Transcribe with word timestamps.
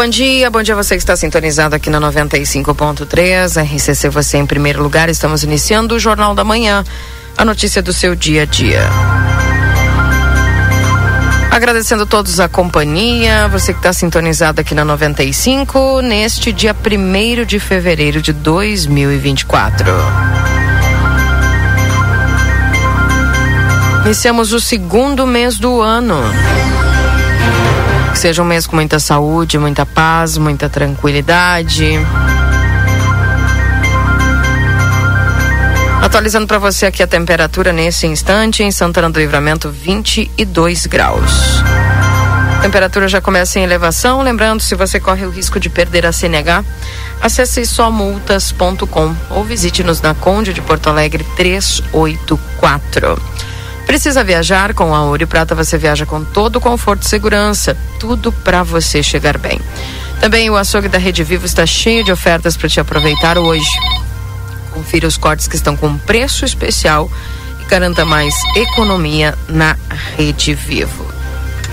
Bom 0.00 0.08
dia. 0.08 0.50
Bom 0.50 0.62
dia 0.62 0.74
você 0.74 0.94
que 0.94 1.02
está 1.02 1.14
sintonizado 1.14 1.76
aqui 1.76 1.90
na 1.90 2.00
95.3. 2.00 3.62
RCC 3.62 4.08
você 4.08 4.38
em 4.38 4.46
primeiro 4.46 4.82
lugar. 4.82 5.10
Estamos 5.10 5.42
iniciando 5.42 5.94
o 5.94 5.98
Jornal 5.98 6.34
da 6.34 6.42
Manhã, 6.42 6.82
a 7.36 7.44
notícia 7.44 7.82
do 7.82 7.92
seu 7.92 8.14
dia 8.14 8.44
a 8.44 8.46
dia. 8.46 8.88
Agradecendo 11.50 12.04
a 12.04 12.06
todos 12.06 12.40
a 12.40 12.48
companhia, 12.48 13.46
você 13.48 13.74
que 13.74 13.78
está 13.78 13.92
sintonizado 13.92 14.62
aqui 14.62 14.74
na 14.74 14.86
95, 14.86 16.00
neste 16.00 16.50
dia 16.50 16.74
1 16.74 17.44
de 17.44 17.60
fevereiro 17.60 18.22
de 18.22 18.32
2024. 18.32 19.84
Iniciamos 24.06 24.54
o 24.54 24.60
segundo 24.60 25.26
mês 25.26 25.58
do 25.58 25.82
ano. 25.82 26.22
Que 28.12 28.18
seja 28.18 28.42
um 28.42 28.44
mês 28.44 28.66
com 28.66 28.76
muita 28.76 28.98
saúde, 28.98 29.58
muita 29.58 29.86
paz, 29.86 30.36
muita 30.36 30.68
tranquilidade. 30.68 31.98
Atualizando 36.02 36.46
para 36.46 36.58
você 36.58 36.86
aqui 36.86 37.02
a 37.02 37.06
temperatura 37.06 37.72
nesse 37.72 38.06
instante 38.06 38.62
em 38.62 38.70
Santana 38.72 39.10
do 39.10 39.20
Livramento 39.20 39.70
22 39.70 40.86
graus. 40.86 41.62
Temperatura 42.62 43.08
já 43.08 43.20
começa 43.20 43.58
em 43.58 43.62
elevação, 43.62 44.20
lembrando 44.20 44.60
se 44.60 44.74
você 44.74 45.00
corre 45.00 45.24
o 45.24 45.30
risco 45.30 45.58
de 45.58 45.70
perder 45.70 46.04
a 46.04 46.12
CNH, 46.12 46.64
acesse 47.20 47.64
somultas.com 47.64 49.14
ou 49.30 49.44
visite-nos 49.44 50.02
na 50.02 50.14
Conde 50.14 50.52
de 50.52 50.60
Porto 50.60 50.88
Alegre 50.88 51.24
384. 51.36 53.18
Precisa 53.86 54.22
viajar 54.22 54.72
com 54.74 54.94
a 54.94 55.02
Ouro 55.02 55.22
e 55.22 55.26
Prata? 55.26 55.54
Você 55.54 55.76
viaja 55.76 56.06
com 56.06 56.24
todo 56.24 56.56
o 56.56 56.60
conforto 56.60 57.02
e 57.02 57.08
segurança. 57.08 57.76
Tudo 57.98 58.32
para 58.32 58.62
você 58.62 59.02
chegar 59.02 59.36
bem. 59.36 59.60
Também 60.20 60.50
o 60.50 60.56
açougue 60.56 60.88
da 60.88 60.98
Rede 60.98 61.24
Vivo 61.24 61.46
está 61.46 61.66
cheio 61.66 62.04
de 62.04 62.12
ofertas 62.12 62.56
para 62.56 62.68
te 62.68 62.78
aproveitar 62.78 63.38
hoje. 63.38 63.70
Confira 64.70 65.08
os 65.08 65.16
cortes 65.16 65.48
que 65.48 65.56
estão 65.56 65.76
com 65.76 65.96
preço 65.98 66.44
especial 66.44 67.10
e 67.60 67.64
garanta 67.64 68.04
mais 68.04 68.34
economia 68.54 69.36
na 69.48 69.76
Rede 70.16 70.54
Vivo. 70.54 71.06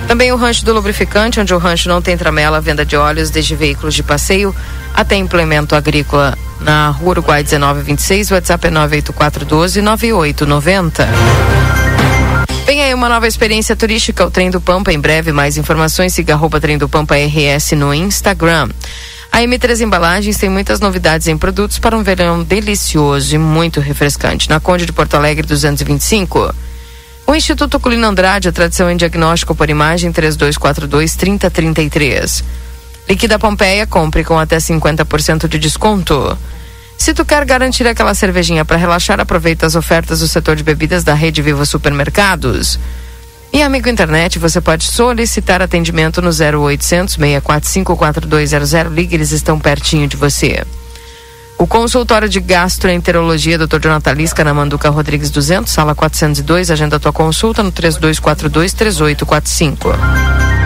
Também 0.08 0.32
o 0.32 0.38
rancho 0.38 0.64
do 0.64 0.74
lubrificante, 0.74 1.40
onde 1.40 1.54
o 1.54 1.58
rancho 1.58 1.90
não 1.90 2.02
tem 2.02 2.18
tramela, 2.18 2.62
venda 2.62 2.86
de 2.86 2.96
óleos 2.96 3.30
desde 3.30 3.56
veículos 3.56 3.94
de 3.94 4.02
passeio 4.02 4.56
até 4.94 5.16
implemento 5.16 5.76
agrícola 5.76 6.38
na 6.62 6.90
Rua 6.90 7.10
Uruguai 7.10 7.44
1926, 7.44 8.32
WhatsApp 8.32 8.68
é 8.68 8.72
98412 8.72 9.82
9890. 9.82 11.08
Vem 12.68 12.84
aí 12.84 12.94
uma 12.94 13.08
nova 13.08 13.26
experiência 13.26 13.78
turística, 13.78 14.26
o 14.26 14.30
Trem 14.30 14.52
do 14.52 14.60
Pampa. 14.60 14.92
Em 14.92 15.00
breve, 15.00 15.32
mais 15.32 15.56
informações, 15.56 16.14
siga 16.14 16.34
arroba 16.34 16.60
Trem 16.60 16.78
do 16.78 16.90
Pampa 16.90 17.16
RS 17.16 17.72
no 17.78 17.94
Instagram. 17.94 18.68
A 19.32 19.40
M3 19.40 19.80
Embalagens 19.80 20.36
tem 20.36 20.50
muitas 20.50 20.82
novidades 20.82 21.30
em 21.30 21.38
produtos 21.38 21.80
para 21.80 21.98
um 21.98 22.04
verão 22.04 22.44
delicioso 22.44 23.34
e 23.34 23.38
muito 23.38 23.80
refrescante. 23.80 24.50
Na 24.50 24.60
Conde 24.60 24.86
de 24.86 24.92
Porto 24.92 25.14
Alegre 25.14 25.48
225. 25.48 26.54
O 27.26 27.34
Instituto 27.34 27.80
Colino 27.80 28.06
Andrade, 28.06 28.50
a 28.50 28.52
tradição 28.52 28.92
em 28.92 28.98
diagnóstico 28.98 29.56
por 29.56 29.70
imagem 29.70 30.12
3242-3033. 30.12 32.44
Liquida 33.08 33.40
Pompeia, 33.40 33.88
compre 33.88 34.26
com 34.26 34.38
até 34.38 34.58
50% 34.58 35.48
de 35.48 35.58
desconto. 35.58 36.38
Se 36.98 37.14
tu 37.14 37.24
quer 37.24 37.46
garantir 37.46 37.88
aquela 37.88 38.14
cervejinha 38.14 38.66
para 38.66 38.76
relaxar, 38.76 39.20
aproveita 39.20 39.66
as 39.66 39.76
ofertas 39.76 40.20
do 40.20 40.28
setor 40.28 40.56
de 40.56 40.64
bebidas 40.64 41.04
da 41.04 41.14
Rede 41.14 41.42
Viva 41.42 41.66
Supermercados. 41.66 42.80
E 43.54 43.62
amigo 43.62 43.88
internet, 43.88 44.40
você 44.40 44.60
pode 44.60 44.84
solicitar 44.84 45.62
atendimento 45.62 46.22
no 46.22 46.30
0800 46.30 47.16
645 47.16 47.96
4200. 47.96 48.94
Ligue, 48.94 49.16
eles 49.16 49.32
estão 49.32 49.60
pertinho 49.60 50.08
de 50.08 50.18
você. 50.18 50.66
O 51.58 51.66
consultório 51.66 52.30
de 52.30 52.40
gastroenterologia 52.40 53.58
Dr. 53.58 53.80
Jonathan 53.80 54.14
Lisca 54.14 54.44
na 54.44 54.54
Manduca 54.54 54.90
Rodrigues 54.90 55.32
200, 55.32 55.72
sala 55.72 55.96
402, 55.96 56.70
agenda 56.70 57.00
tua 57.00 57.12
consulta 57.12 57.64
no 57.64 57.72
3242 57.72 58.74
3845. 58.74 60.57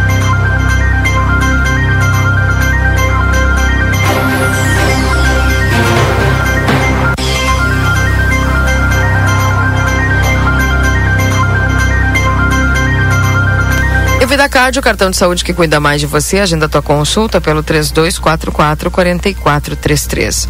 E 14.43 14.79
o 14.79 14.81
cartão 14.81 15.11
de 15.11 15.17
saúde 15.17 15.45
que 15.45 15.53
cuida 15.53 15.79
mais 15.79 16.01
de 16.01 16.07
você, 16.07 16.39
agenda 16.39 16.67
tua 16.67 16.81
consulta 16.81 17.39
pelo 17.39 17.61
3244 17.61 18.89
4433. 18.89 20.49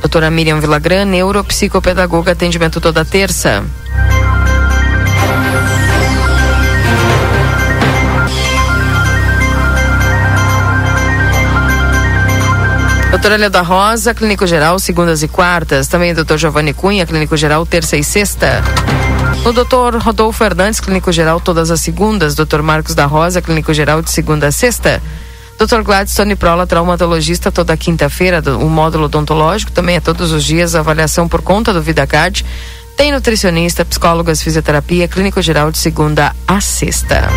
Doutora 0.00 0.28
Miriam 0.28 0.58
Vilagran, 0.58 1.04
neuropsicopedagoga, 1.04 2.32
atendimento 2.32 2.80
toda 2.80 3.04
terça. 3.04 3.64
Doutora 13.10 13.36
Leda 13.36 13.62
Rosa, 13.62 14.12
Clínico 14.14 14.48
Geral, 14.48 14.80
segundas 14.80 15.22
e 15.22 15.28
quartas. 15.28 15.86
Também 15.86 16.12
doutor 16.12 16.38
Giovanni 16.38 16.74
Cunha, 16.74 17.06
Clínico 17.06 17.36
Geral, 17.36 17.64
terça 17.64 17.96
e 17.96 18.02
sexta. 18.02 18.64
O 19.44 19.52
doutor 19.52 19.96
Rodolfo 19.96 20.38
Fernandes, 20.38 20.80
Clínico 20.80 21.10
Geral, 21.10 21.40
todas 21.40 21.70
as 21.70 21.80
segundas. 21.80 22.34
Doutor 22.34 22.62
Marcos 22.62 22.94
da 22.94 23.06
Rosa, 23.06 23.40
Clínico 23.40 23.72
Geral, 23.72 24.02
de 24.02 24.10
segunda 24.10 24.48
a 24.48 24.52
sexta. 24.52 25.02
Dr. 25.58 25.82
Gladstone 25.82 26.36
Prola, 26.36 26.66
traumatologista, 26.66 27.50
toda 27.50 27.76
quinta-feira, 27.76 28.40
o 28.56 28.68
módulo 28.68 29.06
odontológico, 29.06 29.72
também 29.72 29.96
é 29.96 30.00
todos 30.00 30.30
os 30.30 30.44
dias, 30.44 30.76
avaliação 30.76 31.26
por 31.26 31.42
conta 31.42 31.72
do 31.72 31.82
VidaCard. 31.82 32.44
Tem 32.96 33.10
nutricionista, 33.10 33.84
psicólogas, 33.84 34.40
fisioterapia, 34.40 35.08
clínico 35.08 35.42
geral 35.42 35.72
de 35.72 35.78
segunda 35.78 36.34
a 36.46 36.60
sexta. 36.60 37.28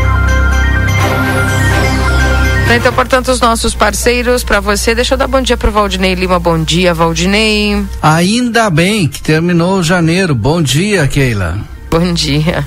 Então, 2.75 2.93
portanto, 2.93 3.29
os 3.29 3.41
nossos 3.41 3.75
parceiros, 3.75 4.43
para 4.43 4.59
você, 4.59 4.95
deixa 4.95 5.15
eu 5.15 5.17
dar 5.17 5.27
bom 5.27 5.41
dia 5.41 5.57
para 5.57 5.69
Valdinei 5.69 6.13
Lima. 6.13 6.39
Bom 6.39 6.63
dia, 6.63 6.93
Valdinei. 6.93 7.83
Ainda 8.01 8.69
bem 8.69 9.07
que 9.07 9.21
terminou 9.21 9.83
janeiro. 9.83 10.33
Bom 10.33 10.61
dia, 10.61 11.07
Keila. 11.07 11.59
Bom 11.91 12.13
dia. 12.13 12.65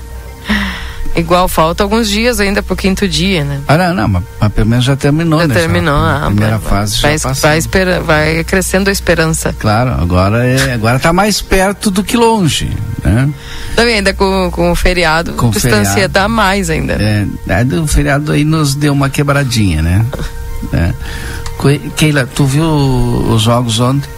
Igual 1.16 1.48
falta 1.48 1.82
alguns 1.82 2.10
dias 2.10 2.40
ainda 2.40 2.62
pro 2.62 2.76
quinto 2.76 3.08
dia, 3.08 3.42
né? 3.42 3.60
Ah, 3.66 3.78
não, 3.78 3.94
não 3.94 4.08
mas, 4.08 4.24
mas 4.38 4.52
pelo 4.52 4.68
menos 4.68 4.84
já 4.84 4.94
terminou, 4.96 5.40
já 5.40 5.46
né? 5.46 5.54
terminou, 5.54 5.98
já, 5.98 6.16
a 6.16 6.26
primeira 6.26 6.58
vai, 6.58 6.70
fase 6.70 7.00
vai, 7.00 7.18
já 7.18 7.32
vai, 7.32 7.58
espera, 7.58 8.00
vai 8.00 8.44
crescendo 8.44 8.90
a 8.90 8.92
esperança. 8.92 9.54
Claro, 9.58 9.92
agora 9.92 10.46
é, 10.46 10.74
agora 10.74 10.98
tá 10.98 11.10
mais 11.12 11.40
perto 11.40 11.90
do 11.90 12.04
que 12.04 12.18
longe, 12.18 12.68
né? 13.02 13.30
Também 13.74 13.94
ainda 13.94 14.12
com, 14.12 14.50
com 14.50 14.72
o 14.72 14.74
feriado, 14.74 15.32
Com 15.32 15.48
distancia 15.50 15.92
feriado. 15.92 16.12
dá 16.12 16.28
mais 16.28 16.68
ainda. 16.68 16.94
É, 16.94 17.26
é, 17.48 17.80
o 17.80 17.86
feriado 17.86 18.32
aí 18.32 18.44
nos 18.44 18.74
deu 18.74 18.92
uma 18.92 19.08
quebradinha, 19.08 19.80
né? 19.80 20.04
É. 20.72 20.94
Keila, 21.94 22.26
tu 22.26 22.46
viu 22.46 22.64
os 22.64 23.42
jogos 23.42 23.78
ontem? 23.80 24.08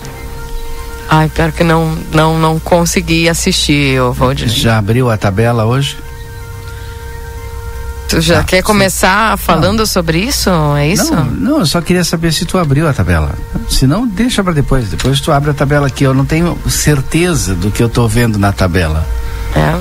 Ai, 1.08 1.28
pior 1.28 1.52
que 1.52 1.62
não, 1.62 1.96
não, 2.12 2.38
não 2.38 2.58
consegui 2.58 3.28
assistir, 3.28 4.00
ô 4.00 4.12
Valdinei. 4.12 4.54
Já 4.54 4.78
abriu 4.78 5.10
a 5.10 5.16
tabela 5.16 5.64
hoje? 5.64 5.96
Tu 8.08 8.20
já 8.20 8.40
Ah, 8.40 8.44
quer 8.44 8.58
sim. 8.58 8.62
começar 8.62 9.36
falando 9.36 9.84
sobre 9.86 10.18
isso? 10.18 10.48
É 10.76 10.88
isso? 10.88 11.12
Não, 11.12 11.24
não, 11.24 11.58
eu 11.60 11.66
só 11.66 11.80
queria 11.80 12.04
saber 12.04 12.32
se 12.32 12.44
tu 12.44 12.56
abriu 12.56 12.88
a 12.88 12.92
tabela. 12.92 13.34
Se 13.68 13.84
não, 13.86 14.06
deixa 14.06 14.44
pra 14.44 14.52
depois. 14.52 14.88
Depois 14.88 15.20
tu 15.20 15.32
abre 15.32 15.50
a 15.50 15.54
tabela 15.54 15.88
aqui. 15.88 16.04
Eu 16.04 16.14
não 16.14 16.24
tenho 16.24 16.56
certeza 16.68 17.54
do 17.54 17.68
que 17.70 17.82
eu 17.82 17.88
tô 17.88 18.06
vendo 18.06 18.38
na 18.38 18.52
tabela. 18.52 19.04
É. 19.56 19.76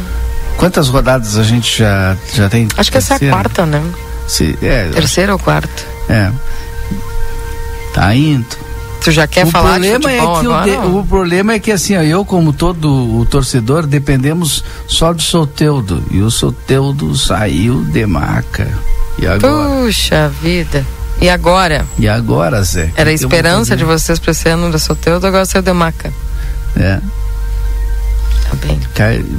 Quantas 0.57 0.87
rodadas 0.89 1.37
a 1.37 1.43
gente 1.43 1.77
já, 1.79 2.15
já 2.33 2.49
tem? 2.49 2.67
Acho 2.77 2.91
que 2.91 2.97
essa 2.97 3.13
é 3.13 3.15
a 3.15 3.19
Terceira? 3.19 3.35
quarta, 3.35 3.65
né? 3.65 3.83
Se, 4.27 4.57
é, 4.61 4.81
eu 4.85 4.89
acho- 4.89 4.93
Terceira 4.93 5.33
ou 5.33 5.39
quarta? 5.39 5.83
é. 6.09 6.31
Tá 7.93 8.13
indo. 8.15 8.45
Tu 9.05 9.11
já 9.11 9.25
quer 9.27 9.45
o 9.45 9.49
falar 9.51 9.79
de 9.79 9.89
problema 9.89 10.09
futebol 10.09 10.37
é 10.37 10.39
que 10.41 10.45
agora? 10.47 10.61
o, 10.61 10.91
de- 10.91 10.97
o 10.97 11.03
problema 11.05 11.53
é 11.53 11.59
que 11.59 11.71
assim, 11.71 11.95
ó, 11.95 12.01
eu 12.01 12.25
como 12.25 12.51
todo 12.51 12.89
o 13.19 13.25
torcedor 13.25 13.85
dependemos 13.87 14.63
só 14.87 15.13
do 15.13 15.21
Soteudo 15.21 16.03
e 16.11 16.21
o 16.21 16.29
Soteudo 16.31 17.15
saiu 17.15 17.83
de 17.83 18.05
maca. 18.05 18.67
E 19.19 19.25
agora? 19.27 19.69
Puxa 19.83 20.29
vida. 20.41 20.85
E 21.21 21.29
agora? 21.29 21.85
E 21.97 22.07
agora, 22.09 22.61
Zé? 22.63 22.91
Era 22.97 23.09
a 23.09 23.13
esperança 23.13 23.75
de 23.77 23.83
vocês 23.85 24.19
para 24.19 24.31
esse 24.31 24.49
ano 24.49 24.69
da 24.71 24.77
Soteudo, 24.79 25.25
agora 25.25 25.45
saiu 25.45 25.61
de 25.61 25.71
maca. 25.71 26.11
É. 26.75 26.99
Tá 28.43 28.55
bem. 28.67 28.79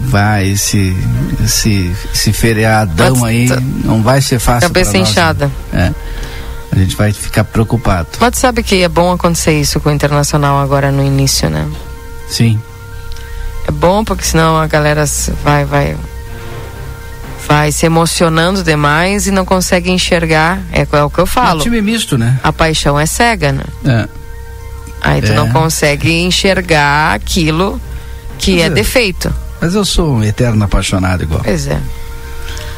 Vai, 0.04 0.48
esse, 0.48 0.96
esse, 1.44 1.92
esse 2.14 2.32
feriadão 2.32 3.16
Mas 3.16 3.22
aí 3.24 3.48
tá- 3.48 3.60
não 3.84 4.02
vai 4.02 4.20
ser 4.22 4.38
fácil. 4.38 4.68
Cabeça 4.68 4.90
pra 4.92 5.00
nós, 5.00 5.10
inchada. 5.10 5.50
né? 5.72 5.92
É. 5.92 6.06
A 6.72 6.76
gente 6.76 6.96
vai 6.96 7.12
ficar 7.12 7.44
preocupado. 7.44 8.08
Mas 8.20 8.36
sabe 8.38 8.62
que 8.62 8.82
é 8.82 8.88
bom 8.88 9.10
acontecer 9.12 9.58
isso 9.58 9.80
com 9.80 9.88
o 9.88 9.92
Internacional 9.92 10.58
agora 10.60 10.90
no 10.92 11.02
início, 11.04 11.48
né? 11.48 11.66
Sim. 12.28 12.60
É 13.66 13.70
bom 13.70 14.04
porque 14.04 14.24
senão 14.24 14.58
a 14.58 14.66
galera 14.66 15.04
vai, 15.42 15.64
vai, 15.64 15.96
vai 17.48 17.72
se 17.72 17.86
emocionando 17.86 18.62
demais 18.62 19.26
e 19.26 19.30
não 19.30 19.44
consegue 19.44 19.90
enxergar. 19.90 20.60
É, 20.72 20.86
é 20.90 21.02
o 21.02 21.10
que 21.10 21.18
eu 21.18 21.24
É 21.24 21.26
falo. 21.26 21.60
um 21.60 21.62
time 21.62 21.80
misto, 21.80 22.18
né? 22.18 22.38
A 22.42 22.52
paixão 22.52 22.98
é 22.98 23.06
cega, 23.06 23.52
né? 23.52 23.64
É. 23.84 24.08
Aí 25.02 25.22
tu 25.22 25.32
É. 25.32 25.34
não 25.34 25.48
consegue 25.50 26.12
enxergar 26.12 27.14
aquilo 27.14 27.80
que 28.38 28.60
é 28.60 28.66
é. 28.66 28.70
defeito. 28.70 29.32
Mas 29.60 29.74
eu 29.74 29.84
sou 29.84 30.16
um 30.16 30.22
eterno 30.24 30.64
apaixonado 30.64 31.22
igual. 31.22 31.40
Pois 31.42 31.66
é. 31.66 31.80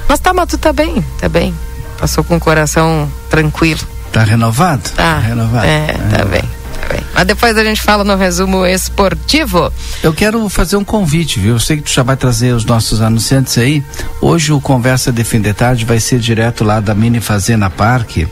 Mas 0.08 0.20
tá, 0.20 0.32
mas 0.32 0.48
tu 0.48 0.56
tá 0.58 0.72
bem, 0.72 1.04
tá 1.18 1.28
bem. 1.28 1.54
Passou 1.98 2.22
com 2.22 2.36
o 2.36 2.40
coração 2.40 3.10
tranquilo. 3.28 3.80
Tá 4.12 4.22
renovado? 4.22 4.90
Tá. 4.90 5.18
renovado. 5.18 5.66
É, 5.66 5.86
tá 5.86 5.92
renovado. 5.92 6.28
bem, 6.28 6.42
tá 6.80 6.88
bem. 6.94 7.00
Mas 7.12 7.26
depois 7.26 7.58
a 7.58 7.64
gente 7.64 7.82
fala 7.82 8.04
no 8.04 8.16
resumo 8.16 8.64
esportivo. 8.64 9.72
Eu 10.02 10.12
quero 10.12 10.48
fazer 10.48 10.76
um 10.76 10.84
convite, 10.84 11.40
viu? 11.40 11.54
Eu 11.54 11.60
sei 11.60 11.76
que 11.76 11.82
tu 11.82 11.92
já 11.92 12.02
vai 12.02 12.16
trazer 12.16 12.52
os 12.54 12.64
nossos 12.64 13.02
anunciantes 13.02 13.58
aí. 13.58 13.82
Hoje 14.20 14.52
o 14.52 14.60
Conversa 14.60 15.10
de 15.10 15.24
Fim 15.24 15.40
de 15.40 15.52
Tarde 15.52 15.84
vai 15.84 15.98
ser 16.00 16.20
direto 16.20 16.64
lá 16.64 16.80
da 16.80 16.94
Mini 16.94 17.20
Fazenda 17.20 17.68
Parque, 17.68 18.28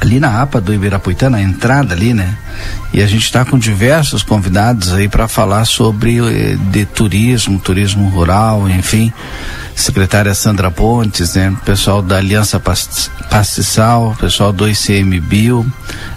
ali 0.00 0.18
na 0.18 0.40
APA 0.40 0.60
do 0.60 0.72
Ibirapuitã, 0.72 1.28
na 1.28 1.42
entrada 1.42 1.94
ali, 1.94 2.14
né? 2.14 2.36
E 2.92 3.00
a 3.02 3.06
gente 3.06 3.22
está 3.24 3.44
com 3.44 3.56
diversos 3.56 4.22
convidados 4.24 4.92
aí 4.92 5.08
para 5.08 5.28
falar 5.28 5.64
sobre 5.64 6.18
eh, 6.18 6.56
de 6.72 6.84
turismo, 6.84 7.58
turismo 7.58 8.08
rural, 8.08 8.68
enfim. 8.68 9.12
Secretária 9.76 10.34
Sandra 10.34 10.70
Pontes, 10.70 11.34
né? 11.36 11.56
Pessoal 11.64 12.02
da 12.02 12.16
Aliança 12.16 12.58
Past- 12.58 13.10
Pastiçal, 13.30 14.16
pessoal 14.18 14.52
do 14.52 14.68
ICMBio, 14.68 15.64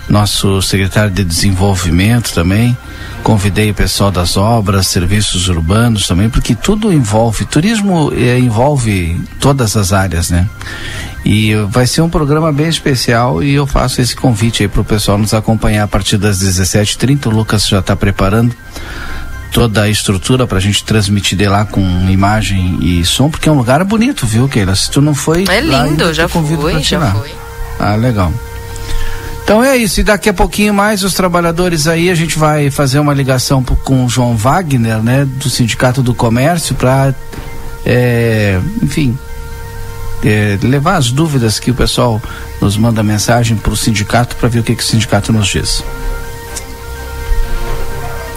nosso 0.09 0.61
secretário 0.63 1.11
de 1.11 1.23
Desenvolvimento 1.23 2.33
também. 2.33 2.75
Convidei 3.21 3.69
o 3.71 3.73
pessoal 3.73 4.11
das 4.11 4.35
obras, 4.35 4.87
serviços 4.87 5.47
urbanos 5.47 6.07
também, 6.07 6.29
porque 6.29 6.55
tudo 6.55 6.91
envolve, 6.91 7.45
turismo 7.45 8.11
eh, 8.13 8.39
envolve 8.39 9.21
todas 9.39 9.77
as 9.77 9.93
áreas, 9.93 10.29
né? 10.31 10.49
E 11.25 11.55
vai 11.69 11.87
ser 11.87 12.01
um 12.01 12.09
programa 12.09 12.51
bem 12.51 12.67
especial 12.67 13.41
e 13.41 13.53
eu 13.53 13.65
faço 13.65 14.01
esse 14.01 14.13
convite 14.13 14.61
aí 14.63 14.67
para 14.67 14.81
o 14.81 14.83
pessoal 14.83 15.17
nos 15.17 15.33
acompanhar 15.33 15.83
a 15.83 15.87
partir 15.87 16.17
das 16.17 16.41
17h30. 16.63 17.27
O 17.27 17.29
Lucas 17.29 17.67
já 17.67 17.79
está 17.79 17.95
preparando 17.95 18.55
toda 19.51 19.83
a 19.83 19.89
estrutura 19.89 20.47
para 20.47 20.57
a 20.57 20.61
gente 20.61 20.83
transmitir 20.83 21.37
de 21.37 21.47
lá 21.47 21.63
com 21.63 21.81
imagem 22.09 22.79
e 22.81 23.05
som, 23.05 23.29
porque 23.29 23.47
é 23.47 23.51
um 23.51 23.57
lugar 23.57 23.83
bonito, 23.83 24.25
viu, 24.25 24.49
Keila? 24.49 24.75
Se 24.75 24.89
tu 24.89 24.99
não 24.99 25.13
foi. 25.13 25.45
É 25.47 25.61
lá 25.61 25.85
lindo, 25.85 26.07
te 26.07 26.13
já 26.15 26.27
fui, 26.27 26.81
já 26.81 26.99
lá. 26.99 27.11
fui. 27.11 27.29
Ah, 27.79 27.95
legal. 27.95 28.33
Então 29.43 29.63
é 29.63 29.75
isso, 29.75 29.99
e 29.99 30.03
daqui 30.03 30.29
a 30.29 30.33
pouquinho 30.33 30.73
mais 30.73 31.03
os 31.03 31.13
trabalhadores 31.13 31.85
aí, 31.85 32.09
a 32.09 32.15
gente 32.15 32.39
vai 32.39 32.71
fazer 32.71 32.99
uma 32.99 33.13
ligação 33.13 33.61
com 33.61 34.05
o 34.05 34.09
João 34.09 34.37
Wagner, 34.37 35.03
né, 35.03 35.25
do 35.25 35.49
Sindicato 35.49 36.01
do 36.01 36.15
Comércio, 36.15 36.73
para, 36.75 37.13
enfim, 38.81 39.17
é, 40.23 40.57
levar 40.63 40.95
as 40.95 41.11
dúvidas 41.11 41.59
que 41.59 41.71
o 41.71 41.73
pessoal 41.73 42.21
nos 42.61 42.77
manda 42.77 43.03
mensagem 43.03 43.57
para 43.57 43.73
o 43.73 43.77
sindicato 43.77 44.35
para 44.37 44.47
ver 44.47 44.59
o 44.59 44.63
que, 44.63 44.75
que 44.75 44.83
o 44.83 44.85
sindicato 44.85 45.33
nos 45.33 45.47
diz. 45.47 45.83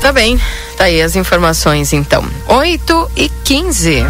Tá 0.06 0.12
bem, 0.12 0.38
tá 0.76 0.84
aí 0.84 1.02
as 1.02 1.16
informações 1.16 1.92
então. 1.92 2.24
8 2.46 3.10
e 3.16 3.28
15. 3.28 4.04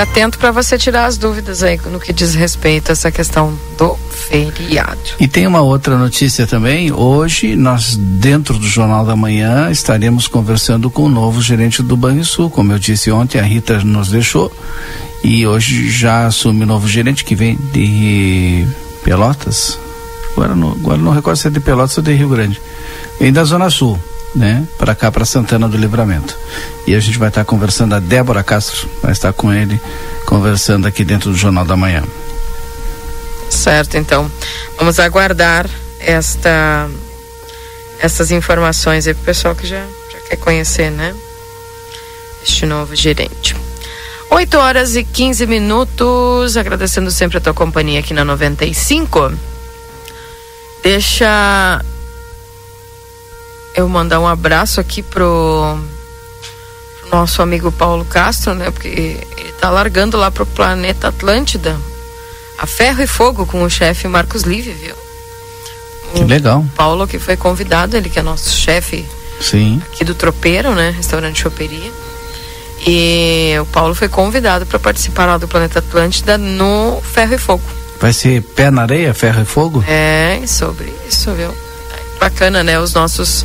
Atento 0.00 0.38
para 0.38 0.52
você 0.52 0.78
tirar 0.78 1.04
as 1.04 1.18
dúvidas 1.18 1.62
aí 1.62 1.78
no 1.92 2.00
que 2.00 2.14
diz 2.14 2.34
respeito 2.34 2.88
a 2.88 2.92
essa 2.92 3.12
questão 3.12 3.58
do 3.76 3.94
feriado. 4.08 4.98
E 5.20 5.28
tem 5.28 5.46
uma 5.46 5.60
outra 5.60 5.98
notícia 5.98 6.46
também. 6.46 6.90
Hoje, 6.90 7.54
nós, 7.56 7.94
dentro 7.94 8.58
do 8.58 8.66
Jornal 8.66 9.04
da 9.04 9.14
Manhã, 9.14 9.70
estaremos 9.70 10.26
conversando 10.26 10.88
com 10.88 11.02
o 11.02 11.10
novo 11.10 11.42
gerente 11.42 11.82
do 11.82 11.94
Banrisul. 11.94 12.48
Como 12.48 12.72
eu 12.72 12.78
disse 12.78 13.10
ontem, 13.10 13.38
a 13.38 13.42
Rita 13.42 13.84
nos 13.84 14.08
deixou. 14.08 14.50
E 15.22 15.46
hoje 15.46 15.90
já 15.90 16.24
assume 16.24 16.64
o 16.64 16.66
novo 16.66 16.88
gerente 16.88 17.22
que 17.22 17.34
vem 17.34 17.58
de 17.70 18.66
Pelotas. 19.04 19.78
Agora 20.32 20.54
não, 20.54 20.72
agora 20.72 20.96
não 20.96 21.12
recordo 21.12 21.36
se 21.36 21.48
é 21.48 21.50
de 21.50 21.60
Pelotas 21.60 21.98
ou 21.98 22.02
de 22.02 22.14
Rio 22.14 22.30
Grande. 22.30 22.58
Vem 23.20 23.30
da 23.30 23.44
Zona 23.44 23.68
Sul, 23.68 24.00
né? 24.34 24.66
Para 24.78 24.94
cá, 24.94 25.10
para 25.10 25.24
Santana 25.24 25.68
do 25.68 25.76
Livramento. 25.76 26.36
E 26.86 26.94
a 26.94 27.00
gente 27.00 27.18
vai 27.18 27.28
estar 27.28 27.44
conversando, 27.44 27.94
a 27.94 28.00
Débora 28.00 28.42
Castro 28.42 28.88
vai 29.02 29.12
estar 29.12 29.32
com 29.32 29.52
ele, 29.52 29.80
conversando 30.26 30.86
aqui 30.86 31.04
dentro 31.04 31.30
do 31.30 31.36
Jornal 31.36 31.64
da 31.64 31.76
Manhã. 31.76 32.02
Certo, 33.48 33.96
então. 33.96 34.30
Vamos 34.76 34.98
aguardar 34.98 35.68
esta 36.00 36.88
essas 38.00 38.30
informações 38.30 39.06
aí 39.06 39.14
pro 39.14 39.24
pessoal 39.24 39.54
que 39.54 39.66
já, 39.66 39.82
já 40.12 40.20
quer 40.28 40.36
conhecer, 40.36 40.90
né? 40.90 41.14
Este 42.42 42.66
novo 42.66 42.94
gerente. 42.94 43.56
8 44.30 44.58
horas 44.58 44.96
e 44.96 45.04
15 45.04 45.46
minutos. 45.46 46.56
Agradecendo 46.56 47.10
sempre 47.10 47.38
a 47.38 47.40
tua 47.40 47.54
companhia 47.54 48.00
aqui 48.00 48.12
na 48.12 48.24
95. 48.24 49.32
Deixa 50.82 51.80
eu 53.74 53.88
mandar 53.88 54.20
um 54.20 54.26
abraço 54.26 54.80
aqui 54.80 55.02
pro, 55.02 55.78
pro 57.00 57.10
nosso 57.10 57.42
amigo 57.42 57.72
Paulo 57.72 58.04
Castro, 58.04 58.54
né? 58.54 58.70
Porque 58.70 58.88
ele 58.88 59.52
tá 59.60 59.70
largando 59.70 60.16
lá 60.16 60.30
pro 60.30 60.46
planeta 60.46 61.08
Atlântida 61.08 61.76
a 62.58 62.66
ferro 62.66 63.02
e 63.02 63.06
fogo 63.06 63.46
com 63.46 63.62
o 63.62 63.70
chefe 63.70 64.06
Marcos 64.06 64.44
Live, 64.44 64.70
viu? 64.70 64.94
Que 66.14 66.24
legal. 66.24 66.64
Paulo 66.76 67.08
que 67.08 67.18
foi 67.18 67.36
convidado, 67.36 67.96
ele 67.96 68.08
que 68.08 68.18
é 68.18 68.22
nosso 68.22 68.50
chefe 68.50 69.04
Sim. 69.40 69.82
aqui 69.86 70.04
do 70.04 70.14
Tropeiro, 70.14 70.74
né? 70.74 70.90
Restaurante 70.96 71.42
Choperia. 71.42 71.90
E 72.86 73.54
o 73.60 73.66
Paulo 73.66 73.94
foi 73.94 74.08
convidado 74.08 74.66
para 74.66 74.78
participar 74.78 75.26
lá 75.26 75.38
do 75.38 75.48
Planeta 75.48 75.80
Atlântida 75.80 76.38
no 76.38 77.00
Ferro 77.02 77.34
e 77.34 77.38
Fogo. 77.38 77.64
Vai 78.00 78.12
ser 78.12 78.42
pé 78.42 78.70
na 78.70 78.82
areia, 78.82 79.14
ferro 79.14 79.42
e 79.42 79.44
fogo? 79.44 79.82
É, 79.88 80.40
sobre 80.46 80.92
isso, 81.08 81.32
viu? 81.32 81.54
Bacana, 82.24 82.62
né? 82.64 82.78
Os 82.80 82.94
nossos 82.94 83.44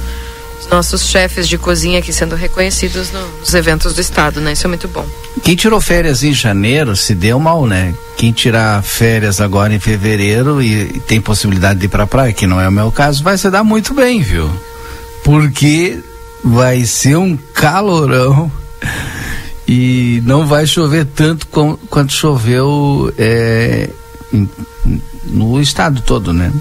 os 0.62 0.68
nossos 0.68 1.04
chefes 1.06 1.48
de 1.48 1.58
cozinha 1.58 2.00
aqui 2.00 2.12
sendo 2.14 2.36
reconhecidos 2.36 3.12
no- 3.12 3.28
nos 3.40 3.54
eventos 3.54 3.94
do 3.94 4.02
estado, 4.02 4.40
né? 4.42 4.54
Isso 4.54 4.66
é 4.66 4.70
muito 4.70 4.88
bom. 4.88 5.06
Quem 5.44 5.56
tirou 5.56 5.80
férias 5.82 6.22
em 6.24 6.34
janeiro 6.34 6.96
se 6.96 7.14
deu 7.16 7.40
mal, 7.40 7.66
né? 7.66 7.94
Quem 8.18 8.32
tirar 8.32 8.82
férias 8.84 9.40
agora 9.42 9.74
em 9.74 9.80
fevereiro 9.80 10.62
e, 10.62 10.82
e 10.96 11.00
tem 11.02 11.20
possibilidade 11.22 11.80
de 11.80 11.86
ir 11.86 11.90
pra 11.90 12.06
praia, 12.08 12.32
que 12.34 12.46
não 12.48 12.60
é 12.60 12.68
o 12.68 12.72
meu 12.72 12.92
caso, 12.92 13.24
vai 13.24 13.38
se 13.38 13.50
dar 13.50 13.64
muito 13.64 13.94
bem, 13.94 14.22
viu? 14.22 14.50
Porque 15.24 16.00
vai 16.44 16.86
ser 16.86 17.16
um 17.18 17.38
calorão 17.54 18.52
e 19.68 20.22
não 20.26 20.46
vai 20.48 20.66
chover 20.66 21.06
tanto 21.06 21.48
com- 21.48 21.78
quanto 21.90 22.12
choveu 22.14 23.14
é, 23.18 23.90
no 25.26 25.60
estado 25.62 26.02
todo, 26.02 26.34
né? 26.34 26.52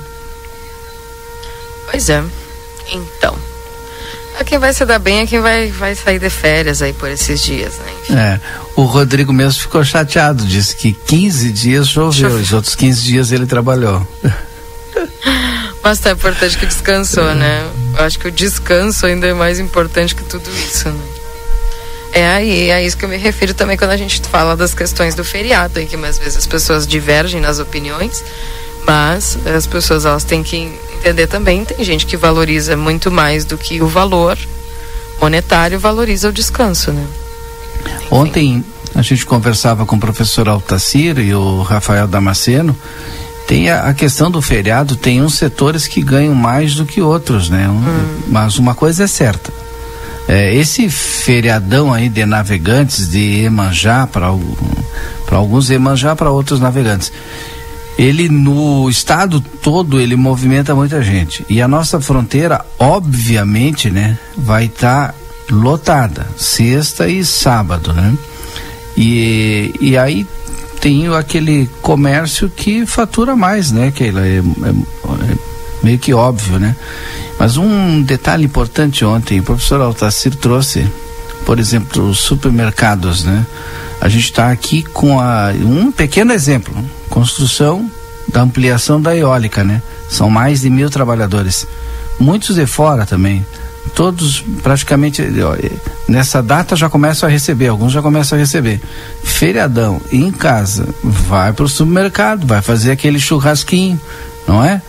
Pois 1.91 2.09
é. 2.09 2.23
Então. 2.93 3.37
É 4.39 4.45
quem 4.45 4.59
vai 4.59 4.73
se 4.73 4.85
dar 4.85 5.01
bem 5.01 5.21
é 5.21 5.27
quem 5.27 5.41
vai, 5.41 5.69
vai 5.69 5.95
sair 5.97 6.21
de 6.21 6.31
férias 6.31 6.81
aí 6.81 6.93
por 6.93 7.11
esses 7.11 7.43
dias, 7.43 7.77
né? 7.79 7.93
Enfim. 8.03 8.17
É, 8.17 8.41
o 8.77 8.85
Rodrigo 8.85 9.33
mesmo 9.33 9.61
ficou 9.61 9.85
chateado, 9.85 10.45
disse 10.45 10.77
que 10.77 10.93
15 10.93 11.51
dias 11.51 11.89
choveu, 11.89 12.13
Choveu. 12.13 12.39
os 12.39 12.53
outros 12.53 12.77
15 12.77 13.03
dias 13.03 13.33
ele 13.33 13.47
trabalhou. 13.47 14.07
Mas 15.83 15.99
tá 15.99 16.13
importante 16.13 16.57
que 16.57 16.67
descansou, 16.67 17.35
né? 17.35 17.67
Eu 17.97 18.05
acho 18.05 18.19
que 18.19 18.29
o 18.29 18.31
descanso 18.31 19.07
ainda 19.07 19.27
é 19.27 19.33
mais 19.33 19.59
importante 19.59 20.15
que 20.15 20.23
tudo 20.23 20.49
isso, 20.51 20.89
né? 20.89 21.01
É 22.13 22.27
aí, 22.27 22.69
é 22.69 22.75
a 22.75 22.83
isso 22.83 22.97
que 22.97 23.05
eu 23.05 23.09
me 23.09 23.17
refiro 23.17 23.55
também 23.55 23.77
quando 23.77 23.91
a 23.91 23.97
gente 23.97 24.21
fala 24.29 24.57
das 24.57 24.73
questões 24.75 25.15
do 25.15 25.25
feriado, 25.25 25.79
em 25.81 25.87
que 25.87 25.97
às 25.97 26.19
vezes 26.19 26.37
as 26.37 26.47
pessoas 26.47 26.87
divergem 26.87 27.41
nas 27.41 27.59
opiniões, 27.59 28.25
mas 28.89 29.39
as 29.55 29.67
pessoas 29.67 30.07
elas 30.07 30.25
têm 30.25 30.43
que 30.43 30.57
entender 30.97 31.27
também, 31.27 31.63
tem 31.63 31.85
gente 31.85 32.07
que 32.07 32.17
valoriza 32.17 32.75
muito 32.75 33.11
mais 33.11 33.45
do 33.45 33.59
que 33.59 33.83
o 33.83 33.87
valor 33.87 34.39
monetário 35.21 35.79
valoriza 35.79 36.31
o 36.31 36.33
descanso, 36.33 36.91
né? 36.91 37.07
Enfim. 37.85 38.07
Ontem 38.11 38.65
a 38.95 39.03
gente 39.03 39.27
conversava 39.27 39.85
com 39.85 39.97
o 39.97 40.01
professor 40.01 40.49
Altacir 40.49 41.19
e 41.19 41.35
o 41.35 41.63
Rafael 41.63 42.09
Damasceno 42.09 42.75
Tem 43.47 43.69
a, 43.69 43.89
a, 43.89 43.95
questão 43.95 44.31
do 44.31 44.41
feriado, 44.41 44.97
tem 44.97 45.21
uns 45.21 45.35
setores 45.35 45.87
que 45.87 46.01
ganham 46.01 46.35
mais 46.35 46.75
do 46.75 46.87
que 46.87 47.03
outros, 47.03 47.51
né? 47.51 47.69
Um, 47.69 47.73
hum. 47.73 48.21
Mas 48.29 48.59
uma 48.59 48.75
coisa 48.75 49.05
é 49.05 49.07
certa. 49.07 49.53
É, 50.27 50.55
esse 50.55 50.89
feriadão 50.89 51.93
aí 51.93 52.09
de 52.09 52.25
navegantes 52.25 53.09
de 53.09 53.45
Emanjá 53.45 54.07
para 54.07 54.29
alguns 55.37 55.71
Emanjá 55.71 56.17
para 56.17 56.31
outros 56.31 56.59
navegantes 56.59 57.13
ele 57.99 58.29
no 58.29 58.89
estado 58.89 59.41
todo 59.41 60.01
ele 60.01 60.15
movimenta 60.15 60.75
muita 60.75 61.03
gente. 61.03 61.45
E 61.49 61.61
a 61.61 61.67
nossa 61.67 62.01
fronteira 62.01 62.65
obviamente 62.79 63.91
né 63.91 64.17
vai 64.37 64.67
estar 64.67 65.09
tá 65.09 65.15
lotada 65.51 66.27
sexta 66.37 67.09
e 67.09 67.25
sábado 67.25 67.93
né? 67.93 68.17
E, 68.97 69.75
e 69.81 69.99
aí 69.99 70.27
tem 70.81 71.09
aquele 71.09 71.69
comércio 71.83 72.49
que 72.49 72.87
fatura 72.87 73.35
mais 73.35 73.73
né 73.73 73.91
que 73.91 74.05
é, 74.05 74.07
é, 74.07 74.39
é 74.39 75.37
meio 75.83 75.99
que 75.99 76.15
óbvio 76.15 76.61
né? 76.61 76.77
Mas 77.37 77.57
um 77.57 78.01
detalhe 78.03 78.45
importante 78.45 79.05
ontem 79.05 79.41
o 79.41 79.43
professor 79.43 79.81
Altacir 79.81 80.37
trouxe 80.37 80.87
por 81.45 81.59
exemplo 81.59 82.09
os 82.09 82.21
supermercados 82.21 83.25
né? 83.25 83.45
A 84.01 84.09
gente 84.09 84.27
está 84.27 84.53
aqui 84.53 84.85
com 84.85 85.19
a, 85.19 85.53
um 85.61 85.91
pequeno 85.91 86.33
exemplo 86.33 86.73
construção 87.09 87.91
da 88.29 88.43
ampliação 88.43 89.01
da 89.01 89.17
eólica, 89.17 89.65
né? 89.65 89.83
São 90.09 90.29
mais 90.31 90.61
de 90.61 90.71
mil 90.71 90.91
trabalhadores, 90.91 91.67
muitos 92.19 92.57
de 92.57 92.67
fora 92.67 93.07
também. 93.07 93.45
Todos 93.95 94.45
praticamente 94.63 95.23
nessa 96.07 96.43
data 96.43 96.77
já 96.77 96.91
começam 96.91 97.29
a 97.29 97.33
receber, 97.33 97.69
alguns 97.69 97.93
já 97.93 98.03
começam 98.03 98.37
a 98.37 98.41
receber. 98.41 98.81
Feriadão 99.23 100.01
em 100.13 100.31
casa, 100.31 100.87
vai 101.03 101.53
para 101.53 101.65
o 101.65 101.69
supermercado, 101.69 102.47
vai 102.47 102.61
fazer 102.61 102.91
aquele 102.91 103.19
churrasquinho, 103.19 103.99
não 104.47 104.63
é? 104.63 104.83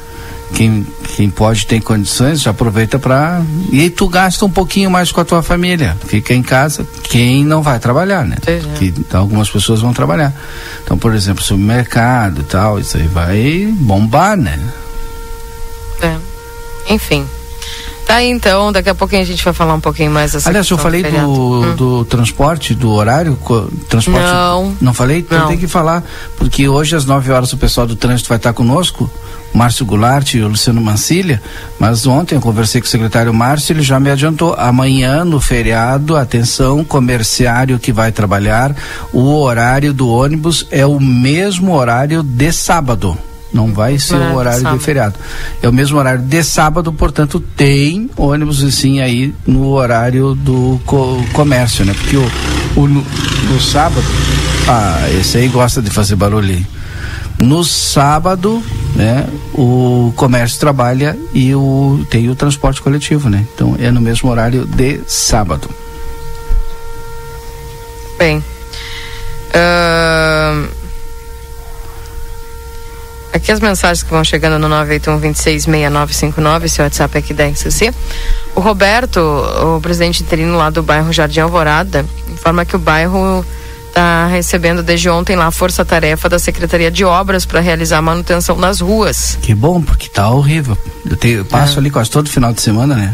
Quem, 0.53 0.85
quem 1.15 1.29
pode 1.29 1.65
tem 1.65 1.79
condições 1.79 2.41
já 2.41 2.51
aproveita 2.51 2.97
para 2.97 3.41
e 3.71 3.81
aí 3.81 3.89
tu 3.89 4.07
gasta 4.07 4.45
um 4.45 4.49
pouquinho 4.49 4.89
mais 4.89 5.11
com 5.11 5.21
a 5.21 5.25
tua 5.25 5.41
família 5.41 5.97
fica 6.05 6.33
em 6.33 6.43
casa 6.43 6.87
quem 7.03 7.45
não 7.45 7.61
vai 7.61 7.79
trabalhar 7.79 8.25
né 8.25 8.37
é. 8.45 8.59
que 8.77 8.93
algumas 9.13 9.49
pessoas 9.49 9.81
vão 9.81 9.93
trabalhar 9.93 10.33
então 10.83 10.97
por 10.97 11.13
exemplo 11.13 11.43
supermercado 11.43 12.41
e 12.41 12.43
tal 12.43 12.79
isso 12.79 12.97
aí 12.97 13.07
vai 13.07 13.73
bombar 13.79 14.35
né 14.35 14.59
é. 16.01 16.15
enfim 16.93 17.25
Tá 18.09 18.15
aí 18.15 18.27
então, 18.27 18.71
daqui 18.71 18.89
a 18.89 18.95
pouquinho 18.95 19.21
a 19.21 19.25
gente 19.25 19.45
vai 19.45 19.53
falar 19.53 19.75
um 19.75 19.79
pouquinho 19.79 20.09
mais 20.09 20.31
dessa 20.31 20.49
Aliás, 20.49 20.67
eu 20.67 20.79
falei 20.79 21.03
do, 21.03 21.29
hum. 21.29 21.75
do 21.75 22.05
transporte, 22.05 22.73
do 22.73 22.89
horário, 22.89 23.37
transporte. 23.87 24.25
Não. 24.25 24.75
Não 24.81 24.95
falei? 24.95 25.19
Então 25.19 25.47
tem 25.47 25.59
que 25.59 25.67
falar, 25.67 26.03
porque 26.35 26.67
hoje 26.67 26.95
às 26.95 27.05
9 27.05 27.31
horas 27.31 27.53
o 27.53 27.57
pessoal 27.57 27.85
do 27.85 27.95
trânsito 27.95 28.27
vai 28.27 28.37
estar 28.37 28.51
conosco. 28.51 29.07
Márcio 29.53 29.85
Goulart 29.85 30.33
e 30.33 30.41
o 30.41 30.47
Luciano 30.47 30.81
Mancilha, 30.81 31.41
mas 31.79 32.05
ontem 32.05 32.35
eu 32.35 32.41
conversei 32.41 32.81
com 32.81 32.87
o 32.87 32.89
secretário 32.89 33.33
Márcio, 33.33 33.73
ele 33.73 33.81
já 33.81 33.99
me 33.99 34.09
adiantou. 34.09 34.55
Amanhã, 34.57 35.25
no 35.25 35.41
feriado, 35.41 36.15
atenção, 36.15 36.83
comerciário 36.83 37.79
que 37.79 37.91
vai 37.91 38.11
trabalhar, 38.11 38.75
o 39.11 39.33
horário 39.35 39.93
do 39.93 40.07
ônibus 40.07 40.67
é 40.71 40.85
o 40.85 40.99
mesmo 40.99 41.73
horário 41.73 42.23
de 42.23 42.51
sábado. 42.51 43.17
Não 43.51 43.73
vai 43.73 43.97
ser 43.97 44.15
o 44.15 44.35
horário 44.35 44.63
de, 44.63 44.71
de 44.71 44.79
feriado. 44.79 45.15
É 45.61 45.67
o 45.67 45.73
mesmo 45.73 45.97
horário 45.97 46.21
de 46.21 46.43
sábado, 46.43 46.93
portanto, 46.93 47.39
tem 47.39 48.09
ônibus 48.15 48.63
assim 48.63 48.99
aí 48.99 49.33
no 49.45 49.69
horário 49.69 50.35
do 50.35 50.79
co 50.85 51.23
comércio, 51.33 51.83
né? 51.83 51.95
Porque 51.95 52.15
o, 52.15 52.31
o 52.75 52.87
no, 52.87 53.03
no 53.49 53.59
sábado, 53.59 54.05
ah, 54.67 55.09
esse 55.19 55.37
aí 55.37 55.47
gosta 55.47 55.81
de 55.81 55.89
fazer 55.89 56.15
barulho. 56.15 56.63
No 57.41 57.63
sábado, 57.63 58.61
né, 58.95 59.27
o 59.53 60.13
comércio 60.15 60.59
trabalha 60.59 61.17
e 61.33 61.53
o, 61.55 62.05
tem 62.09 62.29
o 62.29 62.35
transporte 62.35 62.81
coletivo, 62.81 63.29
né? 63.29 63.45
Então 63.53 63.75
é 63.79 63.91
no 63.91 64.01
mesmo 64.01 64.29
horário 64.29 64.65
de 64.65 65.01
sábado. 65.07 65.69
Bem. 68.17 68.43
Uh, 69.49 70.67
aqui 73.33 73.51
as 73.51 73.59
mensagens 73.59 74.03
que 74.03 74.09
vão 74.11 74.23
chegando 74.23 74.59
no 74.59 74.67
981-266959, 74.85 76.67
seu 76.67 76.83
WhatsApp 76.83 77.17
aqui 77.17 77.33
da 77.33 77.47
NCC. 77.47 77.93
O 78.55 78.59
Roberto, 78.59 79.19
o 79.19 79.79
presidente 79.81 80.21
interino 80.21 80.57
lá 80.57 80.69
do 80.69 80.83
bairro 80.83 81.13
Jardim 81.13 81.39
Alvorada, 81.39 82.05
informa 82.27 82.65
que 82.65 82.75
o 82.75 82.79
bairro 82.79 83.45
está 83.99 84.27
recebendo 84.27 84.81
desde 84.81 85.09
ontem 85.09 85.35
lá 85.35 85.47
a 85.47 85.51
força-tarefa 85.51 86.29
da 86.29 86.39
Secretaria 86.39 86.89
de 86.89 87.03
Obras 87.03 87.45
para 87.45 87.59
realizar 87.59 87.97
a 87.97 88.01
manutenção 88.01 88.55
nas 88.55 88.79
ruas. 88.79 89.37
Que 89.41 89.53
bom, 89.53 89.81
porque 89.81 90.07
tá 90.07 90.29
horrível. 90.29 90.77
Eu, 91.05 91.17
tenho, 91.17 91.39
eu 91.39 91.45
passo 91.45 91.75
é. 91.75 91.79
ali 91.79 91.91
quase 91.91 92.09
todo 92.09 92.29
final 92.29 92.53
de 92.53 92.61
semana, 92.61 92.95
né? 92.95 93.13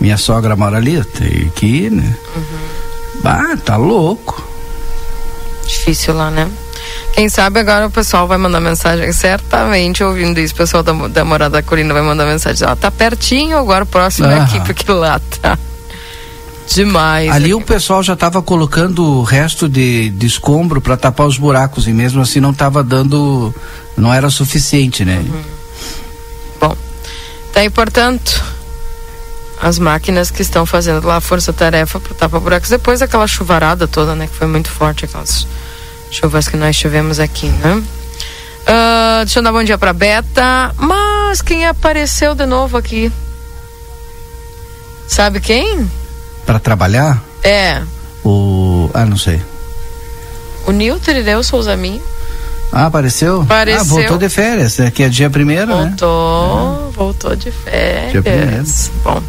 Minha 0.00 0.16
sogra 0.16 0.54
mora 0.54 0.76
ali, 0.76 0.94
eu 0.94 1.04
tenho 1.04 1.50
que 1.50 1.66
ir, 1.66 1.90
né? 1.90 2.14
Uhum. 2.36 3.20
Ah, 3.24 3.56
tá 3.56 3.76
louco. 3.76 4.42
Difícil 5.66 6.14
lá, 6.14 6.30
né? 6.30 6.48
Quem 7.12 7.28
sabe 7.28 7.58
agora 7.58 7.88
o 7.88 7.90
pessoal 7.90 8.28
vai 8.28 8.38
mandar 8.38 8.60
mensagem, 8.60 9.12
certamente 9.12 10.02
ouvindo 10.02 10.38
isso, 10.38 10.54
o 10.54 10.56
pessoal 10.56 10.82
da, 10.82 10.92
da 11.08 11.24
Morada 11.24 11.56
da 11.56 11.62
Colina 11.62 11.92
vai 11.92 12.02
mandar 12.02 12.24
mensagem, 12.24 12.66
ó, 12.66 12.74
tá 12.76 12.90
pertinho, 12.90 13.58
agora 13.58 13.84
próximo 13.84 14.28
ah. 14.28 14.32
é 14.32 14.40
aqui, 14.40 14.60
porque 14.60 14.90
lá 14.90 15.20
tá. 15.42 15.58
Demais. 16.74 17.30
Ali 17.30 17.52
o 17.52 17.60
pessoal 17.60 18.02
já 18.02 18.12
estava 18.12 18.40
colocando 18.40 19.04
o 19.04 19.22
resto 19.24 19.68
de, 19.68 20.10
de 20.10 20.26
escombro 20.26 20.80
para 20.80 20.96
tapar 20.96 21.26
os 21.26 21.36
buracos 21.36 21.88
e 21.88 21.92
mesmo 21.92 22.22
assim 22.22 22.38
não 22.38 22.52
estava 22.52 22.82
dando, 22.84 23.52
não 23.96 24.14
era 24.14 24.30
suficiente, 24.30 25.04
né? 25.04 25.18
Uhum. 25.18 25.42
Bom, 26.60 26.76
daí 27.52 27.68
portanto 27.68 28.40
as 29.60 29.78
máquinas 29.78 30.30
que 30.30 30.42
estão 30.42 30.64
fazendo 30.64 31.06
lá 31.06 31.16
a 31.16 31.20
força-tarefa 31.20 31.98
para 31.98 32.14
tapar 32.14 32.40
buracos 32.40 32.70
depois 32.70 33.00
daquela 33.00 33.26
chuvarada 33.26 33.88
toda, 33.88 34.14
né? 34.14 34.28
Que 34.28 34.34
foi 34.34 34.46
muito 34.46 34.70
forte 34.70 35.04
aquelas 35.04 35.46
chuvas 36.10 36.48
que 36.48 36.56
nós 36.56 36.76
tivemos 36.76 37.18
aqui, 37.18 37.48
né? 37.48 37.74
Uh, 38.60 39.24
deixa 39.24 39.40
eu 39.40 39.42
dar 39.42 39.52
bom 39.52 39.64
dia 39.64 39.76
para 39.76 39.92
Beta. 39.92 40.72
Mas 40.78 41.42
quem 41.42 41.66
apareceu 41.66 42.34
de 42.34 42.46
novo 42.46 42.76
aqui? 42.76 43.10
Sabe 45.08 45.40
quem? 45.40 45.90
Para 46.50 46.58
trabalhar? 46.58 47.22
É. 47.44 47.80
O. 48.24 48.90
Ah, 48.92 49.06
não 49.06 49.16
sei. 49.16 49.40
O 50.66 50.72
Nilton 50.72 51.12
Irineu 51.12 51.44
Souza 51.44 51.76
Minho. 51.76 52.02
Ah, 52.72 52.86
apareceu? 52.86 53.42
Apareceu. 53.42 53.80
Ah, 53.80 53.84
voltou 53.84 54.18
de 54.18 54.28
férias, 54.28 54.80
é 54.80 54.90
que 54.90 55.04
é 55.04 55.08
dia 55.08 55.30
primeiro, 55.30 55.68
voltou, 55.68 55.84
né? 55.84 55.94
Voltou, 55.96 56.88
é. 56.88 56.96
voltou 56.96 57.36
de 57.36 57.52
férias. 57.52 58.10
Dia 58.10 58.22
primeiro. 58.22 58.64
Bom. 59.04 59.22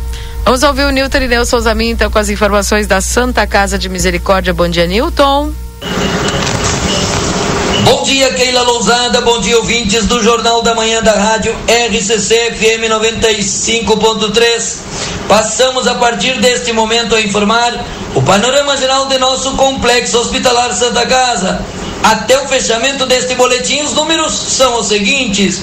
Vamos 0.44 0.64
ouvir 0.64 0.86
o 0.86 0.90
Nilton 0.90 1.18
Irineu 1.18 1.46
Souza 1.46 1.76
Minho, 1.76 1.92
então, 1.92 2.10
com 2.10 2.18
as 2.18 2.30
informações 2.30 2.88
da 2.88 3.00
Santa 3.00 3.46
Casa 3.46 3.78
de 3.78 3.88
Misericórdia. 3.88 4.52
Bom 4.52 4.68
dia, 4.68 4.88
Nilton. 4.88 5.52
Bom 7.84 8.04
dia, 8.04 8.34
Keila 8.34 8.64
Lousada. 8.64 9.22
Bom 9.22 9.40
dia, 9.42 9.58
ouvintes 9.58 10.08
do 10.08 10.24
Jornal 10.24 10.64
da 10.64 10.74
Manhã 10.74 11.04
da 11.04 11.14
Rádio 11.14 11.56
RCC 11.68 12.56
FM 12.56 12.90
95.3. 12.90 15.21
Passamos 15.32 15.88
a 15.88 15.96
partir 15.96 16.42
deste 16.42 16.74
momento 16.74 17.16
a 17.16 17.22
informar 17.22 17.86
o 18.14 18.22
panorama 18.22 18.76
geral 18.76 19.06
de 19.06 19.18
nosso 19.18 19.52
complexo 19.52 20.20
hospitalar 20.20 20.74
Santa 20.74 21.06
Casa. 21.06 21.64
Até 22.04 22.38
o 22.38 22.50
fechamento 22.50 23.06
deste 23.06 23.34
boletim, 23.36 23.82
os 23.82 23.94
números 23.94 24.34
são 24.34 24.78
os 24.78 24.88
seguintes: 24.88 25.62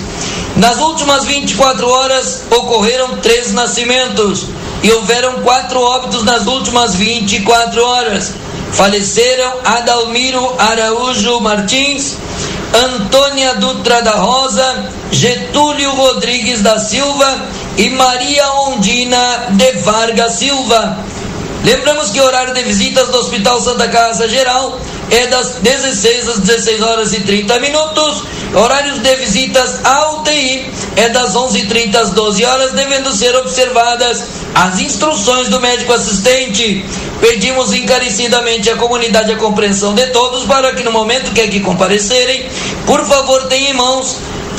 nas 0.57 0.79
últimas 0.79 1.27
24 1.27 1.87
horas 1.87 2.45
ocorreram 2.51 3.19
três 3.19 3.53
nascimentos 3.53 4.47
e 4.83 4.91
houveram 4.91 5.43
quatro 5.43 5.79
óbitos 5.83 6.25
nas 6.25 6.47
últimas 6.47 6.95
24 6.95 7.85
horas. 7.85 8.33
Faleceram 8.73 9.53
Adalmiro 9.67 10.55
Araújo 10.59 11.41
Martins, 11.41 12.17
Antônia 12.75 13.55
Dutra 13.55 14.03
da 14.03 14.13
Rosa, 14.13 14.85
Getúlio 15.11 15.91
Rodrigues 15.93 16.63
da 16.63 16.79
Silva 16.79 17.41
e 17.77 17.91
Maria 17.91 18.51
Ondina 18.69 19.47
de 19.51 19.73
Vargas 19.79 20.35
Silva. 20.35 20.99
Lembramos 21.65 22.11
que 22.11 22.21
o 22.21 22.25
horário 22.25 22.55
de 22.55 22.63
visitas 22.63 23.09
do 23.09 23.19
Hospital 23.19 23.61
Santa 23.61 23.89
Casa 23.89 24.29
Geral 24.29 24.79
é 25.11 25.27
das 25.27 25.57
16 25.57 26.29
às 26.29 26.39
16 26.41 26.83
horas 26.83 27.13
e 27.13 27.21
30 27.21 27.59
minutos. 27.61 28.25
Horários 28.55 28.99
de 29.01 29.15
visitas 29.17 29.85
à 29.85 30.13
UTI 30.13 30.71
é 30.97 31.09
das 31.11 31.35
11h30 31.35 31.97
às 31.97 32.11
12 32.11 32.45
horas, 32.45 32.73
devendo 32.73 33.13
ser 33.13 33.35
observadas 33.37 34.25
as 34.55 34.79
instruções 34.81 35.49
do 35.49 35.61
médico 35.61 35.93
assistente. 35.93 36.85
Pedimos 37.21 37.73
encarecidamente 37.73 38.71
à 38.71 38.77
comunidade 38.77 39.33
a 39.33 39.37
compreensão 39.37 39.95
de 39.95 40.07
todos 40.09 40.45
para 40.45 40.75
que 40.75 40.83
no 40.83 40.93
momento 40.93 41.33
que 41.33 41.41
aqui 41.41 41.61
comparecerem, 41.61 42.47
por 42.87 43.05
favor, 43.05 43.47
tenham 43.49 43.71
em 43.71 43.75
mãos 43.75 44.17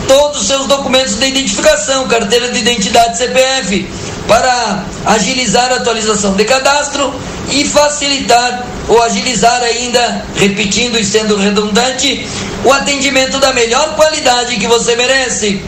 todos 0.08 0.41
os 0.41 0.48
seus 0.48 0.65
documentos 0.65 1.15
de 1.15 1.27
identificação, 1.27 2.08
carteira 2.08 2.50
de 2.50 2.60
identidade 2.60 3.18
CPF 3.18 3.88
para 4.30 4.86
agilizar 5.08 5.74
a 5.74 5.78
atualização 5.78 6.36
de 6.36 6.46
cadastro 6.46 7.12
e 7.52 7.68
facilitar 7.68 8.64
ou 8.88 9.02
agilizar 9.02 9.60
ainda, 9.64 10.24
repetindo 10.36 11.00
e 11.00 11.04
sendo 11.04 11.36
redundante, 11.36 12.28
o 12.64 12.72
atendimento 12.72 13.40
da 13.40 13.52
melhor 13.54 13.96
qualidade 13.96 14.56
que 14.58 14.68
você 14.68 14.96
merece. 14.96 15.62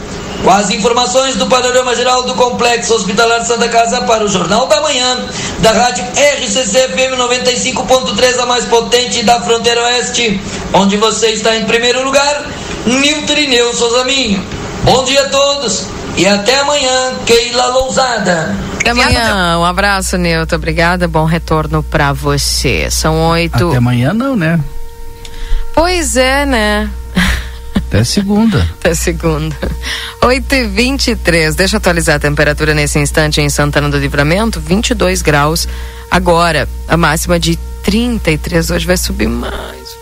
Com 0.43 0.49
as 0.49 0.69
informações 0.69 1.35
do 1.35 1.47
panorama 1.47 1.95
geral 1.95 2.23
do 2.23 2.33
Complexo 2.35 2.95
Hospitalar 2.95 3.45
Santa 3.45 3.67
Casa 3.67 4.01
para 4.01 4.23
o 4.23 4.27
Jornal 4.27 4.67
da 4.67 4.81
Manhã, 4.81 5.25
da 5.59 5.71
rádio 5.71 6.03
RCC 6.03 6.89
FM 6.89 7.17
95.3, 7.17 8.39
a 8.39 8.45
mais 8.45 8.65
potente 8.65 9.23
da 9.23 9.41
fronteira 9.41 9.81
oeste, 9.83 10.39
onde 10.73 10.97
você 10.97 11.29
está 11.29 11.55
em 11.55 11.65
primeiro 11.65 12.03
lugar, 12.03 12.45
Nilton 12.85 13.33
Ineu 13.33 13.73
Souzaminho. 13.73 14.43
Bom 14.83 15.03
dia 15.03 15.21
a 15.21 15.29
todos 15.29 16.00
e 16.17 16.27
até 16.27 16.59
amanhã, 16.59 17.13
Keila 17.25 17.67
Lousada. 17.67 18.55
Até 18.79 18.91
amanhã, 18.91 19.57
um 19.59 19.65
abraço, 19.65 20.17
Nilton. 20.17 20.55
Obrigada, 20.55 21.07
bom 21.07 21.25
retorno 21.25 21.83
para 21.83 22.13
você. 22.13 22.89
São 22.89 23.29
oito. 23.29 23.69
Até 23.69 23.77
amanhã 23.77 24.13
não, 24.13 24.35
né? 24.35 24.59
Pois 25.73 26.17
é, 26.17 26.45
né? 26.45 26.89
Até 27.91 28.03
segunda. 28.03 28.61
Até 28.79 28.93
segunda. 28.93 29.55
8 30.23 30.55
e 30.55 30.67
23 30.67 31.55
Deixa 31.55 31.75
eu 31.75 31.77
atualizar 31.79 32.15
a 32.15 32.19
temperatura 32.19 32.73
nesse 32.73 32.99
instante 32.99 33.41
em 33.41 33.49
Santana 33.49 33.89
do 33.89 33.97
Livramento: 33.97 34.59
22 34.59 35.21
graus. 35.21 35.67
Agora, 36.09 36.67
a 36.87 36.95
máxima 36.95 37.39
de 37.39 37.57
33. 37.83 38.71
Hoje 38.71 38.85
vai 38.85 38.97
subir 38.97 39.27
mais. 39.27 39.97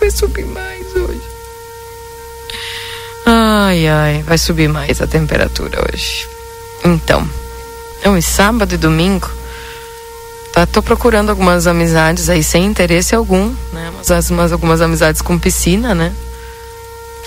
Vai 0.00 0.10
subir 0.10 0.44
mais. 0.46 0.73
Ai, 3.26 3.88
ai, 3.88 4.22
vai 4.22 4.36
subir 4.36 4.68
mais 4.68 5.00
a 5.00 5.06
temperatura 5.06 5.80
hoje. 5.80 6.28
Então, 6.84 7.28
é 8.02 8.10
um 8.10 8.20
sábado 8.20 8.74
e 8.74 8.78
domingo. 8.78 9.30
Tá, 10.52 10.66
tô 10.66 10.82
procurando 10.82 11.30
algumas 11.30 11.66
amizades 11.66 12.28
aí 12.28 12.44
sem 12.44 12.64
interesse 12.66 13.14
algum, 13.14 13.52
né? 13.72 13.92
Mas, 13.96 14.30
mas 14.30 14.52
algumas 14.52 14.80
amizades 14.80 15.22
com 15.22 15.38
piscina, 15.38 15.94
né? 15.94 16.12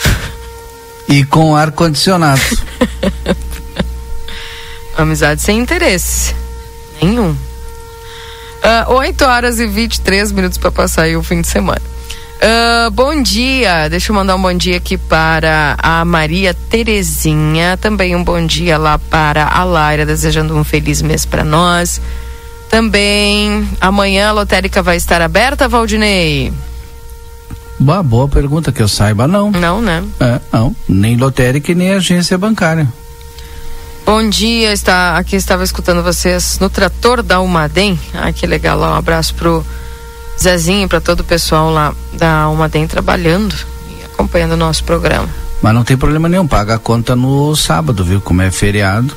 E 1.09 1.23
com 1.23 1.55
ar 1.55 1.71
condicionado. 1.71 2.41
Amizade 4.97 5.41
sem 5.41 5.57
interesse. 5.57 6.35
Nenhum. 7.01 7.31
Uh, 7.31 8.91
8 8.93 9.23
horas 9.23 9.59
e 9.59 9.67
23 9.67 10.33
minutos 10.33 10.57
para 10.57 10.69
passar 10.69 11.03
aí 11.03 11.15
o 11.15 11.23
fim 11.23 11.39
de 11.39 11.47
semana. 11.47 11.81
Uh, 12.37 12.91
bom 12.91 13.19
dia, 13.19 13.89
deixa 13.89 14.11
eu 14.11 14.15
mandar 14.15 14.35
um 14.35 14.41
bom 14.41 14.53
dia 14.53 14.77
aqui 14.77 14.95
para 14.95 15.75
a 15.81 16.05
Maria 16.05 16.53
Terezinha. 16.53 17.75
Também 17.77 18.15
um 18.15 18.23
bom 18.23 18.45
dia 18.45 18.77
lá 18.77 18.99
para 18.99 19.43
a 19.43 19.63
Laira, 19.63 20.05
desejando 20.05 20.55
um 20.55 20.63
feliz 20.63 21.01
mês 21.01 21.25
para 21.25 21.43
nós. 21.43 21.99
Também 22.69 23.67
amanhã 23.81 24.29
a 24.29 24.33
lotérica 24.33 24.83
vai 24.83 24.97
estar 24.97 25.19
aberta, 25.19 25.67
Valdinei? 25.67 26.53
Boa, 27.79 28.03
boa 28.03 28.27
pergunta, 28.27 28.71
que 28.71 28.83
eu 28.83 28.87
saiba, 28.87 29.27
não. 29.27 29.49
Não, 29.51 29.81
né? 29.81 30.03
É, 30.19 30.39
não. 30.51 30.75
Nem 30.87 31.17
lotérica 31.17 31.71
e 31.71 31.75
nem 31.75 31.93
agência 31.93 32.37
bancária. 32.37 32.87
Bom 34.05 34.29
dia, 34.29 34.71
está, 34.71 35.17
aqui 35.17 35.35
estava 35.35 35.63
escutando 35.63 36.03
vocês 36.03 36.59
no 36.59 36.69
trator 36.69 37.23
da 37.23 37.41
Umadem. 37.41 37.99
Ah, 38.13 38.31
que 38.31 38.45
legal, 38.45 38.79
um 38.79 38.93
abraço 38.93 39.33
pro 39.35 39.65
Zezinho, 40.39 40.87
para 40.87 41.01
todo 41.01 41.21
o 41.21 41.23
pessoal 41.23 41.71
lá 41.71 41.93
da 42.13 42.49
Umadem 42.49 42.87
trabalhando 42.87 43.55
e 43.89 44.05
acompanhando 44.05 44.53
o 44.53 44.57
nosso 44.57 44.83
programa. 44.83 45.29
Mas 45.61 45.73
não 45.73 45.83
tem 45.83 45.97
problema 45.97 46.29
nenhum, 46.29 46.47
paga 46.47 46.75
a 46.75 46.79
conta 46.79 47.15
no 47.15 47.55
sábado, 47.55 48.03
viu? 48.03 48.21
Como 48.21 48.41
é 48.41 48.51
feriado. 48.51 49.15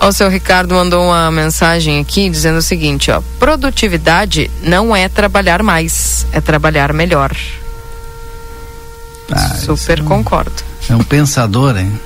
O 0.00 0.12
seu 0.12 0.28
Ricardo 0.28 0.74
mandou 0.74 1.06
uma 1.06 1.30
mensagem 1.30 1.98
aqui 1.98 2.28
dizendo 2.28 2.58
o 2.58 2.62
seguinte, 2.62 3.10
ó: 3.10 3.22
produtividade 3.38 4.50
não 4.62 4.94
é 4.94 5.08
trabalhar 5.08 5.62
mais, 5.62 6.26
é 6.32 6.40
trabalhar 6.40 6.92
melhor. 6.92 7.34
Ah, 9.32 9.54
Super 9.56 9.98
é 9.98 10.02
um, 10.02 10.04
concordo. 10.04 10.62
É 10.88 10.94
um 10.94 11.02
pensador, 11.02 11.76
hein? 11.78 11.98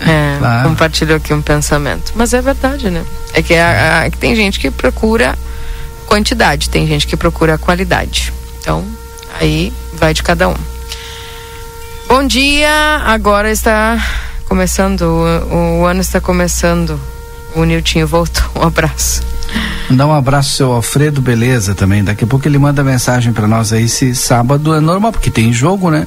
É, 0.00 0.36
claro. 0.38 0.68
compartilhou 0.68 1.16
aqui 1.16 1.32
um 1.32 1.42
pensamento. 1.42 2.12
Mas 2.14 2.32
é 2.34 2.40
verdade, 2.40 2.90
né? 2.90 3.04
É 3.32 3.42
que, 3.42 3.54
a, 3.54 4.04
a, 4.04 4.10
tem 4.10 4.34
gente 4.34 4.60
que 4.60 4.70
procura 4.70 5.38
quantidade, 6.08 6.70
tem 6.70 6.86
gente 6.86 7.06
que 7.06 7.16
procura 7.16 7.58
qualidade. 7.58 8.32
Então, 8.58 8.82
aí 9.38 9.72
vai 9.92 10.14
de 10.14 10.22
cada 10.22 10.48
um. 10.48 10.56
Bom 12.08 12.26
dia, 12.26 13.02
agora 13.04 13.50
está 13.50 14.02
começando, 14.48 15.02
o, 15.02 15.80
o 15.80 15.84
ano 15.84 16.00
está 16.00 16.20
começando. 16.20 16.98
O 17.54 17.64
Niltinho 17.64 18.06
voltou. 18.06 18.44
Um 18.56 18.62
abraço. 18.62 19.22
Dá 19.90 20.06
um 20.06 20.12
abraço 20.12 20.48
ao 20.48 20.56
seu 20.56 20.72
Alfredo 20.72 21.20
Beleza 21.20 21.74
também. 21.74 22.02
Daqui 22.04 22.24
a 22.24 22.26
pouco 22.26 22.46
ele 22.46 22.58
manda 22.58 22.82
mensagem 22.82 23.32
para 23.32 23.46
nós 23.46 23.72
aí 23.72 23.88
se 23.88 24.14
sábado 24.14 24.74
é 24.74 24.80
normal, 24.80 25.12
porque 25.12 25.30
tem 25.30 25.52
jogo, 25.52 25.90
né? 25.90 26.06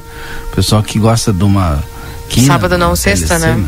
Pessoal 0.54 0.82
que 0.82 0.98
gosta 0.98 1.32
de 1.32 1.42
uma. 1.42 1.82
Quina, 2.28 2.46
sábado 2.46 2.78
não, 2.78 2.94
sexta, 2.94 3.38
né? 3.38 3.64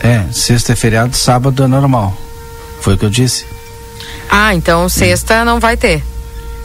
É, 0.00 0.24
sexta 0.32 0.72
é 0.72 0.76
feriado, 0.76 1.14
sábado 1.14 1.62
é 1.62 1.66
normal. 1.66 2.16
Foi 2.80 2.94
o 2.94 2.98
que 2.98 3.04
eu 3.04 3.10
disse. 3.10 3.44
Ah, 4.30 4.54
então 4.54 4.88
sexta 4.88 5.44
não 5.44 5.58
vai 5.58 5.76
ter. 5.76 6.02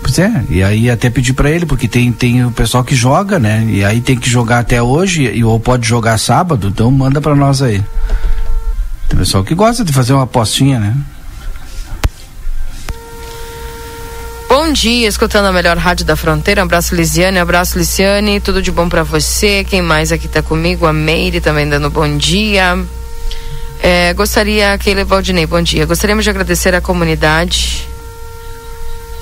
Pois 0.01 0.19
é, 0.19 0.43
e 0.49 0.61
aí 0.61 0.87
até 0.87 1.09
pedir 1.09 1.33
para 1.33 1.49
ele, 1.49 1.65
porque 1.65 1.87
tem, 1.87 2.11
tem 2.11 2.45
o 2.45 2.51
pessoal 2.51 2.83
que 2.83 2.95
joga, 2.95 3.39
né? 3.39 3.65
E 3.67 3.83
aí 3.83 4.01
tem 4.01 4.15
que 4.15 4.29
jogar 4.29 4.59
até 4.59 4.79
hoje, 4.79 5.23
e, 5.23 5.43
ou 5.43 5.59
pode 5.59 5.87
jogar 5.87 6.19
sábado, 6.19 6.67
então 6.67 6.91
manda 6.91 7.19
para 7.19 7.35
nós 7.35 7.63
aí. 7.63 7.83
Tem 9.09 9.17
pessoal 9.17 9.43
que 9.43 9.55
gosta 9.55 9.83
de 9.83 9.91
fazer 9.91 10.13
uma 10.13 10.23
apostinha, 10.23 10.79
né? 10.79 10.95
Bom 14.47 14.71
dia, 14.71 15.07
escutando 15.07 15.45
a 15.45 15.51
melhor 15.51 15.75
rádio 15.77 16.05
da 16.05 16.15
fronteira. 16.15 16.61
Um 16.61 16.65
abraço, 16.65 16.95
Lisiane. 16.95 17.39
Um 17.39 17.41
abraço, 17.41 17.77
Lisiane. 17.77 18.39
Tudo 18.39 18.61
de 18.61 18.71
bom 18.71 18.87
para 18.87 19.03
você. 19.03 19.63
Quem 19.63 19.81
mais 19.81 20.11
aqui 20.11 20.27
tá 20.27 20.41
comigo? 20.41 20.85
A 20.85 20.93
Meire 20.93 21.41
também 21.41 21.67
dando 21.67 21.89
bom 21.89 22.17
dia. 22.17 22.77
É, 23.87 24.15
gostaria, 24.15 24.75
Keila 24.79 25.05
Valdinei, 25.05 25.45
bom 25.45 25.61
dia. 25.61 25.85
Gostaríamos 25.85 26.23
de 26.23 26.31
agradecer 26.31 26.73
à 26.73 26.81
comunidade 26.81 27.87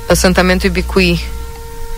assentamento 0.08 0.66
Ibicuí, 0.66 1.20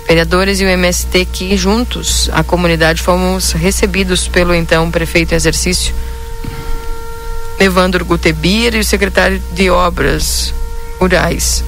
vereadores 0.08 0.60
e 0.60 0.66
o 0.66 0.68
MST 0.68 1.26
que 1.26 1.56
juntos, 1.56 2.28
a 2.34 2.44
comunidade, 2.44 3.04
fomos 3.04 3.52
recebidos 3.52 4.28
pelo 4.28 4.52
então 4.52 4.90
prefeito 4.90 5.34
em 5.34 5.36
exercício, 5.36 5.94
Evandro 7.60 8.04
Gutebir 8.04 8.74
e 8.74 8.80
o 8.80 8.84
secretário 8.84 9.40
de 9.54 9.70
Obras 9.70 10.52
Rurais 11.00 11.64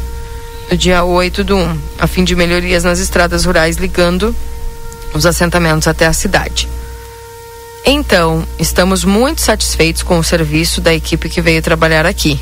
no 0.67 0.75
dia 0.75 1.03
8 1.03 1.43
do 1.43 1.57
1, 1.57 1.77
a 1.99 2.07
fim 2.07 2.23
de 2.23 2.35
melhorias 2.35 2.83
nas 2.83 2.97
estradas 2.97 3.45
rurais 3.45 3.77
ligando 3.77 4.35
os 5.13 5.27
assentamentos 5.27 5.87
até 5.87 6.07
a 6.07 6.13
cidade. 6.13 6.67
Então, 7.89 8.43
estamos 8.59 9.05
muito 9.05 9.39
satisfeitos 9.39 10.03
com 10.03 10.19
o 10.19 10.23
serviço 10.23 10.81
da 10.81 10.93
equipe 10.93 11.29
que 11.29 11.41
veio 11.41 11.61
trabalhar 11.61 12.05
aqui. 12.05 12.37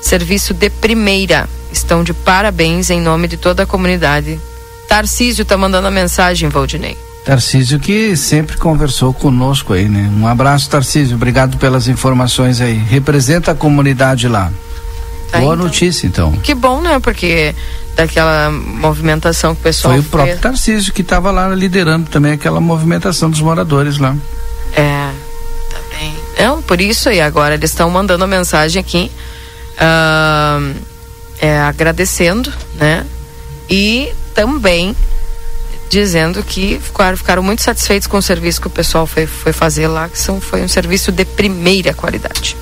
Serviço 0.00 0.54
de 0.54 0.70
primeira. 0.70 1.48
Estão 1.72 2.04
de 2.04 2.14
parabéns 2.14 2.88
em 2.88 3.00
nome 3.00 3.26
de 3.26 3.36
toda 3.36 3.64
a 3.64 3.66
comunidade. 3.66 4.40
Tarcísio 4.88 5.42
está 5.42 5.56
mandando 5.56 5.88
a 5.88 5.90
mensagem, 5.90 6.48
Valdinei. 6.48 6.96
Tarcísio 7.24 7.80
que 7.80 8.16
sempre 8.16 8.56
conversou 8.56 9.12
conosco 9.12 9.72
aí, 9.72 9.88
né? 9.88 10.08
Um 10.16 10.28
abraço, 10.28 10.70
Tarcísio. 10.70 11.16
Obrigado 11.16 11.56
pelas 11.58 11.88
informações 11.88 12.60
aí. 12.60 12.74
Representa 12.74 13.50
a 13.50 13.54
comunidade 13.56 14.28
lá. 14.28 14.52
Tá, 15.32 15.40
Boa 15.40 15.54
então. 15.54 15.66
notícia, 15.66 16.06
então. 16.06 16.30
Que 16.30 16.54
bom, 16.54 16.80
né? 16.80 17.00
Porque 17.00 17.52
daquela 17.96 18.52
movimentação 18.52 19.52
que 19.52 19.60
o 19.62 19.64
pessoal 19.64 19.94
Foi 19.94 20.00
o 20.00 20.04
próprio 20.04 20.34
fez. 20.34 20.42
Tarcísio 20.42 20.92
que 20.92 21.02
estava 21.02 21.32
lá 21.32 21.48
liderando 21.48 22.08
também 22.08 22.30
aquela 22.30 22.60
movimentação 22.60 23.28
dos 23.28 23.40
moradores 23.40 23.98
lá. 23.98 24.14
É. 24.72 25.10
Tá 25.70 26.44
Não, 26.44 26.62
por 26.62 26.80
isso, 26.80 27.10
e 27.10 27.20
agora 27.20 27.54
eles 27.54 27.70
estão 27.70 27.88
mandando 27.90 28.24
a 28.24 28.26
mensagem 28.26 28.80
aqui, 28.80 29.10
uh, 29.78 30.76
é, 31.40 31.58
agradecendo, 31.60 32.52
né? 32.74 33.06
E 33.68 34.12
também 34.34 34.94
dizendo 35.88 36.42
que 36.42 36.80
ficaram, 36.82 37.16
ficaram, 37.16 37.42
muito 37.42 37.62
satisfeitos 37.62 38.08
com 38.08 38.18
o 38.18 38.22
serviço 38.22 38.60
que 38.60 38.66
o 38.66 38.70
pessoal 38.70 39.06
foi, 39.06 39.26
foi 39.26 39.52
fazer 39.52 39.86
lá, 39.86 40.08
que 40.08 40.18
são, 40.18 40.40
foi 40.40 40.62
um 40.62 40.68
serviço 40.68 41.12
de 41.12 41.24
primeira 41.24 41.94
qualidade 41.94 42.56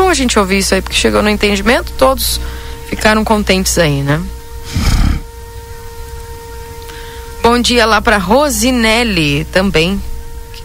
bom 0.00 0.08
a 0.08 0.14
gente 0.14 0.38
ouvir 0.38 0.58
isso 0.58 0.74
aí, 0.74 0.80
porque 0.80 0.96
chegou 0.96 1.22
no 1.22 1.28
entendimento, 1.28 1.92
todos 1.98 2.40
ficaram 2.88 3.22
contentes 3.22 3.76
aí, 3.76 4.02
né? 4.02 4.18
Bom 7.42 7.58
dia 7.60 7.84
lá 7.84 8.00
para 8.00 8.16
Rosinelli 8.16 9.44
também, 9.52 10.02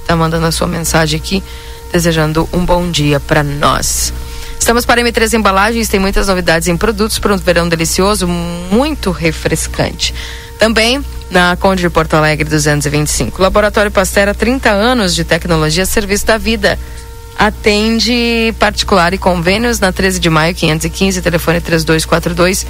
está 0.06 0.16
mandando 0.16 0.46
a 0.46 0.52
sua 0.52 0.68
mensagem 0.68 1.20
aqui, 1.20 1.44
desejando 1.92 2.48
um 2.54 2.64
bom 2.64 2.92
dia 2.92 3.20
para 3.20 3.42
nós. 3.42 4.14
Estamos 4.60 4.86
para 4.86 5.02
M3 5.02 5.34
Embalagens, 5.34 5.90
tem 5.90 6.00
muitas 6.00 6.28
novidades 6.28 6.68
em 6.68 6.78
produtos 6.78 7.18
para 7.18 7.34
um 7.34 7.38
verão 7.38 7.68
delicioso, 7.68 8.28
muito 8.28 9.10
refrescante. 9.12 10.14
Também 10.60 11.04
na 11.30 11.58
Conde 11.58 11.82
de 11.82 11.90
Porto 11.90 12.14
Alegre 12.14 12.48
225. 12.48 13.42
Laboratório 13.42 13.92
Pastera, 13.92 14.34
30 14.34 14.70
anos 14.70 15.14
de 15.14 15.24
tecnologia, 15.24 15.86
serviço 15.86 16.26
da 16.26 16.38
vida 16.38 16.80
Atende 17.38 18.56
particular 18.58 19.14
e 19.14 19.18
convênios 19.18 19.80
na 19.80 19.92
13 19.92 20.20
de 20.20 20.30
maio, 20.30 20.56
515, 20.56 21.22
telefone 21.22 21.60
3242 21.60 22.66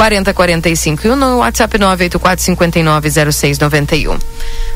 4045 0.00 1.06
e 1.06 1.14
no 1.14 1.36
WhatsApp 1.40 1.76
984 1.76 2.42
590691. 2.42 4.18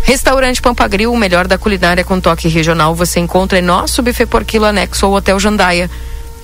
Restaurante 0.03 0.61
Pampagril, 0.61 1.11
o 1.11 1.17
melhor 1.17 1.49
da 1.49 1.57
culinária 1.57 2.05
com 2.05 2.21
toque 2.21 2.47
regional, 2.47 2.95
você 2.95 3.21
encontra 3.21 3.59
em 3.59 3.63
nosso 3.63 4.03
buffet 4.03 4.27
por 4.27 4.45
quilo 4.45 4.67
anexo 4.67 5.07
ao 5.07 5.15
Hotel 5.15 5.41
Jandaia, 5.41 5.91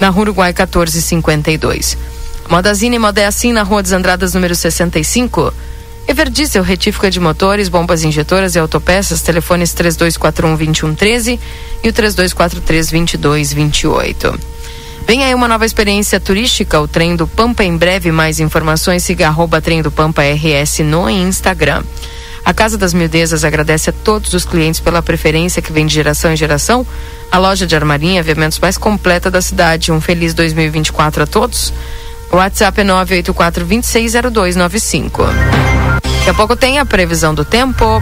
na 0.01 0.09
Rua 0.09 0.23
Uruguai 0.23 0.55
1452. 0.55 1.99
Modazine 2.49 2.99
Moda 2.99 3.21
é 3.21 3.27
assim 3.27 3.53
na 3.53 3.63
Rua 3.63 3.83
dos 3.83 3.93
Andradas, 3.93 4.33
número 4.33 4.55
65. 4.55 5.53
Everdiesel, 6.09 6.63
retífica 6.63 7.11
de 7.11 7.21
motores, 7.21 7.69
bombas 7.69 8.03
injetoras 8.03 8.55
e 8.55 8.59
autopeças, 8.59 9.21
telefones 9.21 9.75
3241 9.75 10.57
2113 10.57 11.39
e 11.85 11.89
o 11.91 11.93
3243 11.93 12.91
2228. 12.91 14.50
Vem 15.11 15.25
aí 15.25 15.35
uma 15.35 15.49
nova 15.49 15.67
experiência 15.67 16.21
turística, 16.21 16.81
o 16.81 16.87
Trem 16.87 17.17
do 17.17 17.27
Pampa. 17.27 17.65
Em 17.65 17.77
breve, 17.77 18.13
mais 18.13 18.39
informações, 18.39 19.03
siga 19.03 19.27
arroba 19.27 19.61
Trem 19.61 19.83
do 19.83 19.91
Pampa 19.91 20.23
RS 20.23 20.79
no 20.85 21.11
Instagram. 21.11 21.83
A 22.45 22.55
Casa 22.55 22.79
das 22.79 22.95
Mildezas 22.95 23.43
agradece 23.43 23.91
a 23.91 23.93
todos 23.93 24.33
os 24.35 24.45
clientes 24.45 24.79
pela 24.79 25.03
preferência 25.03 25.61
que 25.61 25.73
vem 25.73 25.85
de 25.85 25.93
geração 25.93 26.33
em 26.33 26.37
geração. 26.37 26.87
A 27.29 27.39
loja 27.39 27.67
de 27.67 27.75
armarinha 27.75 28.15
e 28.15 28.19
aviamentos 28.21 28.61
mais 28.61 28.79
completa 28.79 29.33
da 29.33 29.43
cidade. 29.43 29.91
Um 29.91 30.01
feliz 30.01 30.33
2024 30.33 31.25
a 31.25 31.27
todos. 31.27 31.73
O 32.31 32.37
WhatsApp 32.37 32.81
é 32.81 32.85
984 32.85 33.65
260295. 33.65 35.25
Daqui 36.05 36.31
a 36.31 36.35
pouco 36.35 36.55
tem 36.55 36.79
a 36.79 36.87
previsão 36.87 37.35
do 37.35 37.45
tempo. 37.45 38.01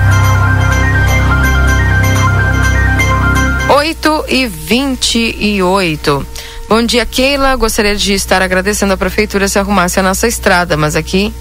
8 3.71 4.25
e 4.29 4.47
28. 4.47 6.27
Bom 6.69 6.83
dia, 6.83 7.07
Keila. 7.07 7.57
Gostaria 7.57 7.97
de 7.97 8.13
estar 8.13 8.43
agradecendo 8.43 8.93
a 8.93 8.97
prefeitura 8.97 9.49
se 9.49 9.59
arrumasse 9.59 9.99
a 9.99 10.03
nossa 10.03 10.29
estrada, 10.29 10.77
mas 10.77 10.97
aqui 10.97 11.33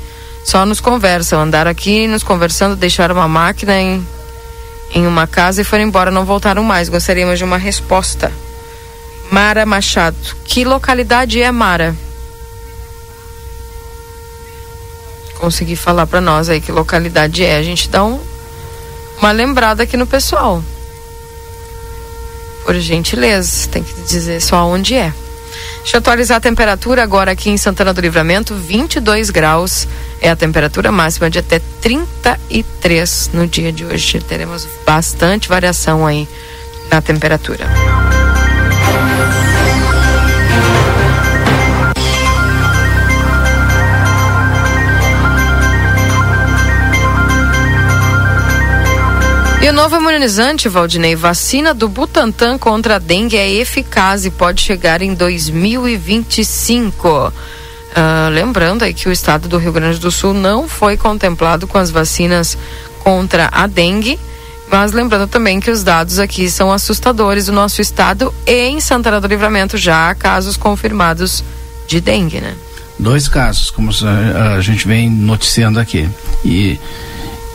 só 0.46 0.66
nos 0.66 0.80
conversam. 0.80 1.42
Andaram 1.42 1.70
aqui 1.70 2.08
nos 2.08 2.24
conversando, 2.24 2.78
deixaram 2.78 3.14
uma 3.14 3.28
máquina 3.28 3.78
em, 3.78 4.08
em 4.96 5.06
uma 5.06 5.28
casa 5.28 5.60
e 5.62 5.66
foram 5.66 5.84
embora, 5.84 6.10
não 6.10 6.24
voltaram 6.24 6.64
mais. 6.64 6.88
Gostaríamos 6.88 7.38
de 7.38 7.44
uma 7.44 7.58
resposta. 7.58 8.32
Mara 9.30 9.66
Machado. 9.66 10.16
Que 10.46 10.64
localidade 10.64 11.42
é 11.42 11.52
Mara? 11.52 11.94
Consegui 15.40 15.76
falar 15.76 16.08
para 16.08 16.22
nós 16.22 16.48
aí 16.48 16.62
que 16.62 16.72
localidade 16.72 17.44
é. 17.44 17.58
A 17.58 17.64
gente 17.64 17.90
dá 17.90 18.02
um, 18.02 18.18
uma 19.20 19.34
lembrada 19.34 19.84
aqui 19.84 19.98
no 19.98 20.08
pessoal. 20.08 20.64
Por 22.68 22.76
gentileza, 22.82 23.70
tem 23.70 23.82
que 23.82 24.02
dizer 24.02 24.42
só 24.42 24.68
onde 24.68 24.94
é. 24.94 25.14
Deixa 25.78 25.96
eu 25.96 26.00
atualizar 26.00 26.36
a 26.36 26.42
temperatura 26.42 27.02
agora 27.02 27.32
aqui 27.32 27.50
em 27.50 27.56
Santana 27.56 27.94
do 27.94 28.02
Livramento, 28.02 28.54
22 28.54 29.30
graus 29.30 29.88
é 30.20 30.30
a 30.30 30.36
temperatura 30.36 30.92
máxima 30.92 31.30
de 31.30 31.40
até 31.40 31.62
33 31.82 33.30
no 33.32 33.48
dia 33.48 33.72
de 33.72 33.86
hoje. 33.86 34.20
Teremos 34.20 34.68
bastante 34.86 35.48
variação 35.48 36.06
aí 36.06 36.28
na 36.92 37.02
temperatura. 37.02 37.66
E 49.68 49.70
o 49.70 49.74
novo 49.74 49.98
imunizante, 49.98 50.70
Valdinei, 50.70 51.14
vacina 51.14 51.74
do 51.74 51.90
Butantan 51.90 52.58
contra 52.58 52.96
a 52.96 53.00
dengue 53.00 53.36
é 53.36 53.52
eficaz 53.52 54.26
e 54.26 54.32
pode 54.32 54.62
chegar 54.62 55.02
em 55.02 55.14
2025. 55.14 57.06
Uh, 57.06 57.34
ah, 57.94 58.30
lembrando 58.32 58.84
aí 58.84 58.94
que 58.94 59.10
o 59.10 59.12
estado 59.12 59.50
do 59.50 59.58
Rio 59.58 59.74
Grande 59.74 60.00
do 60.00 60.10
Sul 60.10 60.34
não 60.34 60.70
foi 60.70 60.96
contemplado 60.96 61.68
com 61.68 61.78
as 61.78 61.92
vacinas 61.92 62.58
contra 63.00 63.50
a 63.52 63.68
dengue, 63.68 64.18
mas 64.72 64.94
lembrando 64.94 65.28
também 65.28 65.60
que 65.60 65.70
os 65.70 65.84
dados 65.84 66.18
aqui 66.18 66.50
são 66.50 66.72
assustadores 66.72 67.48
do 67.48 67.52
nosso 67.52 67.82
estado 67.82 68.34
e 68.46 68.70
em 68.70 68.80
Santana 68.80 69.20
do 69.20 69.28
Livramento 69.28 69.76
já 69.76 70.10
há 70.10 70.16
casos 70.16 70.56
confirmados 70.56 71.44
de 71.86 72.00
dengue, 72.00 72.40
né? 72.40 72.56
Dois 72.98 73.28
casos, 73.28 73.70
como 73.70 73.92
a 74.56 74.62
gente 74.62 74.88
vem 74.88 75.10
noticiando 75.10 75.78
aqui. 75.78 76.10
E 76.46 76.80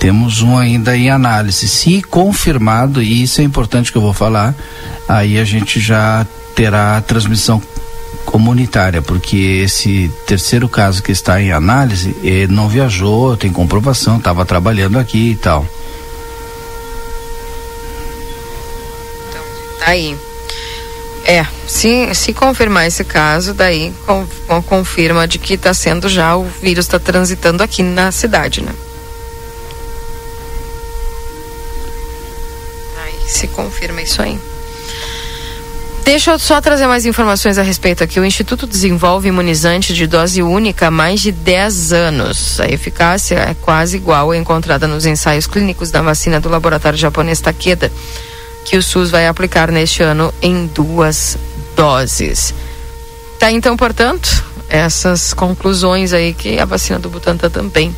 temos 0.02 0.42
um 0.42 0.58
ainda 0.58 0.96
em 0.96 1.10
análise. 1.10 1.68
Se 1.68 2.02
confirmado, 2.02 3.00
e 3.00 3.22
isso 3.22 3.40
é 3.40 3.44
importante 3.44 3.92
que 3.92 3.96
eu 3.96 4.02
vou 4.02 4.12
falar, 4.12 4.52
aí 5.08 5.38
a 5.38 5.44
gente 5.44 5.78
já 5.78 6.26
terá 6.56 6.96
a 6.96 7.00
transmissão 7.00 7.62
comunitária, 8.24 9.00
porque 9.00 9.36
esse 9.64 10.10
terceiro 10.26 10.68
caso 10.68 11.04
que 11.04 11.12
está 11.12 11.40
em 11.40 11.52
análise, 11.52 12.16
ele 12.20 12.52
não 12.52 12.68
viajou, 12.68 13.36
tem 13.36 13.52
comprovação, 13.52 14.16
estava 14.16 14.44
trabalhando 14.44 14.98
aqui 14.98 15.30
e 15.30 15.36
tal. 15.36 15.64
Então, 19.28 19.42
tá 19.78 19.86
aí. 19.86 20.16
É, 21.24 21.46
se, 21.68 22.12
se 22.12 22.34
confirmar 22.34 22.88
esse 22.88 23.04
caso, 23.04 23.54
daí 23.54 23.94
com, 24.04 24.26
com, 24.48 24.62
confirma 24.62 25.28
de 25.28 25.38
que 25.38 25.54
está 25.54 25.72
sendo 25.72 26.08
já, 26.08 26.34
o 26.34 26.42
vírus 26.60 26.86
está 26.86 26.98
transitando 26.98 27.62
aqui 27.62 27.84
na 27.84 28.10
cidade, 28.10 28.62
né? 28.62 28.72
Se 33.32 33.48
confirma 33.48 34.02
isso 34.02 34.20
aí. 34.20 34.38
Deixa 36.04 36.32
eu 36.32 36.38
só 36.38 36.60
trazer 36.60 36.88
mais 36.88 37.06
informações 37.06 37.58
a 37.58 37.62
respeito 37.62 38.02
aqui. 38.02 38.18
O 38.18 38.24
Instituto 38.24 38.66
desenvolve 38.66 39.28
imunizante 39.28 39.94
de 39.94 40.06
dose 40.06 40.42
única 40.42 40.88
há 40.88 40.90
mais 40.90 41.20
de 41.20 41.30
10 41.30 41.92
anos. 41.92 42.58
A 42.58 42.66
eficácia 42.66 43.36
é 43.36 43.54
quase 43.54 43.98
igual 43.98 44.32
à 44.32 44.36
encontrada 44.36 44.88
nos 44.88 45.06
ensaios 45.06 45.46
clínicos 45.46 45.92
da 45.92 46.02
vacina 46.02 46.40
do 46.40 46.48
laboratório 46.48 46.98
japonês 46.98 47.40
Takeda, 47.40 47.90
que 48.64 48.76
o 48.76 48.82
SUS 48.82 49.10
vai 49.10 49.28
aplicar 49.28 49.70
neste 49.70 50.02
ano 50.02 50.34
em 50.42 50.66
duas 50.66 51.38
doses. 51.76 52.52
Tá 53.38 53.52
então, 53.52 53.76
portanto, 53.76 54.44
essas 54.68 55.32
conclusões 55.32 56.12
aí 56.12 56.34
que 56.34 56.58
a 56.58 56.64
vacina 56.64 56.98
do 56.98 57.10
Butantan 57.10 57.48
também 57.48 57.94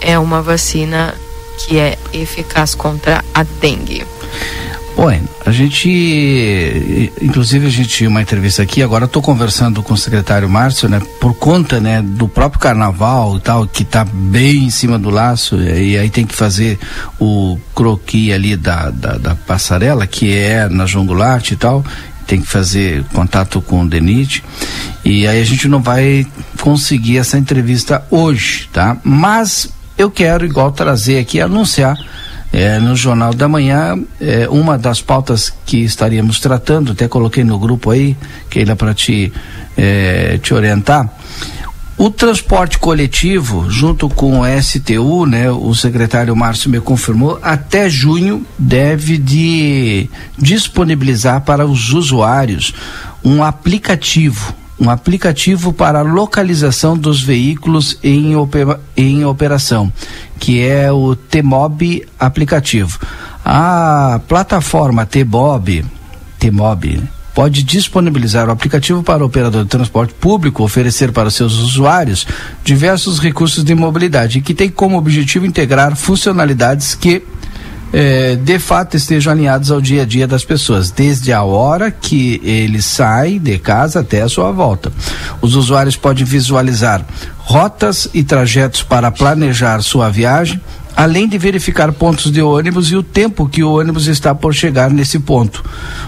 é 0.00 0.16
uma 0.18 0.40
vacina 0.40 1.14
que 1.58 1.78
é 1.78 1.98
eficaz 2.12 2.74
contra 2.74 3.24
a 3.34 3.42
dengue. 3.42 4.13
Oi, 4.96 5.20
a 5.44 5.50
gente, 5.50 7.12
inclusive 7.20 7.66
a 7.66 7.70
gente 7.70 7.88
tinha 7.88 8.08
uma 8.08 8.22
entrevista 8.22 8.62
aqui, 8.62 8.80
agora 8.80 9.06
estou 9.06 9.20
conversando 9.20 9.82
com 9.82 9.94
o 9.94 9.98
secretário 9.98 10.48
Márcio, 10.48 10.88
né, 10.88 11.02
por 11.20 11.34
conta, 11.34 11.80
né, 11.80 12.00
do 12.00 12.28
próprio 12.28 12.60
carnaval 12.60 13.36
e 13.36 13.40
tal, 13.40 13.66
que 13.66 13.82
está 13.82 14.04
bem 14.04 14.64
em 14.64 14.70
cima 14.70 14.96
do 14.96 15.10
laço, 15.10 15.60
e 15.60 15.98
aí 15.98 16.08
tem 16.08 16.24
que 16.24 16.34
fazer 16.34 16.78
o 17.18 17.58
croqui 17.74 18.32
ali 18.32 18.56
da, 18.56 18.90
da, 18.90 19.18
da 19.18 19.34
passarela, 19.34 20.06
que 20.06 20.32
é 20.32 20.68
na 20.68 20.86
João 20.86 21.08
e 21.50 21.56
tal, 21.56 21.84
tem 22.24 22.40
que 22.40 22.46
fazer 22.46 23.04
contato 23.12 23.60
com 23.60 23.82
o 23.82 23.88
Denite, 23.88 24.44
e 25.04 25.26
aí 25.26 25.40
a 25.40 25.44
gente 25.44 25.66
não 25.66 25.82
vai 25.82 26.24
conseguir 26.60 27.18
essa 27.18 27.36
entrevista 27.36 28.06
hoje, 28.12 28.68
tá? 28.72 28.96
Mas 29.02 29.68
eu 29.98 30.08
quero, 30.08 30.46
igual, 30.46 30.70
trazer 30.70 31.18
aqui, 31.18 31.40
anunciar 31.40 31.98
é, 32.54 32.78
no 32.78 32.94
Jornal 32.94 33.34
da 33.34 33.48
Manhã, 33.48 33.98
é, 34.20 34.48
uma 34.48 34.78
das 34.78 35.02
pautas 35.02 35.52
que 35.66 35.78
estaríamos 35.78 36.38
tratando, 36.38 36.92
até 36.92 37.08
coloquei 37.08 37.42
no 37.42 37.58
grupo 37.58 37.90
aí, 37.90 38.16
Keila, 38.48 38.76
para 38.76 38.94
te, 38.94 39.32
é, 39.76 40.38
te 40.38 40.54
orientar. 40.54 41.12
O 41.96 42.10
transporte 42.10 42.78
coletivo, 42.78 43.68
junto 43.68 44.08
com 44.08 44.40
o 44.40 44.62
STU, 44.62 45.26
né, 45.26 45.50
o 45.50 45.74
secretário 45.74 46.36
Márcio 46.36 46.70
me 46.70 46.80
confirmou, 46.80 47.40
até 47.42 47.90
junho 47.90 48.46
deve 48.56 49.18
de 49.18 50.08
disponibilizar 50.38 51.40
para 51.40 51.66
os 51.66 51.92
usuários 51.92 52.72
um 53.24 53.42
aplicativo 53.42 54.54
um 54.78 54.90
aplicativo 54.90 55.72
para 55.72 56.02
localização 56.02 56.96
dos 56.96 57.22
veículos 57.22 57.98
em, 58.02 58.34
opera, 58.36 58.80
em 58.96 59.24
operação, 59.24 59.92
que 60.38 60.60
é 60.62 60.90
o 60.90 61.14
T-Mob 61.14 62.06
aplicativo. 62.18 62.98
A 63.44 64.20
plataforma 64.26 65.06
T-Mob, 65.06 65.84
T-Mob 66.38 67.02
pode 67.34 67.64
disponibilizar 67.64 68.48
o 68.48 68.52
aplicativo 68.52 69.02
para 69.02 69.22
o 69.22 69.26
operador 69.26 69.64
de 69.64 69.70
transporte 69.70 70.14
público 70.14 70.62
oferecer 70.62 71.10
para 71.10 71.30
seus 71.30 71.54
usuários 71.58 72.26
diversos 72.62 73.18
recursos 73.18 73.64
de 73.64 73.74
mobilidade 73.74 74.40
que 74.40 74.54
tem 74.54 74.70
como 74.70 74.96
objetivo 74.96 75.44
integrar 75.44 75.96
funcionalidades 75.96 76.94
que 76.94 77.24
é, 77.96 78.34
de 78.34 78.58
fato 78.58 78.96
estejam 78.96 79.32
alinhados 79.32 79.70
ao 79.70 79.80
dia 79.80 80.02
a 80.02 80.04
dia 80.04 80.26
das 80.26 80.44
pessoas, 80.44 80.90
desde 80.90 81.32
a 81.32 81.44
hora 81.44 81.92
que 81.92 82.40
ele 82.42 82.82
sai 82.82 83.38
de 83.38 83.56
casa 83.56 84.00
até 84.00 84.22
a 84.22 84.28
sua 84.28 84.50
volta. 84.50 84.92
Os 85.40 85.54
usuários 85.54 85.94
podem 85.94 86.24
visualizar 86.24 87.06
rotas 87.38 88.08
e 88.12 88.24
trajetos 88.24 88.82
para 88.82 89.12
planejar 89.12 89.80
sua 89.80 90.10
viagem, 90.10 90.60
além 90.96 91.28
de 91.28 91.38
verificar 91.38 91.92
pontos 91.92 92.32
de 92.32 92.42
ônibus 92.42 92.90
e 92.90 92.96
o 92.96 93.02
tempo 93.02 93.48
que 93.48 93.62
o 93.62 93.78
ônibus 93.78 94.08
está 94.08 94.34
por 94.34 94.52
chegar 94.52 94.90
nesse 94.90 95.20
ponto. 95.20 95.64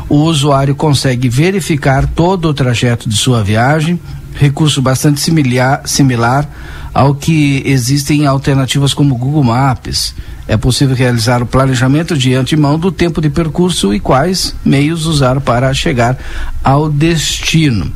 O 0.09 0.17
usuário 0.23 0.75
consegue 0.75 1.29
verificar 1.29 2.05
todo 2.05 2.49
o 2.49 2.55
trajeto 2.55 3.09
de 3.09 3.17
sua 3.17 3.45
viagem, 3.45 4.01
recurso 4.35 4.83
bastante 4.83 5.21
similar, 5.21 5.83
similar 5.85 6.49
ao 6.93 7.15
que 7.15 7.63
existem 7.65 8.27
alternativas 8.27 8.93
como 8.93 9.15
Google 9.15 9.45
Maps. 9.45 10.17
É 10.49 10.57
possível 10.57 10.95
realizar 10.95 11.43
o 11.43 11.47
planejamento 11.47 12.17
de 12.17 12.35
antemão 12.35 12.79
do 12.79 12.93
tempo 12.93 13.21
de 13.21 13.29
percurso 13.29 13.93
e 13.93 13.99
quais 13.99 14.55
meios 14.65 15.07
usar 15.07 15.41
para 15.41 15.75
chegar 15.75 16.17
ao 16.63 16.89
destino. 16.89 17.93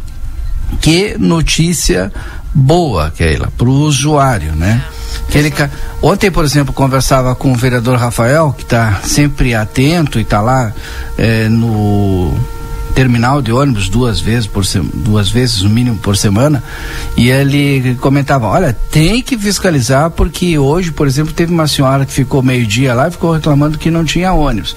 Que 0.81 1.17
notícia 1.19 2.13
boa, 2.55 3.11
Keila, 3.11 3.53
para 3.57 3.69
o 3.69 3.73
usuário, 3.73 4.53
né? 4.55 4.83
Ele, 5.33 5.53
ontem, 6.03 6.31
por 6.31 6.45
exemplo, 6.45 6.73
conversava 6.73 7.35
com 7.35 7.53
o 7.53 7.57
vereador 7.57 7.99
Rafael, 7.99 8.53
que 8.57 8.65
está 8.65 9.01
sempre 9.05 9.55
atento 9.55 10.19
e 10.19 10.23
está 10.23 10.41
lá 10.41 10.73
é, 11.17 11.49
no 11.49 12.35
terminal 13.01 13.41
de 13.41 13.51
ônibus 13.51 13.89
duas 13.89 14.21
vezes 14.21 14.47
por 14.47 14.63
duas 14.93 15.31
vezes 15.31 15.63
no 15.63 15.71
mínimo 15.71 15.97
por 15.97 16.19
semana 16.19 16.63
e 17.17 17.31
ele 17.31 17.95
comentava 17.95 18.47
olha 18.47 18.77
tem 18.91 19.23
que 19.23 19.39
fiscalizar 19.39 20.11
porque 20.11 20.59
hoje 20.59 20.93
por 20.93 21.07
exemplo 21.07 21.33
teve 21.33 21.51
uma 21.51 21.67
senhora 21.67 22.05
que 22.05 22.13
ficou 22.13 22.43
meio 22.43 22.67
dia 22.67 22.93
lá 22.93 23.09
e 23.09 23.11
ficou 23.11 23.33
reclamando 23.33 23.79
que 23.79 23.91
não 23.91 24.05
tinha 24.05 24.35
ônibus 24.35 24.77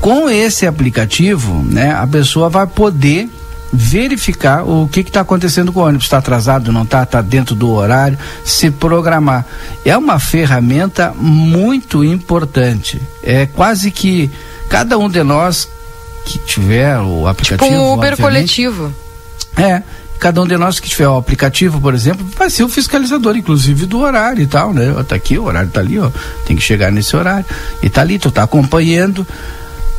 com 0.00 0.30
esse 0.30 0.66
aplicativo 0.66 1.62
né 1.62 1.92
a 1.92 2.06
pessoa 2.06 2.48
vai 2.48 2.66
poder 2.66 3.28
verificar 3.70 4.66
o 4.66 4.88
que 4.88 5.00
está 5.00 5.20
acontecendo 5.20 5.70
com 5.70 5.80
o 5.80 5.84
ônibus, 5.84 6.06
está 6.06 6.16
atrasado, 6.16 6.72
não 6.72 6.84
está, 6.84 7.02
está 7.02 7.20
dentro 7.20 7.54
do 7.54 7.70
horário, 7.70 8.18
se 8.42 8.70
programar. 8.70 9.44
É 9.84 9.94
uma 9.94 10.18
ferramenta 10.18 11.12
muito 11.14 12.02
importante. 12.02 12.98
É 13.22 13.44
quase 13.44 13.90
que 13.90 14.30
cada 14.70 14.96
um 14.96 15.06
de 15.06 15.22
nós 15.22 15.68
que 16.28 16.38
tiver 16.38 16.98
o 16.98 17.26
aplicativo. 17.26 17.70
Tipo 17.70 17.82
um 17.82 17.94
Uber 17.94 18.16
coletivo. 18.16 18.92
É. 19.56 19.82
Cada 20.18 20.42
um 20.42 20.46
de 20.46 20.56
nós 20.56 20.80
que 20.80 20.88
tiver 20.88 21.08
o 21.08 21.16
aplicativo, 21.16 21.80
por 21.80 21.94
exemplo, 21.94 22.26
vai 22.36 22.50
ser 22.50 22.64
o 22.64 22.68
fiscalizador, 22.68 23.36
inclusive, 23.36 23.86
do 23.86 24.00
horário 24.00 24.42
e 24.42 24.46
tal, 24.46 24.74
né? 24.74 24.92
Tá 25.06 25.14
aqui, 25.14 25.38
o 25.38 25.44
horário 25.44 25.70
tá 25.70 25.80
ali, 25.80 25.98
ó. 25.98 26.10
Tem 26.44 26.56
que 26.56 26.62
chegar 26.62 26.90
nesse 26.90 27.16
horário. 27.16 27.46
E 27.82 27.88
tá 27.88 28.00
ali, 28.00 28.18
tu 28.18 28.30
tá 28.30 28.42
acompanhando 28.42 29.26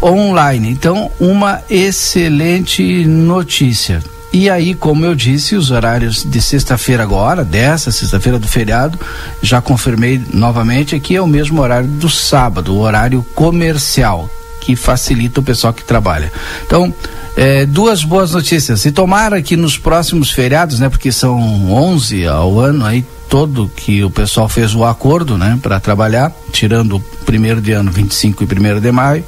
online. 0.04 0.70
Então, 0.70 1.10
uma 1.20 1.62
excelente 1.70 3.06
notícia. 3.06 4.04
E 4.32 4.50
aí, 4.50 4.76
como 4.76 5.06
eu 5.06 5.16
disse, 5.16 5.56
os 5.56 5.72
horários 5.72 6.24
de 6.24 6.42
sexta-feira 6.42 7.02
agora, 7.02 7.44
dessa 7.44 7.90
sexta-feira 7.90 8.38
do 8.38 8.48
feriado, 8.48 9.00
já 9.42 9.62
confirmei 9.62 10.22
novamente 10.32 10.96
aqui 10.96 11.16
é 11.16 11.22
o 11.22 11.26
mesmo 11.26 11.62
horário 11.62 11.88
do 11.88 12.10
sábado, 12.10 12.76
o 12.76 12.80
horário 12.80 13.26
comercial, 13.34 14.30
que 14.60 14.76
facilita 14.76 15.40
o 15.40 15.44
pessoal 15.44 15.74
que 15.74 15.84
trabalha. 15.84 16.32
Então, 16.66 16.94
é, 17.36 17.66
duas 17.66 18.04
boas 18.04 18.32
notícias. 18.32 18.86
E 18.86 18.92
tomara 18.92 19.42
que 19.42 19.56
nos 19.56 19.78
próximos 19.78 20.32
feriados, 20.32 20.80
né, 20.80 20.90
porque 20.90 21.12
são 21.12 21.72
11 21.72 22.26
ao 22.26 22.60
ano 22.60 22.86
aí 22.86 23.06
todo 23.30 23.72
que 23.76 24.04
o 24.04 24.10
pessoal 24.10 24.50
fez 24.50 24.74
o 24.74 24.84
acordo, 24.84 25.38
né, 25.38 25.58
para 25.62 25.80
trabalhar, 25.80 26.32
tirando 26.52 26.98
o 26.98 27.00
primeiro 27.26 27.62
de 27.62 27.72
ano, 27.72 27.92
25 27.92 28.44
e 28.44 28.48
primeiro 28.48 28.82
de 28.82 28.92
maio, 28.92 29.24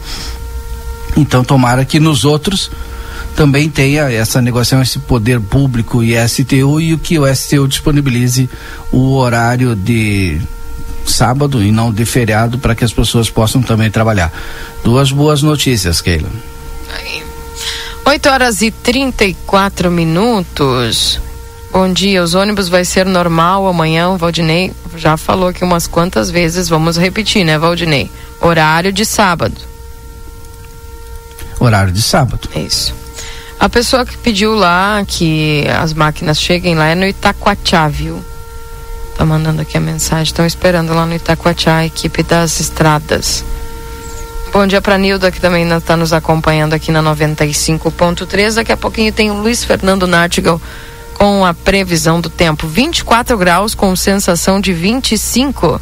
então, 1.16 1.44
tomara 1.44 1.84
que 1.84 2.00
nos 2.00 2.24
outros 2.24 2.72
também 3.36 3.70
tenha 3.70 4.12
essa 4.12 4.42
negociação, 4.42 4.82
esse 4.82 5.00
poder 5.00 5.40
público 5.40 6.04
e 6.04 6.16
STU 6.28 6.82
e 6.82 6.94
o 6.94 6.98
que 6.98 7.18
o 7.18 7.36
STU 7.36 7.68
disponibilize 7.68 8.50
o 8.92 9.16
horário 9.16 9.76
de 9.76 10.42
sábado 11.06 11.64
e 11.64 11.72
não 11.72 11.92
de 11.92 12.06
feriado 12.06 12.58
para 12.58 12.76
que 12.76 12.84
as 12.84 12.94
pessoas 12.94 13.30
possam 13.30 13.62
também 13.62 13.90
trabalhar. 13.90 14.32
Duas 14.84 15.12
boas 15.12 15.42
notícias, 15.42 16.02
Keila. 16.02 16.30
Aí. 16.94 17.24
8 18.06 18.30
horas 18.30 18.62
e 18.62 18.72
34 18.72 19.92
minutos. 19.92 21.20
Bom 21.72 21.92
dia, 21.92 22.22
os 22.22 22.34
ônibus 22.34 22.68
vai 22.68 22.84
ser 22.84 23.06
normal 23.06 23.68
amanhã, 23.68 24.10
o 24.10 24.18
Valdinei 24.18 24.74
já 24.98 25.16
falou 25.16 25.50
aqui 25.50 25.64
umas 25.64 25.88
quantas 25.88 26.30
vezes, 26.30 26.68
vamos 26.68 26.98
repetir, 26.98 27.46
né, 27.46 27.58
Valdinei? 27.58 28.12
Horário 28.42 28.92
de 28.92 29.06
sábado 29.06 29.72
horário 31.64 31.94
de 31.94 32.02
sábado. 32.02 32.50
É 32.56 32.62
isso. 32.62 32.94
A 33.60 33.70
pessoa 33.70 34.06
que 34.06 34.18
pediu 34.18 34.56
lá 34.56 35.04
que 35.06 35.66
as 35.80 35.94
máquinas 35.94 36.42
cheguem 36.42 36.76
lá 36.76 36.88
é 36.88 36.96
no 36.96 37.06
Itacoatiá, 37.06 37.88
viu? 37.88 38.24
Tá 39.18 39.26
mandando 39.26 39.62
aqui 39.62 39.78
a 39.78 39.82
mensagem. 39.82 40.24
Estão 40.24 40.46
esperando 40.46 40.94
lá 40.94 41.06
no 41.06 41.14
Itacoatiá 41.14 41.78
a 41.78 41.86
equipe 41.86 42.24
das 42.24 42.60
estradas. 42.60 43.44
Bom 44.52 44.68
dia 44.68 44.82
para 44.82 44.98
Nilda, 44.98 45.32
que 45.32 45.40
também 45.40 45.70
está 45.70 45.96
nos 45.96 46.12
acompanhando 46.12 46.74
aqui 46.74 46.92
na 46.92 47.02
95.3. 47.02 48.56
Daqui 48.56 48.72
a 48.72 48.78
pouquinho 48.78 49.14
tem 49.14 49.32
o 49.32 49.36
Luiz 49.36 49.64
Fernando 49.64 50.06
Nartigal 50.06 50.62
com 51.14 51.46
a 51.46 51.54
previsão 51.54 52.20
do 52.20 52.30
tempo. 52.30 52.68
24 52.68 53.38
graus 53.38 53.74
com 53.74 53.96
sensação 53.96 54.60
de 54.60 54.74
25 54.74 55.80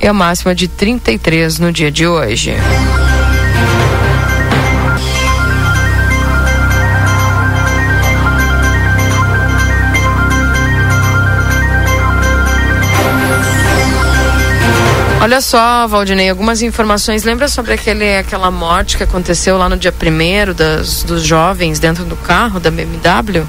e 0.00 0.06
a 0.06 0.12
máxima 0.12 0.54
de 0.54 0.68
33 0.68 1.58
no 1.58 1.72
dia 1.72 1.90
de 1.90 2.06
hoje. 2.06 2.54
Olha 15.24 15.40
só, 15.40 15.88
Valdinei, 15.88 16.28
algumas 16.28 16.60
informações. 16.60 17.24
Lembra 17.24 17.48
sobre 17.48 17.72
aquele, 17.72 18.18
aquela 18.18 18.50
morte 18.50 18.98
que 18.98 19.04
aconteceu 19.04 19.56
lá 19.56 19.70
no 19.70 19.76
dia 19.78 19.90
primeiro 19.90 20.52
das, 20.52 21.02
dos 21.02 21.22
jovens 21.22 21.78
dentro 21.78 22.04
do 22.04 22.14
carro 22.14 22.60
da 22.60 22.70
BMW? 22.70 23.42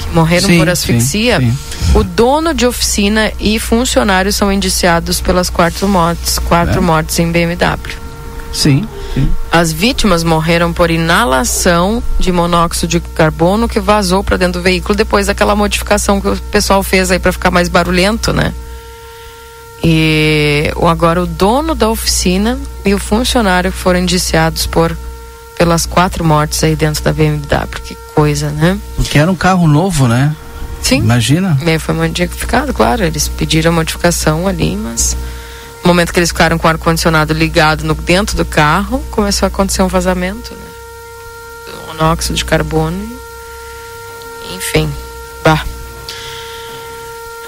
Que 0.00 0.08
morreram 0.12 0.48
sim, 0.48 0.58
por 0.58 0.68
asfixia? 0.68 1.38
Sim, 1.38 1.52
sim. 1.52 1.96
O 1.96 2.02
dono 2.02 2.52
de 2.52 2.66
oficina 2.66 3.30
e 3.38 3.60
funcionários 3.60 4.34
são 4.34 4.50
indiciados 4.50 5.20
pelas 5.20 5.48
quatro 5.48 5.86
mortes, 5.86 6.36
quatro 6.40 6.78
é. 6.78 6.82
mortes 6.82 7.16
em 7.20 7.30
BMW. 7.30 7.94
Sim, 8.52 8.84
sim. 9.14 9.32
As 9.52 9.70
vítimas 9.70 10.24
morreram 10.24 10.72
por 10.72 10.90
inalação 10.90 12.02
de 12.18 12.32
monóxido 12.32 12.88
de 12.88 12.98
carbono 12.98 13.68
que 13.68 13.78
vazou 13.78 14.24
para 14.24 14.36
dentro 14.36 14.60
do 14.60 14.64
veículo 14.64 14.96
depois 14.96 15.28
daquela 15.28 15.54
modificação 15.54 16.20
que 16.20 16.26
o 16.26 16.36
pessoal 16.50 16.82
fez 16.82 17.12
aí 17.12 17.20
para 17.20 17.30
ficar 17.30 17.52
mais 17.52 17.68
barulhento, 17.68 18.32
né? 18.32 18.52
E 19.82 20.72
agora 20.88 21.22
o 21.22 21.26
dono 21.26 21.74
da 21.74 21.88
oficina 21.88 22.58
e 22.84 22.94
o 22.94 22.98
funcionário 22.98 23.70
foram 23.70 24.00
indiciados 24.00 24.66
por 24.66 24.96
pelas 25.56 25.86
quatro 25.86 26.24
mortes 26.24 26.62
aí 26.62 26.76
dentro 26.76 27.02
da 27.02 27.12
BMW. 27.12 27.80
Que 27.84 27.96
coisa, 28.14 28.50
né? 28.50 28.78
Porque 28.94 29.18
era 29.18 29.30
um 29.30 29.34
carro 29.34 29.66
novo, 29.66 30.06
né? 30.06 30.34
Sim. 30.80 30.98
Imagina. 30.98 31.58
E 31.66 31.78
foi 31.78 31.94
modificado, 31.94 32.72
claro. 32.72 33.04
Eles 33.04 33.26
pediram 33.28 33.72
a 33.72 33.74
modificação 33.74 34.46
ali, 34.46 34.76
mas 34.76 35.16
no 35.82 35.88
momento 35.88 36.12
que 36.12 36.18
eles 36.20 36.30
ficaram 36.30 36.58
com 36.58 36.66
o 36.66 36.70
ar-condicionado 36.70 37.32
ligado 37.34 37.82
no, 37.84 37.94
dentro 37.94 38.36
do 38.36 38.44
carro, 38.44 39.00
começou 39.10 39.46
a 39.46 39.48
acontecer 39.48 39.82
um 39.82 39.88
vazamento, 39.88 40.54
né? 40.54 40.60
Monóxido 41.88 42.34
de 42.34 42.44
carbono. 42.44 43.18
Enfim. 44.54 44.88
Bah. 45.44 45.64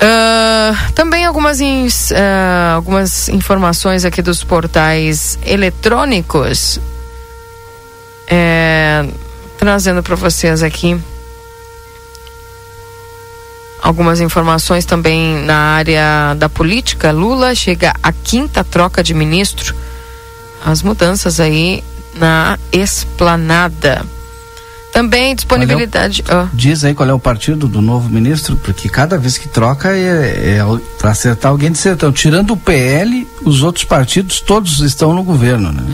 Uh, 0.00 0.92
também 0.94 1.26
algumas, 1.26 1.60
ins, 1.60 2.10
uh, 2.10 2.74
algumas 2.74 3.28
informações 3.28 4.04
aqui 4.04 4.22
dos 4.22 4.42
portais 4.42 5.38
eletrônicos. 5.44 6.80
É, 8.26 9.04
trazendo 9.58 10.02
para 10.02 10.14
vocês 10.16 10.62
aqui 10.62 10.98
algumas 13.82 14.20
informações 14.20 14.86
também 14.86 15.44
na 15.44 15.56
área 15.56 16.34
da 16.34 16.48
política. 16.48 17.12
Lula 17.12 17.54
chega 17.54 17.92
à 18.02 18.10
quinta 18.12 18.64
troca 18.64 19.02
de 19.02 19.12
ministro. 19.12 19.74
As 20.64 20.82
mudanças 20.82 21.40
aí 21.40 21.84
na 22.14 22.58
esplanada. 22.72 24.02
Também 24.92 25.34
disponibilidade. 25.34 26.24
É 26.26 26.34
o. 26.34 26.48
Diz 26.52 26.84
aí 26.84 26.94
qual 26.94 27.08
é 27.08 27.12
o 27.12 27.18
partido 27.18 27.68
do 27.68 27.80
novo 27.80 28.08
ministro, 28.08 28.56
porque 28.56 28.88
cada 28.88 29.16
vez 29.18 29.38
que 29.38 29.48
troca 29.48 29.90
é, 29.90 30.58
é 30.58 30.60
para 30.98 31.10
acertar 31.10 31.50
alguém 31.50 31.70
de 31.70 31.78
sertão. 31.78 32.12
Tirando 32.12 32.52
o 32.52 32.56
PL, 32.56 33.26
os 33.44 33.62
outros 33.62 33.84
partidos 33.84 34.40
todos 34.40 34.80
estão 34.80 35.14
no 35.14 35.22
governo, 35.22 35.72
né? 35.72 35.84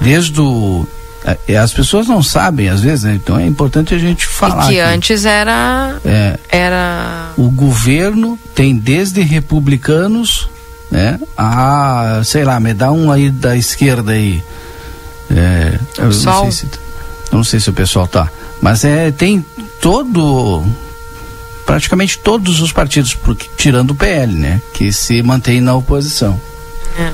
Desde 0.00 0.40
o 0.40 0.86
é, 1.24 1.56
as 1.56 1.72
pessoas 1.72 2.08
não 2.08 2.20
sabem 2.22 2.68
às 2.68 2.80
vezes, 2.80 3.04
né? 3.04 3.14
então 3.14 3.38
é 3.38 3.46
importante 3.46 3.94
a 3.94 3.98
gente 3.98 4.26
falar. 4.26 4.66
E 4.66 4.74
que 4.74 4.80
antes 4.80 5.24
era 5.24 5.96
é, 6.04 6.38
era 6.48 7.30
o 7.36 7.48
governo 7.48 8.36
tem 8.54 8.76
desde 8.76 9.20
republicanos, 9.20 10.48
né? 10.90 11.20
A 11.36 12.22
sei 12.24 12.44
lá, 12.44 12.58
me 12.58 12.74
dá 12.74 12.90
um 12.90 13.12
aí 13.12 13.30
da 13.30 13.56
esquerda 13.56 14.12
aí. 14.12 14.42
É, 15.30 15.78
o 16.04 16.12
sol. 16.12 16.50
Se, 16.50 16.66
não 17.36 17.44
sei 17.44 17.58
se 17.60 17.70
o 17.70 17.72
pessoal 17.72 18.06
tá. 18.06 18.30
Mas 18.60 18.84
é, 18.84 19.10
tem 19.10 19.44
todo. 19.80 20.64
Praticamente 21.64 22.18
todos 22.18 22.60
os 22.60 22.72
partidos, 22.72 23.14
porque, 23.14 23.48
tirando 23.56 23.92
o 23.92 23.94
PL, 23.94 24.32
né? 24.32 24.60
Que 24.74 24.92
se 24.92 25.22
mantém 25.22 25.60
na 25.60 25.74
oposição. 25.74 26.38
É. 26.98 27.10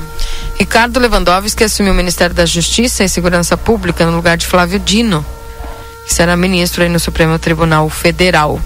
Ricardo 0.57 0.99
Lewandowski 0.99 1.63
assumiu 1.63 1.93
o 1.93 1.95
Ministério 1.95 2.35
da 2.35 2.45
Justiça 2.45 3.03
e 3.03 3.09
Segurança 3.09 3.55
Pública 3.55 4.05
no 4.05 4.15
lugar 4.15 4.35
de 4.35 4.45
Flávio 4.45 4.79
Dino, 4.79 5.25
que 6.05 6.13
será 6.13 6.35
ministro 6.35 6.83
aí 6.83 6.89
no 6.89 6.99
Supremo 6.99 7.39
Tribunal 7.39 7.89
Federal. 7.89 8.59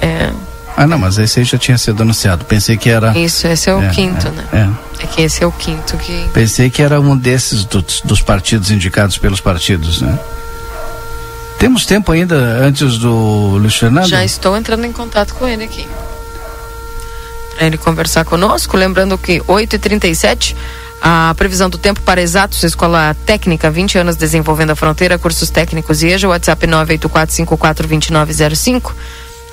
É. 0.00 0.32
Ah, 0.74 0.86
não, 0.86 0.98
mas 0.98 1.18
esse 1.18 1.40
aí 1.40 1.44
já 1.44 1.58
tinha 1.58 1.76
sido 1.76 2.02
anunciado. 2.02 2.44
Pensei 2.46 2.78
que 2.78 2.88
era. 2.88 3.16
Isso, 3.18 3.46
esse 3.46 3.68
é 3.68 3.74
o 3.74 3.82
é, 3.82 3.90
quinto, 3.90 4.28
é, 4.28 4.30
né? 4.30 4.44
É. 4.52 5.04
é. 5.04 5.06
que 5.06 5.22
esse 5.22 5.44
é 5.44 5.46
o 5.46 5.52
quinto 5.52 5.98
que. 5.98 6.30
Pensei 6.32 6.70
que 6.70 6.80
era 6.80 6.98
um 7.00 7.16
desses 7.16 7.64
dos, 7.64 8.00
dos 8.02 8.22
partidos 8.22 8.70
indicados 8.70 9.18
pelos 9.18 9.40
partidos, 9.40 10.00
né? 10.00 10.18
Temos 11.62 11.86
tempo 11.86 12.10
ainda 12.10 12.34
antes 12.34 12.98
do 12.98 13.56
Luiz 13.56 13.76
Fernando? 13.76 14.08
Já 14.08 14.24
estou 14.24 14.56
entrando 14.56 14.84
em 14.84 14.90
contato 14.90 15.32
com 15.34 15.46
ele 15.46 15.62
aqui. 15.62 15.86
Para 17.54 17.68
ele 17.68 17.78
conversar 17.78 18.24
conosco. 18.24 18.76
Lembrando 18.76 19.16
que 19.16 19.38
8h37, 19.42 20.56
a 21.00 21.32
previsão 21.36 21.70
do 21.70 21.78
tempo 21.78 22.00
para 22.00 22.20
exatos, 22.20 22.64
Escola 22.64 23.16
Técnica, 23.24 23.70
20 23.70 23.96
anos 23.96 24.16
desenvolvendo 24.16 24.70
a 24.70 24.74
fronteira, 24.74 25.20
cursos 25.20 25.50
técnicos 25.50 26.02
e 26.02 26.08
EJA, 26.08 26.30
WhatsApp 26.30 26.66
984542905. 26.66 28.92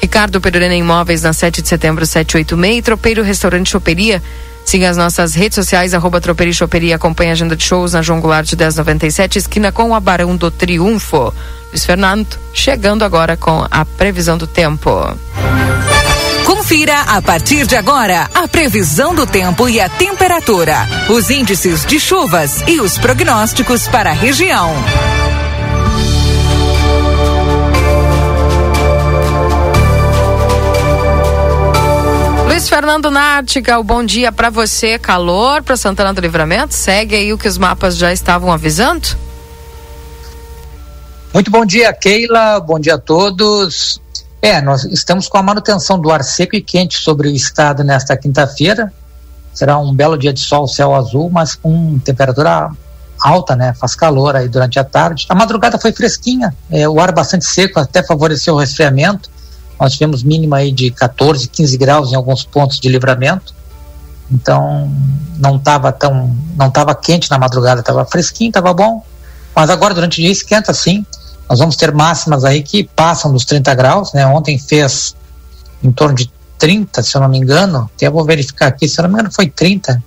Ricardo 0.02 0.42
Perurena 0.42 0.74
Imóveis, 0.74 1.22
na 1.22 1.32
7 1.32 1.62
de 1.62 1.68
setembro, 1.68 2.08
786. 2.08 2.84
Tropeiro 2.84 3.22
Restaurante 3.22 3.70
Choperia. 3.70 4.20
Siga 4.66 4.90
as 4.90 4.98
nossas 4.98 5.34
redes 5.34 5.56
sociais, 5.56 5.94
arroba 5.94 6.22
Troperia 6.22 6.54
Choperia. 6.54 6.96
Acompanhe 6.96 7.32
a 7.32 7.34
agenda 7.34 7.56
de 7.56 7.64
shows 7.64 7.94
na 7.94 8.02
João 8.02 8.20
Goulart 8.20 8.52
1097, 8.54 9.40
esquina 9.40 9.72
com 9.72 9.96
a 9.96 10.00
Barão 10.00 10.36
do 10.36 10.52
Triunfo. 10.52 11.34
Luiz 11.72 11.86
Fernando, 11.86 12.38
chegando 12.54 13.04
agora 13.04 13.36
com 13.38 13.66
a 13.70 13.86
previsão 13.86 14.38
do 14.38 14.48
tempo. 14.48 14.90
Confira 16.46 17.02
a 17.02 17.22
partir 17.22 17.66
de 17.66 17.76
agora 17.76 18.30
a 18.34 18.48
previsão 18.48 19.14
do 19.14 19.26
tempo 19.26 19.70
e 19.70 19.80
a 19.80 19.88
temperatura, 19.88 20.88
os 21.10 21.30
índices 21.30 21.86
de 21.86 22.00
chuvas 22.00 22.64
e 22.68 22.80
os 22.80 22.98
prognósticos 22.98 23.88
para 23.88 24.12
a 24.12 24.14
região. 24.14 24.74
Luiz 32.60 32.68
Fernando 32.68 33.10
Nártica, 33.10 33.80
o 33.80 33.84
bom 33.86 34.04
dia 34.04 34.34
para 34.34 34.50
você. 34.50 35.00
Calor 35.00 35.64
para 35.64 35.78
Santana 35.78 36.14
do 36.14 36.20
Livramento? 36.20 36.74
Segue 36.74 37.16
aí 37.16 37.32
o 37.32 37.38
que 37.38 37.48
os 37.48 37.58
mapas 37.58 37.96
já 37.96 38.12
estavam 38.12 38.52
avisando? 38.52 39.08
Muito 41.34 41.50
bom 41.50 41.66
dia, 41.66 41.94
Keila. 41.94 42.60
Bom 42.60 42.78
dia 42.78 42.96
a 42.96 42.98
todos. 42.98 44.02
É, 44.42 44.62
nós 44.62 44.84
estamos 44.84 45.30
com 45.30 45.38
a 45.38 45.42
manutenção 45.42 45.98
do 45.98 46.12
ar 46.12 46.22
seco 46.22 46.54
e 46.54 46.62
quente 46.62 46.98
sobre 46.98 47.30
o 47.30 47.32
estado 47.32 47.82
nesta 47.82 48.18
quinta-feira. 48.18 48.92
Será 49.54 49.78
um 49.78 49.96
belo 49.96 50.18
dia 50.18 50.34
de 50.34 50.42
sol, 50.42 50.68
céu 50.68 50.94
azul, 50.94 51.30
mas 51.30 51.56
com 51.56 51.98
temperatura 52.00 52.70
alta, 53.22 53.56
né? 53.56 53.74
Faz 53.74 53.96
calor 53.96 54.36
aí 54.36 54.50
durante 54.50 54.78
a 54.78 54.84
tarde. 54.84 55.26
A 55.30 55.34
madrugada 55.34 55.80
foi 55.80 55.94
fresquinha, 55.94 56.54
é, 56.70 56.90
o 56.90 57.00
ar 57.00 57.14
bastante 57.14 57.46
seco 57.46 57.80
até 57.80 58.04
favoreceu 58.04 58.56
o 58.56 58.60
resfriamento. 58.60 59.30
Nós 59.80 59.94
tivemos 59.94 60.24
mínima 60.24 60.58
aí 60.58 60.72
de 60.72 60.92
14, 60.92 61.48
15 61.48 61.78
graus 61.78 62.12
em 62.12 62.16
alguns 62.16 62.44
pontos 62.44 62.80
de 62.80 62.90
livramento. 62.90 63.54
Então, 64.32 64.92
não 65.38 65.56
estava 65.56 65.92
tão, 65.92 66.36
não 66.56 66.68
estava 66.68 66.94
quente 66.94 67.32
na 67.32 67.40
madrugada, 67.40 67.80
estava 67.80 68.06
fresquinho, 68.06 68.50
estava 68.50 68.74
bom. 68.74 69.04
Mas 69.56 69.70
agora 69.70 69.94
durante 69.94 70.20
o 70.20 70.22
dia 70.22 70.32
esquenta 70.32 70.74
sim. 70.74 71.06
Nós 71.50 71.60
vamos 71.60 71.76
ter 71.76 71.92
máximas 71.92 72.46
aí 72.46 72.62
que 72.62 72.84
passam 72.84 73.32
dos 73.32 73.46
30 73.46 73.74
graus, 73.74 74.14
né? 74.14 74.26
Ontem 74.28 74.60
fez 74.60 75.16
em 75.84 75.92
torno 75.92 76.16
de 76.16 76.32
30, 76.60 77.02
se 77.02 77.16
eu 77.16 77.22
não 77.22 77.30
me 77.30 77.40
engano. 77.40 77.90
Até 77.96 78.10
vou 78.10 78.24
verificar 78.24 78.68
aqui, 78.68 78.88
se 78.88 79.00
eu 79.00 79.04
não 79.04 79.10
me 79.10 79.16
engano 79.16 79.32
foi 79.34 79.50
30, 79.50 80.04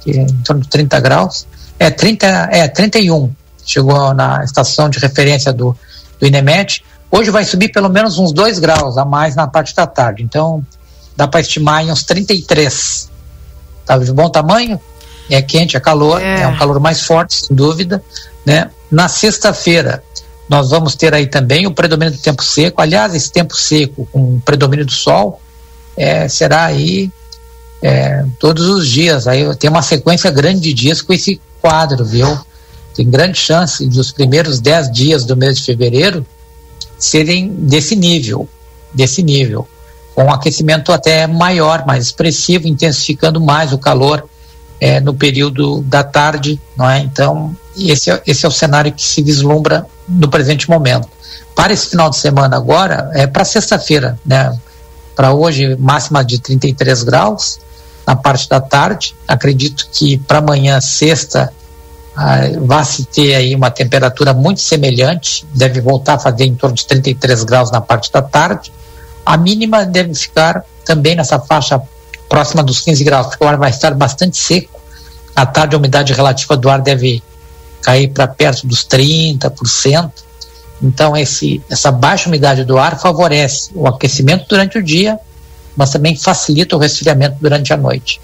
que, 0.00 0.12
em 0.12 0.26
torno 0.42 0.62
de 0.62 0.68
30 0.68 1.00
graus. 1.00 1.46
É 1.78 1.90
30, 1.90 2.26
é 2.52 2.68
31. 2.68 3.32
Chegou 3.64 4.14
na 4.14 4.44
estação 4.44 4.88
de 4.88 4.98
referência 5.00 5.52
do, 5.52 5.76
do 6.20 6.26
INEMET. 6.26 6.84
Hoje 7.14 7.30
vai 7.30 7.44
subir 7.44 7.68
pelo 7.68 7.90
menos 7.90 8.18
uns 8.18 8.32
2 8.32 8.58
graus 8.58 8.96
a 8.96 9.04
mais 9.04 9.36
na 9.36 9.46
parte 9.46 9.76
da 9.76 9.86
tarde. 9.86 10.22
Então, 10.22 10.64
dá 11.14 11.28
para 11.28 11.40
estimar 11.40 11.84
em 11.84 11.92
uns 11.92 12.02
33. 12.04 13.10
Tá 13.84 13.98
de 13.98 14.10
bom 14.10 14.30
tamanho? 14.30 14.80
É 15.28 15.42
quente, 15.42 15.76
é 15.76 15.80
calor, 15.80 16.22
é. 16.22 16.40
é 16.40 16.48
um 16.48 16.56
calor 16.56 16.80
mais 16.80 17.02
forte, 17.02 17.34
sem 17.34 17.54
dúvida, 17.54 18.02
né? 18.46 18.70
Na 18.90 19.08
sexta-feira, 19.08 20.02
nós 20.48 20.70
vamos 20.70 20.96
ter 20.96 21.12
aí 21.12 21.26
também 21.26 21.66
o 21.66 21.74
predomínio 21.74 22.14
do 22.14 22.18
tempo 22.18 22.42
seco. 22.42 22.80
Aliás, 22.80 23.14
esse 23.14 23.30
tempo 23.30 23.54
seco 23.54 24.08
com 24.10 24.36
o 24.36 24.40
predomínio 24.40 24.86
do 24.86 24.92
sol 24.92 25.38
é, 25.94 26.26
será 26.28 26.64
aí 26.64 27.12
é, 27.82 28.24
todos 28.38 28.66
os 28.66 28.88
dias. 28.88 29.26
Aí 29.26 29.54
tem 29.56 29.68
uma 29.68 29.82
sequência 29.82 30.30
grande 30.30 30.60
de 30.60 30.72
dias 30.72 31.02
com 31.02 31.12
esse 31.12 31.38
quadro, 31.60 32.06
viu? 32.06 32.38
Tem 32.94 33.08
grande 33.08 33.38
chance 33.38 33.86
dos 33.86 34.12
primeiros 34.12 34.60
dez 34.60 34.90
dias 34.90 35.26
do 35.26 35.36
mês 35.36 35.58
de 35.58 35.64
fevereiro 35.64 36.26
serem 36.98 37.48
desse 37.48 37.96
nível, 37.96 38.48
desse 38.92 39.22
nível, 39.22 39.66
com 40.14 40.24
um 40.24 40.32
aquecimento 40.32 40.92
até 40.92 41.26
maior, 41.26 41.86
mais 41.86 42.06
expressivo, 42.06 42.68
intensificando 42.68 43.40
mais 43.40 43.72
o 43.72 43.78
calor 43.78 44.28
é, 44.80 45.00
no 45.00 45.14
período 45.14 45.80
da 45.82 46.02
tarde, 46.02 46.60
não 46.76 46.88
é? 46.88 46.98
Então 46.98 47.56
esse 47.76 48.10
é, 48.10 48.22
esse 48.26 48.44
é 48.44 48.48
o 48.48 48.52
cenário 48.52 48.92
que 48.92 49.02
se 49.02 49.22
vislumbra 49.22 49.86
no 50.08 50.28
presente 50.28 50.68
momento. 50.68 51.08
Para 51.54 51.72
esse 51.72 51.88
final 51.88 52.10
de 52.10 52.16
semana 52.16 52.56
agora, 52.56 53.10
é 53.14 53.26
para 53.26 53.44
sexta-feira, 53.44 54.18
né? 54.24 54.54
Para 55.14 55.32
hoje, 55.32 55.76
máxima 55.76 56.24
de 56.24 56.38
33 56.38 57.02
graus 57.02 57.60
na 58.06 58.16
parte 58.16 58.48
da 58.48 58.60
tarde. 58.60 59.14
Acredito 59.28 59.88
que 59.92 60.18
para 60.18 60.38
amanhã, 60.38 60.80
sexta, 60.80 61.52
ah, 62.14 62.40
vai 62.60 62.84
se 62.84 63.04
ter 63.04 63.34
aí 63.34 63.54
uma 63.54 63.70
temperatura 63.70 64.34
muito 64.34 64.60
semelhante, 64.60 65.46
deve 65.54 65.80
voltar 65.80 66.14
a 66.14 66.18
fazer 66.18 66.44
em 66.44 66.54
torno 66.54 66.76
de 66.76 66.86
33 66.86 67.44
graus 67.44 67.70
na 67.70 67.80
parte 67.80 68.12
da 68.12 68.20
tarde. 68.20 68.72
A 69.24 69.36
mínima 69.36 69.84
deve 69.86 70.14
ficar 70.14 70.64
também 70.84 71.14
nessa 71.14 71.38
faixa 71.38 71.80
próxima 72.28 72.62
dos 72.62 72.80
15 72.80 73.04
graus, 73.04 73.26
porque 73.28 73.44
o 73.44 73.46
ar 73.46 73.56
vai 73.56 73.70
estar 73.70 73.94
bastante 73.94 74.36
seco. 74.36 74.80
À 75.34 75.46
tarde, 75.46 75.74
a 75.74 75.78
umidade 75.78 76.12
relativa 76.12 76.56
do 76.56 76.68
ar 76.68 76.80
deve 76.82 77.22
cair 77.82 78.08
para 78.08 78.26
perto 78.26 78.66
dos 78.66 78.84
30%. 78.84 80.10
Então, 80.82 81.16
esse, 81.16 81.62
essa 81.70 81.90
baixa 81.90 82.28
umidade 82.28 82.64
do 82.64 82.76
ar 82.76 82.98
favorece 82.98 83.70
o 83.74 83.86
aquecimento 83.86 84.46
durante 84.48 84.78
o 84.78 84.82
dia, 84.82 85.18
mas 85.76 85.90
também 85.90 86.16
facilita 86.16 86.76
o 86.76 86.78
resfriamento 86.78 87.36
durante 87.40 87.72
a 87.72 87.76
noite. 87.76 88.20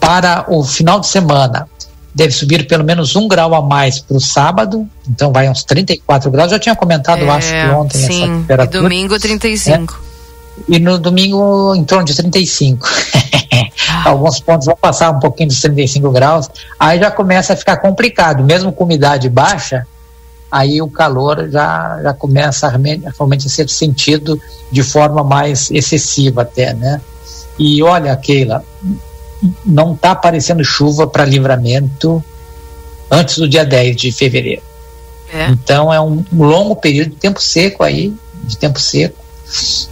Para 0.00 0.44
o 0.48 0.62
final 0.64 1.00
de 1.00 1.06
semana, 1.06 1.68
deve 2.16 2.32
subir 2.32 2.66
pelo 2.66 2.82
menos 2.82 3.14
um 3.14 3.28
grau 3.28 3.54
a 3.54 3.60
mais 3.60 4.00
para 4.00 4.16
o 4.16 4.20
sábado, 4.20 4.88
então 5.06 5.30
vai 5.30 5.50
uns 5.50 5.62
34 5.62 6.30
graus. 6.30 6.50
Já 6.50 6.58
tinha 6.58 6.74
comentado, 6.74 7.22
é, 7.22 7.28
acho 7.28 7.52
que 7.52 7.68
ontem, 7.68 7.98
sim, 7.98 8.22
essa 8.22 8.32
temperatura. 8.32 8.78
E 8.78 8.82
domingo, 8.82 9.20
35. 9.20 10.02
É, 10.02 10.76
e 10.76 10.78
no 10.78 10.98
domingo, 10.98 11.74
em 11.74 11.84
torno 11.84 12.06
de 12.06 12.14
35. 12.14 12.88
alguns 14.02 14.40
pontos 14.40 14.64
vão 14.64 14.76
passar 14.76 15.10
um 15.10 15.20
pouquinho 15.20 15.50
dos 15.50 15.60
35 15.60 16.10
graus, 16.10 16.48
aí 16.80 16.98
já 16.98 17.10
começa 17.10 17.52
a 17.52 17.56
ficar 17.56 17.76
complicado, 17.76 18.42
mesmo 18.42 18.72
com 18.72 18.84
umidade 18.84 19.28
baixa, 19.28 19.86
aí 20.50 20.80
o 20.80 20.88
calor 20.88 21.50
já, 21.50 22.00
já 22.02 22.14
começa 22.14 22.66
a 22.66 22.70
realmente 22.70 23.46
a 23.46 23.50
ser 23.50 23.68
sentido 23.68 24.40
de 24.72 24.82
forma 24.82 25.22
mais 25.22 25.70
excessiva 25.70 26.42
até, 26.42 26.72
né? 26.72 26.98
E 27.58 27.82
olha, 27.82 28.16
Keila, 28.16 28.64
não 29.64 29.94
está 29.94 30.12
aparecendo 30.12 30.64
chuva 30.64 31.06
para 31.06 31.24
livramento 31.24 32.24
antes 33.10 33.38
do 33.38 33.48
dia 33.48 33.64
10 33.64 33.96
de 33.96 34.12
fevereiro. 34.12 34.62
É. 35.32 35.48
Então 35.48 35.92
é 35.92 36.00
um 36.00 36.24
longo 36.32 36.76
período 36.76 37.10
de 37.10 37.16
tempo 37.16 37.40
seco 37.40 37.82
aí, 37.82 38.14
de 38.44 38.56
tempo 38.56 38.78
seco 38.78 39.26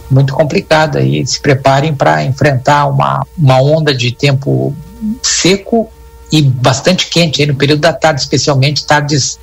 muito 0.09 0.33
complicado 0.33 0.97
aí. 0.97 1.25
Se 1.25 1.39
preparem 1.39 1.93
para 1.93 2.23
enfrentar 2.23 2.87
uma, 2.87 3.25
uma 3.37 3.61
onda 3.61 3.93
de 3.95 4.11
tempo 4.11 4.75
seco 5.21 5.89
e 6.31 6.41
bastante 6.41 7.07
quente 7.07 7.41
aí 7.41 7.47
no 7.47 7.55
período 7.55 7.81
da 7.81 7.93
tarde, 7.93 8.21
especialmente 8.21 8.85
tardes 8.85 9.39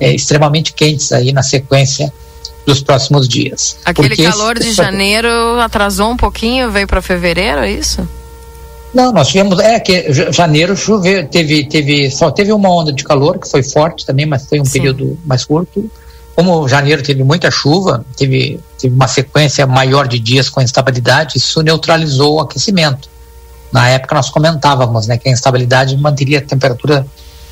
é, 0.00 0.14
extremamente 0.14 0.72
quentes 0.72 1.12
aí 1.12 1.32
na 1.32 1.42
sequência 1.42 2.12
dos 2.66 2.82
próximos 2.82 3.26
dias. 3.26 3.78
Aquele 3.84 4.08
Porque 4.08 4.24
calor 4.24 4.56
esse, 4.58 4.68
de 4.68 4.74
janeiro 4.74 5.58
atrasou 5.60 6.10
um 6.10 6.16
pouquinho, 6.16 6.70
veio 6.70 6.86
para 6.86 7.00
fevereiro, 7.00 7.60
é 7.60 7.72
isso? 7.72 8.06
Não, 8.92 9.12
nós 9.12 9.28
tivemos, 9.28 9.58
é 9.58 9.78
que 9.78 10.12
janeiro 10.32 10.76
choveu, 10.76 11.26
teve, 11.28 11.68
teve, 11.68 12.10
só 12.10 12.30
teve 12.30 12.52
uma 12.52 12.70
onda 12.70 12.92
de 12.92 13.04
calor 13.04 13.38
que 13.38 13.48
foi 13.48 13.62
forte 13.62 14.06
também, 14.06 14.24
mas 14.24 14.46
foi 14.46 14.60
um 14.60 14.64
Sim. 14.64 14.72
período 14.72 15.18
mais 15.24 15.44
curto 15.44 15.90
como 16.38 16.68
janeiro 16.68 17.02
teve 17.02 17.24
muita 17.24 17.50
chuva, 17.50 18.06
teve, 18.16 18.60
teve 18.80 18.94
uma 18.94 19.08
sequência 19.08 19.66
maior 19.66 20.06
de 20.06 20.20
dias 20.20 20.48
com 20.48 20.60
instabilidade, 20.60 21.36
isso 21.36 21.60
neutralizou 21.62 22.36
o 22.36 22.40
aquecimento. 22.40 23.10
Na 23.72 23.88
época 23.88 24.14
nós 24.14 24.30
comentávamos 24.30 25.08
né, 25.08 25.18
que 25.18 25.28
a 25.28 25.32
instabilidade 25.32 25.96
manteria 25.96 26.38
a 26.38 26.40
temperatura 26.40 27.04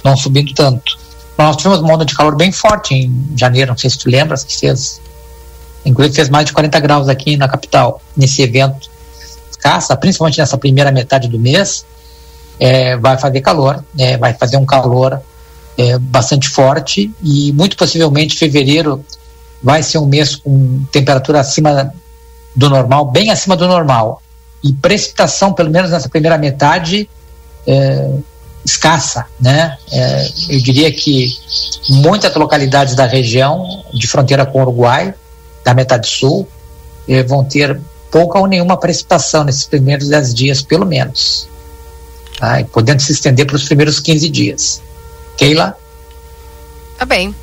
não 0.05 0.17
subindo 0.17 0.55
tanto. 0.55 0.97
Nós 1.37 1.57
tivemos 1.57 1.81
uma 1.81 1.95
onda 1.95 2.05
de 2.05 2.15
calor 2.15 2.37
bem 2.37 2.53
forte 2.53 2.95
em 2.95 3.13
janeiro, 3.35 3.73
não 3.73 3.77
sei 3.77 3.91
se 3.91 3.99
tu 3.99 4.09
lembras, 4.09 4.45
que 4.45 4.57
fez, 4.57 5.01
inclusive 5.85 6.15
fez 6.15 6.29
mais 6.29 6.47
de 6.47 6.53
40 6.53 6.79
graus 6.79 7.09
aqui 7.09 7.37
na 7.37 7.49
capital, 7.49 8.01
nesse 8.17 8.41
evento 8.41 8.89
caça, 9.67 9.97
principalmente 9.97 10.39
nessa 10.39 10.57
primeira 10.57 10.93
metade 10.93 11.27
do 11.27 11.41
mês. 11.41 11.85
é, 12.59 12.97
vai 12.97 13.19
fazer 13.19 13.41
calor, 13.41 13.85
é, 13.99 14.17
vai 14.17 14.33
fazer 14.33 14.57
um 14.57 14.65
calor 14.65 15.21
é, 15.77 15.99
bastante 15.99 16.49
forte 16.49 17.13
e 17.23 17.53
muito 17.53 17.77
possivelmente 17.77 18.39
fevereiro 18.39 19.05
vai 19.63 19.83
ser 19.83 19.99
um 19.99 20.07
mês 20.07 20.37
com 20.37 20.85
temperatura 20.91 21.41
acima 21.41 21.93
do 22.55 22.71
normal, 22.71 23.11
bem 23.11 23.31
acima 23.31 23.57
do 23.57 23.67
normal. 23.67 24.23
E 24.63 24.73
precipitação, 24.73 25.53
pelo 25.53 25.71
menos 25.71 25.91
nessa 25.91 26.09
primeira 26.09 26.39
metade, 26.39 27.11
é, 27.67 28.11
escassa, 28.65 29.27
né? 29.39 29.77
É, 29.93 30.29
eu 30.49 30.63
diria 30.63 30.91
que 30.91 31.29
muitas 31.91 32.35
localidades 32.35 32.95
da 32.95 33.05
região 33.05 33.85
de 33.93 34.07
fronteira 34.07 34.47
com 34.47 34.61
o 34.61 34.63
Uruguai, 34.63 35.13
da 35.63 35.75
metade 35.75 36.09
sul, 36.09 36.49
é, 37.07 37.23
vão 37.23 37.45
ter 37.45 37.79
pouca 38.11 38.39
ou 38.39 38.47
nenhuma 38.47 38.77
precipitação 38.77 39.45
nesses 39.45 39.65
primeiros 39.65 40.09
10 40.09 40.35
dias, 40.35 40.63
pelo 40.63 40.87
menos. 40.87 41.49
Tá? 42.39 42.63
podendo 42.71 43.01
se 43.01 43.13
estender 43.13 43.47
para 43.47 43.57
os 43.57 43.65
primeiros 43.65 43.99
15 43.99 44.29
dias. 44.29 44.83
Keila? 45.39 45.77
Tá 46.99 47.07
bem. 47.07 47.35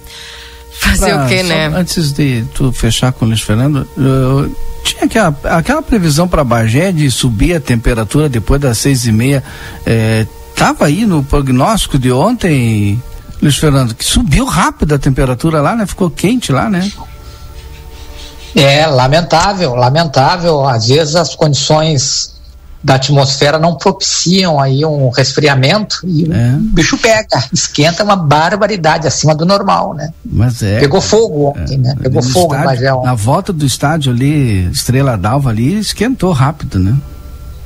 Fazer 0.71 1.11
ah, 1.11 1.25
o 1.25 1.27
quê, 1.27 1.41
né? 1.43 1.67
Antes 1.67 2.11
de 2.11 2.45
tu 2.53 2.71
fechar 2.71 3.11
com 3.11 3.25
o 3.25 3.27
Luiz 3.27 3.41
Fernando, 3.41 3.87
eu, 3.97 4.55
tinha 4.83 5.05
aquela, 5.05 5.35
aquela 5.45 5.81
previsão 5.81 6.27
para 6.27 6.43
Bagé 6.43 6.91
de 6.91 7.09
subir 7.09 7.55
a 7.55 7.59
temperatura 7.59 8.27
depois 8.27 8.59
das 8.59 8.77
seis 8.77 9.05
e 9.05 9.11
meia. 9.11 9.43
É, 9.85 10.27
tava 10.55 10.85
aí 10.85 11.05
no 11.05 11.23
prognóstico 11.23 11.97
de 11.97 12.11
ontem, 12.11 13.01
Luiz 13.41 13.57
Fernando, 13.57 13.95
que 13.95 14.03
subiu 14.03 14.45
rápido 14.45 14.93
a 14.93 14.99
temperatura 14.99 15.61
lá, 15.61 15.75
né? 15.75 15.85
Ficou 15.85 16.09
quente 16.09 16.51
lá, 16.51 16.69
né? 16.69 16.91
É, 18.55 18.85
lamentável, 18.85 19.75
lamentável. 19.75 20.65
Às 20.67 20.87
vezes 20.87 21.15
as 21.15 21.35
condições 21.35 22.33
da 22.83 22.95
atmosfera 22.95 23.57
não 23.57 23.75
propiciam 23.75 24.59
aí 24.59 24.83
um 24.83 25.09
resfriamento 25.09 25.99
e 26.03 26.25
é. 26.29 26.55
o 26.55 26.59
bicho 26.59 26.97
pega, 26.97 27.41
esquenta 27.53 28.03
uma 28.03 28.17
barbaridade 28.17 29.07
acima 29.07 29.33
do 29.33 29.45
normal, 29.45 29.93
né? 29.93 30.11
Mas 30.25 30.61
é. 30.61 30.79
Pegou 30.79 30.99
fogo 30.99 31.51
ontem, 31.51 31.75
é. 31.75 31.77
né? 31.77 31.95
Pegou 32.01 32.21
fogo, 32.21 32.53
estádio, 32.53 32.65
mas 32.65 32.81
é 32.81 32.93
um... 32.93 33.03
Na 33.03 33.15
volta 33.15 33.53
do 33.53 33.65
estádio 33.65 34.11
ali, 34.11 34.69
Estrela 34.69 35.17
d'Alva 35.17 35.49
ali, 35.49 35.79
esquentou 35.79 36.33
rápido, 36.33 36.77
né? 36.77 36.93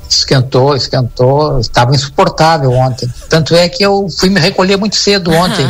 Esquentou, 0.07 0.75
esquentou, 0.75 1.59
estava 1.59 1.95
insuportável 1.95 2.71
ontem. 2.71 3.09
Tanto 3.27 3.55
é 3.55 3.67
que 3.67 3.83
eu 3.83 4.07
fui 4.19 4.29
me 4.29 4.39
recolher 4.39 4.77
muito 4.77 4.95
cedo 4.95 5.31
ontem. 5.31 5.65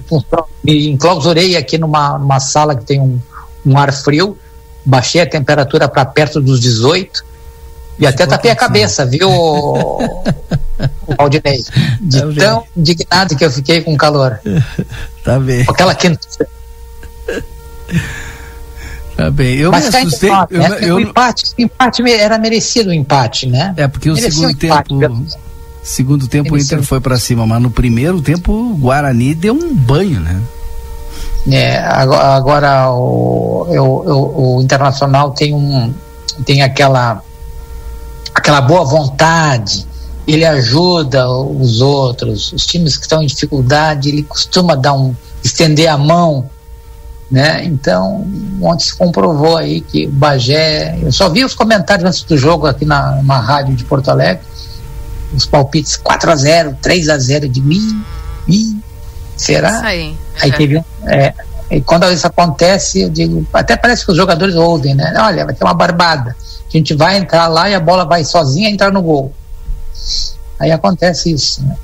me 0.64 0.88
enclausurei 0.88 1.56
aqui 1.56 1.76
numa, 1.76 2.18
numa 2.18 2.40
sala 2.40 2.74
que 2.74 2.84
tem 2.84 3.00
um, 3.00 3.20
um 3.64 3.78
ar 3.78 3.92
frio, 3.92 4.36
baixei 4.88 5.20
a 5.20 5.26
temperatura 5.26 5.86
para 5.86 6.04
perto 6.06 6.40
dos 6.40 6.58
18 6.60 7.22
e 7.98 8.06
até 8.06 8.26
tapei 8.26 8.50
a 8.50 8.56
cabeça, 8.56 9.04
viu, 9.04 9.28
o 9.28 10.22
Valdinei? 11.16 11.62
De 12.00 12.20
tá 12.20 12.26
tão 12.38 12.64
indignado 12.76 13.36
que 13.36 13.44
eu 13.44 13.50
fiquei 13.50 13.82
com 13.82 13.94
o 13.94 13.96
calor. 13.96 14.40
Tá 15.24 15.38
bem. 15.38 15.62
Com 15.62 15.72
aquela 15.72 15.94
quente. 15.94 16.26
Tá 19.14 19.30
bem. 19.30 19.56
Eu 19.56 19.70
Mas 19.70 19.82
me 19.82 19.88
assustei. 19.88 20.30
Empate, 20.30 20.54
eu, 20.54 20.60
né? 20.60 20.78
eu, 20.80 20.96
o, 20.96 21.00
empate, 21.00 21.44
o 21.58 21.60
empate 21.60 22.12
era 22.12 22.38
merecido 22.38 22.88
o 22.88 22.94
empate, 22.94 23.46
né? 23.46 23.74
É, 23.76 23.86
porque 23.86 24.08
o 24.08 24.16
segundo 24.16 24.56
tempo. 24.56 25.26
Segundo 25.82 26.26
tempo 26.26 26.54
o 26.54 26.58
Inter 26.58 26.82
foi 26.82 26.98
para 26.98 27.18
cima, 27.18 27.46
mas 27.46 27.60
no 27.60 27.70
primeiro 27.70 28.22
tempo 28.22 28.52
o 28.52 28.74
Guarani 28.74 29.34
deu 29.34 29.52
um 29.52 29.74
banho, 29.74 30.20
né? 30.20 30.40
É, 31.50 31.78
agora, 31.78 32.90
o, 32.92 34.56
o 34.56 34.62
Internacional 34.62 35.30
tem 35.30 35.54
um 35.54 35.94
tem 36.44 36.62
aquela 36.62 37.22
aquela 38.34 38.60
boa 38.60 38.84
vontade, 38.84 39.86
ele 40.26 40.44
ajuda 40.44 41.28
os 41.30 41.80
outros, 41.80 42.52
os 42.52 42.66
times 42.66 42.96
que 42.96 43.02
estão 43.02 43.22
em 43.22 43.26
dificuldade, 43.26 44.08
ele 44.08 44.22
costuma 44.22 44.74
dar 44.74 44.92
um 44.92 45.14
estender 45.42 45.88
a 45.88 45.98
mão, 45.98 46.48
né? 47.30 47.64
Então, 47.64 48.26
ontem 48.60 48.84
se 48.84 48.96
comprovou 48.96 49.56
aí 49.56 49.80
que 49.80 50.06
o 50.06 50.12
Bagé, 50.12 50.98
eu 51.02 51.10
só 51.10 51.28
vi 51.28 51.44
os 51.44 51.54
comentários 51.54 52.06
antes 52.06 52.22
do 52.22 52.36
jogo 52.36 52.66
aqui 52.66 52.84
na, 52.84 53.22
na 53.22 53.40
rádio 53.40 53.74
de 53.74 53.84
Porto 53.84 54.10
Alegre, 54.10 54.42
os 55.34 55.44
palpites 55.44 55.96
4 55.96 56.30
a 56.30 56.36
0, 56.36 56.78
3 56.80 57.08
a 57.08 57.18
0 57.18 57.48
de 57.48 57.60
mim, 57.60 58.02
mim, 58.46 58.82
será? 59.42 59.70
Isso 59.70 59.84
aí. 59.84 60.16
Aí 60.40 60.52
teve 60.52 60.78
um, 60.78 60.84
é, 61.08 61.34
e 61.70 61.80
quando 61.80 62.10
isso 62.10 62.26
acontece, 62.26 63.02
eu 63.02 63.10
digo, 63.10 63.46
até 63.52 63.76
parece 63.76 64.04
que 64.04 64.10
os 64.10 64.16
jogadores 64.16 64.54
ouvem, 64.54 64.94
né? 64.94 65.12
Olha, 65.18 65.44
vai 65.44 65.54
ter 65.54 65.64
uma 65.64 65.74
barbada. 65.74 66.34
A 66.66 66.70
gente 66.70 66.94
vai 66.94 67.18
entrar 67.18 67.46
lá 67.48 67.68
e 67.68 67.74
a 67.74 67.80
bola 67.80 68.04
vai 68.04 68.24
sozinha 68.24 68.70
entrar 68.70 68.90
no 68.90 69.02
gol. 69.02 69.32
Aí 70.58 70.70
acontece 70.70 71.32
isso. 71.32 71.62
Né? 71.62 71.76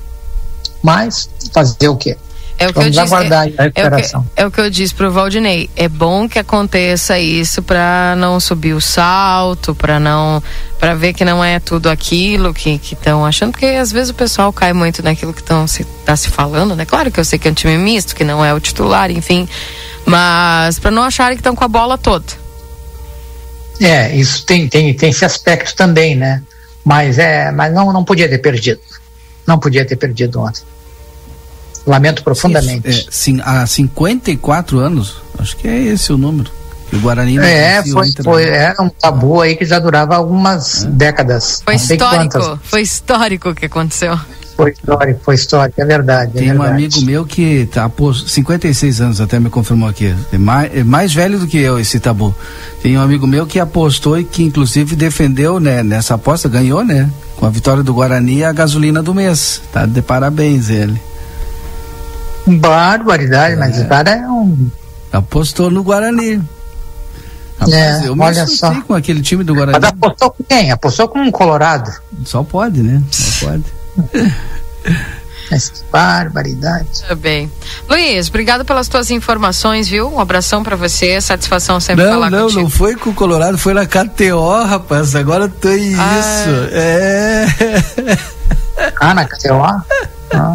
Mas 0.81 1.29
fazer 1.51 1.87
o 1.87 1.95
quê? 1.95 2.17
É 2.57 2.67
o 2.67 2.73
que 2.73 2.79
Vamos 2.79 2.95
eu 2.95 3.03
aguardar 3.03 3.45
disse, 3.47 3.57
é, 3.57 3.61
a 3.61 3.63
recuperação. 3.65 4.21
É 4.21 4.23
o, 4.23 4.35
que, 4.35 4.41
é 4.41 4.45
o 4.45 4.51
que 4.51 4.61
eu 4.61 4.69
disse 4.69 4.95
pro 4.95 5.11
Valdinei. 5.11 5.69
É 5.75 5.89
bom 5.89 6.27
que 6.27 6.39
aconteça 6.39 7.19
isso 7.19 7.61
para 7.61 8.15
não 8.17 8.39
subir 8.39 8.73
o 8.73 8.79
salto, 8.79 9.75
para 9.75 9.99
não, 9.99 10.41
para 10.79 10.95
ver 10.95 11.13
que 11.13 11.25
não 11.25 11.43
é 11.43 11.59
tudo 11.59 11.89
aquilo 11.89 12.53
que 12.53 12.79
estão 12.81 13.25
achando, 13.25 13.51
porque 13.51 13.65
às 13.65 13.91
vezes 13.91 14.09
o 14.09 14.13
pessoal 14.13 14.53
cai 14.53 14.71
muito 14.71 15.03
naquilo 15.03 15.33
que 15.33 15.41
estão 15.41 15.67
se 15.67 15.83
tá 16.05 16.15
se 16.15 16.29
falando, 16.29 16.75
né? 16.75 16.85
Claro 16.85 17.11
que 17.11 17.19
eu 17.19 17.25
sei 17.25 17.37
que 17.37 17.47
é 17.47 17.51
um 17.51 17.53
time 17.53 17.77
misto, 17.77 18.15
que 18.15 18.23
não 18.23 18.43
é 18.43 18.53
o 18.53 18.59
titular, 18.59 19.11
enfim, 19.11 19.49
mas 20.05 20.79
para 20.79 20.91
não 20.91 21.03
acharem 21.03 21.35
que 21.35 21.41
estão 21.41 21.55
com 21.55 21.63
a 21.63 21.67
bola 21.67 21.97
toda. 21.97 22.25
É, 23.81 24.15
isso 24.15 24.45
tem, 24.45 24.69
tem, 24.69 24.93
tem 24.93 25.09
esse 25.09 25.25
aspecto 25.25 25.75
também, 25.75 26.15
né? 26.15 26.41
Mas, 26.85 27.17
é, 27.17 27.51
mas 27.51 27.73
não, 27.73 27.91
não 27.91 28.03
podia 28.05 28.29
ter 28.29 28.37
perdido. 28.37 28.79
Não 29.45 29.59
podia 29.59 29.83
ter 29.83 29.95
perdido 29.95 30.39
ontem. 30.39 30.63
Lamento 31.85 32.23
profundamente. 32.23 32.89
Isso, 32.89 33.07
é, 33.07 33.11
sim, 33.11 33.41
há 33.43 33.65
54 33.65 34.79
anos, 34.79 35.17
acho 35.37 35.55
que 35.57 35.67
é 35.67 35.77
esse 35.77 36.11
o 36.11 36.17
número. 36.17 36.51
O 36.93 36.99
Guarani 36.99 37.37
É, 37.39 37.83
foi, 37.83 38.11
foi 38.23 38.43
era 38.43 38.81
um 38.81 38.89
tabu 38.89 39.41
aí 39.41 39.55
que 39.55 39.65
já 39.65 39.79
durava 39.79 40.15
algumas 40.15 40.83
é. 40.83 40.87
décadas. 40.87 41.61
Foi 41.63 41.75
histórico, 41.75 42.59
foi 42.63 42.81
histórico 42.81 43.49
o 43.49 43.55
que 43.55 43.65
aconteceu. 43.65 44.17
Foi 44.55 44.71
histórico, 44.71 45.19
foi 45.23 45.35
histórico, 45.35 45.81
é 45.81 45.85
verdade. 45.85 46.31
É 46.35 46.39
Tem 46.39 46.49
é 46.49 46.53
verdade. 46.53 46.71
um 46.71 46.73
amigo 46.73 47.01
meu 47.01 47.25
que 47.25 47.67
tá 47.71 47.89
por 47.89 48.15
56 48.15 49.01
anos, 49.01 49.19
até 49.19 49.37
me 49.37 49.49
confirmou 49.49 49.89
aqui. 49.89 50.15
É 50.31 50.37
mais, 50.37 50.77
é 50.77 50.83
mais 50.83 51.13
velho 51.13 51.37
do 51.37 51.45
que 51.45 51.57
eu 51.57 51.77
esse 51.77 51.99
tabu. 51.99 52.33
Tem 52.81 52.97
um 52.97 53.01
amigo 53.01 53.27
meu 53.27 53.45
que 53.45 53.59
apostou 53.59 54.17
e 54.17 54.23
que 54.23 54.43
inclusive 54.43 54.95
defendeu, 54.95 55.59
né, 55.59 55.83
nessa 55.83 56.15
aposta, 56.15 56.47
ganhou, 56.47 56.85
né? 56.85 57.09
Com 57.35 57.45
a 57.45 57.49
vitória 57.49 57.83
do 57.83 57.93
Guarani 57.93 58.45
a 58.45 58.53
gasolina 58.53 59.03
do 59.03 59.13
mês. 59.13 59.61
Tá 59.73 59.85
de 59.85 60.01
parabéns 60.01 60.69
ele. 60.69 61.01
Barbaridade, 62.47 63.53
é. 63.53 63.57
mas 63.57 63.79
o 63.79 63.85
cara 63.87 64.11
é 64.11 64.27
um. 64.27 64.69
Apostou 65.11 65.69
no 65.71 65.83
Guarani. 65.83 66.41
Rapaz, 67.57 67.73
é, 67.73 68.07
eu 68.07 68.15
me 68.15 68.23
olha 68.23 68.45
só. 68.47 68.81
com 68.81 68.93
aquele 68.93 69.21
time 69.21 69.43
do 69.43 69.55
Guarani. 69.55 69.79
Mas 69.79 69.89
apostou 69.89 70.31
com 70.31 70.43
quem? 70.43 70.71
Apostou 70.71 71.07
com 71.07 71.19
um 71.19 71.31
Colorado. 71.31 71.91
Só 72.25 72.43
pode, 72.43 72.81
né? 72.81 73.01
Só 73.11 73.47
pode. 73.47 73.63
Mas 75.49 75.69
que 75.69 75.79
barbaridade. 75.91 77.03
Tudo 77.07 77.17
bem. 77.17 77.51
Luiz, 77.87 78.29
obrigado 78.29 78.65
pelas 78.65 78.87
tuas 78.87 79.11
informações, 79.11 79.87
viu? 79.87 80.11
Um 80.11 80.19
abração 80.19 80.63
para 80.63 80.75
você, 80.75 81.21
satisfação 81.21 81.79
sempre 81.79 82.03
não, 82.03 82.13
falar 82.13 82.31
não, 82.31 82.41
contigo. 82.43 82.59
Não, 82.59 82.63
não 82.63 82.69
foi 82.69 82.95
com 82.95 83.11
o 83.11 83.13
Colorado, 83.13 83.57
foi 83.57 83.73
na 83.73 83.85
KTO, 83.85 84.63
rapaz. 84.63 85.15
Agora 85.15 85.47
tem 85.47 85.95
ah. 85.97 86.19
isso. 86.19 86.49
É. 86.71 87.45
Ah, 88.99 89.13
na 89.13 89.23
KTO? 89.23 89.63
Ah. 90.33 90.53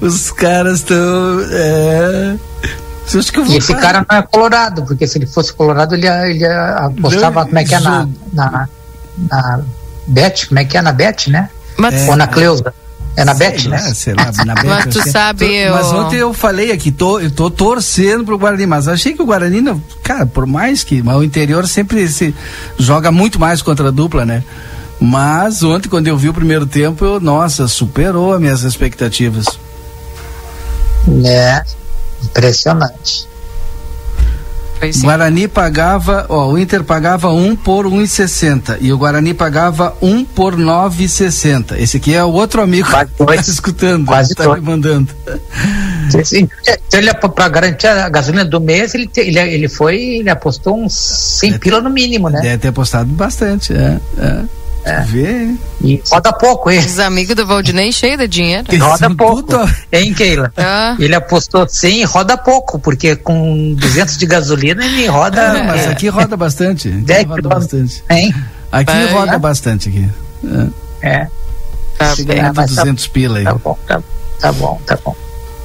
Os 0.00 0.30
caras 0.30 0.78
estão. 0.78 1.40
É... 1.50 2.36
E 3.48 3.56
esse 3.56 3.74
cara 3.74 4.04
não 4.08 4.18
é 4.18 4.22
colorado, 4.22 4.82
porque 4.82 5.06
se 5.06 5.16
ele 5.16 5.26
fosse 5.26 5.50
colorado, 5.52 5.94
ele, 5.94 6.06
ele 6.06 6.46
apostava, 6.46 7.40
não, 7.40 7.46
como 7.46 7.58
é 7.58 7.64
que 7.64 7.74
é, 7.74 7.80
na, 7.80 8.06
na, 8.34 8.68
na 9.30 9.60
Bet, 10.06 10.46
como 10.48 10.60
é 10.60 10.64
que 10.66 10.76
é 10.76 10.82
na 10.82 10.92
Bet, 10.92 11.30
né? 11.30 11.48
Mas, 11.78 12.06
Ou 12.06 12.16
na 12.16 12.26
Cleusa. 12.26 12.74
É 13.16 13.24
na 13.24 13.32
Bet, 13.32 13.66
né? 13.66 13.78
Sei 13.78 14.12
lá, 14.12 14.30
na 14.44 14.54
Bet. 14.60 14.66
Mas 14.66 14.86
tu 14.94 15.10
sabe, 15.10 15.46
eu... 15.46 15.72
Mas 15.72 15.86
ontem 15.86 16.16
eu 16.16 16.34
falei 16.34 16.70
aqui, 16.70 16.92
tô, 16.92 17.18
eu 17.18 17.30
tô 17.30 17.50
torcendo 17.50 18.24
pro 18.24 18.38
Guarani, 18.38 18.66
mas 18.66 18.86
achei 18.86 19.14
que 19.14 19.22
o 19.22 19.26
Guarani, 19.26 19.62
não, 19.62 19.82
cara, 20.02 20.26
por 20.26 20.46
mais 20.46 20.84
que 20.84 21.02
mas 21.02 21.16
o 21.16 21.24
interior 21.24 21.66
sempre 21.66 22.06
se 22.08 22.34
joga 22.78 23.10
muito 23.10 23.40
mais 23.40 23.62
contra 23.62 23.88
a 23.88 23.90
dupla, 23.90 24.26
né? 24.26 24.44
Mas 25.00 25.62
ontem, 25.62 25.88
quando 25.88 26.08
eu 26.08 26.16
vi 26.16 26.28
o 26.28 26.34
primeiro 26.34 26.66
tempo, 26.66 27.04
eu, 27.04 27.20
nossa, 27.20 27.68
superou 27.68 28.32
as 28.32 28.40
minhas 28.40 28.62
expectativas. 28.62 29.46
É, 31.24 31.62
impressionante. 32.22 33.28
Guarani 35.00 35.48
pagava, 35.48 36.26
ó, 36.28 36.52
o 36.52 36.58
Inter 36.58 36.84
pagava 36.84 37.30
um 37.30 37.56
por 37.56 37.86
1,60 37.86 38.78
e 38.80 38.92
o 38.92 38.98
Guarani 38.98 39.34
pagava 39.34 39.96
um 40.00 40.24
por 40.24 40.54
9,60. 40.54 41.76
Esse 41.78 41.96
aqui 41.96 42.14
é 42.14 42.22
o 42.22 42.32
outro 42.32 42.62
amigo 42.62 42.88
Quase 42.88 43.10
que 43.12 43.22
está 43.22 43.34
escutando, 43.50 44.06
Quase 44.06 44.32
está 44.32 44.54
me 44.54 44.60
mandando. 44.60 45.12
Se 46.24 46.48
ele 46.92 47.12
para 47.14 47.48
garantir 47.48 47.88
a 47.88 48.08
gasolina 48.08 48.44
do 48.44 48.60
mês, 48.60 48.94
ele, 48.94 49.10
ele, 49.16 49.38
ele 49.38 49.68
foi, 49.68 49.96
ele 49.96 50.30
apostou 50.30 50.80
uns 50.80 50.94
100 51.40 51.58
pila 51.58 51.80
no 51.80 51.90
mínimo, 51.90 52.30
né? 52.30 52.40
Deve 52.40 52.58
ter 52.58 52.68
apostado 52.68 53.10
bastante, 53.10 53.72
é. 53.72 54.00
é. 54.18 54.44
É. 54.84 55.00
Vê. 55.02 55.54
E 55.82 56.02
roda 56.10 56.32
pouco, 56.32 56.70
hein? 56.70 56.78
Os 56.78 56.98
amigos 56.98 57.34
do 57.36 57.46
Valdinei 57.46 57.92
cheio 57.92 58.16
de 58.16 58.26
dinheiro. 58.28 58.64
Roda 58.78 59.14
pouco. 59.14 59.42
tudo. 59.42 59.70
Hein, 59.92 60.14
Keila? 60.14 60.52
Ah. 60.56 60.96
Ele 60.98 61.14
apostou 61.14 61.68
100 61.68 62.00
e 62.00 62.04
roda 62.04 62.36
pouco, 62.38 62.78
porque 62.78 63.14
com 63.16 63.74
200 63.74 64.16
de 64.16 64.26
gasolina 64.26 64.84
ele 64.84 65.06
roda. 65.06 65.40
É, 65.40 65.62
mas 65.62 65.80
é, 65.82 65.88
aqui 65.88 66.08
roda 66.08 66.36
bastante. 66.36 66.88
Aqui 66.88 66.96
10 67.02 67.26
roda 67.26 67.48
bastante. 67.48 68.02
Hein? 68.08 68.34
Aqui 68.72 68.92
É. 68.92 69.10
roda 69.12 69.38
bastante 69.38 69.88
aqui. 69.88 70.08
É. 71.02 71.18
É, 71.20 71.28
Tá 71.98 72.14
mas 72.54 72.74
tá- 72.74 72.82
200 72.82 73.06
pila 73.08 73.38
aí. 73.38 73.44
tá 73.44 73.54
bom, 73.54 73.78
tá, 73.86 74.00
tá 74.40 74.52
bom, 74.52 74.80
tá 74.86 74.98
bom. 75.04 75.14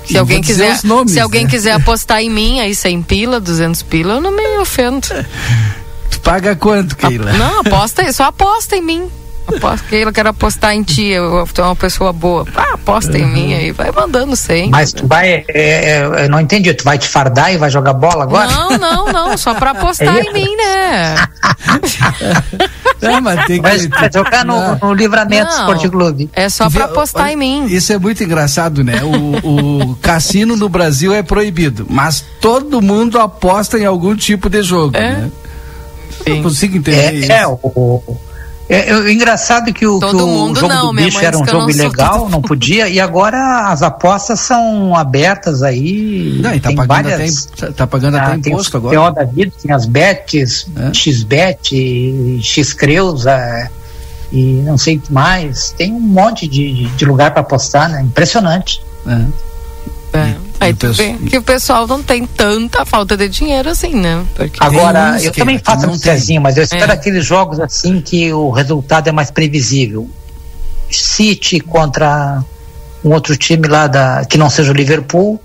Se 0.05 0.17
alguém 0.17 0.41
quiser, 0.41 0.73
os 0.73 0.83
nomes, 0.83 1.13
se 1.13 1.19
alguém 1.19 1.45
né? 1.45 1.49
quiser 1.49 1.71
apostar 1.73 2.21
em 2.21 2.29
mim 2.29 2.59
aí 2.59 2.75
100 2.75 3.03
pila, 3.03 3.39
200 3.39 3.83
pila, 3.83 4.15
eu 4.15 4.21
não 4.21 4.35
me 4.35 4.45
ofendo. 4.59 5.07
Tu 6.13 6.19
paga 6.19 6.55
quanto, 6.55 6.95
Keila? 6.95 7.33
Não, 7.33 7.59
aposta, 7.61 8.11
só 8.13 8.25
aposta 8.25 8.75
em 8.75 8.81
mim. 8.81 9.09
Aposta, 9.45 9.85
Keila, 9.89 10.11
quero 10.13 10.29
apostar 10.29 10.73
em 10.73 10.83
ti, 10.83 11.03
eu 11.07 11.45
sou 11.53 11.65
uma 11.65 11.75
pessoa 11.75 12.13
boa. 12.13 12.45
Ah, 12.55 12.75
aposta 12.75 13.17
em 13.17 13.25
mim 13.27 13.53
aí, 13.53 13.71
vai 13.73 13.91
mandando 13.91 14.35
100. 14.37 14.69
Mas 14.69 14.93
tu 14.93 15.05
vai. 15.05 15.43
é, 15.49 15.91
é, 15.99 16.25
eu 16.25 16.29
não 16.29 16.39
entendi, 16.39 16.73
tu 16.73 16.83
vai 16.85 16.97
te 16.97 17.09
fardar 17.09 17.53
e 17.53 17.57
vai 17.57 17.69
jogar 17.69 17.91
bola 17.93 18.23
agora? 18.23 18.49
Não, 18.49 18.77
não, 18.77 19.05
não, 19.11 19.37
só 19.37 19.53
pra 19.53 19.71
apostar 19.71 20.15
É 20.15 20.21
em 20.21 20.33
mim, 20.33 20.55
né? 20.55 21.15
Não, 23.01 23.19
mas 23.19 23.45
tem 23.45 23.61
que. 23.61 23.67
Vai, 23.67 23.87
vai 23.89 24.09
jogar 24.13 24.45
no, 24.45 24.75
no 24.77 24.93
Livramento 24.93 25.43
Não. 25.51 25.59
Esporte 25.59 25.89
Clube. 25.89 26.29
É 26.31 26.47
só 26.47 26.69
pra 26.69 26.85
apostar 26.85 27.31
em 27.31 27.35
mim. 27.35 27.65
Isso 27.65 27.91
é 27.91 27.97
muito 27.99 28.23
engraçado, 28.23 28.81
né? 28.81 29.01
O, 29.03 29.89
o 29.91 29.95
cassino 29.97 30.55
no 30.55 30.69
Brasil 30.69 31.13
é 31.13 31.21
proibido, 31.21 31.85
mas 31.89 32.23
todo 32.39 32.81
mundo 32.81 33.19
aposta 33.19 33.77
em 33.77 33.85
algum 33.85 34.15
tipo 34.15 34.49
de 34.49 34.63
jogo, 34.63 34.95
É. 34.95 35.01
né? 35.15 35.31
Sim. 36.23 36.35
Não 36.35 36.43
consigo 36.43 36.77
entender 36.77 37.13
isso. 37.15 37.31
É, 37.31 37.39
é, 37.41 37.47
o, 37.47 37.59
o- 37.63 38.17
é, 38.69 38.89
é, 38.91 38.95
o 38.95 39.09
engraçado 39.09 39.69
é 39.69 39.73
que 39.73 39.85
o, 39.85 39.99
que 39.99 40.05
o 40.05 40.55
jogo 40.55 40.67
não, 40.73 40.87
do 40.87 40.93
bicho 40.93 41.17
mãe 41.17 41.25
era 41.25 41.37
um 41.37 41.45
jogo 41.45 41.69
ilegal, 41.69 42.19
todo 42.21 42.31
não 42.31 42.41
podia, 42.41 42.87
e 42.87 42.97
agora 42.99 43.67
as 43.69 43.83
apostas 43.83 44.39
são 44.39 44.95
abertas 44.95 45.61
aí. 45.61 46.39
Não, 46.41 46.53
e 46.55 46.59
tá 46.61 46.69
tem 46.69 46.77
pagando, 46.77 47.09
várias. 47.09 47.49
até, 47.57 47.71
tá 47.73 47.85
pagando 47.85 48.15
Ah, 48.17 48.23
até 48.27 48.37
tem 48.37 48.53
imposto 48.53 48.77
os 48.77 48.85
agora. 48.85 49.11
PO 49.11 49.15
da 49.15 49.23
vida, 49.25 49.51
tem 49.61 49.71
as 49.71 49.85
bets, 49.85 50.65
É. 50.77 50.93
XBet, 50.93 52.39
Xcreusa 52.41 53.69
e 54.31 54.61
não 54.65 54.77
sei 54.77 54.95
o 54.95 55.01
que 55.01 55.11
mais. 55.13 55.71
Tem 55.77 55.91
um 55.93 55.99
monte 55.99 56.47
de, 56.47 56.73
de, 56.73 56.85
de 56.87 57.05
lugar 57.05 57.31
para 57.31 57.41
apostar, 57.41 57.89
né? 57.89 58.01
Impressionante. 58.01 58.81
É. 59.05 59.25
É. 60.13 60.35
Aí 60.59 60.71
o 60.71 60.75
tu 60.75 60.93
vê 60.93 61.13
que 61.29 61.37
o 61.37 61.41
pessoal 61.41 61.87
não 61.87 62.01
tem 62.01 62.25
tanta 62.25 62.85
falta 62.85 63.17
de 63.17 63.27
dinheiro 63.27 63.69
assim, 63.69 63.95
né? 63.95 64.23
Porque 64.35 64.63
Agora, 64.63 65.17
eu 65.21 65.31
que- 65.31 65.39
também 65.39 65.57
que 65.57 65.65
faço 65.65 65.87
um 65.89 65.97
pezinho, 65.99 66.41
mas 66.41 66.55
eu 66.55 66.63
espero 66.63 66.91
É. 66.91 66.93
aqueles 66.95 67.25
jogos 67.25 67.59
assim 67.59 67.99
que 67.99 68.31
o 68.31 68.49
resultado 68.51 69.07
é 69.07 69.11
mais 69.11 69.29
previsível. 69.31 70.09
City 70.89 71.59
contra 71.59 72.43
um 73.03 73.11
outro 73.11 73.35
time 73.35 73.67
lá 73.67 73.87
da 73.87 74.23
que 74.25 74.37
não 74.37 74.49
seja 74.49 74.71
o 74.71 74.75
Liverpool. 74.75 75.41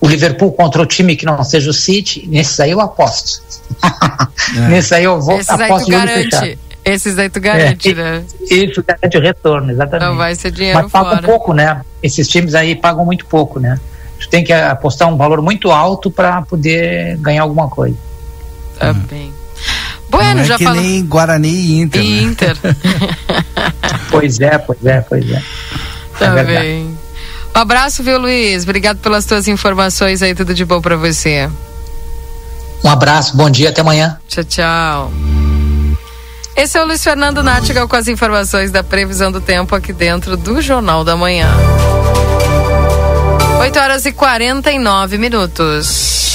O 0.00 0.08
Liverpool 0.08 0.50
contra 0.52 0.82
o 0.82 0.86
time 0.86 1.14
que 1.14 1.24
não 1.24 1.42
seja 1.44 1.70
o 1.70 1.72
City. 1.72 2.26
Nesses 2.28 2.58
aí 2.60 2.72
eu 2.72 2.80
aposto. 2.80 3.40
É. 4.56 4.68
Nesses 4.68 4.92
aí 4.92 5.04
eu 5.04 5.18
vou 5.20 5.38
esses 5.38 5.48
aí 5.48 5.62
aposto 5.64 5.86
tu 5.86 5.90
garante. 5.92 6.58
Esses 6.84 7.16
aí 7.18 7.30
tu 7.30 7.40
garante, 7.40 7.90
É. 7.92 7.94
né? 7.94 8.24
Isso 8.50 8.82
garante 8.86 9.16
o 9.16 9.20
retorno, 9.20 9.70
exatamente. 9.70 10.08
Não 10.08 10.16
vai 10.16 10.34
ser 10.34 10.50
dinheiro 10.50 10.80
Mas 10.82 10.90
pagam 10.90 11.10
fora. 11.10 11.22
pouco, 11.22 11.52
né? 11.52 11.80
Esses 12.02 12.26
times 12.28 12.54
aí 12.54 12.74
pagam 12.74 13.04
muito 13.04 13.24
pouco, 13.26 13.60
né? 13.60 13.78
Tu 14.20 14.28
tem 14.28 14.42
que 14.44 14.52
apostar 14.52 15.08
um 15.08 15.16
valor 15.16 15.40
muito 15.42 15.70
alto 15.70 16.10
para 16.10 16.42
poder 16.42 17.16
ganhar 17.18 17.42
alguma 17.42 17.68
coisa. 17.68 17.96
Tá 18.78 18.92
bem. 18.92 19.32
Não 20.10 20.18
Bueno, 20.18 20.40
é 20.40 20.44
já 20.44 20.58
que 20.58 20.64
falou. 20.64 20.80
nem 20.82 21.04
Guarani 21.06 21.48
e 21.48 21.80
Inter. 21.80 22.02
E 22.02 22.20
né? 22.20 22.22
Inter. 22.22 22.56
Pois 24.10 24.40
é, 24.40 24.58
pois 24.58 24.84
é, 24.84 25.00
pois 25.00 25.30
é. 25.30 25.42
Tá 26.18 26.30
verdade. 26.34 26.58
bem. 26.66 26.98
Um 27.54 27.58
abraço, 27.58 28.02
viu, 28.02 28.18
Luiz? 28.18 28.62
Obrigado 28.64 28.98
pelas 28.98 29.24
tuas 29.24 29.48
informações 29.48 30.22
aí, 30.22 30.34
tudo 30.34 30.52
de 30.54 30.64
bom 30.64 30.80
pra 30.82 30.96
você. 30.96 31.48
Um 32.84 32.88
abraço, 32.90 33.36
bom 33.36 33.48
dia, 33.48 33.70
até 33.70 33.80
amanhã. 33.80 34.18
Tchau, 34.28 34.44
tchau. 34.44 35.41
Esse 36.54 36.78
é 36.78 36.82
o 36.82 36.86
Luiz 36.86 37.02
Fernando 37.02 37.42
Nátigal 37.42 37.88
com 37.88 37.96
as 37.96 38.08
informações 38.08 38.70
da 38.70 38.84
previsão 38.84 39.32
do 39.32 39.40
tempo 39.40 39.74
aqui 39.74 39.92
dentro 39.92 40.36
do 40.36 40.60
Jornal 40.60 41.02
da 41.02 41.16
Manhã. 41.16 41.48
8 43.60 43.78
horas 43.78 44.06
e 44.06 44.12
49 44.12 45.18
minutos. 45.18 46.31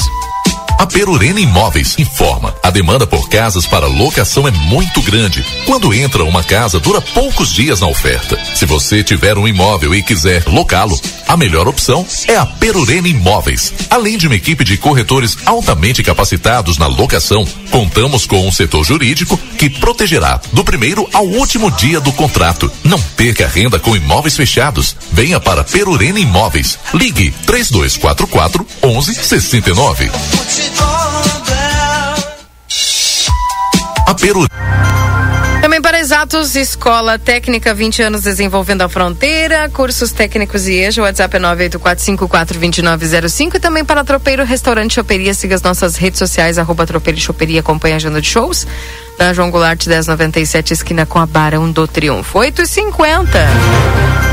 A 0.78 0.86
Perurena 0.86 1.39
Imóveis 1.39 1.95
informa. 1.97 2.53
A 2.61 2.69
demanda 2.69 3.07
por 3.07 3.28
casas 3.30 3.65
para 3.65 3.88
locação 3.88 4.47
é 4.47 4.51
muito 4.51 5.01
grande. 5.01 5.43
Quando 5.65 5.91
entra 5.91 6.23
uma 6.23 6.43
casa, 6.43 6.80
dura 6.80 7.01
poucos 7.01 7.51
dias 7.51 7.82
na 7.82 7.88
oferta. 7.88 8.38
Se 8.53 8.63
você 8.63 9.03
tiver 9.03 9.39
um 9.39 9.47
imóvel 9.47 9.95
e 9.95 10.03
quiser 10.03 10.43
locá-lo, 10.45 10.99
a 11.28 11.36
melhor 11.36 11.67
opção 11.67 12.05
é 12.28 12.38
a 12.38 12.45
Perurena 12.45 13.07
Imóveis. 13.07 13.73
Além 13.89 14.19
de 14.19 14.28
uma 14.28 14.36
equipe 14.36 14.63
de 14.63 14.78
corretores 14.78 15.36
altamente 15.47 16.03
capacitados 16.03 16.78
na 16.78 16.86
locação, 16.86 17.45
contamos 17.71 18.28
com 18.28 18.47
um 18.47 18.51
setor 18.51 18.86
jurídico 18.86 19.36
que 19.57 19.71
protegerá 19.71 20.39
do 20.53 20.63
primeiro 20.63 21.09
ao 21.11 21.25
último 21.25 21.71
dia 21.71 21.99
do 21.99 22.13
contrato. 22.13 22.71
Não 22.84 23.01
perca 23.01 23.47
renda 23.47 23.80
com 23.80 23.95
imóveis 23.95 24.36
fechados. 24.36 24.95
Venha 25.11 25.39
para 25.39 25.63
Perurena 25.63 26.19
Imóveis. 26.19 26.78
Ligue 26.93 27.32
3244 27.47 28.65
1169. 28.84 30.11
A 34.07 34.13
Peru 34.13 34.47
Também 35.61 35.82
para 35.82 35.99
exatos, 35.99 36.55
Escola 36.55 37.20
Técnica 37.20 37.74
20 37.74 38.03
anos 38.03 38.22
desenvolvendo 38.22 38.84
a 38.84 38.89
fronteira, 38.89 39.70
cursos 39.70 40.11
técnicos 40.11 40.68
e 40.68 40.76
EJA, 40.76 41.01
WhatsApp 41.01 41.36
é 41.36 41.39
984542905 41.39 43.55
e 43.55 43.59
também 43.59 43.84
para 43.84 44.03
Tropeiro 44.03 44.45
Restaurante 44.45 44.93
Choperia, 44.95 45.34
siga 45.34 45.55
as 45.55 45.61
nossas 45.61 45.97
redes 45.97 46.20
sociais, 46.20 46.57
arroba 46.57 46.86
Tropeiro 46.86 47.20
e 47.20 47.22
Choperia, 47.22 47.59
acompanhe 47.59 47.93
a 47.93 47.97
agenda 47.97 48.22
de 48.22 48.28
shows, 48.28 48.65
na 49.20 49.34
João 49.34 49.51
Goulart 49.51 49.86
1097, 49.86 50.74
esquina 50.74 51.05
com 51.05 51.20
a 51.20 51.26
Barão 51.26 51.70
do 51.72 51.86
Triunfo, 51.88 52.39
8 52.39 52.61
e 52.61 52.68
50 52.68 54.26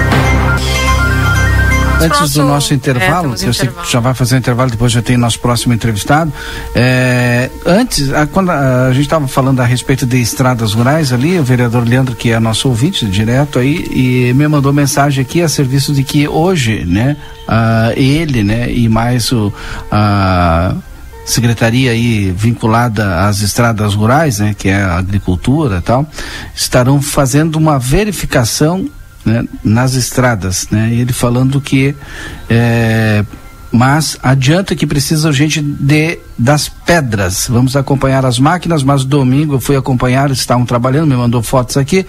Antes 2.05 2.21
Nosso- 2.21 2.33
do 2.41 2.45
nosso 2.45 2.73
é, 2.73 2.77
intervalo, 2.77 3.23
temos 3.23 3.41
que 3.41 3.47
eu 3.49 3.55
sei 3.55 3.67
que 3.67 3.73
intervalo. 3.73 3.91
já 3.91 4.01
vai 4.01 4.15
fazer 4.15 4.35
o 4.35 4.39
intervalo, 4.39 4.71
depois 4.71 4.93
já 4.93 5.03
tem 5.03 5.17
nosso 5.17 5.39
próximo 5.41 5.73
entrevistado. 5.73 6.33
É, 6.75 7.51
antes, 7.65 8.13
a, 8.13 8.27
quando 8.27 8.51
a, 8.51 8.87
a 8.87 8.93
gente 8.93 9.03
estava 9.03 9.27
falando 9.27 9.61
a 9.61 9.65
respeito 9.65 10.05
de 10.07 10.21
estradas 10.21 10.73
rurais 10.73 11.13
ali, 11.13 11.39
o 11.39 11.45
vereador 11.45 11.87
Leandro, 11.87 12.15
que 12.15 12.31
é 12.31 12.39
nosso 12.41 12.69
ouvinte 12.69 13.07
direto 13.07 13.59
aí, 13.59 13.87
e 13.91 14.33
me 14.35 14.47
mandou 14.49 14.73
mensagem 14.73 15.23
aqui 15.23 15.41
a 15.43 15.49
serviço 15.49 15.93
de 15.93 16.03
que 16.03 16.29
hoje, 16.29 16.85
né, 16.85 17.17
ah, 17.49 17.93
ele, 17.97 18.43
né, 18.43 18.71
e 18.71 18.89
mais 18.89 19.31
o. 19.33 19.53
a 19.91 20.75
secretaria 21.27 21.91
aí 21.93 22.31
vinculada 22.37 23.21
às 23.27 23.41
estradas 23.41 23.95
rurais, 23.95 24.41
né, 24.41 24.55
que 24.57 24.69
é 24.69 24.83
a 24.83 24.99
agricultura 24.99 25.79
e 25.79 25.81
tal, 25.81 26.07
estarão 26.55 27.01
fazendo 27.01 27.57
uma 27.57 27.79
verificação 27.79 28.87
né, 29.25 29.45
nas 29.63 29.95
estradas, 29.95 30.69
né? 30.71 30.93
Ele 30.93 31.13
falando 31.13 31.61
que 31.61 31.95
é, 32.49 33.25
mas 33.75 34.17
adianta 34.23 34.77
que 34.77 34.87
precisa 34.87 35.27
urgente 35.27 35.61
de 35.61 36.21
das 36.39 36.69
pedras. 36.69 37.49
Vamos 37.49 37.75
acompanhar 37.75 38.25
as 38.25 38.39
máquinas, 38.39 38.85
mas 38.85 39.05
domingo 39.05 39.55
eu 39.55 39.61
fui 39.61 39.75
acompanhar, 39.75 40.31
estavam 40.31 40.65
trabalhando, 40.65 41.09
me 41.09 41.17
mandou 41.17 41.43
fotos 41.43 41.77
aqui. 41.77 42.07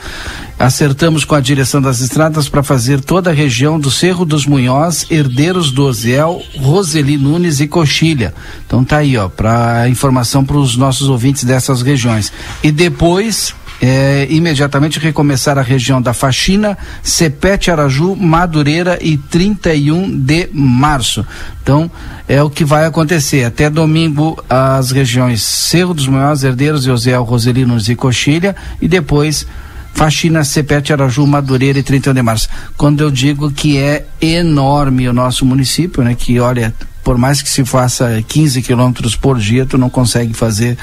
Acertamos 0.59 1.25
com 1.25 1.33
a 1.33 1.39
direção 1.39 1.81
das 1.81 2.01
estradas 2.01 2.47
para 2.47 2.61
fazer 2.61 3.01
toda 3.01 3.31
a 3.31 3.33
região 3.33 3.79
do 3.79 3.89
Cerro 3.89 4.25
dos 4.25 4.45
Munhós, 4.45 5.07
Herdeiros 5.09 5.71
do 5.71 5.85
Oziel, 5.85 6.39
Roseli 6.55 7.17
Nunes 7.17 7.59
e 7.59 7.67
Coxilha. 7.67 8.31
Então 8.67 8.83
tá 8.83 8.97
aí, 8.97 9.17
ó, 9.17 9.27
para 9.27 9.89
informação 9.89 10.45
para 10.45 10.57
os 10.57 10.77
nossos 10.77 11.09
ouvintes 11.09 11.43
dessas 11.43 11.81
regiões. 11.81 12.31
E 12.63 12.71
depois 12.71 13.55
é, 13.87 14.25
imediatamente 14.29 14.99
recomeçar 14.99 15.57
a 15.57 15.61
região 15.61 16.01
da 16.01 16.13
Faxina, 16.13 16.77
Cepete, 17.03 17.69
Araju, 17.69 18.15
Madureira 18.15 18.97
e 18.99 19.17
31 19.17 20.19
de 20.19 20.49
março. 20.51 21.25
Então, 21.61 21.89
é 22.27 22.41
o 22.41 22.49
que 22.49 22.65
vai 22.65 22.85
acontecer. 22.85 23.43
Até 23.43 23.69
domingo, 23.69 24.43
as 24.49 24.91
regiões 24.91 25.43
Cerro 25.43 25.93
dos 25.93 26.07
Maiores, 26.07 26.43
Herdeiros, 26.43 26.87
Eusel, 26.87 27.23
Roselinos 27.23 27.87
e 27.87 27.95
Coxilha, 27.95 28.55
e 28.81 28.87
depois 28.87 29.45
Faxina, 29.93 30.43
Cepete, 30.43 30.91
Araju, 30.91 31.27
Madureira 31.27 31.79
e 31.79 31.83
31 31.83 32.13
de 32.13 32.21
março. 32.21 32.49
Quando 32.75 33.01
eu 33.01 33.11
digo 33.11 33.51
que 33.51 33.77
é 33.77 34.05
enorme 34.19 35.07
o 35.07 35.13
nosso 35.13 35.45
município, 35.45 36.03
né? 36.03 36.15
Que 36.15 36.39
olha, 36.39 36.73
por 37.05 37.19
mais 37.19 37.39
que 37.39 37.49
se 37.49 37.63
faça 37.63 38.19
15 38.27 38.63
quilômetros 38.63 39.15
por 39.15 39.37
dia, 39.37 39.63
tu 39.63 39.77
não 39.77 39.91
consegue 39.91 40.33
fazer 40.33 40.75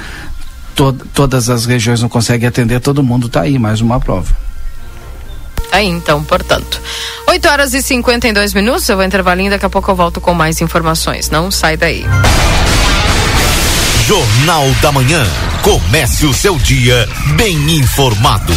to 0.74 0.92
todas 1.14 1.48
as 1.48 1.66
regiões 1.66 2.00
não 2.00 2.08
conseguem 2.08 2.48
atender 2.48 2.80
todo 2.80 3.02
mundo, 3.02 3.26
está 3.26 3.42
aí 3.42 3.58
mais 3.58 3.80
uma 3.80 4.00
prova. 4.00 4.34
Aí 5.70 5.86
então, 5.86 6.22
portanto. 6.22 6.80
8 7.26 7.48
horas 7.48 7.74
e 7.74 7.82
52 7.82 8.52
minutos, 8.52 8.86
eu 8.88 8.96
vou 8.96 9.04
intervalinho, 9.04 9.50
daqui 9.50 9.64
a 9.64 9.70
pouco 9.70 9.90
eu 9.90 9.94
volto 9.96 10.20
com 10.20 10.34
mais 10.34 10.60
informações. 10.60 11.30
Não 11.30 11.50
sai 11.50 11.76
daí. 11.78 12.04
Jornal 14.06 14.68
da 14.82 14.92
Manhã. 14.92 15.26
Comece 15.62 16.26
o 16.26 16.34
seu 16.34 16.58
dia 16.58 17.08
bem 17.36 17.56
informado. 17.78 18.52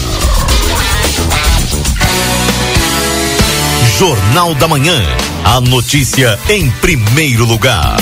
Jornal 3.98 4.54
da 4.56 4.68
Manhã. 4.68 5.02
A 5.46 5.62
notícia 5.62 6.38
em 6.50 6.70
primeiro 6.70 7.46
lugar. 7.46 7.96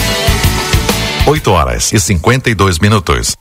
8 1.27 1.51
horas 1.51 1.93
e 1.93 1.99
52 1.99 2.79
minutos. 2.79 3.37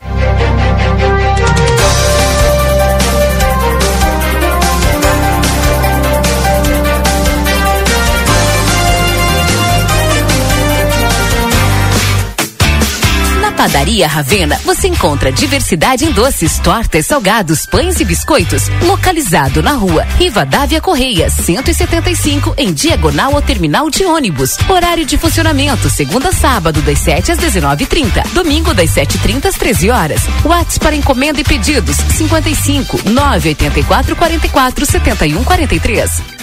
Padaria 13.62 14.08
Ravena, 14.08 14.60
você 14.64 14.88
encontra 14.88 15.30
diversidade 15.30 16.04
em 16.04 16.10
doces, 16.10 16.58
tortas, 16.58 17.06
salgados, 17.06 17.64
pães 17.64 18.00
e 18.00 18.04
biscoitos. 18.04 18.64
Localizado 18.84 19.62
na 19.62 19.74
rua 19.74 20.02
Rivadavia 20.18 20.80
Correia, 20.80 21.30
175, 21.30 22.54
em 22.58 22.72
diagonal 22.72 23.36
ao 23.36 23.40
terminal 23.40 23.88
de 23.88 24.04
ônibus. 24.04 24.56
Horário 24.68 25.06
de 25.06 25.16
funcionamento, 25.16 25.88
segunda 25.88 26.30
a 26.30 26.32
sábado, 26.32 26.82
das 26.82 26.98
7 26.98 27.30
às 27.30 27.38
19h30. 27.38 28.32
Domingo, 28.32 28.74
das 28.74 28.90
7h30 28.90 29.46
às 29.46 29.54
13 29.54 29.90
horas. 29.92 30.22
WhatsApp 30.44 30.80
para 30.80 30.96
encomenda 30.96 31.40
e 31.40 31.44
pedidos: 31.44 31.94
55 31.94 33.10
984 33.10 34.16
44 34.16 34.86
71 34.86 35.44
43. 35.44 36.42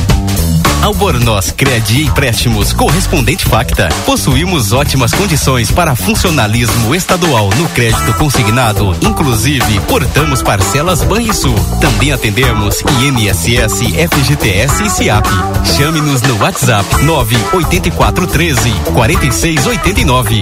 Albornoz 0.81 1.51
Crédito 1.51 1.93
e 1.93 2.05
Empréstimos 2.07 2.73
Correspondente 2.73 3.45
Facta. 3.45 3.89
Possuímos 4.05 4.73
ótimas 4.73 5.13
condições 5.13 5.69
para 5.71 5.95
funcionalismo 5.95 6.95
estadual 6.95 7.49
no 7.57 7.69
crédito 7.69 8.13
consignado. 8.15 8.95
Inclusive, 9.01 9.79
portamos 9.81 10.41
parcelas 10.41 11.03
Banrisul. 11.03 11.55
Também 11.79 12.11
atendemos 12.11 12.81
INSS, 13.01 13.81
FGTS 14.11 14.83
e 14.83 14.89
SIAP. 14.89 15.27
Chame-nos 15.77 16.21
no 16.23 16.37
WhatsApp 16.37 17.03
98413 17.03 18.71
4689 18.93 20.41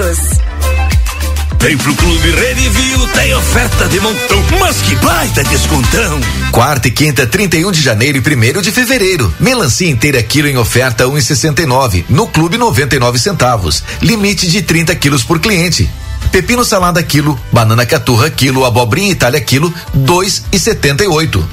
todo 0.01 0.41
Vem 1.59 1.77
pro 1.77 1.93
Clube 1.93 2.31
Redivio, 2.31 3.07
tem 3.09 3.35
oferta 3.35 3.87
de 3.87 3.99
montão, 3.99 4.43
mas 4.59 4.81
que 4.81 4.95
baita 4.95 5.43
descontão. 5.43 6.19
Quarta 6.51 6.87
e 6.87 6.91
quinta, 6.91 7.27
31 7.27 7.71
de 7.71 7.79
janeiro 7.79 8.17
e 8.17 8.21
primeiro 8.21 8.63
de 8.63 8.71
fevereiro. 8.71 9.31
Melancia 9.39 9.87
inteira 9.87 10.23
quilo 10.23 10.47
em 10.47 10.57
oferta 10.57 11.03
1,69. 11.03 12.05
No 12.09 12.25
Clube 12.25 12.57
99 12.57 13.19
centavos. 13.19 13.83
Limite 14.01 14.47
de 14.47 14.63
30 14.63 14.95
quilos 14.95 15.23
por 15.23 15.39
cliente. 15.39 15.87
Pepino 16.31 16.65
salada 16.65 17.03
quilo, 17.03 17.39
banana 17.51 17.85
caturra 17.85 18.31
quilo, 18.31 18.65
abobrinha 18.65 19.11
itália 19.11 19.39
quilo, 19.39 19.71
2,78. 19.95 21.43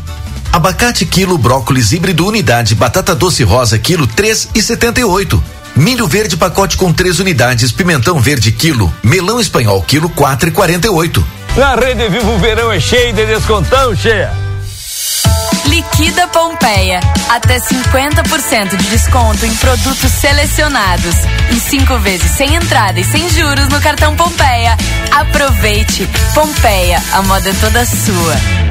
Abacate 0.50 1.04
quilo, 1.04 1.36
brócolis 1.36 1.92
híbrido 1.92 2.26
unidade, 2.26 2.74
batata 2.74 3.14
doce 3.14 3.42
rosa 3.42 3.78
quilo, 3.78 4.08
3,78. 4.08 5.38
Milho 5.78 6.08
verde 6.08 6.36
pacote 6.36 6.76
com 6.76 6.92
três 6.92 7.20
unidades, 7.20 7.70
pimentão 7.70 8.20
verde 8.20 8.50
quilo, 8.50 8.92
melão 9.00 9.40
espanhol 9.40 9.80
quilo 9.80 10.08
quatro 10.08 10.48
e 10.48 10.52
quarenta 10.52 10.88
e 10.88 10.90
oito. 10.90 11.24
Na 11.56 11.76
Rede 11.76 12.08
Vivo 12.08 12.32
o 12.32 12.38
verão 12.38 12.72
é 12.72 12.80
cheio 12.80 13.12
de 13.12 13.24
descontão, 13.24 13.94
cheia. 13.94 14.32
Liquida 15.66 16.26
Pompeia. 16.28 16.98
Até 17.28 17.60
50% 17.60 18.76
de 18.76 18.86
desconto 18.88 19.46
em 19.46 19.54
produtos 19.54 20.10
selecionados. 20.10 21.14
E 21.52 21.60
cinco 21.60 21.96
vezes 21.98 22.32
sem 22.32 22.56
entrada 22.56 22.98
e 22.98 23.04
sem 23.04 23.28
juros 23.30 23.68
no 23.68 23.80
cartão 23.80 24.16
Pompeia. 24.16 24.76
Aproveite. 25.12 26.08
Pompeia, 26.34 27.00
a 27.12 27.22
moda 27.22 27.50
é 27.50 27.54
toda 27.60 27.86
sua. 27.86 28.67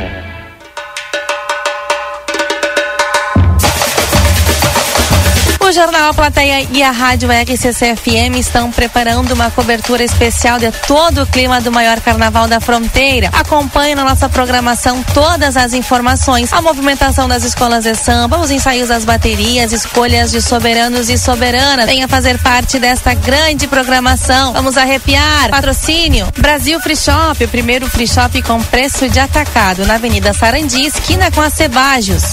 O 5.68 5.72
Jornal 5.74 6.14
Plateia 6.14 6.66
e 6.72 6.82
a 6.82 6.92
Rádio 6.92 7.28
RCC-FM 7.30 8.38
estão 8.40 8.72
preparando 8.72 9.34
uma 9.34 9.52
cobertura 9.52 10.02
especial 10.02 10.58
de 10.58 10.72
todo 10.88 11.24
o 11.24 11.28
clima 11.28 11.60
do 11.60 11.70
maior 11.70 12.00
carnaval 12.00 12.48
da 12.48 12.62
fronteira. 12.62 13.30
Acompanhe 13.34 13.94
na 13.94 14.06
nossa 14.06 14.30
programação 14.30 15.04
todas 15.14 15.58
as 15.58 15.74
informações, 15.74 16.54
a 16.54 16.62
movimentação 16.62 17.28
das 17.28 17.44
escolas 17.44 17.84
de 17.84 17.94
samba, 17.96 18.40
os 18.40 18.50
ensaios 18.50 18.88
das 18.88 19.04
baterias, 19.04 19.74
escolhas 19.74 20.32
de 20.32 20.42
soberanos 20.42 21.10
e 21.10 21.18
soberanas. 21.18 21.86
Venha 21.86 22.08
fazer 22.08 22.42
parte 22.42 22.80
desta 22.80 23.14
grande 23.14 23.68
programação. 23.68 24.54
Vamos 24.54 24.78
arrepiar. 24.78 25.50
Patrocínio 25.50 26.30
Brasil 26.38 26.80
Free 26.80 26.96
Shop, 26.96 27.44
o 27.44 27.50
primeiro 27.50 27.90
free 27.90 28.08
shop 28.08 28.42
com 28.44 28.64
preço 28.64 29.10
de 29.10 29.20
atacado 29.20 29.86
na 29.86 29.96
Avenida 29.96 30.34
Sarandi, 30.34 30.86
esquina 30.86 31.30
com 31.30 31.42
a 31.42 31.50
Cebajos. 31.50 32.24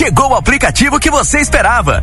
Chegou 0.00 0.30
o 0.30 0.34
aplicativo 0.34 0.98
que 0.98 1.10
você 1.10 1.40
esperava. 1.40 2.02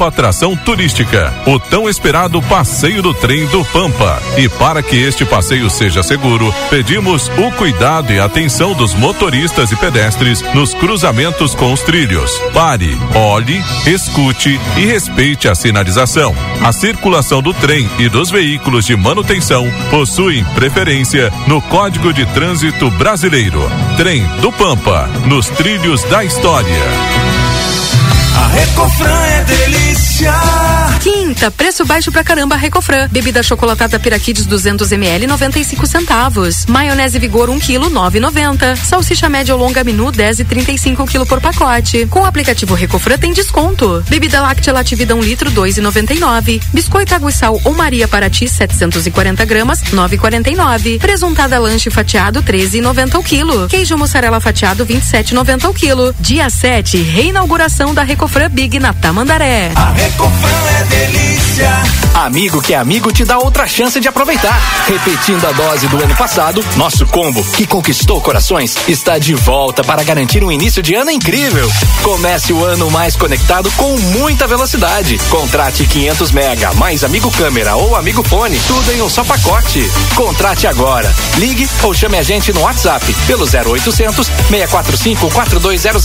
nova 0.00 0.08
atração 0.08 0.56
turística, 0.56 1.32
o 1.46 1.58
tão 1.58 1.86
esperado 1.86 2.40
passeio 2.42 3.02
do 3.02 3.12
trem 3.12 3.44
do 3.48 3.62
Pampa. 3.66 4.20
E 4.38 4.48
para 4.48 4.82
que 4.82 4.96
este 4.96 5.26
passeio 5.26 5.68
seja 5.68 6.02
seguro, 6.02 6.52
pedimos 6.70 7.30
o 7.36 7.52
cuidado 7.52 8.10
e 8.10 8.18
atenção 8.18 8.72
dos 8.72 8.94
motoristas 8.94 9.70
e 9.70 9.76
pedestres 9.76 10.40
nos 10.54 10.72
cruzamentos 10.72 11.54
com 11.54 11.70
os 11.72 11.82
trilhos. 11.82 12.32
Pare, 12.54 12.96
olhe, 13.14 13.62
escute 13.86 14.58
e 14.78 14.86
respeite 14.86 15.48
a 15.48 15.54
sinalização. 15.54 16.34
A 16.62 16.72
circulação 16.72 17.42
do 17.42 17.52
trem 17.52 17.88
e 17.98 18.08
dos 18.08 18.30
veículos 18.30 18.86
de 18.86 18.96
manutenção 18.96 19.70
possuem 19.90 20.42
preferência 20.54 21.30
no 21.46 21.60
Código 21.60 22.12
de 22.12 22.24
Trânsito 22.26 22.90
Brasileiro. 22.92 23.60
Trem 23.98 24.24
do 24.40 24.50
Pampa, 24.50 25.10
nos 25.26 25.48
trilhos 25.48 26.02
da 26.04 26.24
história. 26.24 27.39
A 28.40 28.46
Recofran 28.46 29.22
é 29.26 29.44
delícia 29.44 30.32
Quinta, 31.00 31.50
preço 31.50 31.82
baixo 31.86 32.12
pra 32.12 32.22
caramba 32.22 32.56
Recofran. 32.56 33.08
Bebida 33.10 33.42
chocolatada 33.42 33.98
Piraquides 33.98 34.44
200 34.44 34.92
ml 34.92 35.26
95 35.28 35.86
centavos. 35.86 36.66
Maionese 36.66 37.18
Vigor 37.18 37.48
1 37.48 37.58
kg 37.58 37.78
9,90. 37.88 38.76
Salsicha 38.76 39.26
média 39.26 39.54
ou 39.54 39.60
longa 39.60 39.82
menu 39.82 40.12
10,35 40.12 41.06
kg 41.10 41.26
por 41.26 41.40
pacote. 41.40 42.06
Com 42.06 42.20
o 42.20 42.24
aplicativo 42.26 42.74
Recofran 42.74 43.16
tem 43.16 43.32
desconto. 43.32 44.04
Bebida 44.10 44.42
láctea 44.42 44.74
Lativida 44.74 45.14
1 45.14 45.20
litro 45.22 45.50
2,99. 45.50 46.60
Biscoito 46.70 47.14
água 47.14 47.30
e 47.30 47.32
sal 47.32 47.58
ou 47.64 47.74
Maria 47.74 48.06
Paraty 48.06 48.46
740 48.46 49.42
gramas 49.46 49.82
9,49. 49.84 50.98
Presuntada 50.98 51.58
lanche 51.58 51.88
fatiado 51.88 52.42
13,90 52.42 53.18
o 53.18 53.22
quilo. 53.22 53.68
Queijo 53.68 53.96
mussarela 53.96 54.38
fatiado 54.38 54.84
27,90 54.84 55.70
o 55.70 55.72
quilo. 55.72 56.14
Dia 56.20 56.50
7, 56.50 56.98
reinauguração 56.98 57.94
da 57.94 58.02
Recofran 58.02 58.50
Big 58.50 58.78
na 58.78 58.92
Tamandaré. 58.92 59.72
A 59.74 59.92
Recofran 59.92 60.50
é 60.78 60.89
delícia. 60.90 61.70
Amigo 62.14 62.60
que 62.60 62.74
é 62.74 62.76
amigo 62.76 63.12
te 63.12 63.24
dá 63.24 63.38
outra 63.38 63.66
chance 63.66 63.98
de 64.00 64.08
aproveitar. 64.08 64.60
Repetindo 64.86 65.46
a 65.46 65.52
dose 65.52 65.86
do 65.88 66.02
ano 66.02 66.14
passado, 66.16 66.62
nosso 66.76 67.06
combo, 67.06 67.42
que 67.52 67.66
conquistou 67.66 68.20
corações, 68.20 68.76
está 68.88 69.18
de 69.18 69.34
volta 69.34 69.82
para 69.82 70.02
garantir 70.02 70.44
um 70.44 70.50
início 70.50 70.82
de 70.82 70.94
ano 70.94 71.10
incrível. 71.10 71.70
Comece 72.02 72.52
o 72.52 72.62
ano 72.64 72.90
mais 72.90 73.16
conectado 73.16 73.70
com 73.76 73.96
muita 74.18 74.46
velocidade. 74.46 75.18
Contrate 75.30 75.86
500 75.86 76.32
mega, 76.32 76.74
mais 76.74 77.04
amigo 77.04 77.30
câmera 77.30 77.76
ou 77.76 77.96
amigo 77.96 78.22
fone, 78.28 78.60
tudo 78.66 78.92
em 78.92 79.00
um 79.00 79.08
só 79.08 79.24
pacote. 79.24 79.90
Contrate 80.14 80.66
agora. 80.66 81.10
Ligue 81.38 81.68
ou 81.82 81.94
chame 81.94 82.18
a 82.18 82.22
gente 82.22 82.52
no 82.52 82.60
WhatsApp 82.62 83.14
pelo 83.26 83.44
0800 83.44 84.26
645 84.26 85.30
4200 85.30 86.04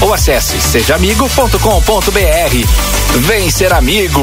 ou 0.00 0.14
acesse 0.14 0.60
sejaamigo.com.br. 0.60 3.18
Vem 3.20 3.50
ser 3.50 3.72
amigo. 3.72 4.13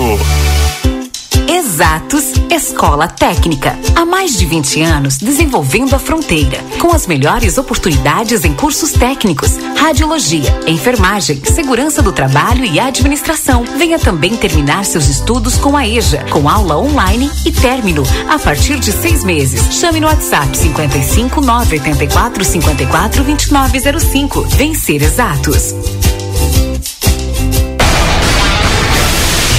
Exatos 1.50 2.32
Escola 2.50 3.10
Técnica. 3.10 3.78
Há 3.94 4.06
mais 4.06 4.38
de 4.38 4.46
20 4.46 4.82
anos 4.82 5.18
desenvolvendo 5.18 5.94
a 5.94 6.00
fronteira, 6.00 6.60
com 6.80 6.94
as 6.94 7.06
melhores 7.06 7.58
oportunidades 7.58 8.46
em 8.46 8.54
cursos 8.54 8.94
técnicos, 8.94 9.58
radiologia, 9.76 10.50
enfermagem, 10.66 11.44
segurança 11.44 12.02
do 12.02 12.14
trabalho 12.14 12.64
e 12.64 12.80
administração. 12.80 13.66
Venha 13.78 14.00
também 14.00 14.38
terminar 14.38 14.86
seus 14.86 15.10
estudos 15.10 15.58
com 15.58 15.76
a 15.76 15.86
EJA, 15.86 16.24
com 16.30 16.48
aula 16.48 16.78
online 16.78 17.30
e 17.46 17.52
término 17.52 18.04
a 18.30 18.39
partir 18.39 18.80
de 18.80 18.94
seis 18.94 19.26
meses. 19.26 19.76
Chame 19.76 20.00
no 20.00 20.08
WhatsApp 20.08 20.56
55 20.56 21.42
984 21.42 22.46
54 22.46 23.24
2905. 23.26 24.42
Vencer 24.56 25.04
Exatos. 25.04 26.01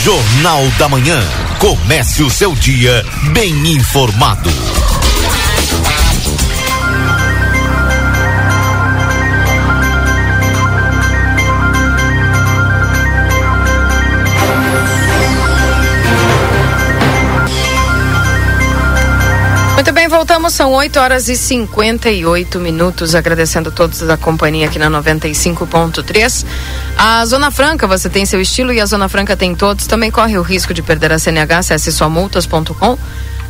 Jornal 0.03 0.67
da 0.81 0.89
Manhã. 0.89 1.23
Comece 1.61 2.25
o 2.25 2.29
seu 2.29 2.57
dia 2.57 3.07
bem 3.33 3.53
informado. 3.69 4.51
Voltamos, 20.23 20.53
são 20.53 20.71
8 20.71 21.01
horas 21.01 21.29
e 21.29 21.37
58 21.37 22.61
minutos, 22.61 23.13
agradecendo 23.13 23.71
a 23.71 23.73
todos 23.73 24.03
da 24.03 24.17
companhia 24.17 24.69
aqui 24.69 24.79
na 24.79 24.89
95.3. 24.89 26.47
A 26.97 27.27
Zona 27.27 27.51
Franca, 27.51 27.89
você 27.89 28.09
tem 28.09 28.25
seu 28.25 28.41
estilo 28.41 28.73
e 28.73 28.81
a 28.81 28.87
Zona 28.87 29.09
Franca 29.09 29.37
tem 29.37 29.53
todos. 29.53 29.89
Também 29.89 30.13
corre 30.13 30.39
o 30.39 30.43
risco 30.43 30.73
de 30.73 30.81
perder 30.81 31.11
a 31.11 31.19
CNH, 31.19 31.59
acesse 31.59 31.91
somultas.com 31.91 32.97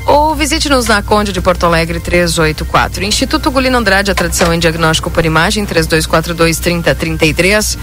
ou 0.07 0.35
visite-nos 0.35 0.87
na 0.87 1.03
Conde 1.03 1.31
de 1.31 1.43
Porto 1.43 1.66
Alegre 1.66 2.01
384. 2.01 3.05
Instituto 3.05 3.51
Gulino 3.51 3.77
Andrade, 3.77 4.11
a 4.11 4.14
tradição 4.14 4.51
em 4.55 4.59
diagnóstico 4.59 5.11
por 5.11 5.27
imagem, 5.27 5.66
3242 5.66 6.59
3033. 6.59 7.77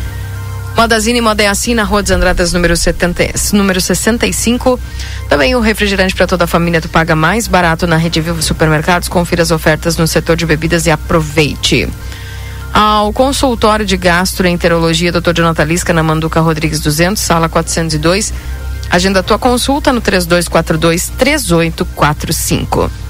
Modazine 0.75 1.19
Modeaci 1.19 1.75
na 1.75 1.83
Rua 1.83 2.01
dos 2.01 2.11
Andradas, 2.11 2.53
número, 2.53 2.75
70, 2.75 3.33
número 3.53 3.81
65. 3.81 4.79
Também 5.27 5.55
o 5.55 5.59
refrigerante 5.59 6.15
para 6.15 6.25
toda 6.27 6.45
a 6.45 6.47
família 6.47 6.81
tu 6.81 6.87
paga 6.87 7.15
mais 7.15 7.47
barato 7.47 7.85
na 7.85 7.97
Rede 7.97 8.21
Vivo 8.21 8.41
Supermercados. 8.41 9.09
Confira 9.09 9.43
as 9.43 9.51
ofertas 9.51 9.97
no 9.97 10.07
setor 10.07 10.35
de 10.37 10.45
bebidas 10.45 10.85
e 10.85 10.91
aproveite. 10.91 11.89
Ao 12.73 13.11
consultório 13.11 13.85
de 13.85 13.97
gastroenterologia 13.97 15.11
Dr. 15.11 15.33
Jonathan 15.33 15.63
Lisca 15.65 15.91
na 15.91 16.03
Manduca 16.03 16.39
Rodrigues 16.39 16.79
200, 16.79 17.21
sala 17.21 17.49
402. 17.49 18.33
Agenda 18.89 19.21
tua 19.21 19.37
consulta 19.37 19.91
no 19.91 20.01
3242 20.01 21.11
3845. 21.17 23.08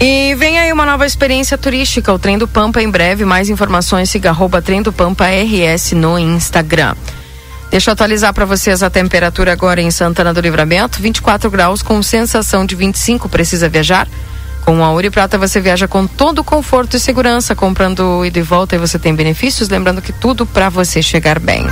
E 0.00 0.34
vem 0.36 0.58
aí 0.58 0.72
uma 0.72 0.86
nova 0.86 1.04
experiência 1.04 1.58
turística, 1.58 2.10
o 2.10 2.18
Trem 2.18 2.38
do 2.38 2.48
Pampa 2.48 2.80
em 2.80 2.88
breve. 2.88 3.26
Mais 3.26 3.50
informações, 3.50 4.08
siga 4.08 4.30
arroba 4.30 4.62
Trem 4.62 4.80
do 4.80 4.90
Pampa 4.90 5.26
RS 5.26 5.92
no 5.92 6.18
Instagram. 6.18 6.94
Deixa 7.70 7.90
eu 7.90 7.92
atualizar 7.92 8.32
para 8.32 8.46
vocês 8.46 8.82
a 8.82 8.88
temperatura 8.88 9.52
agora 9.52 9.82
em 9.82 9.90
Santana 9.90 10.32
do 10.32 10.40
Livramento, 10.40 11.02
24 11.02 11.50
graus 11.50 11.82
com 11.82 12.02
sensação 12.02 12.64
de 12.64 12.74
25. 12.74 13.28
Precisa 13.28 13.68
viajar? 13.68 14.08
Com 14.64 14.82
a 14.82 14.90
Uri 14.90 15.10
Prata 15.10 15.36
você 15.36 15.60
viaja 15.60 15.86
com 15.86 16.06
todo 16.06 16.42
conforto 16.42 16.96
e 16.96 17.00
segurança, 17.00 17.54
comprando 17.54 18.24
ida 18.24 18.38
e 18.38 18.42
volta 18.42 18.76
e 18.76 18.78
você 18.78 18.98
tem 18.98 19.14
benefícios, 19.14 19.68
lembrando 19.68 20.00
que 20.00 20.12
tudo 20.12 20.46
para 20.46 20.70
você 20.70 21.02
chegar 21.02 21.38
bem. 21.38 21.66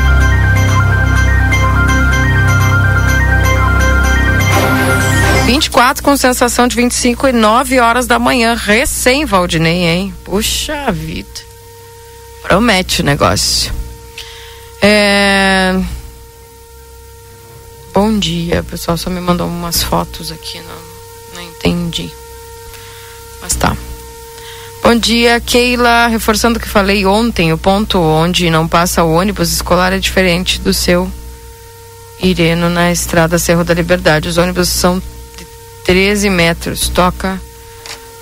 24 5.48 6.04
com 6.04 6.14
sensação 6.14 6.68
de 6.68 6.76
25 6.76 7.28
e 7.28 7.32
9 7.32 7.80
horas 7.80 8.06
da 8.06 8.18
manhã, 8.18 8.52
recém 8.54 9.24
Valdinei, 9.24 9.86
hein? 9.86 10.14
Puxa 10.22 10.92
vida. 10.92 11.40
Promete 12.42 13.00
o 13.00 13.04
negócio. 13.04 13.72
É... 14.82 15.74
Bom 17.94 18.18
dia, 18.18 18.62
pessoal. 18.62 18.98
Só 18.98 19.08
me 19.08 19.22
mandou 19.22 19.48
umas 19.48 19.82
fotos 19.82 20.30
aqui, 20.30 20.60
não, 20.60 21.36
não 21.36 21.48
entendi. 21.48 22.12
Mas 23.40 23.54
tá. 23.54 23.74
Bom 24.82 24.96
dia, 24.96 25.40
Keila. 25.40 26.08
Reforçando 26.08 26.58
o 26.58 26.62
que 26.62 26.68
falei 26.68 27.06
ontem, 27.06 27.54
o 27.54 27.58
ponto 27.58 27.98
onde 27.98 28.50
não 28.50 28.68
passa 28.68 29.02
o 29.02 29.14
ônibus 29.14 29.50
escolar 29.50 29.94
é 29.94 29.98
diferente 29.98 30.60
do 30.60 30.74
seu 30.74 31.10
Ireno 32.20 32.68
na 32.68 32.92
estrada 32.92 33.38
Cerro 33.38 33.64
da 33.64 33.72
Liberdade. 33.72 34.28
Os 34.28 34.36
ônibus 34.36 34.68
são 34.68 35.00
13 35.88 36.28
metros. 36.28 36.90
Toca 36.90 37.40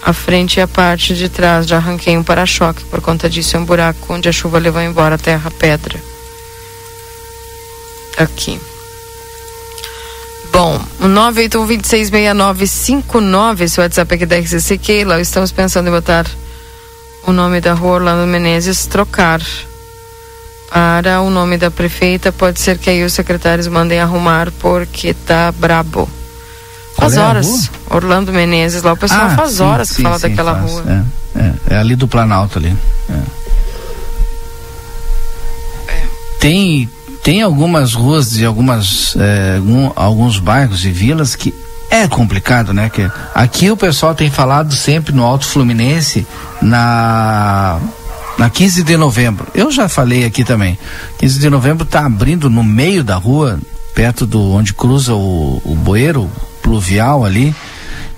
a 0.01 0.13
frente 0.13 0.59
e 0.59 0.61
a 0.61 0.69
parte 0.69 1.17
de 1.17 1.29
trás. 1.29 1.67
Já 1.67 1.79
arranquei 1.79 2.17
um 2.17 2.23
para-choque. 2.23 2.85
Por 2.85 3.01
conta 3.01 3.29
disso, 3.29 3.57
é 3.57 3.59
um 3.59 3.65
buraco 3.65 4.15
onde 4.15 4.29
a 4.29 4.33
chuva 4.33 4.61
levou 4.61 4.81
embora 4.81 5.19
terra, 5.19 5.51
pedra. 5.51 6.01
Aqui. 8.17 8.61
Bom, 10.53 10.81
o 11.01 11.07
981266959, 11.07 13.63
esse 13.63 13.81
WhatsApp 13.81 14.15
aqui 14.15 14.25
da 14.25 14.39
RCC 14.39 14.79
Keila, 14.79 15.21
estamos 15.21 15.51
pensando 15.51 15.89
em 15.89 15.93
botar 15.93 16.25
o 17.25 17.33
nome 17.33 17.61
da 17.61 17.73
rua 17.73 17.95
Orlando 17.95 18.29
Menezes, 18.29 18.87
trocar 18.87 19.43
para 20.71 21.21
o 21.21 21.31
nome 21.31 21.59
da 21.59 21.69
prefeita. 21.69 22.31
Pode 22.31 22.61
ser 22.61 22.79
que 22.79 22.89
aí 22.89 23.05
os 23.05 23.13
secretários 23.13 23.67
mandem 23.67 23.99
arrumar 23.99 24.53
porque 24.53 25.13
tá 25.13 25.51
brabo. 25.51 26.09
Faz 26.97 27.15
Qual 27.15 27.25
é 27.25 27.29
horas. 27.29 27.71
Orlando 27.91 28.33
Menezes, 28.33 28.83
lá 28.83 28.93
o 28.93 28.97
pessoal 28.97 29.27
Ah, 29.27 29.37
faz 29.37 29.53
sim, 29.53 29.63
horas 29.63 29.89
que 29.91 29.97
sim, 29.97 30.03
fala 30.03 30.19
sim, 30.19 30.29
daquela 30.29 30.55
faz, 30.59 30.71
rua. 30.73 30.85
É, 31.35 31.41
é, 31.41 31.53
é 31.75 31.79
ali 31.79 31.95
do 31.95 32.09
Planalto 32.09 32.59
ali. 32.59 32.75
é. 33.11 33.37
Tem, 36.39 36.89
tem 37.23 37.43
algumas 37.43 37.95
ruas 37.95 38.31
de 38.31 38.45
algumas, 38.45 39.17
algum- 39.57 39.91
alguns 39.97 40.39
bairros 40.39 40.85
e 40.85 40.91
vilas 40.91 41.35
que 41.35 41.55
é 41.91 42.07
complicado, 42.07 42.73
né? 42.73 42.89
Que 42.91 43.11
aqui 43.35 43.71
o 43.71 43.77
pessoal 43.77 44.15
tem 44.15 44.31
falado 44.31 44.75
sempre 44.75 45.13
no 45.15 45.25
Alto 45.25 45.47
Fluminense 45.47 46.27
na 46.61 47.79
na 48.39 48.51
15 48.51 48.83
de 48.83 48.97
novembro. 48.99 49.47
Eu 49.55 49.71
já 49.73 49.89
falei 49.89 50.25
aqui 50.27 50.45
também. 50.45 50.79
15 51.19 51.39
de 51.39 51.49
novembro 51.49 51.87
tá 51.87 52.05
abrindo 52.05 52.51
no 52.51 52.63
meio 52.63 53.03
da 53.03 53.17
rua, 53.17 53.59
perto 53.95 54.27
do 54.27 54.53
onde 54.53 54.75
cruza 54.75 55.15
o, 55.15 55.63
o 55.65 55.75
bueiro 55.75 56.31
pluvial 56.67 57.25
ali, 57.25 57.55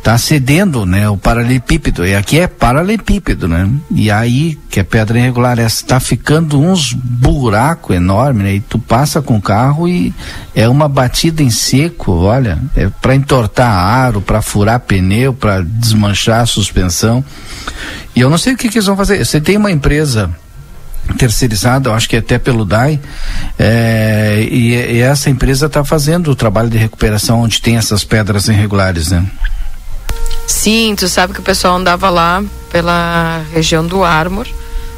tá 0.03 0.17
cedendo, 0.17 0.87
né, 0.87 1.07
o 1.11 1.19
paralelepípedo. 1.19 2.07
E 2.07 2.15
aqui 2.15 2.39
é 2.39 2.47
paralelepípedo, 2.47 3.47
né? 3.47 3.69
E 3.91 4.11
aí, 4.11 4.59
que 4.71 4.81
é 4.81 4.83
pedra 4.83 5.19
irregular, 5.19 5.59
essa 5.59 5.85
tá 5.85 6.01
ficando 6.01 6.59
uns 6.59 6.95
buraco 6.95 7.93
enorme, 7.93 8.43
né? 8.43 8.55
E 8.55 8.61
tu 8.61 8.79
passa 8.79 9.21
com 9.21 9.37
o 9.37 9.43
carro 9.43 9.87
e 9.87 10.15
é 10.55 10.67
uma 10.67 10.89
batida 10.89 11.43
em 11.43 11.51
seco, 11.51 12.13
olha, 12.13 12.59
é 12.75 12.89
para 13.03 13.15
entortar 13.15 13.71
aro, 13.71 14.23
para 14.23 14.41
furar 14.41 14.81
pneu, 14.81 15.35
para 15.35 15.61
desmanchar 15.63 16.41
a 16.41 16.47
suspensão. 16.47 17.23
E 18.17 18.21
eu 18.21 18.31
não 18.31 18.39
sei 18.39 18.55
o 18.55 18.57
que, 18.57 18.71
que 18.71 18.79
eles 18.79 18.87
vão 18.87 18.97
fazer. 18.97 19.23
Você 19.23 19.43
tem 19.43 19.59
uma 19.59 19.71
empresa 19.71 20.31
terceirizada, 21.17 21.93
acho 21.93 22.09
que 22.09 22.17
até 22.17 22.39
pelo 22.39 22.65
DAI, 22.65 23.01
é, 23.59 24.47
e, 24.51 24.75
e, 24.75 25.01
essa 25.01 25.31
empresa 25.31 25.67
está 25.67 25.85
fazendo 25.85 26.31
o 26.31 26.35
trabalho 26.35 26.69
de 26.69 26.79
recuperação 26.79 27.41
onde 27.41 27.61
tem 27.61 27.77
essas 27.77 28.05
pedras 28.05 28.49
irregulares, 28.49 29.11
né? 29.11 29.25
Sim, 30.47 30.95
tu 30.97 31.09
sabe 31.09 31.35
que 31.35 31.41
o 31.41 31.43
pessoal 31.43 31.77
andava 31.77 32.09
lá 32.09 32.43
pela 32.71 33.43
região 33.53 33.87
do 33.87 34.03
Armor 34.03 34.47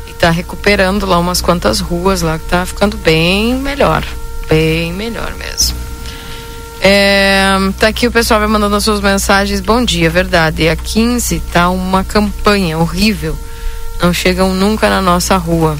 e 0.06 0.10
está 0.10 0.30
recuperando 0.30 1.06
lá 1.06 1.18
umas 1.18 1.40
quantas 1.40 1.80
ruas 1.80 2.22
lá 2.22 2.38
que 2.38 2.46
tá 2.46 2.64
ficando 2.64 2.96
bem 2.96 3.54
melhor, 3.56 4.04
bem 4.48 4.92
melhor 4.92 5.34
mesmo. 5.34 5.76
É, 6.82 7.46
tá 7.78 7.88
aqui 7.88 8.06
o 8.06 8.12
pessoal 8.12 8.40
vai 8.40 8.48
mandando 8.48 8.74
as 8.74 8.84
suas 8.84 9.00
mensagens. 9.00 9.60
Bom 9.60 9.84
dia, 9.84 10.08
verdade. 10.08 10.62
E 10.62 10.68
a 10.68 10.76
15 10.76 11.40
tá 11.52 11.68
uma 11.68 12.02
campanha 12.02 12.78
horrível. 12.78 13.36
Não 14.00 14.14
chegam 14.14 14.54
nunca 14.54 14.88
na 14.88 15.02
nossa 15.02 15.36
rua. 15.36 15.76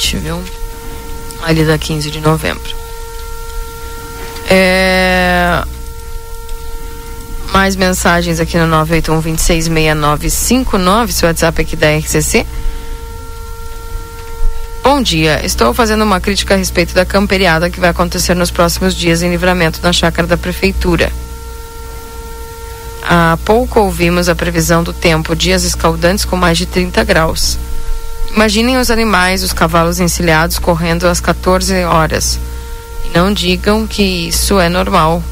Ouvinte, 0.00 0.16
viu? 0.16 0.42
Ali 1.42 1.64
da 1.64 1.76
15 1.76 2.10
de 2.10 2.20
novembro. 2.20 2.74
É, 4.48 5.62
mais 7.52 7.76
mensagens 7.76 8.40
aqui 8.40 8.56
no 8.56 8.66
981 8.66 9.20
266959, 9.20 11.12
seu 11.12 11.28
WhatsApp 11.28 11.60
aqui 11.60 11.76
da 11.76 11.94
RCC. 11.98 12.46
Bom 14.82 15.02
dia, 15.02 15.44
estou 15.44 15.74
fazendo 15.74 16.02
uma 16.02 16.18
crítica 16.18 16.54
a 16.54 16.56
respeito 16.56 16.94
da 16.94 17.04
camperiada 17.04 17.68
que 17.68 17.78
vai 17.78 17.90
acontecer 17.90 18.34
nos 18.34 18.50
próximos 18.50 18.94
dias 18.94 19.22
em 19.22 19.28
livramento 19.28 19.80
na 19.82 19.92
chácara 19.92 20.26
da 20.26 20.38
prefeitura. 20.38 21.12
Há 23.02 23.38
pouco 23.44 23.80
ouvimos 23.80 24.30
a 24.30 24.34
previsão 24.34 24.82
do 24.82 24.94
tempo, 24.94 25.36
dias 25.36 25.62
escaldantes 25.62 26.24
com 26.24 26.36
mais 26.36 26.56
de 26.56 26.64
30 26.64 27.04
graus. 27.04 27.58
Imaginem 28.34 28.78
os 28.78 28.90
animais, 28.90 29.42
os 29.42 29.52
cavalos 29.52 30.00
encilhados 30.00 30.58
correndo 30.58 31.06
às 31.06 31.20
14 31.20 31.84
horas. 31.84 32.38
Não 33.14 33.32
digam 33.32 33.86
que 33.86 34.02
isso 34.02 34.58
é 34.60 34.68
normal, 34.68 35.22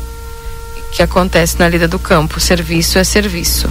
que 0.93 1.03
acontece 1.03 1.59
na 1.59 1.69
lida 1.69 1.87
do 1.87 1.99
campo. 1.99 2.41
Serviço 2.41 2.99
é 2.99 3.05
serviço. 3.05 3.71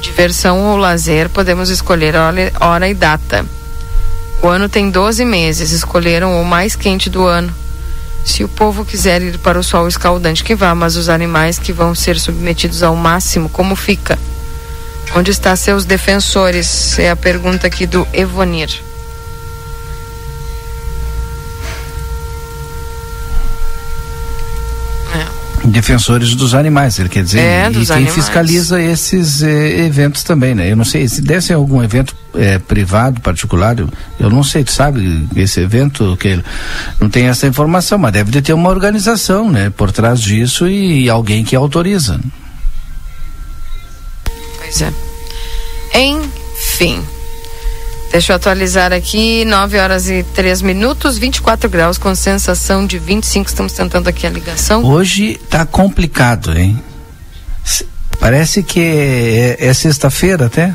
Diversão 0.00 0.60
ou 0.66 0.76
lazer, 0.76 1.28
podemos 1.28 1.70
escolher 1.70 2.14
hora 2.16 2.88
e 2.88 2.94
data 2.94 3.44
o 4.42 4.48
ano 4.48 4.68
tem 4.68 4.90
12 4.90 5.24
meses, 5.24 5.70
escolheram 5.70 6.42
o 6.42 6.44
mais 6.44 6.74
quente 6.74 7.08
do 7.08 7.24
ano. 7.24 7.54
Se 8.24 8.42
o 8.42 8.48
povo 8.48 8.84
quiser 8.84 9.22
ir 9.22 9.38
para 9.38 9.56
o 9.56 9.62
sol 9.62 9.86
escaldante, 9.86 10.42
que 10.42 10.56
vá, 10.56 10.74
mas 10.74 10.96
os 10.96 11.08
animais 11.08 11.60
que 11.60 11.72
vão 11.72 11.94
ser 11.94 12.18
submetidos 12.18 12.82
ao 12.82 12.96
máximo, 12.96 13.48
como 13.48 13.76
fica? 13.76 14.18
Onde 15.14 15.30
estão 15.30 15.54
seus 15.54 15.84
defensores? 15.84 16.98
É 16.98 17.10
a 17.10 17.16
pergunta 17.16 17.66
aqui 17.66 17.86
do 17.86 18.06
Evonir. 18.12 18.80
defensores 25.64 26.34
dos 26.34 26.54
animais, 26.54 26.98
ele 26.98 27.08
quer 27.08 27.22
dizer, 27.22 27.40
é, 27.40 27.70
e 27.70 27.86
quem 27.86 27.90
animais. 27.90 28.14
fiscaliza 28.14 28.80
esses 28.80 29.42
eh, 29.42 29.84
eventos 29.86 30.22
também, 30.22 30.54
né? 30.54 30.70
Eu 30.70 30.76
não 30.76 30.84
sei, 30.84 31.08
se 31.08 31.20
desse 31.22 31.52
algum 31.52 31.82
evento 31.82 32.14
eh, 32.34 32.58
privado, 32.58 33.20
particular, 33.20 33.78
eu, 33.78 33.88
eu, 34.18 34.28
não 34.28 34.42
sei, 34.42 34.64
tu 34.64 34.72
sabe, 34.72 35.26
esse 35.36 35.60
evento, 35.60 36.16
que 36.18 36.40
não 37.00 37.08
tem 37.08 37.26
essa 37.26 37.46
informação, 37.46 37.96
mas 37.96 38.12
deve 38.12 38.30
de 38.30 38.42
ter 38.42 38.52
uma 38.52 38.70
organização, 38.70 39.50
né, 39.50 39.70
por 39.70 39.92
trás 39.92 40.20
disso 40.20 40.66
e, 40.66 41.04
e 41.04 41.10
alguém 41.10 41.44
que 41.44 41.54
autoriza. 41.54 42.20
Pois 44.72 44.80
é. 44.80 44.92
Enfim. 46.00 47.04
Deixa 48.10 48.32
eu 48.32 48.36
atualizar 48.36 48.92
aqui, 48.92 49.44
9 49.44 49.78
horas 49.78 50.08
e 50.08 50.22
3 50.22 50.62
minutos, 50.62 51.18
24 51.18 51.68
graus, 51.68 51.98
com 51.98 52.14
sensação 52.14 52.86
de 52.86 52.98
25. 52.98 53.48
Estamos 53.48 53.72
tentando 53.72 54.08
aqui 54.08 54.26
a 54.26 54.30
ligação. 54.30 54.84
Hoje 54.84 55.38
tá 55.50 55.66
complicado, 55.66 56.56
hein? 56.56 56.82
Parece 58.18 58.62
que 58.62 58.80
é, 58.80 59.56
é 59.66 59.74
sexta-feira 59.74 60.46
até. 60.46 60.74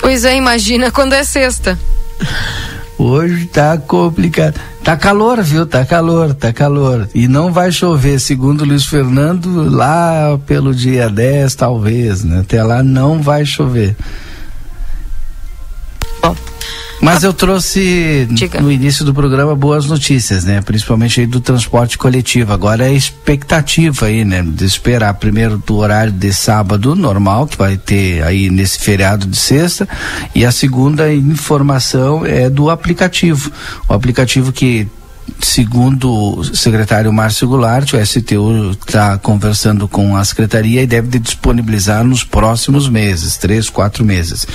Pois 0.00 0.24
é, 0.24 0.34
imagina 0.34 0.90
quando 0.90 1.12
é 1.12 1.22
sexta. 1.22 1.78
Hoje 3.02 3.46
tá 3.46 3.78
complicado. 3.78 4.60
Tá 4.84 4.94
calor, 4.94 5.40
viu? 5.42 5.64
Tá 5.64 5.86
calor, 5.86 6.34
tá 6.34 6.52
calor. 6.52 7.08
E 7.14 7.26
não 7.26 7.50
vai 7.50 7.72
chover, 7.72 8.20
segundo 8.20 8.62
Luiz 8.62 8.84
Fernando, 8.84 9.70
lá 9.70 10.38
pelo 10.46 10.74
dia 10.74 11.08
10, 11.08 11.54
talvez, 11.54 12.22
né? 12.22 12.40
Até 12.40 12.62
lá 12.62 12.82
não 12.82 13.22
vai 13.22 13.46
chover. 13.46 13.96
Mas 17.00 17.22
eu 17.22 17.32
trouxe 17.32 18.28
Diga. 18.30 18.60
no 18.60 18.70
início 18.70 19.04
do 19.04 19.14
programa 19.14 19.56
boas 19.56 19.86
notícias, 19.86 20.44
né? 20.44 20.60
Principalmente 20.60 21.20
aí 21.20 21.26
do 21.26 21.40
transporte 21.40 21.96
coletivo. 21.96 22.52
Agora 22.52 22.86
é 22.86 22.92
expectativa 22.92 24.06
aí, 24.06 24.24
né? 24.24 24.42
De 24.42 24.64
esperar 24.64 25.14
primeiro 25.14 25.56
do 25.58 25.76
horário 25.76 26.12
de 26.12 26.32
sábado 26.32 26.94
normal, 26.94 27.46
que 27.46 27.56
vai 27.56 27.76
ter 27.76 28.22
aí 28.22 28.50
nesse 28.50 28.78
feriado 28.80 29.26
de 29.26 29.36
sexta, 29.36 29.88
e 30.34 30.44
a 30.44 30.52
segunda 30.52 31.12
informação 31.12 32.24
é 32.26 32.50
do 32.50 32.68
aplicativo. 32.68 33.50
O 33.88 33.94
aplicativo 33.94 34.52
que 34.52 34.86
segundo 35.38 36.12
o 36.12 36.44
secretário 36.56 37.12
Márcio 37.12 37.48
Goulart, 37.48 37.92
o 37.92 38.06
STU 38.06 38.72
está 38.72 39.16
conversando 39.18 39.86
com 39.86 40.16
a 40.16 40.24
secretaria 40.24 40.82
e 40.82 40.86
deve 40.86 41.18
disponibilizar 41.18 42.04
nos 42.04 42.24
próximos 42.24 42.88
meses, 42.88 43.36
três, 43.36 43.70
quatro 43.70 44.04
meses. 44.04 44.46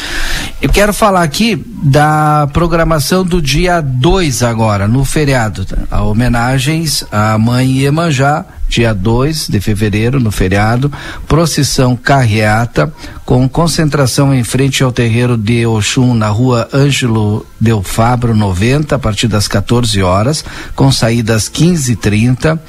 Eu 0.61 0.69
quero 0.69 0.93
falar 0.93 1.21
aqui 1.21 1.55
da 1.83 2.47
programação 2.53 3.23
do 3.23 3.41
dia 3.41 3.81
2 3.81 4.41
agora, 4.43 4.87
no 4.87 5.03
feriado. 5.03 5.65
Tá? 5.65 5.77
A 5.91 6.01
homenagens 6.01 7.03
à 7.11 7.37
mãe 7.37 7.79
Iemanjá, 7.79 8.45
dia 8.67 8.93
2 8.93 9.47
de 9.47 9.59
fevereiro, 9.59 10.19
no 10.19 10.31
feriado, 10.31 10.91
procissão 11.27 11.95
carreata, 11.95 12.91
com 13.25 13.47
concentração 13.49 14.33
em 14.33 14.43
frente 14.43 14.83
ao 14.83 14.91
terreiro 14.91 15.37
de 15.37 15.65
Oxum, 15.65 16.13
na 16.13 16.27
rua 16.27 16.67
Ângelo 16.73 17.45
Del 17.59 17.81
Fabro 17.81 18.35
90, 18.35 18.95
a 18.95 18.99
partir 18.99 19.27
das 19.27 19.47
14 19.47 20.01
horas, 20.01 20.43
com 20.75 20.91
saída 20.91 21.35
às 21.35 21.49
15h30. 21.49 22.59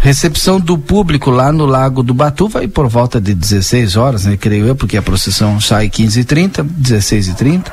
Recepção 0.00 0.60
do 0.60 0.78
público 0.78 1.30
lá 1.30 1.50
no 1.50 1.66
Lago 1.66 2.02
do 2.02 2.14
Batuva 2.14 2.62
e 2.62 2.68
por 2.68 2.86
volta 2.88 3.20
de 3.20 3.34
16 3.34 3.96
horas, 3.96 4.24
né, 4.24 4.36
creio 4.36 4.66
eu, 4.66 4.76
porque 4.76 4.96
a 4.96 5.02
procissão 5.02 5.60
sai 5.60 5.88
15h30, 5.88 6.64
16h30. 6.80 7.72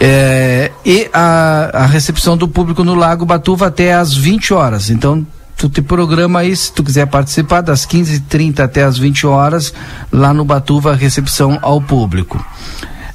É, 0.00 0.70
e 0.84 1.08
a, 1.12 1.70
a 1.72 1.86
recepção 1.86 2.36
do 2.36 2.48
público 2.48 2.84
no 2.84 2.94
Lago 2.94 3.24
Batuva 3.24 3.68
até 3.68 3.94
às 3.94 4.14
20 4.14 4.52
horas. 4.52 4.90
Então, 4.90 5.26
tu 5.56 5.68
te 5.68 5.80
programa 5.80 6.40
aí, 6.40 6.54
se 6.54 6.72
tu 6.72 6.82
quiser 6.82 7.06
participar, 7.06 7.60
das 7.60 7.86
15h30 7.86 8.60
até 8.60 8.84
as 8.84 8.98
20 8.98 9.26
horas, 9.26 9.72
lá 10.12 10.32
no 10.32 10.44
Batuva, 10.44 10.94
recepção 10.94 11.58
ao 11.62 11.80
público. 11.80 12.44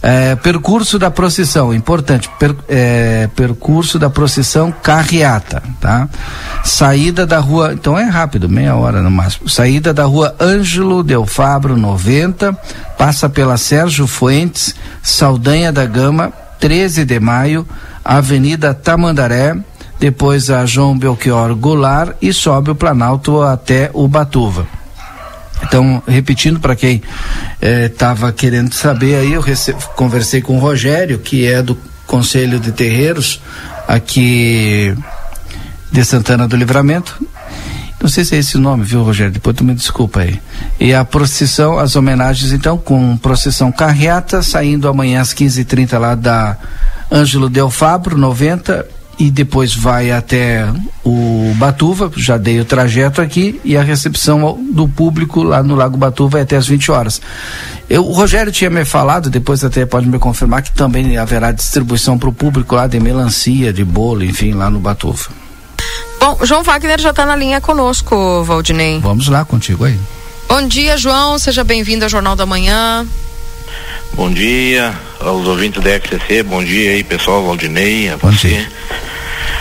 É, 0.01 0.33
percurso 0.37 0.97
da 0.97 1.11
procissão, 1.11 1.73
importante, 1.73 2.29
per, 2.39 2.55
é, 2.69 3.27
percurso 3.35 3.99
da 3.99 4.09
procissão 4.09 4.71
carreata, 4.71 5.61
tá? 5.81 6.07
Saída 6.63 7.27
da 7.27 7.39
rua, 7.39 7.73
então 7.73 7.99
é 7.99 8.05
rápido, 8.05 8.47
meia 8.47 8.75
hora 8.75 9.01
no 9.01 9.11
máximo. 9.11 9.49
Saída 9.49 9.93
da 9.93 10.05
rua 10.05 10.33
Ângelo 10.39 11.03
Del 11.03 11.25
Fabro 11.25 11.75
90, 11.75 12.57
passa 12.97 13.27
pela 13.27 13.57
Sérgio 13.57 14.07
Fuentes, 14.07 14.73
Saldanha 15.03 15.69
da 15.69 15.85
Gama, 15.85 16.31
13 16.61 17.03
de 17.03 17.19
maio, 17.19 17.67
Avenida 18.03 18.73
Tamandaré, 18.73 19.57
depois 19.99 20.49
a 20.49 20.65
João 20.65 20.97
Belchior 20.97 21.55
Goulart 21.55 22.15
e 22.21 22.31
sobe 22.31 22.71
o 22.71 22.75
Planalto 22.75 23.41
até 23.41 23.89
o 23.93 24.07
Batuva. 24.07 24.65
Então, 25.63 26.01
repetindo 26.07 26.59
para 26.59 26.75
quem 26.75 27.01
estava 27.61 28.29
eh, 28.29 28.31
querendo 28.31 28.73
saber 28.73 29.15
aí, 29.15 29.33
eu 29.33 29.43
conversei 29.95 30.41
com 30.41 30.55
o 30.55 30.59
Rogério, 30.59 31.19
que 31.19 31.45
é 31.45 31.61
do 31.61 31.77
Conselho 32.07 32.59
de 32.59 32.71
Terreiros 32.71 33.41
aqui 33.87 34.95
de 35.91 36.05
Santana 36.05 36.47
do 36.47 36.55
Livramento. 36.55 37.21
Não 38.01 38.07
sei 38.07 38.23
se 38.23 38.35
é 38.35 38.39
esse 38.39 38.55
o 38.55 38.61
nome, 38.61 38.85
viu, 38.85 39.03
Rogério? 39.03 39.33
Depois 39.33 39.55
tu 39.55 39.63
me 39.63 39.75
desculpa 39.75 40.21
aí. 40.21 40.39
E 40.79 40.93
a 40.93 41.03
procissão, 41.03 41.77
as 41.77 41.97
homenagens, 41.97 42.53
então, 42.53 42.77
com 42.77 43.17
procissão 43.17 43.71
carreata, 43.71 44.41
saindo 44.41 44.87
amanhã 44.87 45.19
às 45.19 45.33
15h30 45.33 45.97
lá 45.99 46.15
da 46.15 46.55
Ângelo 47.11 47.49
Del 47.49 47.69
Fabro, 47.69 48.17
90, 48.17 48.87
e 49.19 49.29
depois 49.29 49.75
vai 49.75 50.11
até 50.11 50.65
o 51.03 51.53
Batuva, 51.57 52.09
já 52.15 52.37
dei 52.37 52.61
o 52.61 52.65
trajeto 52.65 53.21
aqui, 53.21 53.59
e 53.65 53.75
a 53.75 53.83
recepção 53.83 54.57
do 54.71 54.87
público 54.87 55.43
lá 55.43 55.61
no 55.61 55.75
Lago 55.75 55.97
Batuva 55.97 56.39
é 56.39 56.43
até 56.43 56.55
as 56.55 56.65
20 56.65 56.89
horas. 56.89 57.21
Eu, 57.89 58.07
o 58.07 58.13
Rogério 58.13 58.49
tinha 58.49 58.69
me 58.69 58.85
falado, 58.85 59.29
depois 59.29 59.61
até 59.61 59.85
pode 59.85 60.07
me 60.07 60.17
confirmar, 60.17 60.61
que 60.61 60.71
também 60.71 61.17
haverá 61.17 61.51
distribuição 61.51 62.17
para 62.17 62.29
o 62.29 62.33
público 62.33 62.73
lá 62.75 62.87
de 62.87 62.97
melancia, 62.97 63.73
de 63.73 63.83
bolo, 63.83 64.23
enfim, 64.23 64.53
lá 64.53 64.69
no 64.69 64.79
Batuva. 64.79 65.27
Bom, 66.19 66.37
João 66.43 66.63
Wagner 66.63 66.99
já 66.99 67.09
está 67.09 67.25
na 67.25 67.35
linha 67.35 67.59
conosco, 67.59 68.43
Valdinei. 68.45 68.99
Vamos 68.99 69.27
lá 69.27 69.43
contigo 69.43 69.83
aí. 69.83 69.99
Bom 70.47 70.65
dia, 70.65 70.97
João, 70.97 71.37
seja 71.37 71.63
bem-vindo 71.63 72.05
ao 72.05 72.09
Jornal 72.09 72.35
da 72.35 72.45
Manhã. 72.45 73.05
Bom 74.13 74.31
dia, 74.31 74.93
aos 75.19 75.47
ouvintes 75.47 75.81
da 75.83 75.91
XCC, 75.91 76.43
bom 76.43 76.63
dia 76.63 76.91
aí 76.91 77.03
pessoal, 77.03 77.45
Valdinei, 77.45 78.09
a 78.09 78.15
você. 78.17 78.67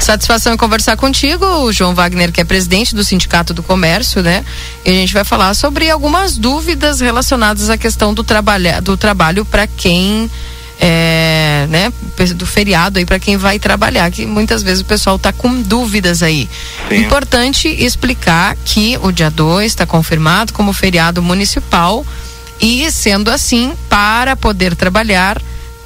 Satisfação 0.01 0.55
em 0.55 0.57
conversar 0.57 0.97
contigo, 0.97 1.45
o 1.45 1.73
João 1.73 1.95
Wagner, 1.95 2.33
que 2.33 2.41
é 2.41 2.45
presidente 2.45 2.95
do 2.95 3.05
Sindicato 3.05 3.53
do 3.53 3.63
Comércio, 3.63 4.23
né? 4.23 4.45
E 4.85 4.91
a 4.91 4.95
gente 4.95 5.13
vai 5.13 5.25
falar 5.25 5.55
sobre 5.55 5.91
algumas 5.91 6.37
dúvidas 6.37 7.01
relacionadas 7.01 7.69
à 7.69 7.77
questão 7.77 8.15
do, 8.15 8.25
trabalha, 8.25 8.81
do 8.81 8.97
trabalho 8.97 9.45
para 9.45 9.67
quem 9.67 10.31
é, 10.81 11.67
né, 11.69 11.93
do 12.37 12.47
feriado 12.47 12.99
aí 12.99 13.05
para 13.05 13.19
quem 13.19 13.37
vai 13.37 13.59
trabalhar, 13.59 14.11
que 14.11 14.25
muitas 14.25 14.63
vezes 14.63 14.81
o 14.81 14.85
pessoal 14.85 15.17
está 15.17 15.33
com 15.33 15.61
dúvidas 15.61 16.23
aí. 16.23 16.49
Sim. 16.89 16.97
Importante 16.97 17.69
explicar 17.69 18.57
que 18.65 18.97
o 19.03 19.11
dia 19.11 19.31
2 19.31 19.67
está 19.67 19.85
confirmado 19.85 20.53
como 20.53 20.73
feriado 20.73 21.23
municipal 21.23 22.07
e 22.61 22.91
sendo 22.91 23.31
assim, 23.31 23.75
para 23.89 24.37
poder 24.37 24.75
trabalhar 24.75 25.41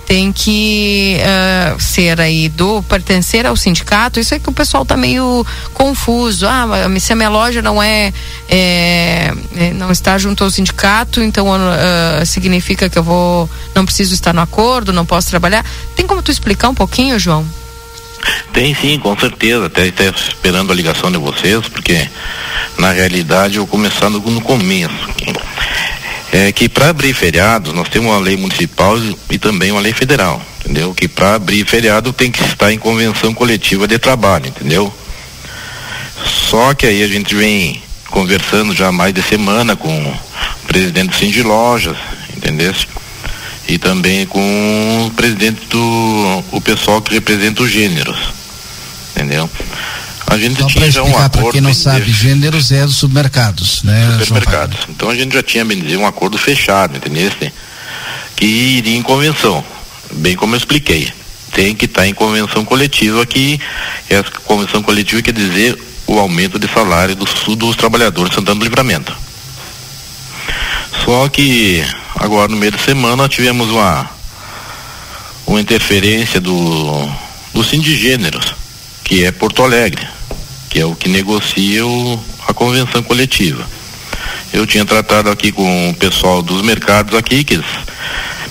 tem 0.06 0.32
que 0.32 1.16
uh, 1.20 1.80
ser 1.80 2.20
aí 2.20 2.48
do 2.48 2.82
pertencer 2.82 3.46
ao 3.46 3.56
sindicato. 3.56 4.20
Isso 4.20 4.34
é 4.34 4.38
que 4.38 4.48
o 4.48 4.52
pessoal 4.52 4.84
tá 4.84 4.96
meio 4.96 5.46
confuso. 5.72 6.46
Ah, 6.46 6.66
se 7.00 7.12
a 7.12 7.16
minha 7.16 7.30
loja 7.30 7.62
não 7.62 7.82
é, 7.82 8.12
é, 8.48 9.32
é 9.56 9.72
não 9.72 9.90
está 9.90 10.18
junto 10.18 10.44
ao 10.44 10.50
sindicato, 10.50 11.22
então 11.22 11.46
uh, 11.48 12.26
significa 12.26 12.90
que 12.90 12.98
eu 12.98 13.02
vou 13.02 13.48
não 13.74 13.84
preciso 13.84 14.12
estar 14.12 14.34
no 14.34 14.40
acordo, 14.40 14.92
não 14.92 15.06
posso 15.06 15.30
trabalhar. 15.30 15.64
Tem 15.96 16.06
como 16.06 16.22
tu 16.22 16.30
explicar 16.30 16.68
um 16.68 16.74
pouquinho, 16.74 17.18
João? 17.18 17.46
Tem 18.52 18.74
sim, 18.74 18.98
com 18.98 19.18
certeza. 19.18 19.66
Até 19.66 19.86
estou 19.86 20.06
esperando 20.10 20.72
a 20.72 20.74
ligação 20.74 21.10
de 21.10 21.18
vocês, 21.18 21.66
porque 21.68 22.06
na 22.76 22.92
realidade 22.92 23.56
eu 23.56 23.66
começando 23.66 24.20
no 24.20 24.40
começo 24.40 25.08
é 26.32 26.50
que 26.50 26.66
para 26.66 26.88
abrir 26.88 27.12
feriados 27.12 27.74
nós 27.74 27.90
temos 27.90 28.10
uma 28.10 28.18
lei 28.18 28.38
municipal 28.38 28.96
e 29.28 29.38
também 29.38 29.70
uma 29.70 29.82
lei 29.82 29.92
federal, 29.92 30.40
entendeu? 30.60 30.94
Que 30.94 31.06
para 31.06 31.34
abrir 31.34 31.66
feriado 31.66 32.10
tem 32.10 32.30
que 32.30 32.42
estar 32.42 32.72
em 32.72 32.78
convenção 32.78 33.34
coletiva 33.34 33.86
de 33.86 33.98
trabalho, 33.98 34.48
entendeu? 34.48 34.92
Só 36.24 36.72
que 36.72 36.86
aí 36.86 37.02
a 37.02 37.08
gente 37.08 37.34
vem 37.34 37.82
conversando 38.08 38.74
já 38.74 38.90
mais 38.90 39.12
de 39.12 39.22
semana 39.22 39.76
com 39.76 39.94
o 39.94 40.66
presidente 40.66 41.10
do 41.10 41.16
Cindy 41.16 41.42
Lojas, 41.42 41.98
entendeu? 42.34 42.74
E 43.68 43.76
também 43.76 44.26
com 44.26 45.06
o 45.06 45.10
presidente 45.10 45.66
do 45.66 46.44
o 46.50 46.60
pessoal 46.62 47.02
que 47.02 47.12
representa 47.12 47.62
os 47.62 47.70
gêneros, 47.70 48.18
entendeu? 49.14 49.50
A 50.26 50.38
gente 50.38 50.60
Só 50.60 50.66
tinha 50.66 50.90
já 50.90 51.02
um 51.02 51.12
para 51.12 51.26
acordo. 51.26 51.52
quem 51.52 51.60
não 51.60 51.74
sabe, 51.74 52.10
gêneros 52.10 52.72
é 52.72 52.84
dos 52.84 52.96
supermercados, 52.96 53.82
né? 53.82 54.16
Supermercados. 54.20 54.78
Então 54.88 55.10
a 55.10 55.14
gente 55.14 55.34
já 55.34 55.42
tinha, 55.42 55.64
bem 55.64 55.80
dizer, 55.80 55.96
um 55.96 56.06
acordo 56.06 56.38
fechado, 56.38 56.96
entendeu? 56.96 57.30
Que 58.36 58.46
iria 58.46 58.96
em 58.96 59.02
convenção, 59.02 59.64
bem 60.12 60.36
como 60.36 60.54
eu 60.54 60.58
expliquei. 60.58 61.12
Tem 61.52 61.74
que 61.74 61.84
estar 61.84 62.06
em 62.06 62.14
convenção 62.14 62.64
coletiva 62.64 63.26
que 63.26 63.60
essa 64.08 64.30
convenção 64.44 64.82
coletiva 64.82 65.20
quer 65.20 65.32
dizer 65.34 65.78
o 66.06 66.18
aumento 66.18 66.58
de 66.58 66.66
salário 66.68 67.14
dos, 67.14 67.30
dos 67.56 67.76
trabalhadores 67.76 68.30
de 68.30 68.36
Santana 68.36 68.58
do 68.58 68.64
Livramento. 68.64 69.14
Só 71.04 71.28
que 71.28 71.84
agora 72.16 72.48
no 72.48 72.56
meio 72.56 72.72
da 72.72 72.78
semana 72.78 73.28
tivemos 73.28 73.68
uma 73.70 74.08
uma 75.46 75.60
interferência 75.60 76.40
do 76.40 77.10
do 77.52 77.62
Sindicêneros, 77.62 78.54
que 79.04 79.24
é 79.24 79.32
Porto 79.32 79.62
Alegre 79.62 80.06
que 80.72 80.80
é 80.80 80.86
o 80.86 80.94
que 80.94 81.06
negocia 81.06 81.86
o, 81.86 82.18
a 82.48 82.54
convenção 82.54 83.02
coletiva. 83.02 83.62
Eu 84.54 84.66
tinha 84.66 84.86
tratado 84.86 85.30
aqui 85.30 85.52
com 85.52 85.90
o 85.90 85.94
pessoal 85.94 86.40
dos 86.40 86.62
mercados 86.62 87.14
aqui, 87.14 87.44
que 87.44 87.62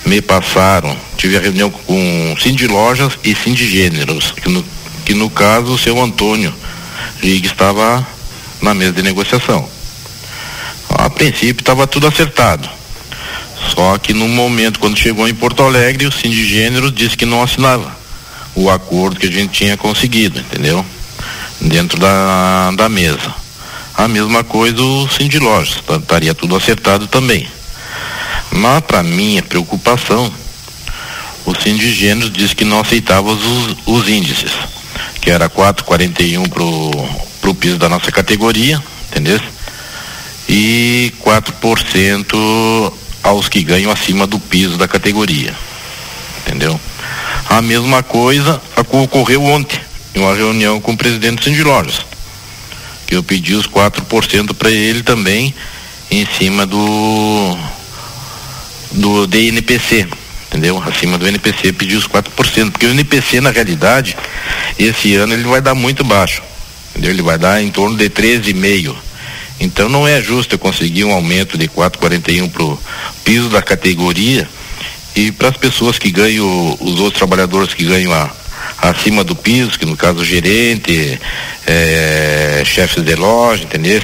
me 0.06 0.22
passaram, 0.22 0.96
tive 1.18 1.36
a 1.36 1.40
reunião 1.40 1.72
com 1.72 2.36
Cindy 2.40 2.68
Lojas 2.68 3.14
e 3.24 3.34
Cindy 3.34 3.68
Gêneros, 3.68 4.34
que 4.34 4.50
no, 4.50 4.64
que 5.04 5.16
no 5.16 5.32
caso 5.32 5.74
o 5.74 5.80
seu 5.80 6.00
Antônio 6.00 6.54
Rig 7.20 7.48
estava 7.48 8.06
na 8.62 8.76
mesa 8.76 8.94
de 8.94 9.02
negociação. 9.02 9.68
A 10.90 11.10
princípio 11.10 11.62
estava 11.62 11.88
tudo 11.88 12.06
acertado. 12.06 12.70
Só 13.74 13.98
que 13.98 14.14
no 14.14 14.28
momento, 14.28 14.80
quando 14.80 14.98
chegou 14.98 15.28
em 15.28 15.34
Porto 15.34 15.64
Alegre, 15.64 16.06
o 16.06 16.12
Cindy 16.12 16.46
Gêneros 16.48 16.94
disse 16.94 17.18
que 17.18 17.26
não 17.26 17.42
assinava 17.42 18.01
o 18.56 18.70
acordo 18.70 19.20
que 19.20 19.28
a 19.28 19.32
gente 19.32 19.52
tinha 19.52 19.78
conseguido, 19.78 20.40
entendeu? 20.40 20.86
dentro 21.62 22.00
da, 22.00 22.72
da 22.72 22.90
mesa. 22.90 23.34
A 23.94 24.08
mesma 24.08 24.44
coisa 24.44 24.82
o 24.82 25.08
Cindy 25.10 25.38
Lojas, 25.38 25.82
estaria 26.00 26.34
tudo 26.34 26.56
acertado 26.56 27.08
também. 27.08 27.48
Mas 28.52 28.82
para 28.82 29.04
minha 29.04 29.44
preocupação, 29.44 30.32
o 31.46 31.54
Cindy 31.56 31.94
Gêneros 31.94 32.32
disse 32.32 32.56
que 32.56 32.66
não 32.66 32.80
aceitava 32.80 33.32
os, 33.32 33.78
os 33.86 34.10
índices, 34.10 34.52
que 35.22 35.30
era 35.30 35.50
4,41 35.50 36.50
pro, 36.50 36.92
pro 37.40 37.56
piso 37.56 37.78
da 37.78 37.88
nossa 37.88 38.12
categoria, 38.12 38.82
entendeu? 39.10 39.40
E 40.50 41.14
4% 41.24 42.94
aos 43.24 43.48
que 43.48 43.64
ganham 43.64 43.92
acima 43.92 44.26
do 44.26 44.40
piso 44.40 44.78
da 44.78 44.88
categoria. 44.88 45.56
Entendeu? 46.40 46.80
A 47.52 47.62
mesma 47.62 48.02
coisa 48.02 48.62
ocorreu 48.78 49.44
ontem 49.44 49.78
em 50.16 50.20
uma 50.20 50.34
reunião 50.34 50.80
com 50.80 50.94
o 50.94 50.98
presidente 50.98 51.44
Cindy 51.44 51.62
que 53.06 53.14
eu 53.14 53.22
pedi 53.22 53.56
os 53.56 53.68
4% 53.68 54.54
para 54.54 54.72
ele 54.72 55.04
também 55.04 55.54
em 56.10 56.26
cima 56.26 56.66
do 56.66 57.58
do 58.94 59.28
DNPC, 59.28 60.08
entendeu? 60.48 60.82
Acima 60.82 61.18
do 61.18 61.28
NPC 61.28 61.74
pedi 61.74 61.98
os 61.98 62.08
4%, 62.08 62.72
porque 62.72 62.86
o 62.86 62.92
NPC 62.92 63.42
na 63.42 63.52
realidade 63.52 64.16
esse 64.80 65.14
ano 65.16 65.34
ele 65.34 65.44
vai 65.44 65.60
dar 65.60 65.76
muito 65.76 66.06
baixo. 66.06 66.42
Entendeu? 66.92 67.12
Ele 67.12 67.22
vai 67.22 67.38
dar 67.38 67.62
em 67.62 67.70
torno 67.70 67.98
de 67.98 68.10
13,5. 68.10 68.96
Então 69.60 69.90
não 69.90 70.08
é 70.08 70.22
justo 70.22 70.56
eu 70.56 70.60
conseguir 70.60 71.04
um 71.04 71.12
aumento 71.12 71.58
de 71.58 71.68
4,41 71.68 72.50
pro 72.50 72.80
piso 73.26 73.50
da 73.50 73.62
categoria 73.62 74.48
e 75.16 75.32
para 75.32 75.50
as 75.50 75.58
pessoas 75.58 76.00
que 76.00 76.12
ganham, 76.12 76.78
os 76.80 77.00
outros 77.00 77.18
trabalhadores 77.18 77.74
que 77.74 77.84
ganham 77.84 78.14
a, 78.14 78.30
acima 78.82 79.24
do 79.24 79.36
piso, 79.36 79.78
que 79.78 79.86
no 79.86 79.98
caso 79.98 80.24
gerente, 80.24 81.20
é, 81.68 82.64
chefes 82.66 83.04
de 83.04 83.16
loja, 83.16 83.64
entendeu? 83.64 84.02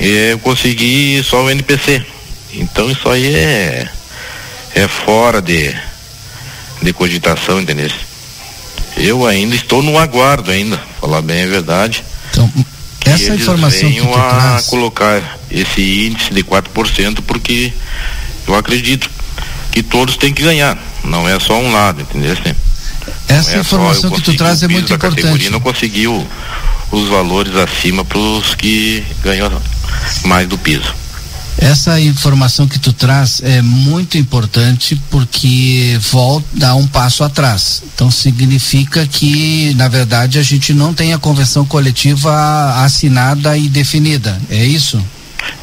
Eu 0.00 0.38
consegui 0.40 1.22
só 1.24 1.44
o 1.44 1.50
NPC. 1.50 2.04
Então 2.54 2.90
isso 2.90 3.08
aí 3.08 3.34
é, 3.34 3.88
é 4.74 4.88
fora 4.88 5.40
de, 5.40 5.74
de 6.82 6.92
cogitação, 6.92 7.60
entendeu? 7.60 7.90
Eu 8.96 9.26
ainda 9.26 9.54
estou 9.54 9.82
no 9.82 9.98
aguardo 9.98 10.50
ainda, 10.50 10.76
falar 11.00 11.22
bem 11.22 11.44
a 11.44 11.46
verdade. 11.46 12.02
Então, 12.30 12.50
essa 13.06 13.34
informação 13.34 13.90
que 13.90 14.00
tu 14.00 14.14
a 14.14 14.28
traz... 14.28 14.66
colocar 14.66 15.38
esse 15.50 16.06
índice 16.06 16.34
de 16.34 16.42
4% 16.42 17.22
porque 17.26 17.72
eu 18.46 18.54
acredito 18.54 19.08
que 19.78 19.82
todos 19.84 20.16
têm 20.16 20.34
que 20.34 20.42
ganhar, 20.42 20.76
não 21.04 21.28
é 21.28 21.38
só 21.38 21.56
um 21.56 21.72
lado, 21.72 22.00
entendeu? 22.00 22.36
Essa 23.28 23.56
é 23.56 23.60
informação 23.60 24.10
que 24.10 24.22
tu 24.22 24.34
traz 24.34 24.62
é 24.62 24.68
muito 24.68 24.92
importante. 24.92 25.50
Não 25.50 25.60
conseguiu 25.60 26.26
os 26.90 27.08
valores 27.08 27.54
acima 27.54 28.04
para 28.04 28.18
os 28.18 28.56
que 28.56 29.04
ganham 29.22 29.50
mais 30.24 30.48
do 30.48 30.58
piso. 30.58 30.92
Essa 31.58 32.00
informação 32.00 32.66
que 32.66 32.78
tu 32.78 32.92
traz 32.92 33.40
é 33.42 33.62
muito 33.62 34.18
importante 34.18 35.00
porque 35.10 35.98
volta 36.10 36.46
dá 36.54 36.74
um 36.74 36.86
passo 36.86 37.22
atrás. 37.22 37.82
Então 37.94 38.10
significa 38.10 39.06
que, 39.06 39.74
na 39.76 39.86
verdade, 39.88 40.38
a 40.38 40.42
gente 40.42 40.72
não 40.72 40.92
tem 40.92 41.12
a 41.12 41.18
convenção 41.18 41.64
coletiva 41.64 42.32
assinada 42.84 43.56
e 43.56 43.68
definida. 43.68 44.40
É 44.50 44.64
isso? 44.64 45.00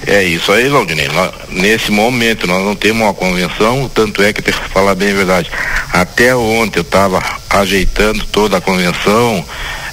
É 0.08 0.24
isso 0.24 0.52
aí, 0.52 0.70
Laudinei. 0.70 1.08
nesse 1.50 1.92
momento 1.92 2.46
nós 2.46 2.64
não 2.64 2.76
temos 2.76 3.02
uma 3.02 3.14
convenção, 3.14 3.90
tanto 3.94 4.22
é 4.22 4.32
que 4.32 4.42
tem 4.42 4.54
que 4.54 4.70
falar 4.70 4.94
bem 4.94 5.12
a 5.12 5.16
verdade. 5.16 5.52
Até 5.92 6.36
ontem 6.36 6.80
eu 6.80 6.84
estava 6.84 7.22
ajeitando 7.50 8.24
toda 8.26 8.58
a 8.58 8.62
convenção, 8.62 9.44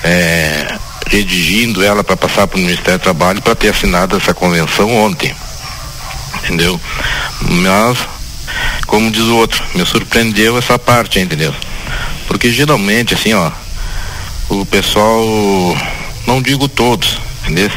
é, 0.04 0.76
redigindo 1.08 1.82
ela 1.82 2.04
para 2.04 2.16
passar 2.16 2.46
para 2.46 2.58
o 2.58 2.60
Ministério 2.60 2.98
do 2.98 3.02
Trabalho 3.02 3.40
para 3.40 3.54
ter 3.54 3.68
assinado 3.68 4.16
essa 4.16 4.34
convenção 4.34 4.94
ontem. 4.94 5.34
Entendeu? 6.42 6.80
Mas, 7.40 7.98
como 8.86 9.10
diz 9.10 9.24
o 9.24 9.36
outro, 9.36 9.62
me 9.74 9.86
surpreendeu 9.86 10.58
essa 10.58 10.78
parte, 10.78 11.20
entendeu? 11.20 11.54
Porque 12.26 12.50
geralmente, 12.50 13.14
assim, 13.14 13.32
ó, 13.32 13.50
o 14.48 14.66
pessoal, 14.66 15.24
não 16.26 16.42
digo 16.42 16.68
todos, 16.68 17.18
entendeu? 17.42 17.70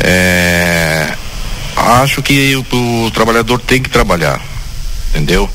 É, 0.00 1.12
acho 1.76 2.22
que 2.22 2.56
o, 2.56 3.04
o, 3.06 3.10
trabalhador 3.10 3.60
tem 3.60 3.82
que 3.82 3.90
trabalhar, 3.90 4.40
entendeu? 5.10 5.48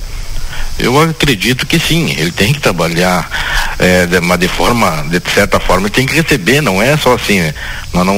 Eu 0.78 1.00
acredito 1.02 1.68
que 1.68 1.80
sim, 1.80 2.12
ele 2.18 2.32
tem 2.32 2.52
que 2.52 2.60
trabalhar, 2.60 3.30
é, 3.78 4.06
de, 4.06 4.20
mas 4.20 4.40
de 4.40 4.48
forma, 4.48 5.06
de 5.10 5.22
certa 5.32 5.60
forma, 5.60 5.88
ele 5.88 5.94
tem 5.94 6.06
que 6.06 6.16
receber, 6.16 6.62
não 6.62 6.82
é 6.82 6.98
só 6.98 7.14
assim, 7.14 7.40
né? 7.40 7.54
nós 7.94 8.06
não, 8.06 8.16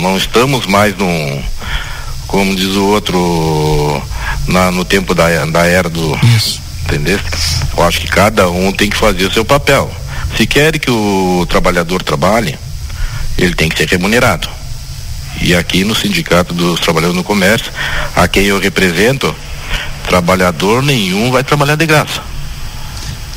não 0.00 0.16
estamos 0.16 0.66
mais 0.66 0.96
num, 0.96 1.42
como 2.26 2.54
diz 2.54 2.76
o 2.76 2.84
outro, 2.84 4.02
na, 4.46 4.70
no 4.70 4.84
tempo 4.84 5.14
da, 5.14 5.44
da 5.46 5.66
era 5.66 5.88
do, 5.88 6.18
Entendeu? 6.84 7.18
Eu 7.76 7.82
acho 7.82 8.00
que 8.00 8.06
cada 8.06 8.48
um 8.50 8.70
tem 8.70 8.90
que 8.90 8.96
fazer 8.96 9.24
o 9.24 9.32
seu 9.32 9.44
papel. 9.44 9.90
Se 10.36 10.46
quer 10.46 10.78
que 10.78 10.90
o 10.90 11.46
trabalhador 11.48 12.02
trabalhe, 12.02 12.58
ele 13.38 13.54
tem 13.54 13.68
que 13.68 13.78
ser 13.78 13.88
remunerado. 13.88 14.48
E 15.40 15.54
aqui 15.54 15.84
no 15.84 15.94
Sindicato 15.94 16.54
dos 16.54 16.80
Trabalhadores 16.80 17.16
no 17.16 17.24
Comércio, 17.24 17.70
a 18.16 18.26
quem 18.28 18.44
eu 18.44 18.58
represento, 18.58 19.34
trabalhador 20.06 20.82
nenhum 20.82 21.30
vai 21.30 21.42
trabalhar 21.44 21.76
de 21.76 21.86
graça. 21.86 22.22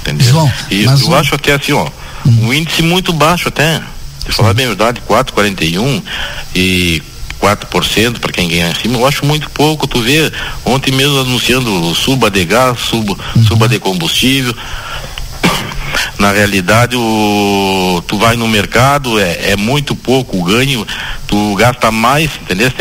Entendeu? 0.02 0.28
João, 0.28 0.54
e 0.72 0.86
mas 0.86 1.02
eu 1.02 1.10
o- 1.10 1.16
acho 1.16 1.38
que 1.38 1.52
assim, 1.52 1.74
ó, 1.74 1.88
um 2.26 2.54
índice 2.54 2.82
muito 2.82 3.12
baixo 3.12 3.50
até. 3.50 3.82
Se 4.26 4.32
falar 4.34 4.54
bem 4.54 4.66
a 4.66 4.70
verdade, 4.70 5.02
4,41 5.08 6.02
e 6.56 7.02
4% 7.40 8.20
para 8.20 8.32
quem 8.32 8.48
ganha 8.48 8.70
acima, 8.72 8.98
eu 8.98 9.06
acho 9.06 9.26
muito 9.26 9.50
pouco. 9.50 9.88
Tu 9.88 10.02
vê, 10.02 10.32
ontem 10.66 10.92
mesmo 10.92 11.20
anunciando 11.20 11.94
suba 11.96 12.30
de 12.30 12.44
gás, 12.46 12.78
suba, 12.80 13.16
suba 13.48 13.68
de 13.68 13.80
combustível. 13.80 14.54
Na 16.20 16.32
realidade, 16.32 16.96
o, 16.96 18.04
tu 18.08 18.18
vai 18.18 18.36
no 18.36 18.48
mercado, 18.48 19.20
é, 19.20 19.52
é 19.52 19.56
muito 19.56 19.96
pouco 19.96 20.38
o 20.38 20.44
ganho, 20.44 20.86
tu 21.28 21.56
gasta 21.56 21.92
mais, 21.92 22.32
entendeu? 22.42 22.72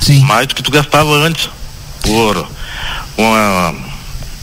Sim. 0.00 0.20
Mais 0.20 0.46
do 0.46 0.54
que 0.54 0.62
tu 0.62 0.70
gastava 0.70 1.10
antes. 1.10 1.50
Por 2.02 2.48
uma, 3.18 3.74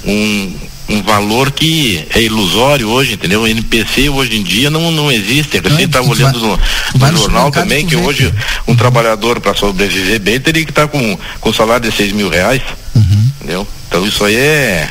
um, 0.06 0.56
um 0.89 1.02
valor 1.02 1.52
que 1.52 2.06
é 2.14 2.22
ilusório 2.22 2.89
hoje, 2.89 3.14
entendeu? 3.14 3.41
O 3.41 3.48
NPC 3.48 4.10
hoje 4.10 4.38
em 4.38 4.43
dia 4.43 4.70
não, 4.70 4.91
não 4.91 5.12
existe. 5.12 5.60
Você 5.60 5.84
estava 5.84 6.08
olhando 6.08 6.39
no, 6.39 6.58
no 6.58 7.18
jornal 7.18 7.52
também 7.52 7.86
que 7.86 7.95
hoje 7.95 8.34
um 8.68 8.76
trabalhador 8.76 9.39
para 9.39 9.56
sobreviver 9.56 10.20
bem 10.20 10.39
teria 10.39 10.64
que 10.64 10.72
estar 10.72 10.88
com, 10.88 11.18
com 11.41 11.54
salário 11.54 11.89
de 11.89 11.95
seis 11.95 12.12
mil 12.12 12.30
reais. 12.30 12.62
Uhum. 12.95 13.32
Entendeu? 13.41 13.68
Então 13.88 14.06
isso 14.06 14.24
aí 14.24 14.36
é, 14.36 14.89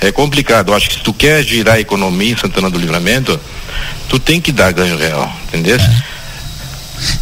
é 0.00 0.12
complicado. 0.12 0.70
Eu 0.70 0.76
acho 0.76 0.88
que 0.88 0.94
se 0.96 1.00
tu 1.00 1.12
quer 1.12 1.42
girar 1.42 1.76
a 1.76 1.80
economia 1.80 2.32
em 2.32 2.36
Santana 2.36 2.68
do 2.70 2.78
Livramento, 2.78 3.38
tu 4.08 4.18
tem 4.18 4.40
que 4.40 4.52
dar 4.52 4.72
ganho 4.72 4.96
real, 4.96 5.34
entendeu? 5.48 5.76
É. 5.76 6.15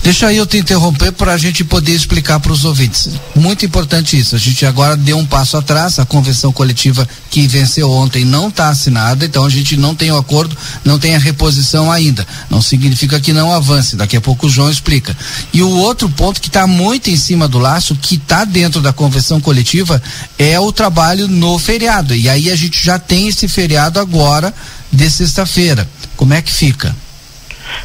Deixa 0.02 0.32
eu 0.32 0.46
te 0.46 0.58
interromper 0.58 1.12
para 1.12 1.32
a 1.32 1.38
gente 1.38 1.64
poder 1.64 1.92
explicar 1.92 2.38
para 2.38 2.52
os 2.52 2.64
ouvintes. 2.64 3.08
Muito 3.34 3.64
importante 3.64 4.18
isso. 4.18 4.36
A 4.36 4.38
gente 4.38 4.66
agora 4.66 4.96
deu 4.96 5.18
um 5.18 5.26
passo 5.26 5.56
atrás. 5.56 5.98
A 5.98 6.04
convenção 6.04 6.52
coletiva 6.52 7.08
que 7.30 7.46
venceu 7.46 7.90
ontem 7.90 8.24
não 8.24 8.48
está 8.48 8.68
assinada, 8.68 9.24
então 9.24 9.44
a 9.44 9.48
gente 9.48 9.76
não 9.76 9.94
tem 9.94 10.12
o 10.12 10.16
acordo, 10.16 10.56
não 10.84 10.98
tem 10.98 11.16
a 11.16 11.18
reposição 11.18 11.90
ainda. 11.90 12.26
Não 12.50 12.60
significa 12.60 13.18
que 13.18 13.32
não 13.32 13.52
avance. 13.52 13.96
Daqui 13.96 14.16
a 14.16 14.20
pouco 14.20 14.46
o 14.46 14.50
João 14.50 14.70
explica. 14.70 15.16
E 15.52 15.62
o 15.62 15.70
outro 15.70 16.08
ponto 16.08 16.40
que 16.40 16.48
está 16.48 16.66
muito 16.66 17.10
em 17.10 17.16
cima 17.16 17.48
do 17.48 17.58
laço, 17.58 17.96
que 17.96 18.16
está 18.16 18.44
dentro 18.44 18.80
da 18.80 18.92
convenção 18.92 19.40
coletiva, 19.40 20.02
é 20.38 20.58
o 20.60 20.70
trabalho 20.70 21.28
no 21.28 21.58
feriado. 21.58 22.14
E 22.14 22.28
aí 22.28 22.50
a 22.50 22.56
gente 22.56 22.84
já 22.84 22.98
tem 22.98 23.28
esse 23.28 23.48
feriado 23.48 23.98
agora 23.98 24.52
de 24.92 25.10
sexta-feira. 25.10 25.88
Como 26.16 26.34
é 26.34 26.42
que 26.42 26.52
fica? 26.52 26.94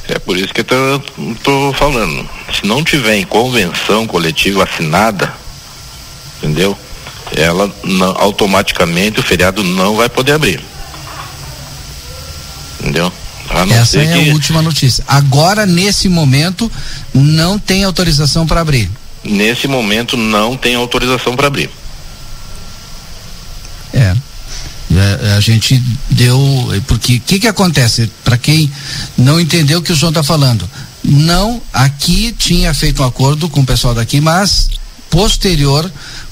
É 0.08 0.18
por 0.20 0.38
isso 0.38 0.54
que 0.54 0.62
eu 0.62 1.36
tô 1.44 1.74
falando. 1.74 2.28
Se 2.54 2.66
não 2.66 2.84
tiver 2.84 3.16
em 3.18 3.26
convenção 3.26 4.08
coletiva 4.08 4.64
assinada, 4.64 5.32
entendeu? 6.38 6.78
Ela 7.36 7.72
não- 7.84 8.16
automaticamente 8.20 9.20
o 9.20 9.24
feriado 9.24 9.64
não 9.64 9.96
vai 9.96 10.10
poder 10.10 10.34
abrir. 10.34 10.62
Entendeu? 12.80 13.12
Essa 13.74 14.00
é 14.00 14.06
que 14.08 14.30
a 14.30 14.34
última 14.34 14.62
notícia. 14.62 15.04
Agora, 15.08 15.66
nesse 15.66 16.08
momento, 16.08 16.72
não 17.14 17.58
tem 17.60 17.84
autorização 17.84 18.46
para 18.48 18.62
abrir. 18.62 18.90
nesse 19.24 19.68
momento 19.68 20.16
não 20.16 20.56
tem 20.56 20.76
autorização 20.76 21.36
para 21.36 21.48
abrir. 21.48 21.70
É. 23.94 24.16
É, 24.92 25.34
A 25.34 25.40
gente 25.40 25.82
deu. 26.10 26.40
Porque 26.88 27.18
o 27.18 27.22
que, 27.22 27.40
que 27.40 27.48
acontece? 27.48 28.10
Para 28.24 28.38
quem 28.38 28.72
não 29.18 29.40
entendeu 29.40 29.80
o 29.80 29.82
que 29.82 29.92
o 29.92 29.96
João 29.96 30.10
está 30.10 30.24
falando. 30.24 30.70
Não, 31.04 31.62
aqui 31.72 32.34
tinha 32.38 32.74
feito 32.74 33.02
um 33.02 33.06
acordo 33.06 33.48
com 33.50 33.62
o 33.62 33.66
pessoal 33.66 33.94
daqui, 33.94 34.20
mas 34.20 34.70
posterior, 35.10 35.92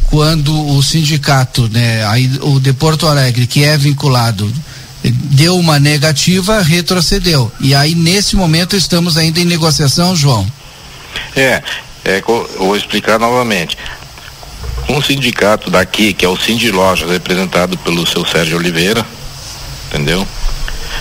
quando 0.10 0.54
o 0.76 0.82
sindicato, 0.84 1.70
né, 1.70 2.06
aí, 2.06 2.30
o 2.42 2.60
de 2.60 2.74
Porto 2.74 3.08
Alegre, 3.08 3.48
que 3.48 3.64
é 3.64 3.78
vinculado, 3.78 4.52
deu 5.04 5.58
uma 5.58 5.80
negativa, 5.80 6.62
retrocedeu. 6.62 7.52
E 7.60 7.74
aí, 7.74 7.96
nesse 7.96 8.36
momento, 8.36 8.76
estamos 8.76 9.18
ainda 9.18 9.40
em 9.40 9.46
negociação, 9.46 10.16
João. 10.16 10.46
É, 11.36 11.62
é 12.04 12.22
vou 12.58 12.76
explicar 12.76 13.20
novamente. 13.20 13.78
Um 14.90 15.02
sindicato 15.02 15.70
daqui, 15.70 16.14
que 16.14 16.26
é 16.26 16.30
o 16.30 16.38
Cindy 16.38 16.72
Lojas, 16.72 17.10
representado 17.10 17.78
pelo 17.80 18.08
seu 18.08 18.26
Sérgio 18.26 18.58
Oliveira, 18.58 19.06
entendeu? 19.88 20.26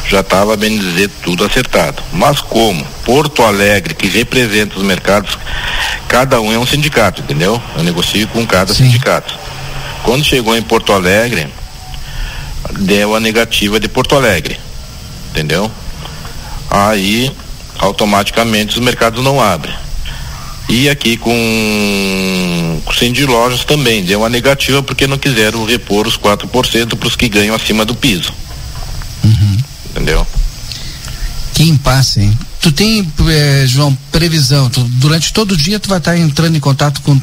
Já 0.09 0.21
estava, 0.21 0.57
bem 0.57 0.79
dizer, 0.79 1.11
tudo 1.23 1.45
acertado. 1.45 2.03
Mas 2.13 2.41
como 2.41 2.85
Porto 3.05 3.43
Alegre, 3.43 3.95
que 3.95 4.09
representa 4.09 4.77
os 4.77 4.83
mercados, 4.83 5.39
cada 6.09 6.41
um 6.41 6.53
é 6.53 6.59
um 6.59 6.67
sindicato, 6.67 7.23
entendeu? 7.23 7.61
Eu 7.77 7.85
negocio 7.85 8.27
com 8.29 8.47
cada 8.47 8.75
sindicato. 8.75 9.37
Quando 10.03 10.25
chegou 10.25 10.57
em 10.57 10.63
Porto 10.63 10.93
Alegre, 10.93 11.49
deu 12.73 13.15
a 13.15 13.21
negativa 13.21 13.81
de 13.81 13.89
Porto 13.89 14.15
Alegre, 14.15 14.59
entendeu? 15.31 15.71
Aí, 16.71 17.33
automaticamente, 17.79 18.79
os 18.79 18.85
mercados 18.85 19.23
não 19.25 19.41
abrem. 19.41 19.75
E 20.69 20.89
aqui 20.89 21.17
com 21.17 22.81
o 22.85 22.93
Cindy 22.93 23.25
Lojas 23.25 23.65
também 23.65 24.03
deu 24.05 24.21
uma 24.21 24.29
negativa 24.29 24.83
porque 24.83 25.07
não 25.07 25.17
quiseram 25.17 25.65
repor 25.65 26.07
os 26.07 26.17
4% 26.17 26.97
para 26.97 27.09
os 27.09 27.15
que 27.17 27.29
ganham 27.29 27.55
acima 27.55 27.85
do 27.85 27.95
piso. 27.95 28.33
Entendeu? 29.91 30.27
Que 31.55 31.63
impasse, 31.65 32.21
hein? 32.21 32.39
Tu 32.61 32.73
tem, 32.73 33.07
eh, 33.31 33.65
João, 33.67 33.97
previsão, 34.11 34.69
tu- 34.69 34.83
durante 34.95 35.33
todo 35.33 35.53
o 35.53 35.57
dia 35.57 35.79
tu 35.79 35.89
vai 35.89 35.99
estar 35.99 36.17
entrando 36.19 36.57
em 36.57 36.61
contato 36.61 37.01
com, 37.01 37.19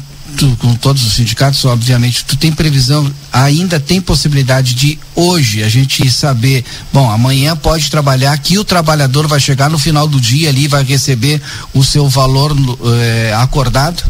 com 0.60 0.74
todos 0.74 1.04
os 1.04 1.14
sindicatos, 1.14 1.64
obviamente, 1.64 2.24
tu 2.24 2.36
tem 2.36 2.52
previsão, 2.52 3.10
ainda 3.32 3.78
tem 3.78 4.00
possibilidade 4.00 4.74
de 4.74 4.98
hoje 5.14 5.62
a 5.62 5.68
gente 5.68 6.10
saber, 6.10 6.64
bom, 6.92 7.10
amanhã 7.10 7.56
pode 7.56 7.90
trabalhar, 7.90 8.36
que 8.38 8.58
o 8.58 8.64
trabalhador 8.64 9.26
vai 9.26 9.40
chegar 9.40 9.70
no 9.70 9.78
final 9.78 10.06
do 10.06 10.20
dia 10.20 10.48
ali, 10.48 10.68
vai 10.68 10.82
receber 10.82 11.40
o 11.72 11.84
seu 11.84 12.08
valor 12.08 12.54
eh, 13.00 13.32
acordado? 13.36 14.02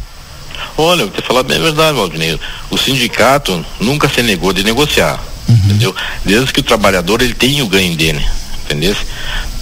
Olha, 0.76 1.02
eu 1.02 1.08
vou 1.08 1.20
te 1.20 1.26
falar 1.26 1.42
bem 1.42 1.58
a 1.58 1.60
verdade, 1.60 1.96
Valdinei. 1.96 2.38
O 2.70 2.78
sindicato 2.78 3.64
nunca 3.80 4.08
se 4.08 4.22
negou 4.22 4.52
de 4.52 4.64
negociar, 4.64 5.22
entendeu? 5.48 5.94
Desde 6.24 6.52
que 6.52 6.60
o 6.60 6.64
trabalhador 6.64 7.22
ele 7.22 7.34
tem 7.34 7.62
o 7.62 7.68
ganho 7.68 7.96
dele, 7.96 8.24
entendeu? 8.64 8.96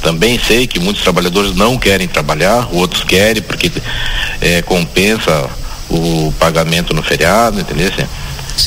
Também 0.00 0.38
sei 0.38 0.66
que 0.66 0.80
muitos 0.80 1.02
trabalhadores 1.02 1.54
não 1.54 1.78
querem 1.78 2.08
trabalhar, 2.08 2.68
outros 2.72 3.04
querem 3.04 3.42
porque 3.42 3.70
eh, 4.40 4.62
compensa 4.62 5.48
o 5.92 6.32
pagamento 6.38 6.94
no 6.94 7.02
feriado, 7.02 7.60
entendeu? 7.60 7.90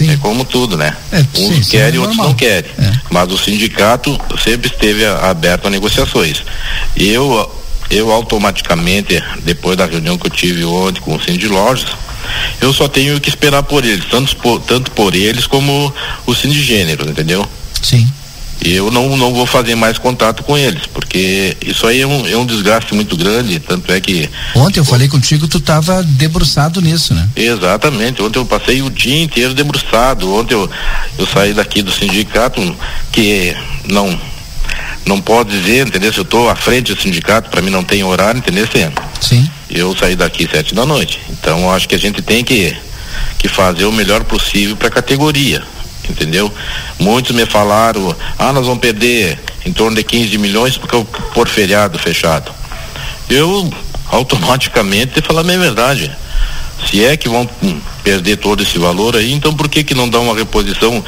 É 0.10 0.18
como 0.18 0.44
tudo, 0.44 0.78
né? 0.78 0.96
É, 1.12 1.20
Uns 1.20 1.56
sim, 1.56 1.64
sim, 1.64 1.72
querem, 1.72 1.98
é 1.98 2.00
outros 2.00 2.18
não 2.18 2.34
querem. 2.34 2.72
Mas 3.10 3.32
o 3.32 3.38
sindicato 3.38 4.20
sempre 4.44 4.68
esteve 4.68 5.06
aberto 5.06 5.68
a 5.68 5.70
negociações. 5.70 6.44
Eu, 6.96 7.64
eu 7.90 8.12
automaticamente, 8.12 9.24
depois 9.44 9.78
da 9.78 9.86
reunião 9.86 10.18
que 10.18 10.28
eu 10.28 10.32
tive 10.32 10.66
ontem 10.66 11.00
com 11.02 11.16
o 11.16 11.22
Cindy 11.22 11.48
Lojas, 11.48 11.90
eu 12.60 12.74
só 12.74 12.88
tenho 12.88 13.20
que 13.22 13.30
esperar 13.30 13.64
por 13.64 13.86
eles, 13.86 14.06
tanto 14.06 14.36
por, 14.38 14.60
tanto 14.62 14.92
por 14.92 15.16
eles 15.16 15.46
como 15.48 15.94
o 16.26 16.34
sindicênero, 16.36 17.10
entendeu? 17.10 17.48
Sim. 17.82 18.08
Eu 18.68 18.90
não, 18.90 19.16
não 19.16 19.32
vou 19.32 19.46
fazer 19.46 19.76
mais 19.76 20.00
contato 20.00 20.42
com 20.42 20.58
eles, 20.58 20.88
porque 20.88 21.56
isso 21.64 21.86
aí 21.86 22.02
é 22.02 22.08
um, 22.08 22.28
é 22.28 22.36
um 22.36 22.46
desgaste 22.46 22.96
muito 22.96 23.16
grande, 23.16 23.60
tanto 23.60 23.92
é 23.92 24.02
que 24.02 24.28
Ontem 24.56 24.80
eu 24.80 24.86
falei 24.86 25.08
contigo, 25.08 25.48
tu 25.48 25.60
estava 25.60 26.02
debruçado 26.02 26.82
nisso, 26.82 27.14
né? 27.14 27.30
Exatamente. 27.36 28.24
Ontem 28.24 28.40
eu 28.40 28.46
passei 28.46 28.82
o 28.82 28.90
dia 28.90 29.22
inteiro 29.22 29.54
debruçado. 29.54 30.34
Ontem 30.34 30.56
eu, 30.56 30.68
eu 31.20 31.28
saí 31.28 31.54
daqui 31.54 31.84
do 31.84 31.92
sindicato, 31.92 32.76
que 33.12 33.56
não 33.88 34.20
não 35.06 35.22
pode 35.22 35.52
dizer, 35.52 35.86
entendeu? 35.86 36.12
Se 36.12 36.18
eu 36.18 36.24
estou 36.24 36.50
à 36.50 36.56
frente 36.56 36.92
do 36.92 37.00
sindicato, 37.00 37.52
para 37.52 37.62
mim 37.62 37.70
não 37.70 37.84
tem 37.84 38.04
horário, 38.04 38.40
entendeu? 38.40 38.68
Sim. 38.68 38.92
Sim. 39.22 39.50
Eu 39.70 39.96
saí 39.96 40.16
daqui 40.16 40.50
sete 40.52 40.74
da 40.74 40.86
noite. 40.86 41.20
Então 41.30 41.60
eu 41.60 41.72
acho 41.72 41.88
que 41.88 41.94
a 41.94 42.00
gente 42.00 42.22
tem 42.24 42.44
que, 42.44 42.76
que 43.38 43.48
fazer 43.48 43.86
o 43.86 43.92
melhor 43.92 44.24
possível 44.24 44.76
para 44.76 44.88
a 44.88 44.92
categoria. 44.92 45.64
Entendeu? 46.10 46.52
Muitos 47.00 47.36
me 47.36 47.46
falaram, 47.46 48.16
ah, 48.38 48.54
nós 48.54 48.66
vamos 48.66 48.80
perder 48.80 49.40
em 49.66 49.74
torno 49.74 49.96
de 49.96 50.04
15 50.04 50.38
milhões 50.38 50.78
porque 50.78 51.04
por 51.34 51.48
feriado 51.48 51.98
fechado. 51.98 52.52
Eu 53.30 53.72
automaticamente 54.10 55.22
falar 55.22 55.42
a 55.42 55.44
minha 55.44 55.60
verdade. 55.60 56.12
Se 56.90 57.04
é 57.04 57.18
que 57.18 57.28
vão 57.28 57.50
perder 58.04 58.38
todo 58.38 58.62
esse 58.62 58.78
valor 58.78 59.16
aí, 59.16 59.34
então 59.34 59.54
por 59.54 59.68
que 59.68 59.84
que 59.84 59.96
não 59.96 60.08
dá 60.08 60.20
uma 60.20 60.36
reposição 60.36 61.04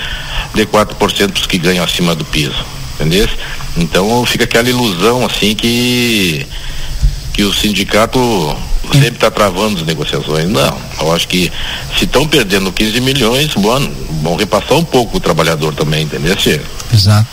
de 0.53 0.65
4% 0.65 0.95
para 0.95 1.07
os 1.07 1.45
que 1.45 1.57
ganham 1.57 1.84
acima 1.84 2.15
do 2.15 2.26
piso? 2.26 2.65
Entendeu? 2.95 3.30
Então 3.76 4.26
fica 4.26 4.45
aquela 4.45 4.69
ilusão 4.69 5.24
assim 5.26 5.53
que 5.53 6.45
que 7.38 7.43
o 7.43 7.53
sindicato 7.53 8.19
sempre 8.91 9.09
está 9.09 9.30
travando 9.30 9.80
as 9.80 9.85
negociações. 9.85 10.49
Não, 10.49 10.76
eu 10.99 11.14
acho 11.14 11.27
que 11.27 11.51
se 11.95 12.05
estão 12.05 12.27
perdendo 12.27 12.72
15 12.72 12.99
milhões, 12.99 13.53
bom, 13.53 13.80
bom 14.23 14.35
repassar 14.35 14.76
um 14.76 14.84
pouco 14.84 15.18
o 15.18 15.19
trabalhador 15.19 15.72
também, 15.76 16.03
entendeu? 16.03 16.35
Exato. 16.91 17.27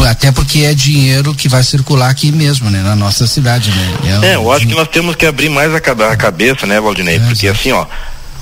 Até 0.00 0.32
porque 0.32 0.60
é 0.60 0.74
dinheiro 0.74 1.34
que 1.34 1.48
vai 1.48 1.62
circular 1.62 2.10
aqui 2.10 2.32
mesmo, 2.32 2.68
né? 2.68 2.82
Na 2.82 2.96
nossa 2.96 3.28
cidade, 3.28 3.70
né? 3.70 4.20
É, 4.22 4.34
eu 4.34 4.50
acho 4.50 4.66
que 4.66 4.74
nós 4.74 4.88
temos 4.88 5.14
que 5.14 5.26
abrir 5.26 5.48
mais 5.48 5.72
a, 5.72 5.76
a 5.76 6.16
cabeça, 6.16 6.66
né, 6.66 6.80
Valdinei? 6.80 7.16
É, 7.16 7.20
porque 7.20 7.46
assim, 7.46 7.70
ó, 7.70 7.86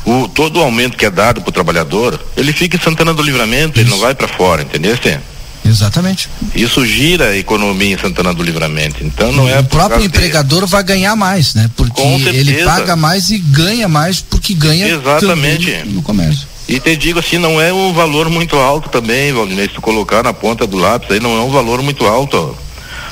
o, 0.07 0.29
todo 0.29 0.61
o 0.61 0.63
aumento 0.63 0.97
que 0.97 1.05
é 1.05 1.11
dado 1.11 1.43
pro 1.43 1.53
trabalhador, 1.53 2.19
ele 2.37 2.55
fica 2.55 2.77
em 2.79 2.81
Santana 2.81 3.13
do 3.13 3.23
Livramento, 3.23 3.79
Isso. 3.79 3.81
ele 3.81 3.91
não 3.91 3.99
vai 3.99 4.15
para 4.15 4.29
fora, 4.29 4.63
entendeu? 4.63 4.97
Sim? 5.03 5.19
Exatamente. 5.67 6.29
Isso 6.55 6.85
gira 6.87 7.31
a 7.31 7.37
economia 7.37 7.95
em 7.95 7.99
Santana 7.99 8.33
do 8.33 8.43
Livramento. 8.43 9.05
Então 9.05 9.33
não 9.33 9.49
é. 9.49 9.61
O 9.61 9.65
próprio 9.65 10.05
empregador 10.05 10.67
vai 10.67 10.83
ganhar 10.83 11.17
mais, 11.17 11.55
né? 11.55 11.71
Porque 11.77 12.03
ele 12.03 12.65
paga 12.65 12.97
mais 12.97 13.31
e 13.31 13.39
ganha 13.39 13.89
mais 13.89 14.21
porque 14.21 14.55
ganha 14.55 14.89
Exatamente. 14.89 15.71
no 15.87 16.03
comércio. 16.03 16.47
E 16.69 16.81
te 16.81 16.97
digo 16.97 17.21
assim, 17.21 17.39
não 17.39 17.61
é 17.61 17.73
um 17.73 17.93
valor 17.93 18.29
muito 18.29 18.57
alto 18.57 18.89
também, 18.89 19.33
Valdinei, 19.33 19.69
se 19.69 19.75
tu 19.75 19.81
colocar 19.81 20.25
na 20.25 20.33
ponta 20.33 20.67
do 20.67 20.77
lápis 20.77 21.13
aí, 21.13 21.21
não 21.21 21.37
é 21.37 21.41
um 21.41 21.51
valor 21.51 21.81
muito 21.81 22.05
alto. 22.07 22.57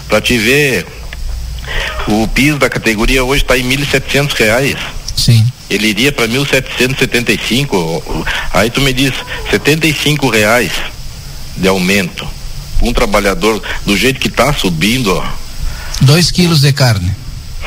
Para 0.08 0.20
te 0.20 0.36
ver, 0.36 0.84
o 2.08 2.26
piso 2.28 2.58
da 2.58 2.68
categoria 2.68 3.24
hoje 3.24 3.42
está 3.42 3.56
em 3.56 3.62
R$ 3.62 3.86
reais. 4.36 4.76
Sim. 5.16 5.46
Ele 5.70 5.86
iria 5.86 6.10
para 6.10 6.26
1.775. 6.26 8.26
Aí 8.52 8.70
tu 8.70 8.80
me 8.80 8.92
diz, 8.92 9.12
R$ 9.50 10.30
reais 10.32 10.72
de 11.56 11.68
aumento. 11.68 12.26
Um 12.82 12.92
trabalhador 12.92 13.62
do 13.84 13.96
jeito 13.96 14.20
que 14.20 14.28
está 14.28 14.52
subindo, 14.52 15.14
ó. 15.14 15.24
Dois 16.00 16.30
quilos 16.30 16.60
de 16.60 16.72
carne. 16.72 17.12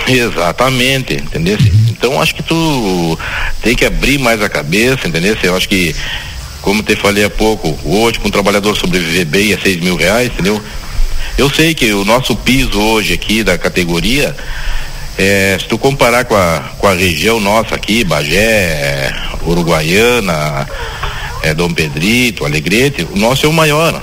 Exatamente, 0.07 1.13
entendeu? 1.15 1.57
Então 1.89 2.21
acho 2.21 2.35
que 2.35 2.43
tu 2.43 3.17
tem 3.61 3.75
que 3.75 3.85
abrir 3.85 4.17
mais 4.19 4.41
a 4.41 4.47
cabeça, 4.47 5.07
entendeu? 5.07 5.35
Eu 5.41 5.55
acho 5.55 5.67
que, 5.67 5.95
como 6.61 6.83
te 6.83 6.95
falei 6.95 7.23
há 7.23 7.29
pouco, 7.29 7.77
hoje 7.83 8.19
com 8.19 8.27
um 8.27 8.31
trabalhador 8.31 8.77
sobreviver 8.77 9.25
bem 9.25 9.53
a 9.53 9.59
seis 9.59 9.81
mil 9.81 9.95
reais, 9.95 10.27
entendeu? 10.27 10.61
Eu 11.37 11.49
sei 11.49 11.73
que 11.73 11.91
o 11.93 12.05
nosso 12.05 12.35
piso 12.35 12.79
hoje 12.79 13.13
aqui 13.13 13.43
da 13.43 13.57
categoria, 13.57 14.35
é, 15.17 15.57
se 15.59 15.65
tu 15.67 15.77
comparar 15.77 16.25
com 16.25 16.35
a, 16.35 16.59
com 16.77 16.87
a 16.87 16.93
região 16.93 17.39
nossa 17.39 17.75
aqui, 17.75 18.03
Bagé, 18.03 19.13
Uruguaiana, 19.45 20.67
é, 21.43 21.53
Dom 21.53 21.73
Pedrito, 21.73 22.45
Alegrete, 22.45 23.07
o 23.11 23.17
nosso 23.17 23.45
é 23.45 23.49
o 23.49 23.53
maior. 23.53 24.01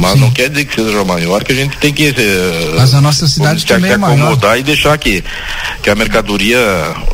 Mas 0.00 0.14
Sim. 0.14 0.20
não 0.20 0.30
quer 0.30 0.48
dizer 0.48 0.64
que 0.64 0.74
seja 0.74 1.04
maior, 1.04 1.44
que 1.44 1.52
a 1.52 1.54
gente 1.54 1.76
tem 1.76 1.92
que. 1.92 2.08
Uh, 2.08 2.76
Mas 2.76 2.94
a 2.94 3.02
nossa 3.02 3.28
cidade 3.28 3.66
também 3.66 3.90
que 3.90 3.94
é 3.94 3.98
maior. 3.98 4.16
acomodar 4.16 4.58
e 4.58 4.62
deixar 4.62 4.96
que, 4.96 5.22
que 5.82 5.90
a 5.90 5.94
mercadoria, 5.94 6.58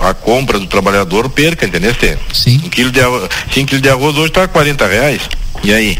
a 0.00 0.14
compra 0.14 0.56
do 0.60 0.68
trabalhador 0.68 1.28
perca, 1.28 1.66
entendeu? 1.66 1.92
Sim. 2.32 2.62
Um 2.64 2.68
quilo 2.68 2.92
de, 2.92 3.00
cinco 3.52 3.70
quilos 3.70 3.82
de 3.82 3.88
arroz 3.88 4.16
hoje 4.16 4.28
está 4.28 4.46
40 4.46 4.86
reais. 4.86 5.22
E 5.64 5.74
aí? 5.74 5.98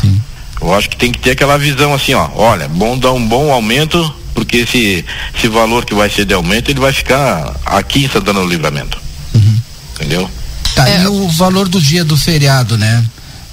Sim. 0.00 0.22
Eu 0.62 0.72
acho 0.72 0.88
que 0.88 0.96
tem 0.96 1.10
que 1.10 1.18
ter 1.18 1.32
aquela 1.32 1.58
visão 1.58 1.92
assim, 1.92 2.14
ó. 2.14 2.28
Olha, 2.32 2.68
bom 2.68 2.96
dar 2.96 3.12
um 3.12 3.26
bom 3.26 3.50
aumento, 3.50 4.14
porque 4.34 4.58
esse, 4.58 5.04
esse 5.36 5.48
valor 5.48 5.84
que 5.84 5.96
vai 5.96 6.08
ser 6.08 6.24
de 6.24 6.32
aumento, 6.34 6.70
ele 6.70 6.78
vai 6.78 6.92
ficar 6.92 7.56
aqui 7.66 8.04
em 8.04 8.08
Santana 8.08 8.38
do 8.38 8.46
Livramento. 8.46 8.96
Uhum. 9.34 9.58
Entendeu? 9.96 10.30
Tá, 10.76 10.88
é, 10.88 11.02
e 11.02 11.06
o 11.08 11.28
valor 11.30 11.68
do 11.68 11.80
dia 11.80 12.04
do 12.04 12.16
feriado, 12.16 12.78
né? 12.78 13.04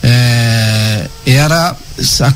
É, 0.03 0.64
era 1.25 1.75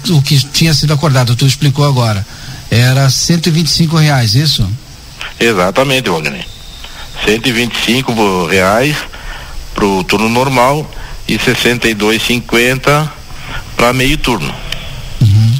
o 0.10 0.22
que 0.22 0.40
tinha 0.40 0.74
sido 0.74 0.94
acordado, 0.94 1.36
tu 1.36 1.46
explicou 1.46 1.86
agora. 1.86 2.26
Era 2.72 3.10
125 3.10 3.98
reais, 3.98 4.36
isso? 4.36 4.70
Exatamente, 5.40 6.10
Wagner. 6.10 6.46
125 7.26 8.46
reais 8.46 8.96
pro 9.74 10.04
turno 10.04 10.30
normal 10.30 10.90
e 11.28 11.38
62,50 11.38 13.10
para 13.76 13.94
meio 13.94 14.18
turno. 14.18 14.54
Uhum. 15.22 15.60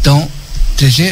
Então, 0.00 0.28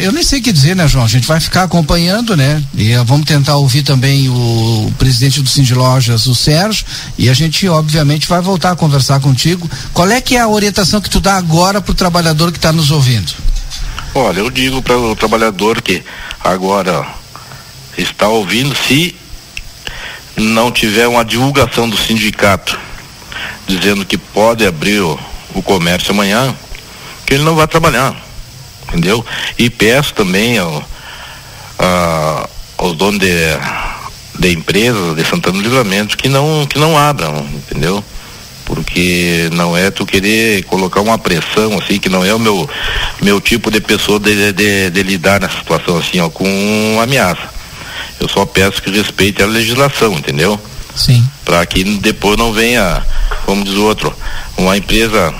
eu 0.02 0.12
nem 0.12 0.22
sei 0.22 0.40
o 0.40 0.42
que 0.42 0.52
dizer, 0.52 0.76
né, 0.76 0.86
João? 0.86 1.04
A 1.04 1.08
gente 1.08 1.26
vai 1.26 1.40
ficar 1.40 1.62
acompanhando, 1.62 2.36
né? 2.36 2.62
E 2.74 2.94
uh, 2.94 3.04
vamos 3.04 3.24
tentar 3.24 3.56
ouvir 3.56 3.82
também 3.82 4.28
o, 4.28 4.32
o 4.32 4.94
presidente 4.98 5.40
do 5.40 5.48
Cindy 5.48 5.74
Lojas, 5.74 6.26
o 6.26 6.34
Sérgio, 6.34 6.84
e 7.16 7.30
a 7.30 7.34
gente, 7.34 7.66
obviamente, 7.66 8.28
vai 8.28 8.42
voltar 8.42 8.72
a 8.72 8.76
conversar 8.76 9.20
contigo. 9.20 9.68
Qual 9.94 10.10
é 10.10 10.20
que 10.20 10.36
é 10.36 10.40
a 10.40 10.48
orientação 10.48 11.00
que 11.00 11.08
tu 11.08 11.18
dá 11.18 11.36
agora 11.36 11.80
para 11.80 11.92
o 11.92 11.94
trabalhador 11.94 12.52
que 12.52 12.58
está 12.58 12.72
nos 12.72 12.90
ouvindo? 12.90 13.32
Olha, 14.14 14.40
eu 14.40 14.50
digo 14.50 14.82
para 14.82 14.98
o 14.98 15.16
trabalhador 15.16 15.80
que 15.80 16.02
agora 16.42 17.06
está 17.96 18.28
ouvindo, 18.28 18.76
se 18.76 19.16
não 20.36 20.70
tiver 20.70 21.08
uma 21.08 21.24
divulgação 21.24 21.88
do 21.88 21.96
sindicato 21.96 22.78
dizendo 23.66 24.04
que 24.04 24.18
pode 24.18 24.66
abrir 24.66 25.00
o, 25.00 25.18
o 25.54 25.62
comércio 25.62 26.10
amanhã, 26.10 26.54
que 27.24 27.34
ele 27.34 27.44
não 27.44 27.54
vai 27.54 27.66
trabalhar 27.66 28.14
entendeu? 28.94 29.24
E 29.58 29.68
peço 29.68 30.14
também 30.14 30.56
ao, 30.58 30.82
a, 31.78 32.48
aos 32.78 32.96
donos 32.96 33.18
de, 33.18 33.28
de 34.38 34.52
empresas 34.52 35.16
de 35.16 35.24
Santana 35.24 35.58
do 35.58 35.62
Livramento 35.62 36.16
que 36.16 36.28
não, 36.28 36.64
que 36.66 36.78
não 36.78 36.96
abram, 36.96 37.46
entendeu? 37.52 38.02
Porque 38.64 39.50
não 39.52 39.76
é 39.76 39.90
tu 39.90 40.06
querer 40.06 40.62
colocar 40.64 41.00
uma 41.00 41.18
pressão 41.18 41.76
assim, 41.78 41.98
que 41.98 42.08
não 42.08 42.24
é 42.24 42.32
o 42.32 42.38
meu, 42.38 42.68
meu 43.20 43.40
tipo 43.40 43.70
de 43.70 43.80
pessoa 43.80 44.18
de, 44.18 44.52
de, 44.52 44.90
de 44.90 45.02
lidar 45.02 45.40
nessa 45.40 45.58
situação 45.58 45.98
assim, 45.98 46.20
ó, 46.20 46.30
com 46.30 46.98
ameaça. 47.02 47.52
Eu 48.18 48.28
só 48.28 48.46
peço 48.46 48.80
que 48.80 48.90
respeite 48.90 49.42
a 49.42 49.46
legislação, 49.46 50.14
entendeu? 50.14 50.58
Sim. 50.94 51.26
Para 51.44 51.66
que 51.66 51.82
depois 51.98 52.38
não 52.38 52.52
venha, 52.52 53.04
como 53.44 53.64
diz 53.64 53.74
o 53.74 53.84
outro, 53.84 54.16
uma 54.56 54.76
empresa 54.78 55.34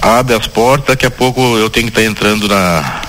abre 0.00 0.34
as 0.34 0.46
portas, 0.46 0.88
daqui 0.88 1.06
a 1.06 1.10
pouco 1.10 1.40
eu 1.56 1.68
tenho 1.68 1.90
que 1.90 1.98
estar 1.98 2.02
tá 2.02 2.06
entrando 2.06 2.48
na 2.48 3.02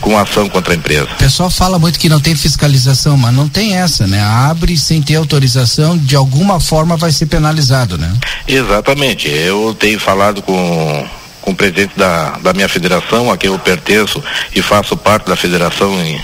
com 0.00 0.18
ação 0.18 0.48
contra 0.48 0.72
a 0.72 0.76
empresa. 0.76 1.04
O 1.04 1.16
pessoal 1.16 1.50
fala 1.50 1.78
muito 1.78 1.98
que 1.98 2.08
não 2.08 2.20
tem 2.20 2.34
fiscalização, 2.34 3.16
mas 3.16 3.34
não 3.34 3.48
tem 3.48 3.76
essa, 3.76 4.06
né? 4.06 4.22
Abre 4.22 4.76
sem 4.76 5.00
ter 5.00 5.16
autorização, 5.16 5.96
de 5.96 6.16
alguma 6.16 6.60
forma 6.60 6.96
vai 6.96 7.12
ser 7.12 7.26
penalizado, 7.26 7.96
né? 7.96 8.12
Exatamente. 8.46 9.28
Eu 9.28 9.76
tenho 9.78 9.98
falado 9.98 10.42
com 10.42 11.06
com 11.46 11.52
o 11.52 11.54
presidente 11.54 11.92
da, 11.96 12.38
da 12.42 12.52
minha 12.52 12.68
federação, 12.68 13.30
a 13.30 13.36
quem 13.36 13.48
eu 13.48 13.56
pertenço 13.56 14.20
e 14.52 14.60
faço 14.60 14.96
parte 14.96 15.28
da 15.28 15.36
federação 15.36 15.94
em, 16.04 16.20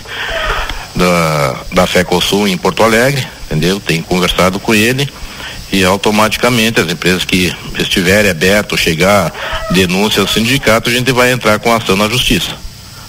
da, 0.97 1.57
da 1.73 1.87
FECOSUL 1.87 2.49
em 2.49 2.57
Porto 2.57 2.83
Alegre, 2.83 3.25
entendeu? 3.47 3.79
Tenho 3.79 4.03
conversado 4.03 4.59
com 4.59 4.75
ele 4.75 5.09
e 5.73 5.83
automaticamente 5.85 6.81
as 6.81 6.91
empresas 6.91 7.25
que 7.25 7.53
estiverem 7.79 8.31
abertas, 8.31 8.79
chegar 8.79 9.33
denúncia 9.71 10.21
ao 10.21 10.29
sindicato, 10.29 10.91
a 10.91 10.93
gente 10.93 11.11
vai 11.11 11.33
entrar 11.33 11.59
com 11.59 11.73
ação 11.73 11.97
na 11.97 12.09
justiça. 12.09 12.55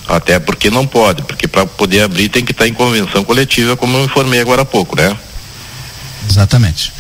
Até 0.08 0.40
porque 0.40 0.70
não 0.70 0.88
pode, 0.88 1.24
porque 1.24 1.48
para 1.48 1.66
poder 1.66 2.02
abrir 2.02 2.30
tem 2.30 2.44
que 2.44 2.52
estar 2.52 2.68
em 2.68 2.74
convenção 2.74 3.24
coletiva, 3.24 3.76
como 3.76 3.98
eu 3.98 4.06
informei 4.06 4.40
agora 4.40 4.62
há 4.62 4.66
pouco, 4.66 4.96
né? 4.96 5.16
Exatamente. 6.30 6.92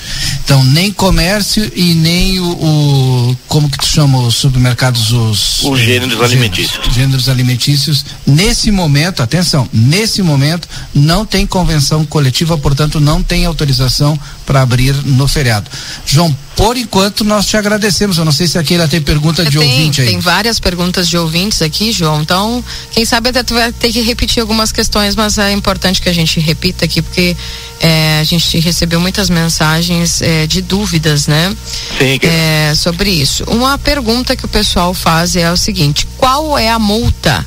Então, 0.44 0.64
nem 0.66 0.92
comércio 0.92 1.72
e 1.76 1.94
nem 1.94 2.40
o, 2.40 2.52
o 2.52 3.38
como 3.48 3.70
que 3.70 3.78
tu 3.78 3.86
chama 3.86 4.20
os 4.20 4.36
supermercados, 4.36 5.12
os... 5.12 5.64
Os 5.64 5.80
gêneros 5.80 6.22
alimentícios. 6.22 6.94
Gêneros 6.94 7.30
alimentícios. 7.30 8.06
Nesse 8.26 8.72
momento, 8.72 9.24
atenção, 9.24 9.68
nesse 9.72 10.22
momento 10.22 10.68
não 10.94 11.26
tem 11.26 11.46
convenção 11.46 12.06
coletiva, 12.06 12.58
portanto 12.58 13.00
não 13.00 13.24
tem 13.24 13.46
autorização 13.46 14.20
para 14.46 14.62
abrir 14.62 14.94
no 15.06 15.28
feriado. 15.28 15.70
João, 16.06 16.36
por 16.56 16.78
enquanto 16.78 17.24
nós 17.24 17.46
te 17.46 17.58
agradecemos. 17.58 18.18
Eu 18.18 18.26
não 18.26 18.32
sei 18.32 18.48
se 18.48 18.58
aqui 18.58 18.74
ainda 18.74 18.88
tem 18.88 19.02
pergunta 19.02 19.44
de 19.44 19.58
tem, 19.58 19.68
ouvinte 19.68 20.02
aí. 20.02 20.08
Tem 20.08 20.20
várias 20.20 20.60
perguntas 20.60 21.08
de 21.08 21.18
ouvintes 21.18 21.62
aqui, 21.62 21.92
João. 21.92 22.22
Então, 22.22 22.64
quem 22.92 23.06
sabe 23.06 23.30
até 23.30 23.44
tu 23.44 23.54
vai 23.54 23.72
ter 23.72 23.92
que 23.92 24.02
repetir 24.02 24.42
algumas 24.42 24.72
questões, 24.72 25.16
mas 25.16 25.38
é 25.38 25.52
importante 25.52 26.02
que 26.02 26.10
a 26.10 26.14
gente 26.14 26.40
repita 26.40 26.86
aqui, 26.86 27.02
porque 27.02 27.36
é, 27.80 28.20
a 28.20 28.24
gente 28.24 28.60
recebeu 28.60 29.00
muitas 29.00 29.30
mensagens 29.30 30.03
é, 30.22 30.48
de 30.48 30.62
dúvidas, 30.62 31.28
né? 31.28 31.56
Sim. 31.98 32.20
É, 32.22 32.74
sobre 32.76 33.10
isso. 33.10 33.44
Uma 33.46 33.78
pergunta 33.78 34.36
que 34.36 34.46
o 34.46 34.48
pessoal 34.50 34.94
faz 34.94 35.36
é 35.36 35.52
o 35.52 35.58
seguinte: 35.58 36.08
qual 36.18 36.58
é 36.58 36.70
a 36.70 36.80
multa? 36.80 37.46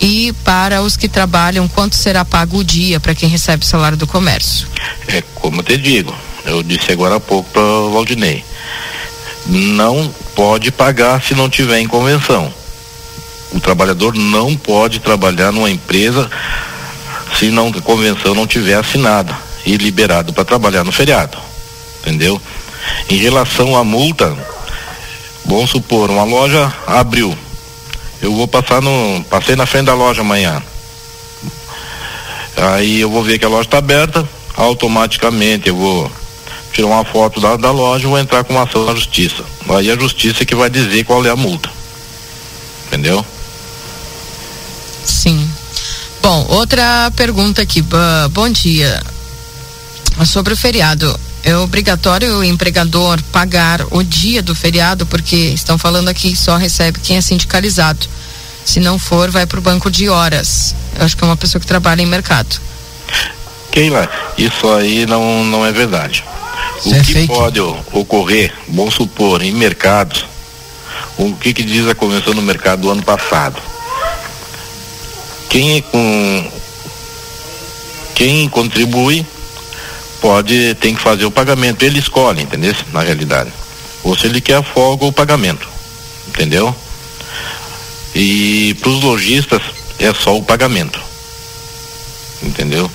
E 0.00 0.32
para 0.44 0.80
os 0.82 0.96
que 0.96 1.08
trabalham, 1.08 1.66
quanto 1.66 1.96
será 1.96 2.24
pago 2.24 2.58
o 2.58 2.64
dia 2.64 3.00
para 3.00 3.14
quem 3.14 3.28
recebe 3.28 3.64
o 3.64 3.66
salário 3.66 3.96
do 3.98 4.06
comércio? 4.06 4.68
É 5.08 5.22
como 5.34 5.60
eu 5.60 5.64
te 5.64 5.76
digo, 5.76 6.14
eu 6.44 6.62
disse 6.62 6.92
agora 6.92 7.16
há 7.16 7.20
pouco 7.20 7.50
para 7.50 7.62
o 7.62 7.92
Valdinei. 7.92 8.44
Não 9.46 10.14
pode 10.36 10.70
pagar 10.70 11.22
se 11.22 11.34
não 11.34 11.48
tiver 11.48 11.80
em 11.80 11.88
convenção. 11.88 12.52
O 13.50 13.58
trabalhador 13.58 14.14
não 14.14 14.54
pode 14.54 15.00
trabalhar 15.00 15.50
numa 15.50 15.70
empresa 15.70 16.30
se 17.38 17.50
não 17.50 17.68
a 17.68 17.80
convenção 17.80 18.34
não 18.34 18.46
tiver 18.46 18.74
assinada 18.74 19.36
e 19.64 19.76
liberado 19.76 20.32
para 20.32 20.44
trabalhar 20.44 20.84
no 20.84 20.92
feriado. 20.92 21.38
Entendeu? 22.08 22.40
Em 23.10 23.16
relação 23.16 23.76
à 23.76 23.84
multa, 23.84 24.34
vamos 25.44 25.68
supor, 25.68 26.10
uma 26.10 26.24
loja 26.24 26.72
abriu. 26.86 27.36
Eu 28.22 28.34
vou 28.34 28.48
passar 28.48 28.80
no. 28.80 29.22
Passei 29.24 29.54
na 29.54 29.66
frente 29.66 29.84
da 29.86 29.94
loja 29.94 30.22
amanhã. 30.22 30.62
Aí 32.56 33.00
eu 33.00 33.10
vou 33.10 33.22
ver 33.22 33.38
que 33.38 33.44
a 33.44 33.48
loja 33.48 33.68
está 33.68 33.76
aberta, 33.76 34.26
automaticamente 34.56 35.68
eu 35.68 35.76
vou 35.76 36.10
tirar 36.72 36.88
uma 36.88 37.04
foto 37.04 37.40
da, 37.40 37.56
da 37.56 37.70
loja 37.70 38.06
e 38.06 38.08
vou 38.08 38.18
entrar 38.18 38.42
com 38.42 38.54
uma 38.54 38.62
ação 38.62 38.86
na 38.86 38.94
justiça. 38.94 39.44
Aí 39.68 39.90
a 39.90 39.96
justiça 39.96 40.46
que 40.46 40.54
vai 40.54 40.70
dizer 40.70 41.04
qual 41.04 41.24
é 41.26 41.28
a 41.28 41.36
multa. 41.36 41.70
Entendeu? 42.86 43.24
Sim. 45.04 45.48
Bom, 46.22 46.46
outra 46.48 47.12
pergunta 47.14 47.60
aqui. 47.60 47.84
Bom 48.32 48.48
dia. 48.48 49.02
Sobre 50.24 50.54
o 50.54 50.56
feriado. 50.56 51.27
É 51.44 51.56
obrigatório 51.56 52.38
o 52.38 52.44
empregador 52.44 53.22
pagar 53.32 53.86
o 53.90 54.02
dia 54.02 54.42
do 54.42 54.54
feriado, 54.54 55.06
porque 55.06 55.36
estão 55.36 55.78
falando 55.78 56.08
aqui 56.08 56.30
que 56.30 56.36
só 56.36 56.56
recebe 56.56 56.98
quem 57.00 57.16
é 57.16 57.20
sindicalizado. 57.20 58.06
Se 58.64 58.80
não 58.80 58.98
for, 58.98 59.30
vai 59.30 59.46
para 59.46 59.58
o 59.58 59.62
banco 59.62 59.90
de 59.90 60.08
horas. 60.08 60.74
Eu 60.98 61.04
acho 61.04 61.16
que 61.16 61.24
é 61.24 61.26
uma 61.26 61.36
pessoa 61.36 61.60
que 61.60 61.66
trabalha 61.66 62.02
em 62.02 62.06
mercado. 62.06 62.60
Keila, 63.70 64.10
isso 64.36 64.68
aí 64.68 65.06
não, 65.06 65.44
não 65.44 65.64
é 65.64 65.72
verdade. 65.72 66.24
Isso 66.78 66.90
o 66.90 66.94
é 66.94 67.00
que 67.00 67.12
fake. 67.12 67.28
pode 67.28 67.60
ocorrer, 67.60 68.52
vamos 68.68 68.94
supor, 68.94 69.42
em 69.42 69.52
mercados, 69.52 70.26
o 71.16 71.34
que, 71.34 71.52
que 71.52 71.62
diz 71.62 71.88
a 71.88 71.94
convenção 71.94 72.34
no 72.34 72.42
mercado 72.42 72.82
do 72.82 72.90
ano 72.90 73.02
passado? 73.02 73.60
Quem 75.48 75.78
é 75.78 75.80
com 75.82 76.50
quem 78.14 78.48
contribui 78.48 79.24
pode 80.20 80.74
tem 80.76 80.94
que 80.94 81.02
fazer 81.02 81.24
o 81.24 81.30
pagamento, 81.30 81.82
ele 81.82 81.98
escolhe, 81.98 82.42
entendeu? 82.42 82.74
Na 82.92 83.00
realidade. 83.00 83.52
Ou 84.02 84.16
se 84.16 84.26
ele 84.26 84.40
quer 84.40 84.56
a 84.56 84.62
folga 84.62 85.04
ou 85.04 85.10
o 85.10 85.12
pagamento. 85.12 85.68
Entendeu? 86.28 86.74
E 88.14 88.74
para 88.80 88.90
os 88.90 89.02
lojistas 89.02 89.62
é 89.98 90.12
só 90.14 90.36
o 90.36 90.42
pagamento. 90.42 91.00
Entendeu? 92.42 92.90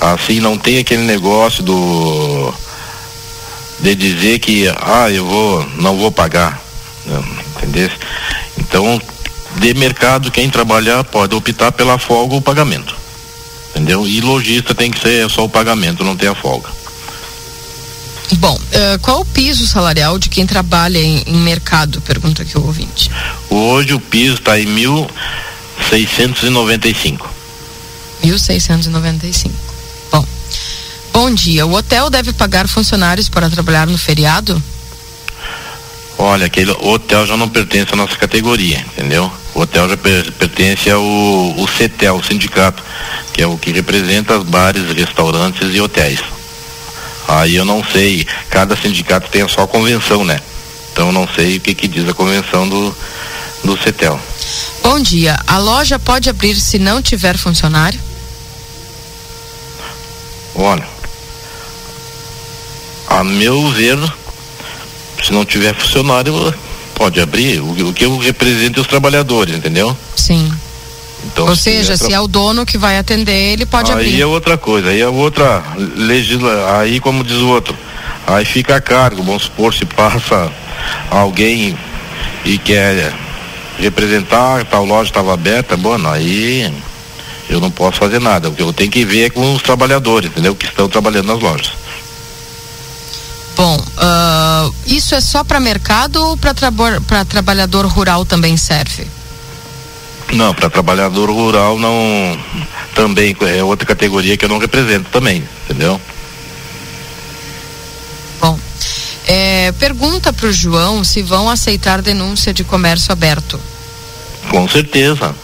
Assim 0.00 0.40
não 0.40 0.58
tem 0.58 0.78
aquele 0.78 1.02
negócio 1.02 1.62
do 1.62 2.52
de 3.80 3.94
dizer 3.94 4.38
que 4.38 4.66
ah, 4.68 5.10
eu 5.10 5.26
vou 5.26 5.66
não 5.76 5.96
vou 5.98 6.10
pagar. 6.10 6.60
Entendeu? 7.56 7.90
Então, 8.58 9.00
de 9.56 9.74
mercado, 9.74 10.30
quem 10.30 10.48
trabalhar 10.48 11.04
pode 11.04 11.34
optar 11.34 11.72
pela 11.72 11.98
folga 11.98 12.34
ou 12.34 12.40
pagamento. 12.40 13.03
Entendeu? 13.74 14.06
E 14.06 14.20
lojista 14.20 14.74
tem 14.74 14.90
que 14.90 15.00
ser 15.00 15.28
só 15.28 15.44
o 15.44 15.48
pagamento, 15.48 16.04
não 16.04 16.16
tem 16.16 16.28
a 16.28 16.34
folga. 16.34 16.68
Bom, 18.34 18.58
eh, 18.70 18.98
qual 19.02 19.20
o 19.20 19.24
piso 19.24 19.66
salarial 19.66 20.18
de 20.18 20.28
quem 20.28 20.46
trabalha 20.46 20.98
em, 20.98 21.22
em 21.26 21.36
mercado? 21.36 22.00
Pergunta 22.00 22.42
aqui 22.42 22.56
o 22.56 22.64
ouvinte. 22.64 23.10
Hoje 23.50 23.94
o 23.94 24.00
piso 24.00 24.34
está 24.34 24.58
em 24.58 24.66
1.695. 24.66 27.26
1.695. 28.22 29.50
Bom. 30.10 30.26
Bom 31.12 31.34
dia. 31.34 31.66
O 31.66 31.74
hotel 31.74 32.08
deve 32.08 32.32
pagar 32.32 32.68
funcionários 32.68 33.28
para 33.28 33.50
trabalhar 33.50 33.86
no 33.86 33.98
feriado? 33.98 34.62
Olha, 36.16 36.46
aquele 36.46 36.70
hotel 36.70 37.26
já 37.26 37.36
não 37.36 37.48
pertence 37.48 37.92
à 37.92 37.96
nossa 37.96 38.16
categoria, 38.16 38.78
entendeu? 38.78 39.30
O 39.54 39.60
hotel 39.60 39.88
já 39.88 39.96
per- 39.96 40.32
pertence 40.32 40.90
ao 40.90 41.02
o 41.02 41.66
CETEL, 41.68 42.16
o 42.16 42.24
sindicato, 42.24 42.82
que 43.32 43.42
é 43.42 43.46
o 43.46 43.56
que 43.56 43.70
representa 43.72 44.36
os 44.38 44.44
bares, 44.44 44.90
restaurantes 44.92 45.74
e 45.74 45.80
hotéis. 45.80 46.20
Aí 47.28 47.54
eu 47.56 47.64
não 47.64 47.82
sei, 47.84 48.26
cada 48.50 48.76
sindicato 48.76 49.30
tem 49.30 49.42
a 49.42 49.48
sua 49.48 49.66
convenção, 49.66 50.24
né? 50.24 50.40
Então 50.92 51.06
eu 51.06 51.12
não 51.12 51.28
sei 51.28 51.56
o 51.56 51.60
que, 51.60 51.74
que 51.74 51.88
diz 51.88 52.08
a 52.08 52.14
convenção 52.14 52.68
do, 52.68 52.94
do 53.64 53.76
CETEL. 53.82 54.20
Bom 54.82 55.00
dia. 55.00 55.38
A 55.46 55.58
loja 55.58 55.98
pode 55.98 56.28
abrir 56.28 56.56
se 56.56 56.78
não 56.78 57.00
tiver 57.00 57.38
funcionário? 57.38 57.98
Olha, 60.56 60.86
a 63.08 63.24
meu 63.24 63.68
ver, 63.70 63.98
se 65.24 65.32
não 65.32 65.44
tiver 65.44 65.74
funcionário, 65.74 66.54
pode 66.94 67.20
abrir. 67.20 67.60
O, 67.60 67.88
o 67.88 67.92
que 67.92 68.04
eu 68.04 68.16
represento 68.18 68.78
é 68.78 68.82
os 68.82 68.86
trabalhadores, 68.86 69.54
entendeu? 69.54 69.96
Sim. 70.16 70.50
Então, 71.26 71.48
Ou 71.48 71.56
se 71.56 71.62
seja, 71.62 71.96
tiver 71.96 72.06
se 72.06 72.12
é 72.12 72.20
o 72.20 72.28
dono 72.28 72.66
que 72.66 72.76
vai 72.76 72.98
atender, 72.98 73.52
ele 73.52 73.66
pode 73.66 73.90
aí 73.90 73.98
abrir. 73.98 74.20
é 74.20 74.26
outra 74.26 74.58
coisa, 74.58 74.90
aí 74.90 75.00
é 75.00 75.08
outra 75.08 75.62
legisla, 75.96 76.78
aí 76.78 77.00
como 77.00 77.24
diz 77.24 77.38
o 77.38 77.48
outro, 77.48 77.74
aí 78.26 78.44
fica 78.44 78.76
a 78.76 78.80
cargo, 78.80 79.22
vamos 79.22 79.44
supor, 79.44 79.72
se 79.72 79.86
passa 79.86 80.52
alguém 81.10 81.78
e 82.44 82.58
quer 82.58 83.14
representar, 83.78 84.64
tal 84.66 84.84
loja 84.84 85.08
estava 85.10 85.32
aberta, 85.32 85.76
bom, 85.78 85.96
aí 86.06 86.70
eu 87.48 87.58
não 87.58 87.70
posso 87.70 87.98
fazer 87.98 88.20
nada, 88.20 88.50
o 88.50 88.52
que 88.52 88.62
eu 88.62 88.72
tenho 88.72 88.90
que 88.90 89.04
ver 89.04 89.24
é 89.24 89.30
com 89.30 89.54
os 89.54 89.62
trabalhadores, 89.62 90.30
entendeu? 90.30 90.54
Que 90.54 90.66
estão 90.66 90.88
trabalhando 90.90 91.26
nas 91.26 91.40
lojas. 91.40 91.72
Bom, 93.56 93.80
ah, 93.98 94.68
isso 94.86 95.14
é 95.14 95.20
só 95.20 95.44
para 95.44 95.60
mercado 95.60 96.16
ou 96.16 96.36
para 96.36 97.24
trabalhador 97.24 97.86
rural 97.86 98.24
também 98.24 98.56
serve? 98.56 99.06
Não, 100.32 100.52
para 100.52 100.68
trabalhador 100.68 101.30
rural 101.30 101.78
não 101.78 102.38
também 102.94 103.36
é 103.42 103.62
outra 103.62 103.86
categoria 103.86 104.36
que 104.36 104.44
eu 104.44 104.48
não 104.48 104.58
represento 104.58 105.08
também, 105.10 105.44
entendeu? 105.64 106.00
Bom, 108.40 108.58
é, 109.26 109.72
pergunta 109.72 110.32
para 110.32 110.48
o 110.48 110.52
João 110.52 111.04
se 111.04 111.22
vão 111.22 111.48
aceitar 111.48 112.02
denúncia 112.02 112.52
de 112.52 112.64
comércio 112.64 113.12
aberto. 113.12 113.60
Com 114.50 114.68
certeza. 114.68 115.34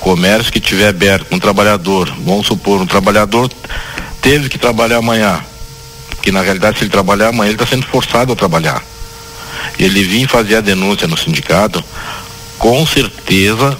Comércio 0.00 0.52
que 0.52 0.60
tiver 0.60 0.88
aberto 0.88 1.26
com 1.26 1.36
um 1.36 1.40
trabalhador, 1.40 2.12
vamos 2.24 2.46
supor, 2.46 2.80
um 2.80 2.86
trabalhador 2.86 3.50
teve 4.22 4.48
que 4.48 4.58
trabalhar 4.58 4.98
amanhã. 4.98 5.44
Porque 6.18 6.30
na 6.32 6.42
realidade 6.42 6.78
se 6.78 6.84
ele 6.84 6.90
trabalhar 6.90 7.28
amanhã, 7.28 7.48
ele 7.50 7.54
está 7.56 7.66
sendo 7.66 7.86
forçado 7.86 8.32
a 8.32 8.36
trabalhar. 8.36 8.82
Ele 9.78 10.02
vir 10.04 10.28
fazer 10.28 10.56
a 10.56 10.60
denúncia 10.60 11.06
no 11.08 11.16
sindicato, 11.16 11.82
com 12.58 12.84
certeza 12.86 13.78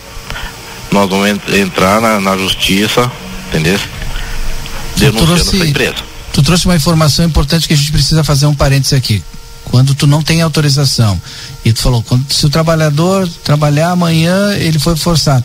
nós 0.90 1.10
vamos 1.10 1.28
en- 1.28 1.60
entrar 1.60 2.00
na, 2.00 2.18
na 2.20 2.36
justiça, 2.36 3.10
entendeu? 3.48 3.78
Denunciando 4.96 5.34
trouxe- 5.34 5.56
essa 5.56 5.66
empresa. 5.66 5.96
Tu 6.32 6.42
trouxe 6.42 6.64
uma 6.66 6.76
informação 6.76 7.24
importante 7.24 7.66
que 7.66 7.74
a 7.74 7.76
gente 7.76 7.90
precisa 7.92 8.22
fazer 8.24 8.46
um 8.46 8.54
parênteses 8.54 8.92
aqui. 8.92 9.22
Quando 9.70 9.94
tu 9.94 10.06
não 10.06 10.22
tem 10.22 10.40
autorização 10.40 11.20
e 11.64 11.72
tu 11.72 11.80
falou, 11.80 12.02
quando, 12.02 12.24
se 12.32 12.46
o 12.46 12.50
trabalhador 12.50 13.28
trabalhar 13.44 13.90
amanhã, 13.90 14.54
ele 14.54 14.78
foi 14.78 14.96
forçado. 14.96 15.44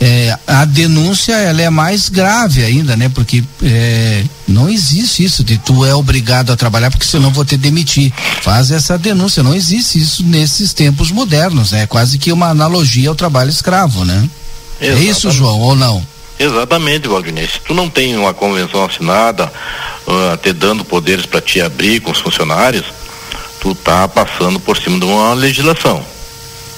É, 0.00 0.36
a 0.46 0.64
denúncia 0.64 1.34
ela 1.34 1.62
é 1.62 1.70
mais 1.70 2.08
grave 2.08 2.64
ainda, 2.64 2.96
né? 2.96 3.08
Porque 3.08 3.42
é, 3.62 4.24
não 4.46 4.68
existe 4.68 5.24
isso 5.24 5.42
de 5.42 5.58
tu 5.58 5.84
é 5.84 5.94
obrigado 5.94 6.52
a 6.52 6.56
trabalhar 6.56 6.90
porque 6.90 7.06
senão 7.06 7.30
vou 7.30 7.44
te 7.44 7.56
demitir. 7.56 8.12
Faz 8.42 8.70
essa 8.70 8.96
denúncia, 8.96 9.42
não 9.42 9.54
existe 9.54 10.00
isso 10.00 10.22
nesses 10.24 10.72
tempos 10.72 11.10
modernos, 11.10 11.72
né? 11.72 11.82
É 11.82 11.86
quase 11.86 12.18
que 12.18 12.32
uma 12.32 12.48
analogia 12.48 13.08
ao 13.08 13.14
trabalho 13.14 13.50
escravo, 13.50 14.04
né? 14.04 14.28
É 14.80 14.88
isso, 14.88 15.28
Exatamente. 15.28 15.36
João, 15.36 15.60
ou 15.60 15.76
não? 15.76 16.06
Exatamente, 16.38 17.08
Valdinei. 17.08 17.46
Se 17.46 17.60
tu 17.60 17.74
não 17.74 17.88
tem 17.88 18.16
uma 18.16 18.34
convenção 18.34 18.84
assinada, 18.84 19.50
ah, 20.06 20.36
te 20.40 20.52
dando 20.52 20.84
poderes 20.84 21.26
para 21.26 21.40
te 21.40 21.60
abrir 21.60 22.00
com 22.00 22.10
os 22.10 22.18
funcionários, 22.18 22.84
tu 23.64 23.74
tá 23.74 24.06
passando 24.06 24.60
por 24.60 24.76
cima 24.76 25.00
de 25.00 25.06
uma 25.06 25.32
legislação. 25.32 26.04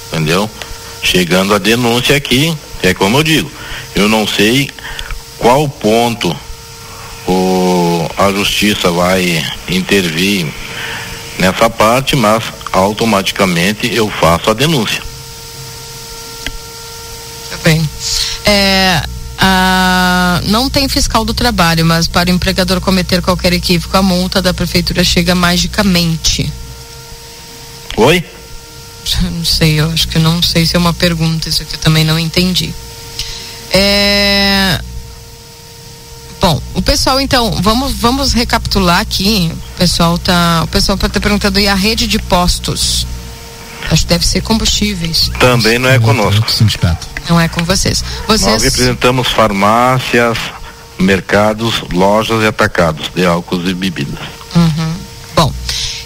Entendeu? 0.06 0.48
Chegando 1.02 1.52
a 1.52 1.58
denúncia 1.58 2.16
aqui, 2.16 2.56
é 2.80 2.94
como 2.94 3.18
eu 3.18 3.24
digo, 3.24 3.50
eu 3.96 4.08
não 4.08 4.24
sei 4.26 4.70
qual 5.36 5.68
ponto 5.68 6.34
o, 7.26 8.08
a 8.16 8.30
justiça 8.30 8.88
vai 8.92 9.44
intervir 9.68 10.46
nessa 11.40 11.68
parte, 11.68 12.14
mas 12.14 12.44
automaticamente 12.72 13.92
eu 13.92 14.08
faço 14.08 14.48
a 14.48 14.54
denúncia. 14.54 15.02
Tá 17.50 17.56
bem. 17.64 17.88
É, 18.44 19.02
a- 19.38 20.40
não 20.44 20.70
tem 20.70 20.88
fiscal 20.88 21.24
do 21.24 21.34
trabalho, 21.34 21.84
mas 21.84 22.06
para 22.06 22.30
o 22.30 22.32
empregador 22.32 22.80
cometer 22.80 23.20
qualquer 23.20 23.52
equívoco, 23.52 23.96
a 23.96 24.02
multa 24.02 24.40
da 24.40 24.54
prefeitura 24.54 25.02
chega 25.02 25.34
magicamente. 25.34 26.52
Oi? 27.96 28.24
Não 29.22 29.44
sei, 29.44 29.80
eu 29.80 29.90
acho 29.90 30.08
que 30.08 30.18
não 30.18 30.42
sei 30.42 30.66
se 30.66 30.76
é 30.76 30.78
uma 30.78 30.92
pergunta, 30.92 31.48
isso 31.48 31.62
aqui 31.62 31.74
eu 31.74 31.78
também 31.78 32.04
não 32.04 32.18
entendi. 32.18 32.74
É... 33.72 34.80
Bom, 36.40 36.60
o 36.74 36.82
pessoal 36.82 37.20
então, 37.20 37.50
vamos, 37.62 37.92
vamos 37.94 38.32
recapitular 38.32 39.00
aqui. 39.00 39.50
O 39.52 39.78
pessoal 39.78 40.18
tá, 40.18 40.62
o 40.64 40.66
pessoal 40.68 40.98
pode 40.98 41.10
estar 41.10 41.20
perguntando 41.20 41.58
e 41.58 41.66
a 41.66 41.74
rede 41.74 42.06
de 42.06 42.18
postos. 42.18 43.06
Acho 43.90 44.02
que 44.02 44.08
deve 44.08 44.26
ser 44.26 44.42
combustíveis. 44.42 45.30
Também 45.38 45.78
não 45.78 45.88
é 45.88 45.98
conosco. 45.98 46.50
Sindicato. 46.50 47.06
Não 47.28 47.40
é 47.40 47.48
com 47.48 47.64
vocês. 47.64 48.04
Nós 48.28 48.40
Vocês 48.40 48.62
representamos 48.62 49.28
farmácias, 49.28 50.38
mercados, 50.98 51.82
lojas 51.92 52.42
e 52.42 52.46
atacados 52.46 53.10
de 53.14 53.24
álcools 53.24 53.68
e 53.68 53.74
bebidas. 53.74 54.18
Uhum. 54.54 54.85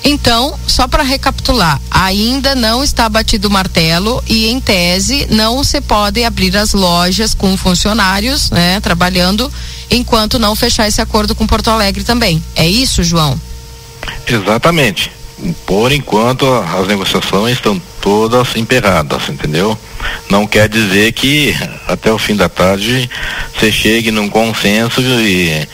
Então, 0.03 0.59
só 0.67 0.89
para 0.89 1.03
recapitular, 1.03 1.81
ainda 1.91 2.55
não 2.55 2.83
está 2.83 3.09
batido 3.09 3.49
o 3.49 3.51
martelo 3.51 4.23
e, 4.27 4.49
em 4.49 4.59
tese, 4.59 5.27
não 5.31 5.63
se 5.63 5.81
pode 5.81 6.25
abrir 6.25 6.57
as 6.57 6.73
lojas 6.73 7.35
com 7.35 7.57
funcionários, 7.57 8.51
né, 8.51 8.81
trabalhando, 8.81 9.53
enquanto 9.91 10.39
não 10.39 10.57
fechar 10.57 10.89
esse 10.89 11.03
acordo 11.03 11.35
com 11.35 11.47
Porto 11.47 11.69
Alegre 11.69 12.03
também. 12.03 12.43
É 12.57 12.67
isso, 12.67 13.03
João? 13.03 13.39
Exatamente. 14.27 15.13
Por 15.67 15.93
enquanto, 15.93 16.47
as 16.47 16.87
negociações 16.87 17.55
estão 17.55 17.81
todas 18.01 18.57
emperradas, 18.57 19.29
entendeu? 19.29 19.79
Não 20.31 20.47
quer 20.47 20.69
dizer 20.69 21.13
que 21.13 21.55
até 21.87 22.11
o 22.11 22.19
fim 22.19 22.37
da 22.37 22.49
tarde 22.49 23.09
você 23.55 23.71
chegue 23.71 24.11
num 24.11 24.29
consenso 24.29 25.01
e, 25.03 25.67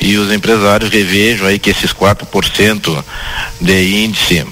e 0.00 0.16
os 0.16 0.32
empresários 0.32 0.90
revejam 0.90 1.46
aí 1.46 1.58
que 1.58 1.70
esses 1.70 1.92
4% 1.92 3.04
de 3.60 4.04
índice 4.04 4.46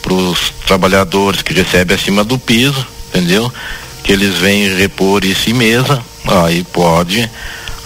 para 0.00 0.14
os 0.14 0.50
trabalhadores 0.66 1.42
que 1.42 1.52
recebem 1.52 1.96
acima 1.96 2.22
do 2.22 2.38
piso, 2.38 2.86
entendeu? 3.08 3.52
Que 4.04 4.12
eles 4.12 4.36
vêm 4.36 4.76
repor 4.76 5.24
isso 5.24 5.50
em 5.50 5.54
mesa, 5.54 6.02
aí 6.44 6.62
pode 6.64 7.28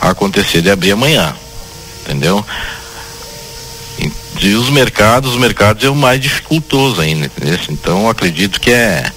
acontecer 0.01 0.61
de 0.61 0.71
abrir 0.71 0.93
amanhã, 0.93 1.35
entendeu? 2.03 2.45
E 4.43 4.55
os 4.55 4.71
mercados, 4.71 5.33
os 5.33 5.39
mercados 5.39 5.85
é 5.85 5.91
o 5.91 5.95
mais 5.95 6.21
dificultoso 6.21 7.01
ainda, 7.01 7.27
entendeu? 7.27 7.59
Então 7.69 8.09
acredito 8.09 8.61
que 8.61 8.71
é, 8.71 9.11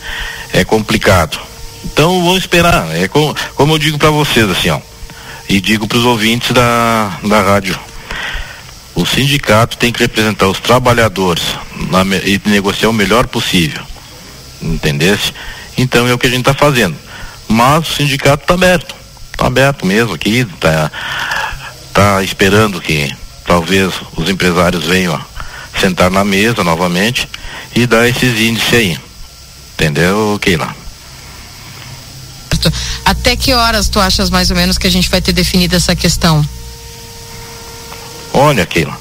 é 0.52 0.66
complicado. 0.66 1.40
Então 1.86 2.24
vamos 2.24 2.40
esperar. 2.40 2.88
É 2.96 3.08
como 3.08 3.74
eu 3.74 3.78
digo 3.78 3.98
para 3.98 4.10
vocês 4.10 4.50
assim, 4.50 4.70
ó, 4.70 4.80
e 5.48 5.60
digo 5.60 5.88
para 5.88 5.98
os 5.98 6.06
ouvintes 6.06 6.52
da, 6.52 7.18
da 7.24 7.42
rádio. 7.42 7.78
O 8.96 9.06
sindicato 9.06 9.78
tem 9.78 9.92
que 9.92 10.00
representar 10.00 10.48
os 10.48 10.60
trabalhadores 10.60 11.44
na, 11.90 12.04
e 12.18 12.40
negociar 12.46 12.90
o 12.90 12.94
melhor 12.94 13.28
possível. 13.28 13.82
Entendesse? 14.62 15.34
Então 15.78 16.08
é 16.08 16.14
o 16.14 16.18
que 16.18 16.28
a 16.28 16.30
gente 16.30 16.42
está 16.42 16.54
fazendo. 16.54 16.96
Mas 17.48 17.90
o 17.90 17.94
sindicato 17.94 18.44
está 18.44 18.54
aberto. 18.54 18.96
Está 19.32 19.48
aberto 19.48 19.86
mesmo 19.86 20.14
aqui, 20.14 20.40
está 20.40 20.92
tá 21.92 22.24
esperando 22.24 22.80
que 22.80 23.12
talvez 23.46 23.94
os 24.16 24.30
empresários 24.30 24.86
venham 24.86 25.20
sentar 25.80 26.10
na 26.10 26.24
mesa 26.24 26.64
novamente 26.64 27.28
e 27.76 27.86
dar 27.88 28.08
esses 28.08 28.40
índices 28.40 28.74
aí. 28.74 29.00
Entendeu, 29.74 30.38
Keila? 30.40 30.83
Até 33.06 33.36
que 33.36 33.54
horas 33.54 33.90
tu 33.90 34.00
achas 34.00 34.30
mais 34.30 34.50
ou 34.50 34.56
menos 34.56 34.78
que 34.78 34.88
a 34.88 34.92
gente 34.92 35.10
vai 35.10 35.22
ter 35.22 35.34
definido 35.34 35.76
essa 35.76 35.96
questão? 35.96 36.48
Olha, 38.34 38.66
Keila, 38.66 38.98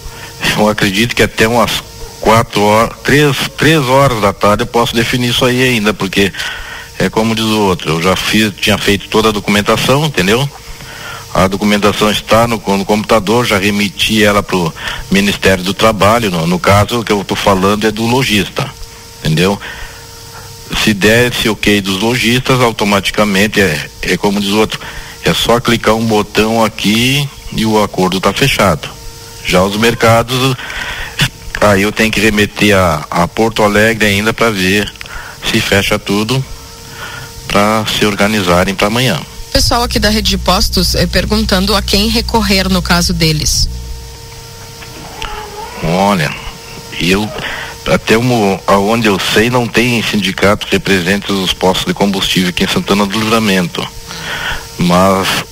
eu 0.57 0.69
acredito 0.69 1.17
que 1.17 1.23
até 1.23 1.49
umas 1.49 1.83
quatro 2.21 2.63
horas, 2.63 2.97
três, 3.03 3.37
três 3.57 3.81
horas 3.87 4.21
da 4.21 4.33
tarde 4.33 4.63
eu 4.63 4.67
posso 4.67 4.95
definir 4.95 5.31
isso 5.31 5.45
aí 5.45 5.63
ainda, 5.63 5.93
porque 5.95 6.33
é 6.99 7.09
como 7.09 7.35
diz 7.35 7.45
o 7.45 7.61
outro, 7.63 7.93
eu 7.93 8.03
já 8.03 8.15
fiz, 8.15 8.53
tinha 8.61 8.79
feito 8.79 9.09
toda 9.09 9.31
a 9.31 9.33
documentação, 9.33 10.05
entendeu? 10.05 10.49
A 11.35 11.49
documentação 11.49 12.11
está 12.11 12.47
no, 12.47 12.57
no 12.57 12.85
computador, 12.85 13.47
já 13.47 13.59
remeti 13.59 14.23
ela 14.23 14.43
para 14.43 14.57
o 14.57 14.73
Ministério 15.11 15.65
do 15.65 15.73
Trabalho. 15.73 16.31
No, 16.31 16.47
no 16.47 16.59
caso, 16.59 17.01
o 17.01 17.05
que 17.05 17.11
eu 17.11 17.23
estou 17.23 17.37
falando 17.37 17.87
é 17.87 17.91
do 17.91 18.05
lojista, 18.05 18.71
entendeu? 19.19 19.59
Se 20.83 20.95
der 20.95 21.33
esse 21.33 21.49
ok 21.49 21.81
dos 21.81 22.01
lojistas, 22.01 22.61
automaticamente 22.61 23.61
é, 23.61 23.89
é 24.03 24.17
como 24.17 24.41
diz 24.41 24.51
o 24.51 24.59
outro, 24.59 24.81
é 25.25 25.33
só 25.35 25.61
clicar 25.61 25.95
um 25.95 26.07
botão 26.07 26.65
aqui 26.65 27.29
e 27.53 27.65
o 27.65 27.83
acordo 27.83 28.19
está 28.19 28.33
fechado. 28.33 28.89
Já 29.45 29.63
os 29.63 29.77
mercados, 29.77 30.57
aí 31.61 31.83
eu 31.83 31.93
tenho 31.93 32.11
que 32.11 32.21
remeter 32.21 32.77
a, 32.77 33.07
a 33.11 33.29
Porto 33.29 33.63
Alegre 33.63 34.07
ainda 34.07 34.33
para 34.33 34.51
ver 34.51 34.93
se 35.51 35.61
fecha 35.61 35.99
tudo 35.99 36.45
para 37.49 37.85
se 37.87 38.07
organizarem 38.07 38.75
para 38.75 38.87
amanhã 38.87 39.21
pessoal 39.53 39.83
aqui 39.83 39.99
da 39.99 40.09
rede 40.09 40.31
de 40.31 40.39
postos 40.39 40.95
é, 40.95 41.07
perguntando 41.07 41.77
a 41.77 41.83
quem 41.83 42.09
recorrer 42.09 42.71
no 42.71 42.81
caso 42.81 43.13
deles. 43.13 43.69
Olha, 45.85 46.35
eu 46.99 47.31
até 47.87 48.17
um, 48.17 48.59
aonde 48.67 49.07
eu 49.09 49.19
sei 49.19 49.51
não 49.51 49.67
tem 49.67 50.03
sindicato 50.03 50.67
que 50.67 50.73
represente 50.73 51.33
os 51.33 51.53
postos 51.53 51.87
de 51.87 51.95
combustível 51.95 52.51
aqui 52.51 52.65
em 52.65 52.69
Santana 52.69 53.07
do 53.07 53.19
Livramento. 53.19 53.87
Mas 54.79 55.45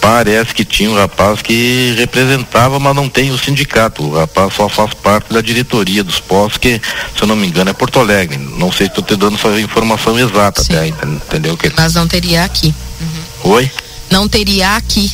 parece 0.00 0.54
que 0.54 0.64
tinha 0.64 0.90
um 0.90 0.94
rapaz 0.94 1.42
que 1.42 1.94
representava, 1.98 2.78
mas 2.78 2.94
não 2.94 3.08
tem 3.08 3.30
o 3.30 3.38
sindicato. 3.38 4.02
O 4.02 4.18
rapaz 4.18 4.54
só 4.54 4.68
faz 4.68 4.94
parte 4.94 5.32
da 5.32 5.40
diretoria 5.40 6.02
dos 6.02 6.20
postos, 6.20 6.58
que, 6.58 6.80
se 7.16 7.22
eu 7.22 7.28
não 7.28 7.36
me 7.36 7.46
engano, 7.46 7.70
é 7.70 7.72
Porto 7.72 7.98
Alegre. 7.98 8.38
Não 8.38 8.72
sei 8.72 8.86
se 8.86 8.92
estou 8.92 9.04
te 9.04 9.16
dando 9.16 9.36
essa 9.36 9.60
informação 9.60 10.18
exata, 10.18 10.62
até, 10.62 10.86
entendeu? 10.86 11.56
Que... 11.56 11.72
Mas 11.76 11.94
não 11.94 12.06
teria 12.06 12.44
aqui. 12.44 12.74
Uhum. 13.00 13.52
Oi? 13.52 13.70
Não 14.10 14.28
teria 14.28 14.76
aqui. 14.76 15.12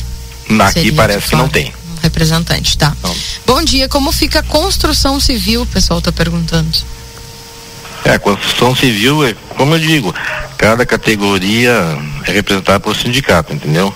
Aqui 0.59 0.91
parece 0.91 1.29
que 1.29 1.35
não 1.35 1.49
tem. 1.49 1.73
Representante, 2.05 2.77
tá. 2.77 2.95
Não. 3.03 3.15
Bom 3.47 3.63
dia, 3.63 3.89
como 3.89 4.11
fica 4.11 4.39
a 4.39 4.43
construção 4.43 5.19
civil? 5.19 5.63
O 5.63 5.65
pessoal 5.65 5.97
está 5.97 6.11
perguntando. 6.11 6.77
É, 8.03 8.11
a 8.11 8.19
construção 8.19 8.75
civil, 8.75 9.25
é, 9.25 9.35
como 9.57 9.73
eu 9.73 9.79
digo, 9.79 10.13
cada 10.55 10.85
categoria 10.85 11.71
é 12.27 12.31
representada 12.31 12.79
por 12.79 12.95
sindicato, 12.95 13.53
entendeu? 13.53 13.93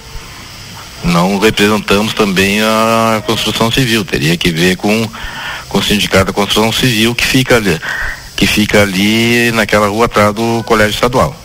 não 1.04 1.38
representamos 1.40 2.14
também 2.14 2.62
a 2.62 3.22
construção 3.26 3.72
civil. 3.72 4.04
Teria 4.04 4.36
que 4.36 4.52
ver 4.52 4.76
com, 4.76 5.08
com 5.68 5.78
o 5.78 5.84
sindicato 5.84 6.26
da 6.26 6.34
construção 6.34 6.72
civil 6.72 7.16
que 7.16 7.26
fica 7.26 7.58
ali, 7.58 7.80
que 8.36 8.48
fica 8.48 8.82
ali 8.82 9.52
naquela 9.52 9.88
rua 9.88 10.06
atrás 10.06 10.34
do 10.34 10.64
colégio 10.66 10.96
estadual. 10.96 11.36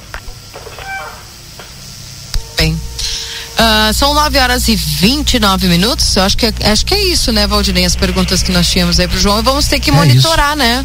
Uh, 3.54 3.94
são 3.94 4.12
9 4.14 4.38
horas 4.38 4.68
e 4.68 4.74
29 4.74 5.68
minutos. 5.68 6.16
Eu 6.16 6.24
acho 6.24 6.36
que, 6.36 6.46
é, 6.46 6.52
acho 6.64 6.84
que 6.84 6.94
é 6.94 7.04
isso, 7.04 7.30
né, 7.30 7.46
Valdinei? 7.46 7.84
As 7.84 7.94
perguntas 7.94 8.42
que 8.42 8.50
nós 8.50 8.68
tínhamos 8.68 8.98
aí 8.98 9.06
pro 9.06 9.18
João. 9.18 9.38
E 9.38 9.42
vamos 9.42 9.68
ter 9.68 9.78
que 9.78 9.90
é 9.90 9.92
monitorar, 9.92 10.50
isso. 10.50 10.58
né? 10.58 10.84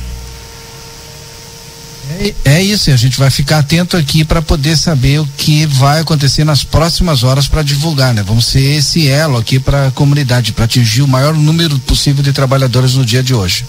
É, 2.10 2.34
é 2.46 2.62
isso, 2.64 2.90
a 2.92 2.96
gente 2.96 3.20
vai 3.20 3.30
ficar 3.30 3.60
atento 3.60 3.96
aqui 3.96 4.26
para 4.26 4.42
poder 4.42 4.76
saber 4.76 5.20
o 5.20 5.30
que 5.38 5.66
vai 5.66 6.00
acontecer 6.00 6.44
nas 6.44 6.64
próximas 6.64 7.24
horas 7.24 7.48
para 7.48 7.62
divulgar, 7.62 8.14
né? 8.14 8.24
Vamos 8.26 8.46
ser 8.46 8.78
esse 8.78 9.08
elo 9.08 9.38
aqui 9.38 9.60
para 9.60 9.88
a 9.88 9.92
comunidade, 9.92 10.52
para 10.52 10.66
atingir 10.66 11.04
o 11.04 11.08
maior 11.08 11.34
número 11.34 11.78
possível 11.80 12.24
de 12.24 12.34
trabalhadores 12.34 12.96
no 12.96 13.06
dia 13.06 13.22
de 13.22 13.34
hoje. 13.34 13.66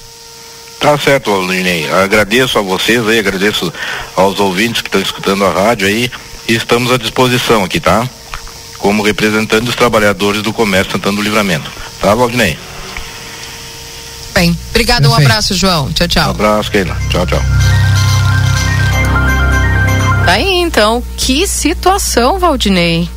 Tá 0.78 0.96
certo, 0.98 1.42
Linei. 1.42 1.90
Agradeço 1.90 2.58
a 2.58 2.62
vocês 2.62 3.06
aí, 3.06 3.18
agradeço 3.18 3.70
aos 4.16 4.40
ouvintes 4.40 4.80
que 4.80 4.88
estão 4.88 5.00
escutando 5.00 5.44
a 5.44 5.52
rádio 5.52 5.86
aí 5.86 6.10
e 6.48 6.54
estamos 6.54 6.90
à 6.90 6.96
disposição 6.96 7.62
aqui, 7.62 7.78
tá? 7.78 8.08
Como 8.80 9.02
representante 9.02 9.66
dos 9.66 9.76
trabalhadores 9.76 10.42
do 10.42 10.52
comércio 10.52 10.92
Santana 10.92 11.16
do 11.16 11.22
Livramento. 11.22 11.70
Tá, 12.00 12.14
Valdinei? 12.14 12.58
Bem, 14.34 14.56
obrigado, 14.70 15.02
Perfeito. 15.02 15.20
um 15.20 15.24
abraço, 15.26 15.54
João. 15.54 15.92
Tchau, 15.92 16.08
tchau. 16.08 16.28
Um 16.28 16.30
abraço, 16.30 16.70
Keila. 16.70 16.96
Tchau, 17.10 17.26
tchau. 17.26 17.42
Tá 20.24 20.32
aí 20.32 20.60
então, 20.60 21.02
que 21.16 21.46
situação, 21.46 22.38
Valdinei. 22.38 23.08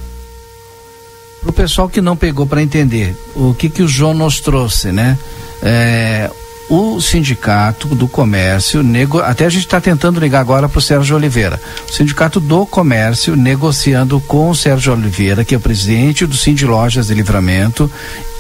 Para 1.42 1.50
o 1.50 1.54
pessoal 1.54 1.90
que 1.90 2.02
não 2.02 2.16
pegou 2.16 2.46
para 2.46 2.62
entender, 2.62 3.16
o 3.36 3.54
que 3.54 3.70
que 3.70 3.84
o 3.84 3.88
João 3.88 4.14
nos 4.14 4.40
trouxe, 4.40 4.92
né? 4.92 5.18
É, 5.62 6.30
o 6.74 7.00
sindicato 7.00 7.90
do 7.90 8.08
comércio, 8.08 8.82
nego, 8.82 9.20
até 9.20 9.46
a 9.46 9.50
gente 9.50 9.66
está 9.66 9.80
tentando 9.80 10.20
ligar 10.20 10.40
agora 10.40 10.68
para 10.68 10.80
o 10.80 10.82
Sérgio 10.82 11.16
Oliveira. 11.16 11.62
O 11.88 11.94
sindicato 11.94 12.40
do 12.40 12.66
comércio 12.66 13.36
negociando 13.36 14.20
com 14.22 14.50
o 14.50 14.56
Sérgio 14.56 14.92
Oliveira, 14.92 15.46
que 15.46 15.54
é 15.54 15.58
o 15.58 15.62
presidente 15.62 16.26
do 16.26 16.36
Sind 16.36 16.64
Lojas 16.64 17.08
de 17.08 17.14
Livramento, 17.14 17.92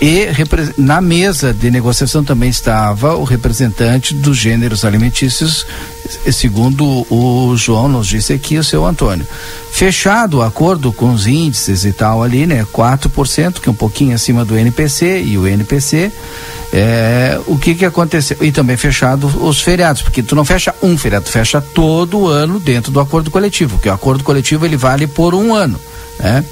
e 0.01 0.27
na 0.80 0.99
mesa 0.99 1.53
de 1.53 1.69
negociação 1.69 2.23
também 2.23 2.49
estava 2.49 3.15
o 3.15 3.23
representante 3.23 4.15
dos 4.15 4.35
gêneros 4.35 4.84
alimentícios, 4.84 5.68
segundo 6.31 7.05
o 7.11 7.55
João 7.55 7.88
nos 7.88 8.07
disse 8.07 8.34
aqui, 8.34 8.57
o 8.57 8.64
seu 8.64 8.84
Antônio. 8.84 9.27
Fechado 9.72 10.39
o 10.39 10.41
acordo 10.41 10.91
com 10.91 11.14
os 11.14 11.27
índices 11.27 11.85
e 11.85 11.93
tal 11.93 12.23
ali, 12.23 12.47
né? 12.47 12.65
4%, 12.73 13.60
que 13.60 13.69
é 13.69 13.72
um 13.72 13.76
pouquinho 13.76 14.15
acima 14.15 14.43
do 14.43 14.57
NPC 14.57 15.22
e 15.22 15.38
o 15.38 15.47
NPC. 15.47 16.11
É, 16.76 17.40
o 17.45 17.56
que 17.56 17.76
que 17.76 17.86
aconteceu? 17.86 18.36
E 18.41 18.52
também 18.52 18.76
fechado 18.76 19.28
os 19.45 19.62
feriados, 19.62 20.02
porque 20.02 20.24
tu 20.24 20.36
não 20.36 20.44
fecha 20.44 20.74
um 20.82 20.98
feriado, 20.98 21.26
tu 21.26 21.32
fecha 21.32 21.62
todo 21.62 22.28
ano 22.28 22.60
dentro 22.60 22.91
do 22.91 23.00
acordo 23.00 23.30
coletivo, 23.30 23.76
porque 23.76 23.90
o 23.90 23.94
acordo 23.94 24.24
coletivo 24.24 24.66
ele 24.66 24.76
vale 24.76 25.06
por 25.06 25.36
um 25.36 25.54
ano, 25.54 25.80
né? 26.20 26.44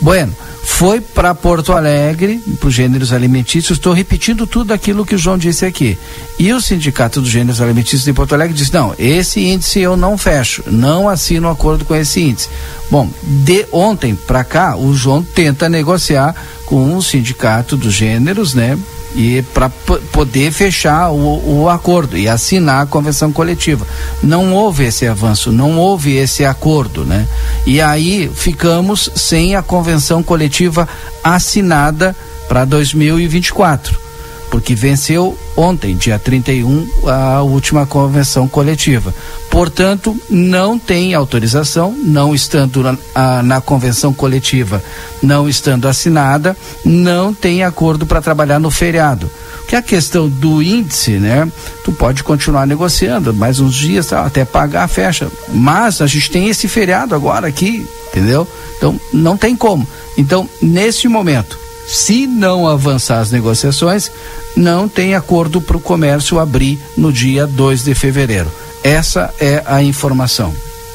Bueno, 0.00 0.34
foi 0.62 0.98
para 0.98 1.34
Porto 1.34 1.74
Alegre, 1.74 2.42
para 2.58 2.68
os 2.68 2.74
gêneros 2.74 3.12
alimentícios. 3.12 3.76
Estou 3.76 3.92
repetindo 3.92 4.46
tudo 4.46 4.72
aquilo 4.72 5.04
que 5.04 5.14
o 5.14 5.18
João 5.18 5.36
disse 5.36 5.66
aqui. 5.66 5.98
E 6.38 6.50
o 6.54 6.60
Sindicato 6.60 7.20
dos 7.20 7.28
Gêneros 7.28 7.60
Alimentícios 7.60 8.04
de 8.04 8.14
Porto 8.14 8.34
Alegre 8.34 8.56
disse: 8.56 8.72
não, 8.72 8.94
esse 8.98 9.44
índice 9.44 9.80
eu 9.80 9.94
não 9.94 10.16
fecho, 10.16 10.62
não 10.68 11.06
assino 11.06 11.50
acordo 11.50 11.84
com 11.84 11.94
esse 11.94 12.22
índice. 12.22 12.48
Bom, 12.90 13.10
de 13.22 13.66
ontem 13.70 14.14
para 14.14 14.42
cá, 14.42 14.74
o 14.74 14.94
João 14.94 15.22
tenta 15.22 15.68
negociar 15.68 16.34
com 16.64 16.96
o 16.96 17.02
Sindicato 17.02 17.76
dos 17.76 17.92
Gêneros, 17.92 18.54
né? 18.54 18.78
E 19.14 19.42
para 19.54 19.68
poder 20.12 20.52
fechar 20.52 21.10
o, 21.10 21.62
o, 21.62 21.68
acordo 21.68 22.16
e 22.16 22.28
assinar 22.28 22.82
a 22.82 22.86
convenção 22.86 23.32
coletiva. 23.32 23.86
Não 24.22 24.52
houve 24.52 24.84
esse 24.84 25.06
avanço, 25.06 25.50
não 25.50 25.78
houve 25.78 26.16
esse 26.16 26.44
acordo, 26.44 27.04
né? 27.04 27.26
E 27.66 27.80
aí 27.80 28.30
ficamos 28.34 29.10
sem 29.14 29.56
a 29.56 29.62
convenção 29.62 30.22
coletiva 30.22 30.88
assinada 31.24 32.14
para 32.48 32.64
2024. 32.64 34.09
Porque 34.50 34.74
venceu 34.74 35.38
ontem, 35.56 35.96
dia 35.96 36.18
31, 36.18 36.88
a 37.06 37.42
última 37.42 37.86
convenção 37.86 38.48
coletiva. 38.48 39.14
Portanto, 39.48 40.16
não 40.28 40.78
tem 40.78 41.14
autorização, 41.14 41.92
não 41.96 42.34
estando 42.34 42.82
na, 42.82 42.96
a, 43.14 43.42
na 43.42 43.60
convenção 43.60 44.12
coletiva, 44.12 44.82
não 45.22 45.48
estando 45.48 45.86
assinada, 45.86 46.56
não 46.84 47.32
tem 47.32 47.62
acordo 47.62 48.04
para 48.04 48.20
trabalhar 48.20 48.58
no 48.58 48.70
feriado. 48.70 49.30
Que 49.68 49.76
a 49.76 49.82
questão 49.82 50.28
do 50.28 50.60
índice, 50.60 51.12
né? 51.12 51.50
Tu 51.84 51.92
pode 51.92 52.24
continuar 52.24 52.66
negociando 52.66 53.32
mais 53.32 53.60
uns 53.60 53.74
dias, 53.74 54.08
tá, 54.08 54.26
até 54.26 54.44
pagar, 54.44 54.88
fecha. 54.88 55.30
Mas 55.48 56.00
a 56.00 56.08
gente 56.08 56.28
tem 56.28 56.48
esse 56.48 56.66
feriado 56.66 57.14
agora 57.14 57.46
aqui, 57.46 57.86
entendeu? 58.08 58.48
Então 58.76 59.00
não 59.12 59.36
tem 59.36 59.54
como. 59.54 59.86
Então, 60.18 60.48
nesse 60.60 61.06
momento, 61.06 61.56
se 61.90 62.24
não 62.24 62.68
avançar 62.68 63.18
as 63.18 63.32
negociações, 63.32 64.12
não 64.56 64.88
tem 64.88 65.16
acordo 65.16 65.60
para 65.60 65.76
o 65.76 65.80
comércio 65.80 66.38
abrir 66.38 66.78
no 66.96 67.12
dia 67.12 67.48
2 67.48 67.82
de 67.82 67.94
fevereiro. 67.96 68.50
Essa 68.84 69.34
é 69.40 69.62
a 69.66 69.82
informação. 69.82 70.54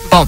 Bom, 0.09 0.25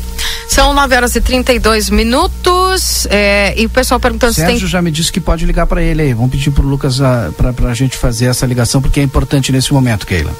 são 0.49 0.73
9 0.73 0.95
horas 0.95 1.15
e 1.15 1.21
32 1.21 1.89
minutos. 1.89 3.07
É, 3.09 3.53
e 3.57 3.65
o 3.65 3.69
pessoal 3.69 3.97
perguntando 3.97 4.33
Sérgio 4.33 4.55
se 4.55 4.61
tem. 4.61 4.69
já 4.69 4.81
me 4.81 4.91
disse 4.91 5.09
que 5.09 5.21
pode 5.21 5.45
ligar 5.45 5.65
para 5.65 5.81
ele 5.81 6.01
aí. 6.01 6.13
Vamos 6.13 6.31
pedir 6.31 6.51
para 6.51 6.65
o 6.65 6.67
Lucas 6.67 6.97
para 7.37 7.71
a 7.71 7.73
gente 7.73 7.95
fazer 7.95 8.25
essa 8.25 8.45
ligação, 8.45 8.81
porque 8.81 8.99
é 8.99 9.03
importante 9.03 9.53
nesse 9.53 9.71
momento, 9.71 10.05
Keila. 10.05 10.35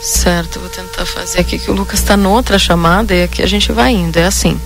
Certo, 0.00 0.60
vou 0.60 0.68
tentar 0.68 1.04
fazer 1.04 1.40
aqui 1.40 1.58
que 1.58 1.68
o 1.68 1.74
Lucas 1.74 1.98
está 1.98 2.16
noutra 2.16 2.60
chamada 2.60 3.12
e 3.12 3.24
aqui 3.24 3.42
a 3.42 3.46
gente 3.48 3.72
vai 3.72 3.90
indo. 3.90 4.16
É 4.16 4.26
assim. 4.26 4.56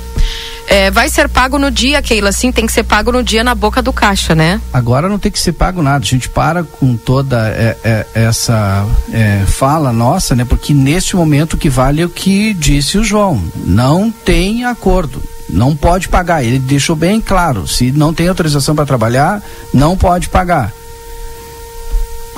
É, 0.70 0.88
vai 0.88 1.08
ser 1.08 1.28
pago 1.28 1.58
no 1.58 1.68
dia, 1.68 2.00
Keila, 2.00 2.30
sim, 2.30 2.52
tem 2.52 2.64
que 2.64 2.72
ser 2.72 2.84
pago 2.84 3.10
no 3.10 3.24
dia 3.24 3.42
na 3.42 3.56
boca 3.56 3.82
do 3.82 3.92
caixa, 3.92 4.36
né? 4.36 4.60
Agora 4.72 5.08
não 5.08 5.18
tem 5.18 5.32
que 5.32 5.40
ser 5.40 5.50
pago 5.50 5.82
nada, 5.82 6.04
a 6.04 6.06
gente 6.06 6.28
para 6.28 6.62
com 6.62 6.96
toda 6.96 7.48
é, 7.48 7.76
é, 7.82 8.06
essa 8.14 8.86
é, 9.12 9.42
fala 9.48 9.92
nossa, 9.92 10.36
né? 10.36 10.44
Porque 10.44 10.72
neste 10.72 11.16
momento 11.16 11.56
que 11.56 11.68
vale 11.68 12.02
é 12.02 12.04
o 12.04 12.08
que 12.08 12.54
disse 12.54 12.98
o 12.98 13.02
João, 13.02 13.42
não 13.56 14.12
tem 14.12 14.64
acordo, 14.64 15.20
não 15.48 15.74
pode 15.74 16.08
pagar, 16.08 16.44
ele 16.44 16.60
deixou 16.60 16.94
bem 16.94 17.20
claro, 17.20 17.66
se 17.66 17.90
não 17.90 18.14
tem 18.14 18.28
autorização 18.28 18.76
para 18.76 18.86
trabalhar, 18.86 19.42
não 19.74 19.96
pode 19.96 20.28
pagar. 20.28 20.72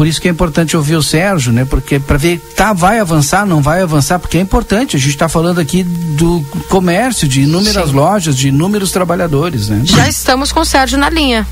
Por 0.02 0.08
isso 0.08 0.20
que 0.20 0.26
é 0.26 0.32
importante 0.32 0.76
ouvir 0.76 0.96
o 0.96 1.02
Sérgio, 1.02 1.52
né? 1.52 1.64
Porque 1.64 2.00
para 2.00 2.18
ver, 2.18 2.40
tá, 2.56 2.72
vai 2.72 2.98
avançar, 2.98 3.46
não 3.46 3.62
vai 3.62 3.82
avançar, 3.82 4.18
porque 4.18 4.36
é 4.36 4.40
importante. 4.40 4.96
A 4.96 4.98
gente 4.98 5.10
está 5.10 5.28
falando 5.28 5.60
aqui 5.60 5.84
do 5.84 6.44
comércio, 6.68 7.28
de 7.28 7.42
inúmeras 7.42 7.90
Sim. 7.90 7.94
lojas, 7.94 8.36
de 8.36 8.48
inúmeros 8.48 8.90
trabalhadores, 8.90 9.68
né? 9.68 9.82
Já 9.84 10.08
estamos 10.08 10.50
com 10.50 10.58
o 10.58 10.64
Sérgio 10.64 10.98
na 10.98 11.08
linha. 11.08 11.46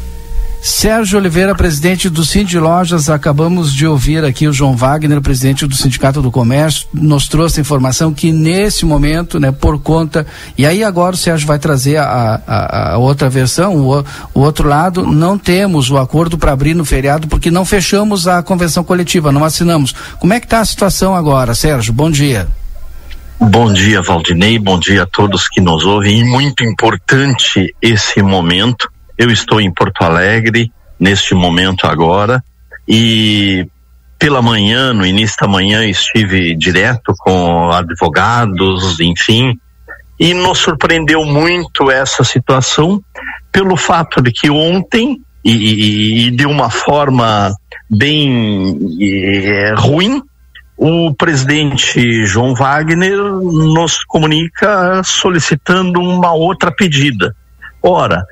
Sérgio 0.63 1.19
Oliveira, 1.19 1.55
presidente 1.55 2.11
do 2.11 2.23
Cindy 2.23 2.59
Lojas, 2.59 3.09
acabamos 3.09 3.73
de 3.73 3.87
ouvir 3.87 4.23
aqui 4.25 4.47
o 4.47 4.53
João 4.53 4.77
Wagner, 4.77 5.19
presidente 5.23 5.67
do 5.67 5.75
Sindicato 5.75 6.21
do 6.21 6.31
Comércio, 6.31 6.87
nos 6.93 7.27
trouxe 7.27 7.61
a 7.61 7.63
informação 7.63 8.13
que 8.13 8.31
nesse 8.31 8.85
momento, 8.85 9.41
né, 9.41 9.51
por 9.51 9.81
conta, 9.81 10.27
e 10.59 10.67
aí 10.67 10.85
agora 10.85 11.15
o 11.15 11.19
Sérgio 11.19 11.47
vai 11.47 11.59
trazer 11.59 11.97
a, 11.97 12.43
a, 12.47 12.93
a 12.93 12.99
outra 12.99 13.31
versão, 13.31 13.75
o, 13.75 14.05
o, 14.35 14.41
outro 14.41 14.69
lado, 14.69 15.07
não 15.07 15.39
temos 15.39 15.91
o 15.91 15.97
acordo 15.97 16.37
para 16.37 16.53
abrir 16.53 16.75
no 16.75 16.85
feriado 16.85 17.27
porque 17.27 17.51
não 17.51 17.65
fechamos 17.65 18.29
a 18.29 18.43
convenção 18.43 18.85
coletiva, 18.85 19.33
não 19.33 19.45
assinamos. 19.45 19.95
Como 20.19 20.35
é 20.35 20.41
que 20.41 20.47
está 20.47 20.61
a 20.61 20.65
situação 20.65 21.17
agora, 21.17 21.55
Sérgio? 21.55 21.95
Bom 21.95 22.11
dia. 22.11 22.47
Bom 23.41 23.73
dia, 23.73 24.03
Valdinei, 24.03 24.59
bom 24.59 24.79
dia 24.79 25.05
a 25.05 25.07
todos 25.07 25.49
que 25.49 25.63
nos 25.63 25.87
ouvem, 25.87 26.19
e 26.19 26.25
muito 26.25 26.63
importante 26.63 27.75
esse 27.81 28.21
momento, 28.23 28.87
eu 29.21 29.31
estou 29.31 29.61
em 29.61 29.71
Porto 29.71 30.03
Alegre 30.03 30.73
neste 30.99 31.35
momento 31.35 31.87
agora 31.87 32.43
e 32.89 33.67
pela 34.19 34.41
manhã, 34.41 34.95
no 34.95 35.05
início 35.05 35.37
da 35.39 35.47
manhã, 35.47 35.85
estive 35.85 36.57
direto 36.57 37.13
com 37.19 37.71
advogados, 37.71 38.99
enfim, 38.99 39.59
e 40.19 40.33
nos 40.33 40.59
surpreendeu 40.59 41.23
muito 41.27 41.91
essa 41.91 42.25
situação 42.25 43.03
pelo 43.53 43.77
fato 43.77 44.23
de 44.23 44.33
que 44.33 44.51
ontem 44.51 45.21
e, 45.45 45.53
e, 45.53 46.27
e 46.27 46.31
de 46.31 46.47
uma 46.47 46.71
forma 46.71 47.53
bem 47.91 48.79
é, 49.03 49.75
ruim, 49.77 50.23
o 50.79 51.15
presidente 51.15 52.25
João 52.25 52.55
Wagner 52.55 53.19
nos 53.19 54.03
comunica 54.05 55.03
solicitando 55.05 56.01
uma 56.01 56.33
outra 56.33 56.71
pedida. 56.71 57.37
Ora, 57.83 58.25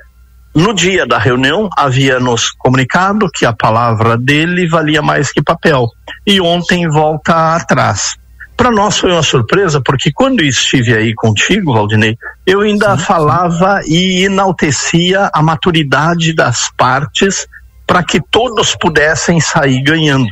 no 0.59 0.73
dia 0.73 1.05
da 1.05 1.17
reunião, 1.17 1.69
havia 1.77 2.19
nos 2.19 2.51
comunicado 2.51 3.29
que 3.33 3.45
a 3.45 3.53
palavra 3.53 4.17
dele 4.17 4.67
valia 4.67 5.01
mais 5.01 5.31
que 5.31 5.41
papel. 5.41 5.87
E 6.27 6.41
ontem 6.41 6.85
volta 6.89 7.55
atrás. 7.55 8.15
Para 8.57 8.69
nós 8.69 8.97
foi 8.97 9.09
uma 9.09 9.23
surpresa, 9.23 9.79
porque 9.81 10.11
quando 10.11 10.43
estive 10.43 10.93
aí 10.93 11.13
contigo, 11.15 11.73
Valdinei, 11.73 12.17
eu 12.45 12.59
ainda 12.59 12.97
sim, 12.97 13.05
falava 13.05 13.81
sim. 13.81 13.93
e 13.93 14.25
enaltecia 14.25 15.29
a 15.33 15.41
maturidade 15.41 16.33
das 16.33 16.69
partes 16.75 17.47
para 17.87 18.03
que 18.03 18.19
todos 18.19 18.75
pudessem 18.75 19.39
sair 19.39 19.81
ganhando. 19.81 20.27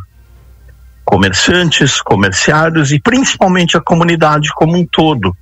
Comerciantes, 1.06 2.02
comerciários 2.02 2.92
e 2.92 3.00
principalmente 3.00 3.78
a 3.78 3.82
comunidade 3.82 4.50
como 4.54 4.76
um 4.76 4.86
todo 4.86 5.34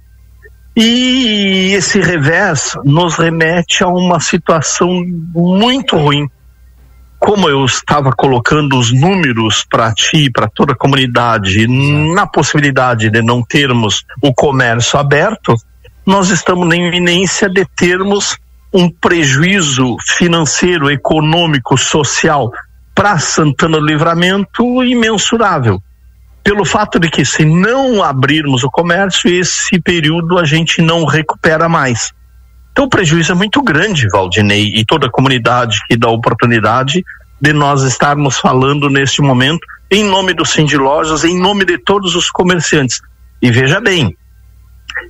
e 0.76 1.72
esse 1.74 2.02
revés 2.02 2.74
nos 2.84 3.16
remete 3.16 3.84
a 3.84 3.88
uma 3.88 4.20
situação 4.20 4.90
muito 5.34 5.96
ruim. 5.96 6.30
Como 7.18 7.50
eu 7.50 7.64
estava 7.64 8.12
colocando 8.12 8.78
os 8.78 8.92
números 8.92 9.66
para 9.70 9.94
ti, 9.94 10.30
para 10.30 10.50
toda 10.50 10.74
a 10.74 10.78
comunidade, 10.78 11.66
na 12.14 12.28
possibilidade 12.28 13.10
de 13.10 13.22
não 13.22 13.42
termos 13.42 14.04
o 14.22 14.34
comércio 14.34 15.00
aberto, 15.00 15.56
nós 16.06 16.30
estamos 16.30 16.68
na 16.68 16.76
iminência 16.76 17.50
de 17.50 17.66
termos 17.66 18.38
um 18.74 18.90
prejuízo 18.90 19.96
financeiro, 20.18 20.92
econômico, 20.92 21.78
social 21.78 22.52
para 22.94 23.18
Santana 23.18 23.80
do 23.80 23.86
Livramento 23.86 24.84
imensurável 24.84 25.82
pelo 26.46 26.64
fato 26.64 27.00
de 27.00 27.10
que 27.10 27.26
se 27.26 27.44
não 27.44 28.04
abrirmos 28.04 28.64
o 28.64 28.70
comércio, 28.70 29.28
esse 29.28 29.82
período 29.82 30.38
a 30.38 30.46
gente 30.46 30.80
não 30.80 31.04
recupera 31.04 31.68
mais. 31.68 32.14
Então 32.72 32.86
o 32.86 32.90
prejuízo 32.90 33.32
é 33.32 33.36
muito 33.36 33.64
grande, 33.64 34.08
Valdinei, 34.08 34.76
e 34.76 34.86
toda 34.86 35.08
a 35.08 35.12
comunidade 35.12 35.80
que 35.88 35.98
dá 35.98 36.08
oportunidade 36.08 37.04
de 37.42 37.52
nós 37.52 37.82
estarmos 37.82 38.38
falando 38.38 38.92
neste 38.92 39.24
momento 39.24 39.66
em 39.90 40.04
nome 40.04 40.36
do 40.36 40.46
Cindy 40.46 40.78
Lojas, 40.78 41.24
em 41.24 41.36
nome 41.36 41.66
de 41.66 41.80
todos 41.80 42.16
os 42.16 42.30
comerciantes. 42.30 43.02
E 43.42 43.50
veja 43.50 43.82
bem, 43.82 44.16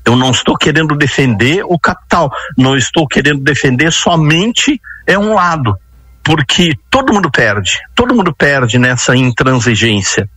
eu 0.06 0.16
não 0.16 0.32
estou 0.32 0.56
querendo 0.56 0.96
defender 0.96 1.66
o 1.66 1.78
capital, 1.78 2.32
não 2.58 2.78
estou 2.78 3.06
querendo 3.06 3.42
defender 3.44 3.92
somente 3.92 4.80
é 5.06 5.20
um 5.20 5.34
lado, 5.34 5.78
porque 6.24 6.72
todo 6.90 7.14
mundo 7.14 7.30
perde, 7.30 7.78
todo 7.94 8.16
mundo 8.16 8.34
perde 8.34 8.80
nessa 8.80 9.18
intransigência. 9.18 10.30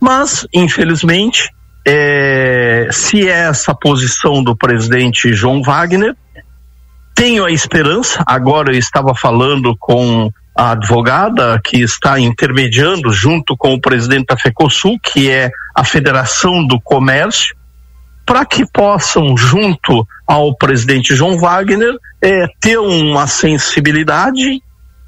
Mas, 0.00 0.46
infelizmente, 0.52 1.48
é, 1.86 2.88
se 2.90 3.28
é 3.28 3.48
essa 3.48 3.74
posição 3.74 4.42
do 4.42 4.56
presidente 4.56 5.32
João 5.32 5.62
Wagner, 5.62 6.14
tenho 7.14 7.44
a 7.44 7.50
esperança. 7.50 8.22
Agora 8.26 8.72
eu 8.72 8.78
estava 8.78 9.14
falando 9.14 9.76
com 9.78 10.30
a 10.56 10.70
advogada 10.70 11.60
que 11.62 11.80
está 11.82 12.18
intermediando 12.18 13.12
junto 13.12 13.56
com 13.56 13.74
o 13.74 13.80
presidente 13.80 14.26
da 14.26 14.36
FECOSUL, 14.36 14.98
que 15.02 15.30
é 15.30 15.50
a 15.74 15.84
Federação 15.84 16.64
do 16.66 16.80
Comércio, 16.80 17.56
para 18.24 18.44
que 18.44 18.64
possam, 18.72 19.36
junto 19.36 20.06
ao 20.26 20.56
presidente 20.56 21.14
João 21.14 21.38
Wagner, 21.38 21.94
é, 22.22 22.46
ter 22.60 22.78
uma 22.78 23.26
sensibilidade 23.26 24.62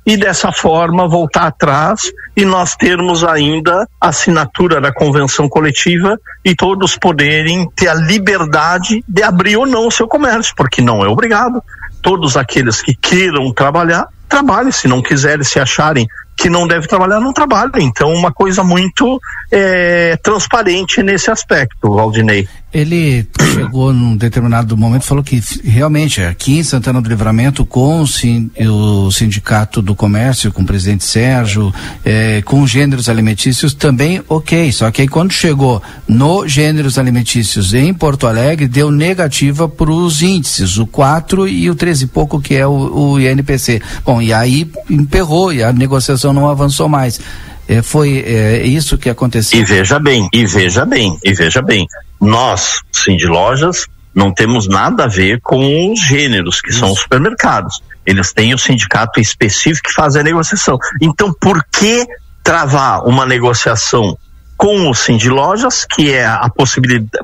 e 0.06 0.16
dessa 0.16 0.52
forma 0.52 1.08
voltar 1.08 1.48
atrás 1.48 2.12
e 2.36 2.44
nós 2.44 2.76
termos 2.76 3.24
ainda 3.24 3.88
a 4.00 4.08
assinatura 4.08 4.80
da 4.80 4.92
convenção 4.92 5.48
coletiva 5.48 6.16
e 6.44 6.54
todos 6.54 6.96
poderem 6.96 7.68
ter 7.74 7.88
a 7.88 7.94
liberdade 7.94 9.04
de 9.08 9.22
abrir 9.24 9.56
ou 9.56 9.66
não 9.66 9.88
o 9.88 9.90
seu 9.90 10.06
comércio, 10.06 10.54
porque 10.56 10.80
não 10.80 11.04
é 11.04 11.08
obrigado. 11.08 11.60
Todos 12.00 12.36
aqueles 12.36 12.80
que 12.80 12.94
queiram 12.94 13.52
trabalhar, 13.52 14.06
trabalhem. 14.28 14.70
Se 14.70 14.86
não 14.86 15.02
quiserem 15.02 15.42
se 15.42 15.58
acharem 15.58 16.06
que 16.36 16.48
não 16.48 16.68
deve 16.68 16.86
trabalhar, 16.86 17.18
não 17.18 17.32
trabalha. 17.32 17.70
Então, 17.78 18.12
uma 18.12 18.30
coisa 18.30 18.62
muito 18.62 19.18
é, 19.50 20.16
transparente 20.22 21.02
nesse 21.02 21.30
aspecto, 21.30 21.94
Valdinei. 21.94 22.46
Ele 22.74 23.26
chegou 23.54 23.92
num 23.92 24.16
determinado 24.16 24.76
momento 24.76 25.04
falou 25.04 25.22
que 25.22 25.40
realmente 25.62 26.20
aqui 26.20 26.58
em 26.58 26.62
Santana 26.62 27.00
do 27.00 27.08
Livramento, 27.08 27.64
com 27.64 28.02
o 28.02 29.10
Sindicato 29.12 29.80
do 29.80 29.94
Comércio, 29.94 30.52
com 30.52 30.62
o 30.62 30.66
presidente 30.66 31.04
Sérgio, 31.04 31.72
é, 32.04 32.42
com 32.42 32.66
gêneros 32.66 33.08
alimentícios, 33.08 33.72
também 33.72 34.20
ok. 34.28 34.70
Só 34.72 34.90
que 34.90 35.02
aí 35.02 35.08
quando 35.08 35.32
chegou 35.32 35.82
no 36.08 36.46
gêneros 36.46 36.98
alimentícios 36.98 37.72
em 37.72 37.94
Porto 37.94 38.26
Alegre, 38.26 38.66
deu 38.66 38.90
negativa 38.90 39.68
para 39.68 39.90
os 39.90 40.20
índices, 40.20 40.76
o 40.76 40.86
4 40.86 41.48
e 41.48 41.70
o 41.70 41.74
13 41.74 42.04
e 42.04 42.08
pouco, 42.08 42.40
que 42.40 42.56
é 42.56 42.66
o, 42.66 43.12
o 43.12 43.20
INPC. 43.20 43.80
Bom, 44.04 44.20
e 44.20 44.32
aí 44.32 44.70
emperrou 44.90 45.52
e 45.52 45.62
a 45.62 45.72
negociação 45.72 46.32
não 46.32 46.48
avançou 46.48 46.88
mais. 46.88 47.20
É, 47.68 47.82
foi 47.82 48.20
é, 48.20 48.64
isso 48.64 48.96
que 48.96 49.10
aconteceu? 49.10 49.60
E 49.60 49.64
veja 49.64 49.98
bem, 49.98 50.28
e 50.32 50.46
veja 50.46 50.84
bem, 50.84 51.18
e 51.24 51.32
veja 51.32 51.60
bem, 51.60 51.86
nós, 52.20 52.80
sim 52.92 53.16
de 53.16 53.26
lojas, 53.26 53.86
não 54.14 54.32
temos 54.32 54.66
nada 54.66 55.04
a 55.04 55.08
ver 55.08 55.40
com 55.42 55.92
os 55.92 56.00
gêneros, 56.00 56.60
que 56.60 56.70
isso. 56.70 56.80
são 56.80 56.92
os 56.92 57.00
supermercados. 57.00 57.82
Eles 58.04 58.32
têm 58.32 58.54
o 58.54 58.58
sindicato 58.58 59.20
específico 59.20 59.88
que 59.88 59.94
faz 59.94 60.16
a 60.16 60.22
negociação. 60.22 60.78
Então, 61.02 61.34
por 61.38 61.62
que 61.72 62.06
travar 62.42 63.04
uma 63.04 63.26
negociação 63.26 64.16
com 64.56 64.88
o 64.88 64.94
Sim 64.94 65.16
de 65.16 65.28
Lojas, 65.28 65.84
que 65.84 66.12
é 66.12 66.24
a 66.24 66.48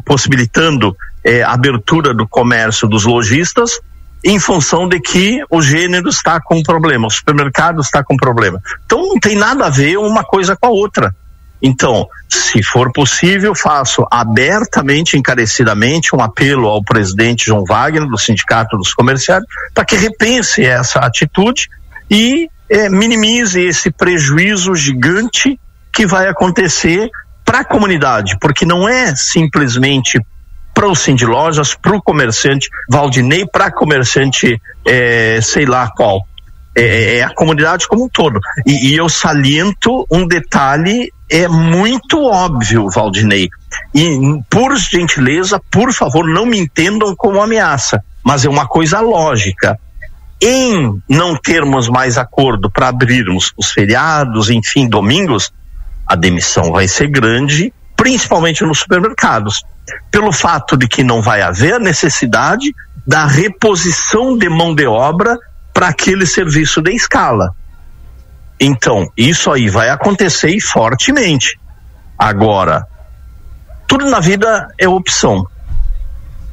possibilitando 0.05 0.95
é, 1.25 1.43
a 1.43 1.53
abertura 1.53 2.13
do 2.13 2.29
comércio 2.29 2.87
dos 2.89 3.05
lojistas, 3.05 3.81
em 4.25 4.39
função 4.39 4.89
de 4.89 5.01
que 5.01 5.43
o 5.51 5.61
gênero 5.61 6.09
está 6.09 6.41
com 6.41 6.63
problema, 6.63 7.07
o 7.07 7.11
supermercado 7.11 7.81
está 7.81 8.05
com 8.05 8.17
problema. 8.17 8.61
Então 8.85 9.03
não 9.03 9.19
tem 9.19 9.37
nada 9.37 9.67
a 9.67 9.71
ver 9.71 9.97
uma 9.99 10.25
coisa 10.25 10.57
com 10.57 10.67
a 10.67 10.71
outra. 10.71 11.15
Então, 11.63 12.09
se 12.29 12.61
for 12.63 12.93
possível, 12.93 13.55
faço 13.55 14.05
abertamente, 14.11 15.17
encarecidamente, 15.17 16.15
um 16.15 16.21
apelo 16.21 16.67
ao 16.67 16.83
presidente 16.83 17.47
João 17.47 17.65
Wagner, 17.65 18.09
do 18.09 18.19
Sindicato 18.19 18.77
dos 18.77 18.93
Comerciários, 18.93 19.47
para 19.73 19.85
que 19.85 19.95
repense 19.95 20.65
essa 20.65 20.99
atitude 20.99 21.69
e 22.11 22.49
é, 22.69 22.89
minimize 22.89 23.61
esse 23.61 23.93
prejuízo 23.93 24.75
gigante 24.75 25.59
que 25.93 26.05
vai 26.05 26.27
acontecer 26.27 27.09
para 27.45 27.61
a 27.61 27.65
comunidade, 27.65 28.37
porque 28.41 28.65
não 28.65 28.89
é 28.89 29.15
simplesmente 29.15 30.19
para 30.75 30.89
o 30.89 30.95
de 30.95 31.27
Lojas, 31.27 31.75
para 31.75 31.95
o 31.95 32.03
comerciante 32.03 32.69
Valdinei, 32.89 33.47
para 33.47 33.71
comerciante 33.71 34.61
é, 34.87 35.41
sei 35.43 35.67
lá 35.67 35.91
qual. 35.95 36.27
É, 36.75 36.83
é, 36.83 37.17
é, 37.19 37.23
a 37.23 37.35
comunidade 37.35 37.87
como 37.87 38.05
um 38.05 38.09
todo. 38.09 38.41
E, 38.67 38.89
e, 38.89 38.97
eu 38.97 39.09
saliento 39.09 40.07
um 40.11 40.27
detalhe 40.27 41.13
é 41.29 41.47
muito 41.47 42.23
óbvio, 42.25 42.89
Valdinei. 42.89 43.49
E 43.95 44.19
por 44.49 44.75
gentileza, 44.77 45.61
por 45.71 45.93
favor, 45.93 46.27
não 46.27 46.47
me 46.47 46.59
entendam 46.59 47.15
como 47.15 47.43
ameaça, 47.43 48.03
mas 48.25 48.45
é 48.45 48.49
uma 48.49 48.67
coisa 48.67 49.01
lógica. 49.01 49.79
Em 50.41 51.01
não 51.09 51.37
termos 51.37 51.89
mais 51.89 52.17
acordo 52.17 52.71
para 52.71 52.89
abrirmos 52.89 53.53
os 53.57 53.71
feriados, 53.71 54.49
enfim, 54.49 54.89
domingos, 54.89 55.53
a 56.07 56.17
demissão 56.17 56.73
vai 56.73 56.89
ser 56.89 57.09
grande, 57.09 57.73
principalmente 57.97 58.65
nos 58.65 58.81
supermercados, 58.81 59.63
pelo 60.11 60.33
fato 60.33 60.77
de 60.77 60.89
que 60.89 61.03
não 61.03 61.23
vai 61.23 61.43
haver 61.43 61.79
necessidade 61.81 62.75
da 63.07 63.27
reposição 63.27 64.37
de 64.37 64.49
mão 64.49 64.75
de 64.75 64.87
obra 64.87 65.37
para 65.73 65.89
aquele 65.89 66.27
serviço 66.27 66.81
de 66.81 66.93
escala. 66.93 67.55
Então, 68.61 69.11
isso 69.17 69.51
aí 69.51 69.69
vai 69.69 69.89
acontecer 69.91 70.59
fortemente. 70.61 71.59
Agora, 72.17 72.87
tudo 73.89 74.09
na 74.09 74.21
vida 74.21 74.69
é 74.79 74.89
opção. 74.89 75.47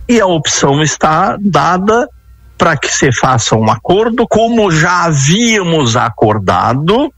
E 0.08 0.20
a 0.20 0.26
opção 0.26 0.82
está 0.82 1.38
dada 1.40 2.08
para 2.58 2.76
que 2.76 2.92
se 2.92 3.12
faça 3.12 3.56
um 3.56 3.70
acordo, 3.70 4.28
como 4.28 4.72
já 4.72 5.06
havíamos 5.06 5.96
acordado 5.96 7.14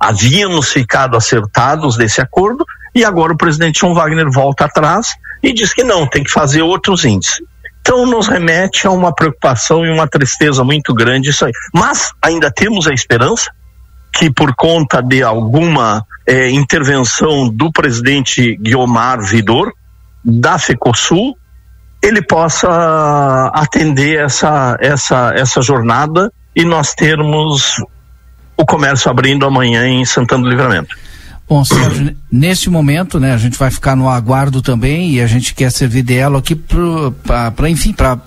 havíamos 0.00 0.70
ficado 0.70 1.16
acertados 1.16 1.96
desse 1.96 2.20
acordo 2.20 2.64
e 2.94 3.04
agora 3.04 3.32
o 3.32 3.36
presidente 3.36 3.80
João 3.80 3.94
Wagner 3.94 4.30
volta 4.30 4.66
atrás 4.66 5.14
e 5.42 5.52
diz 5.52 5.72
que 5.74 5.82
não, 5.82 6.06
tem 6.06 6.22
que 6.22 6.30
fazer 6.30 6.62
outros 6.62 7.04
índices. 7.04 7.40
Então 7.80 8.06
nos 8.06 8.28
remete 8.28 8.86
a 8.86 8.90
uma 8.90 9.14
preocupação 9.14 9.84
e 9.84 9.90
uma 9.90 10.08
tristeza 10.08 10.64
muito 10.64 10.94
grande 10.94 11.30
isso 11.30 11.44
aí. 11.44 11.52
Mas 11.72 12.12
ainda 12.22 12.50
temos 12.50 12.86
a 12.86 12.94
esperança 12.94 13.50
que 14.12 14.30
por 14.30 14.54
conta 14.54 15.02
de 15.02 15.22
alguma 15.22 16.06
eh, 16.26 16.48
intervenção 16.50 17.48
do 17.48 17.70
presidente 17.70 18.56
Guiomar 18.56 19.20
Vidor, 19.20 19.72
da 20.24 20.58
FECOSUL, 20.58 21.36
ele 22.00 22.22
possa 22.22 23.50
atender 23.52 24.20
essa, 24.20 24.76
essa, 24.80 25.32
essa 25.34 25.60
jornada 25.60 26.32
e 26.54 26.64
nós 26.64 26.94
termos 26.94 27.76
o 28.56 28.64
comércio 28.64 29.10
abrindo 29.10 29.44
amanhã 29.44 29.86
em 29.86 30.04
Santana 30.04 30.44
do 30.44 30.48
Livramento. 30.48 30.96
Bom, 31.46 31.62
Sérgio, 31.62 32.16
nesse 32.32 32.70
momento, 32.70 33.20
né, 33.20 33.34
a 33.34 33.36
gente 33.36 33.58
vai 33.58 33.70
ficar 33.70 33.94
no 33.94 34.08
aguardo 34.08 34.62
também 34.62 35.10
e 35.10 35.20
a 35.20 35.26
gente 35.26 35.54
quer 35.54 35.70
servir 35.70 36.02
de 36.02 36.14
elo 36.14 36.38
aqui 36.38 36.54
para, 36.54 37.68
enfim, 37.68 37.92
para 37.92 38.18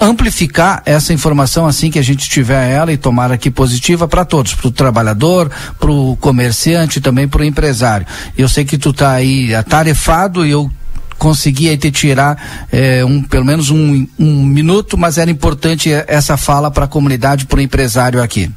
amplificar 0.00 0.82
essa 0.84 1.12
informação 1.12 1.66
assim 1.66 1.88
que 1.88 2.00
a 2.00 2.02
gente 2.02 2.28
tiver 2.28 2.68
ela 2.68 2.92
e 2.92 2.96
tomar 2.96 3.30
aqui 3.30 3.48
positiva 3.48 4.08
para 4.08 4.24
todos, 4.24 4.54
para 4.54 4.66
o 4.66 4.72
trabalhador, 4.72 5.48
para 5.78 5.90
o 5.90 6.16
comerciante, 6.16 7.00
também 7.00 7.28
para 7.28 7.42
o 7.42 7.44
empresário. 7.44 8.06
Eu 8.36 8.48
sei 8.48 8.64
que 8.64 8.76
tu 8.76 8.90
está 8.90 9.12
aí 9.12 9.54
atarefado 9.54 10.44
e 10.44 10.50
eu 10.50 10.68
consegui 11.16 11.68
aí 11.68 11.76
te 11.76 11.92
tirar 11.92 12.66
é, 12.72 13.04
um, 13.04 13.22
pelo 13.22 13.44
menos 13.44 13.70
um, 13.70 14.04
um 14.18 14.44
minuto, 14.44 14.98
mas 14.98 15.16
era 15.16 15.30
importante 15.30 15.90
essa 16.08 16.36
fala 16.36 16.72
para 16.72 16.86
a 16.86 16.88
comunidade, 16.88 17.46
para 17.46 17.58
o 17.58 17.62
empresário 17.62 18.20
aqui. 18.20 18.50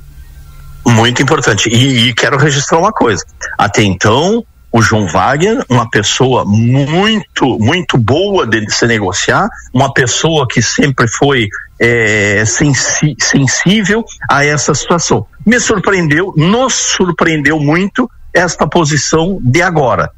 Muito 0.85 1.21
importante. 1.21 1.69
E, 1.69 2.09
e 2.09 2.13
quero 2.13 2.37
registrar 2.37 2.79
uma 2.79 2.91
coisa. 2.91 3.23
Até 3.57 3.83
então, 3.83 4.43
o 4.71 4.81
João 4.81 5.07
Wagner, 5.07 5.63
uma 5.69 5.89
pessoa 5.89 6.45
muito, 6.45 7.59
muito 7.59 7.97
boa 7.97 8.47
de 8.47 8.71
se 8.71 8.87
negociar, 8.87 9.49
uma 9.73 9.93
pessoa 9.93 10.47
que 10.47 10.61
sempre 10.61 11.07
foi 11.07 11.49
é, 11.79 12.43
sensi 12.45 13.15
sensível 13.19 14.05
a 14.29 14.45
essa 14.45 14.73
situação. 14.73 15.27
Me 15.45 15.59
surpreendeu, 15.59 16.33
nos 16.37 16.73
surpreendeu 16.73 17.59
muito 17.59 18.09
esta 18.33 18.65
posição 18.65 19.39
de 19.43 19.61
agora, 19.61 20.09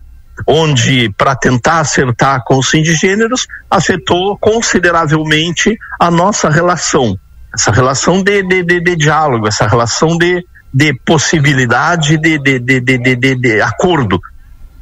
onde, 0.45 1.09
para 1.17 1.35
tentar 1.35 1.79
acertar 1.79 2.43
com 2.43 2.59
os 2.59 2.71
indigêneros, 2.75 3.47
afetou 3.71 4.37
consideravelmente 4.37 5.75
a 5.99 6.11
nossa 6.11 6.49
relação. 6.49 7.17
Essa 7.55 7.71
relação 7.71 8.21
de, 8.21 8.43
de, 8.43 8.63
de, 8.63 8.81
de 8.81 8.95
diálogo, 8.95 9.47
essa 9.47 9.67
relação 9.67 10.17
de, 10.17 10.43
de 10.73 10.93
possibilidade 11.05 12.17
de, 12.17 12.39
de, 12.39 12.59
de, 12.59 12.79
de, 12.81 13.15
de, 13.15 13.35
de 13.35 13.61
acordo. 13.61 14.19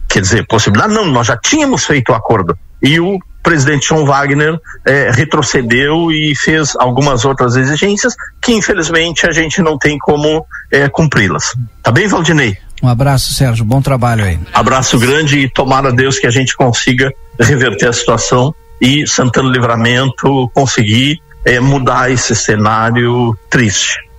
Quer 0.07 0.21
dizer, 0.21 0.45
possibilidade 0.47 0.93
não, 0.93 1.05
nós 1.05 1.27
já 1.27 1.37
tínhamos 1.37 1.85
feito 1.85 2.11
o 2.11 2.15
acordo. 2.15 2.57
E 2.81 2.99
o 2.99 3.19
presidente 3.43 3.87
João 3.87 4.05
Wagner 4.05 4.59
eh, 4.85 5.11
retrocedeu 5.11 6.11
e 6.11 6.33
fez 6.35 6.73
algumas 6.77 7.25
outras 7.25 7.55
exigências 7.55 8.13
que 8.41 8.53
infelizmente 8.53 9.25
a 9.25 9.31
gente 9.31 9.61
não 9.61 9.77
tem 9.77 9.97
como 9.97 10.45
eh, 10.71 10.87
cumpri-las. 10.89 11.53
Tá 11.81 11.91
bem, 11.91 12.07
Valdinei? 12.07 12.57
Um 12.83 12.87
abraço, 12.87 13.33
Sérgio. 13.33 13.65
Bom 13.65 13.81
trabalho 13.81 14.23
aí. 14.23 14.39
Abraço 14.53 14.97
grande 14.99 15.39
e 15.39 15.49
tomara 15.49 15.91
Deus 15.91 16.19
que 16.19 16.27
a 16.27 16.31
gente 16.31 16.55
consiga 16.55 17.11
reverter 17.39 17.87
a 17.87 17.93
situação 17.93 18.53
e 18.79 19.07
Santana 19.07 19.49
Livramento 19.49 20.49
conseguir 20.53 21.21
eh, 21.45 21.59
mudar 21.59 22.11
esse 22.11 22.35
cenário 22.35 23.37
triste 23.49 24.10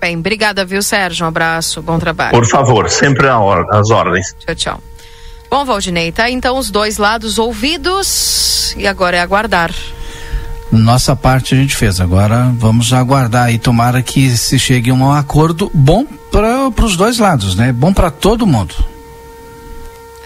bem. 0.00 0.16
Obrigada, 0.16 0.64
viu, 0.64 0.82
Sérgio? 0.82 1.24
Um 1.24 1.28
abraço, 1.28 1.82
bom 1.82 1.98
trabalho. 1.98 2.32
Por 2.32 2.46
favor, 2.46 2.88
sempre 2.88 3.26
às 3.28 3.90
ordens. 3.90 4.34
Tchau, 4.38 4.54
tchau. 4.54 4.80
Bom, 5.50 5.64
Valdinei, 5.64 6.10
tá 6.10 6.28
então 6.28 6.58
os 6.58 6.70
dois 6.70 6.98
lados 6.98 7.38
ouvidos 7.38 8.74
e 8.76 8.86
agora 8.86 9.16
é 9.16 9.20
aguardar. 9.20 9.72
Nossa 10.70 11.14
parte 11.14 11.54
a 11.54 11.58
gente 11.58 11.76
fez, 11.76 12.00
agora 12.00 12.52
vamos 12.58 12.92
aguardar 12.92 13.52
e 13.52 13.58
tomara 13.58 14.02
que 14.02 14.36
se 14.36 14.58
chegue 14.58 14.90
a 14.90 14.94
um 14.94 15.12
acordo 15.12 15.70
bom 15.72 16.04
para 16.30 16.68
os 16.84 16.96
dois 16.96 17.18
lados, 17.18 17.54
né? 17.54 17.72
Bom 17.72 17.92
para 17.92 18.10
todo 18.10 18.46
mundo. 18.46 18.74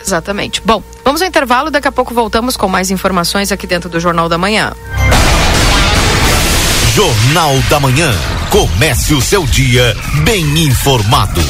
Exatamente. 0.00 0.62
Bom, 0.64 0.82
vamos 1.04 1.20
ao 1.20 1.28
intervalo, 1.28 1.70
daqui 1.70 1.86
a 1.86 1.92
pouco 1.92 2.14
voltamos 2.14 2.56
com 2.56 2.68
mais 2.68 2.90
informações 2.90 3.52
aqui 3.52 3.66
dentro 3.66 3.90
do 3.90 4.00
Jornal 4.00 4.28
da 4.28 4.38
Manhã. 4.38 4.72
Jornal 6.94 7.56
da 7.70 7.78
Manhã. 7.78 8.12
Comece 8.50 9.14
o 9.14 9.22
seu 9.22 9.46
dia 9.46 9.96
bem 10.24 10.42
informado. 10.64 11.40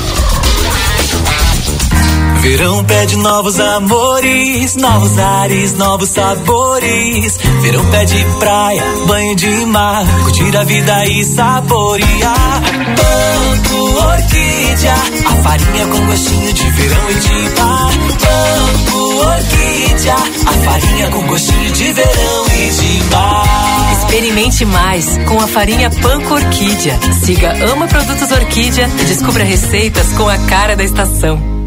Verão 2.40 2.82
pede 2.84 3.16
novos 3.16 3.60
amores, 3.60 4.74
novos 4.76 5.18
ares, 5.18 5.74
novos 5.74 6.08
sabores. 6.08 7.38
Verão 7.60 7.84
pede 7.90 8.24
praia, 8.38 8.82
banho 9.06 9.36
de 9.36 9.66
mar, 9.66 10.02
curtir 10.22 10.56
a 10.56 10.64
vida 10.64 11.04
e 11.06 11.22
saborear. 11.22 12.62
Banco 12.96 14.06
Orquídea, 14.06 14.94
a 15.26 15.42
farinha 15.42 15.86
com 15.86 16.06
gostinho 16.06 16.52
de 16.54 16.70
verão 16.70 17.10
e 17.10 17.14
de 17.14 17.60
mar. 17.60 17.90
Banco 18.20 18.98
Orquídea, 19.26 20.14
a 20.46 20.52
farinha 20.64 21.08
com 21.10 21.26
gostinho 21.26 21.70
de 21.72 21.92
verão 21.92 22.46
e 22.46 22.70
de 22.70 23.04
mar. 23.14 23.92
Experimente 23.92 24.64
mais 24.64 25.18
com 25.28 25.38
a 25.42 25.46
farinha 25.46 25.90
Panko 25.90 26.34
Orquídea. 26.34 26.98
Siga 27.22 27.52
Ama 27.70 27.86
Produtos 27.86 28.30
Orquídea 28.32 28.90
e 28.98 29.04
descubra 29.04 29.44
receitas 29.44 30.10
com 30.14 30.26
a 30.26 30.38
cara 30.38 30.74
da 30.74 30.84
estação. 30.84 31.60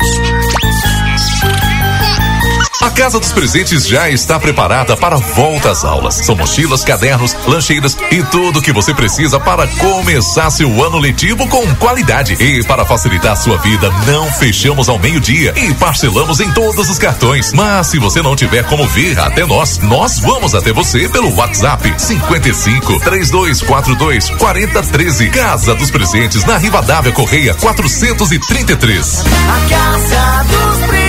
A 2.84 2.90
Casa 2.90 3.18
dos 3.18 3.32
Presentes 3.32 3.88
já 3.88 4.10
está 4.10 4.38
preparada 4.38 4.98
para 4.98 5.16
a 5.16 5.20
volta 5.20 5.72
às 5.72 5.86
aulas. 5.86 6.16
São 6.16 6.36
mochilas, 6.36 6.84
cadernos, 6.84 7.34
lancheiras 7.48 7.98
e 8.12 8.22
tudo 8.24 8.62
que 8.62 8.74
você 8.74 8.94
precisa 8.94 9.40
para 9.40 9.66
começar 9.68 10.50
seu 10.50 10.84
ano 10.84 10.98
letivo 11.00 11.48
com 11.48 11.74
qualidade. 11.76 12.34
E 12.34 12.62
para 12.66 12.84
facilitar 12.84 13.38
sua 13.38 13.56
vida, 13.56 13.90
não 14.06 14.30
fechamos 14.34 14.90
ao 14.90 15.00
meio-dia 15.00 15.54
e 15.56 15.74
parcelamos 15.76 16.42
em 16.42 16.52
todos 16.52 16.90
os 16.90 17.00
cartões. 17.00 17.54
Mas 17.54 17.88
se 17.88 18.00
você 18.00 18.22
não 18.22 18.36
tiver 18.36 18.66
como 18.66 18.86
vir 18.90 19.18
até 19.18 19.46
nós, 19.46 19.78
nós 19.78 20.20
vamos 20.20 20.54
até 20.54 20.74
você 20.74 21.08
pelo 21.08 21.34
WhatsApp 21.36 21.94
55 21.98 23.00
3242 23.00 24.30
4013. 24.32 25.30
Casa 25.30 25.74
dos 25.74 25.90
Presentes 25.90 26.44
na 26.44 26.58
Rivadavia 26.58 27.14
Correia 27.14 27.54
433. 27.54 29.24
A 29.24 29.70
Casa 29.70 30.44
dos 30.44 30.78
Presentes. 30.80 31.03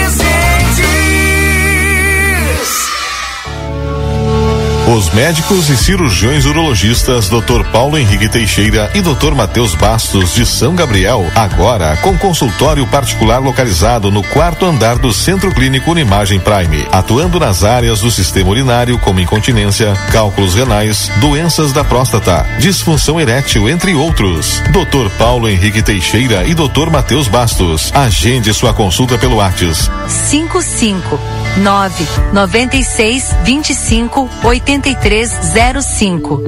Os 4.95 5.13
médicos 5.13 5.69
e 5.71 5.77
cirurgiões 5.77 6.47
urologistas 6.47 7.29
Dr. 7.29 7.65
Paulo 7.73 7.99
Henrique 7.99 8.29
Teixeira 8.29 8.89
e 8.95 9.01
Dr. 9.01 9.35
Matheus 9.35 9.75
Bastos 9.75 10.33
de 10.33 10.47
São 10.47 10.73
Gabriel, 10.73 11.29
agora 11.35 11.97
com 11.97 12.17
consultório 12.17 12.87
particular 12.87 13.41
localizado 13.41 14.09
no 14.13 14.23
quarto 14.23 14.65
andar 14.65 14.97
do 14.97 15.13
Centro 15.13 15.53
Clínico 15.53 15.91
Unimagem 15.91 16.39
Prime, 16.39 16.87
atuando 16.93 17.41
nas 17.41 17.65
áreas 17.65 18.03
do 18.03 18.11
sistema 18.11 18.51
urinário 18.51 18.97
como 19.01 19.19
incontinência, 19.19 19.93
cálculos 20.13 20.55
renais, 20.55 21.11
doenças 21.17 21.73
da 21.73 21.83
próstata, 21.83 22.47
disfunção 22.61 23.21
erétil, 23.21 23.69
entre 23.69 23.97
outros. 23.97 24.63
Dr. 24.71 25.11
Paulo 25.19 25.49
Henrique 25.49 25.83
Teixeira 25.83 26.45
e 26.45 26.55
Dr. 26.55 26.89
Matheus 26.89 27.27
Bastos. 27.27 27.91
Agende 27.93 28.55
sua 28.55 28.73
consulta 28.73 29.19
pelo 29.19 29.39
WhatsApp. 29.39 29.91
55 30.09 31.44
9 31.57 32.07
96 32.33 33.35
25 33.45 34.29
8305. 34.43 36.41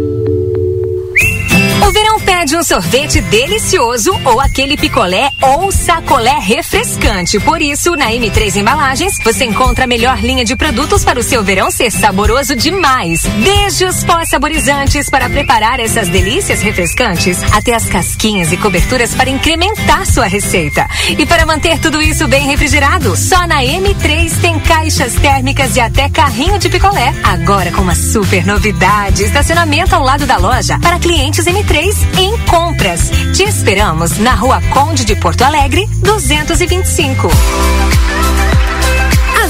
O 1.86 1.92
verão 1.92 2.18
pede 2.18 2.56
um 2.56 2.64
sorvete 2.64 3.20
delicioso 3.20 4.10
ou 4.24 4.40
aquele 4.40 4.76
picolé 4.76 5.30
ou 5.40 5.70
sacolé 5.70 6.36
refrescante. 6.40 7.38
Por 7.38 7.62
isso, 7.62 7.94
na 7.94 8.10
M3 8.10 8.56
Embalagens, 8.56 9.14
você 9.22 9.44
encontra 9.44 9.84
a 9.84 9.86
melhor 9.86 10.18
linha 10.18 10.44
de 10.44 10.56
produtos 10.56 11.04
para 11.04 11.20
o 11.20 11.22
seu 11.22 11.44
verão 11.44 11.70
ser 11.70 11.92
saboroso 11.92 12.56
demais. 12.56 13.22
Desde 13.44 13.84
os 13.84 14.02
pós 14.02 14.28
saborizantes 14.28 15.08
para 15.08 15.30
preparar 15.30 15.78
essas 15.78 16.08
delícias 16.08 16.60
refrescantes, 16.60 17.40
até 17.52 17.72
as 17.72 17.86
casquinhas 17.88 18.50
e 18.50 18.56
coberturas 18.56 19.14
para 19.14 19.30
incrementar 19.30 20.06
sua 20.06 20.26
receita. 20.26 20.88
E 21.16 21.24
para 21.24 21.46
manter 21.46 21.78
tudo 21.78 22.02
isso 22.02 22.26
bem 22.26 22.48
refrigerado, 22.48 23.16
só 23.16 23.46
na 23.46 23.62
M3 23.62 24.40
tem 24.40 24.58
caixas 24.58 25.14
térmicas 25.14 25.76
e 25.76 25.80
até 25.80 26.08
carrinho 26.08 26.58
de 26.58 26.68
picolé. 26.68 27.14
Agora 27.22 27.70
com 27.70 27.82
uma 27.82 27.94
super 27.94 28.44
novidade: 28.44 29.22
estacionamento 29.22 29.94
ao 29.94 30.02
lado 30.02 30.26
da 30.26 30.36
loja 30.36 30.80
para 30.80 30.98
clientes 30.98 31.44
M3 31.44 31.75
em 31.78 32.36
compras. 32.46 33.10
Te 33.36 33.44
esperamos 33.44 34.18
na 34.18 34.34
Rua 34.34 34.62
Conde 34.72 35.04
de 35.04 35.14
Porto 35.14 35.44
Alegre, 35.44 35.86
225. 35.98 37.28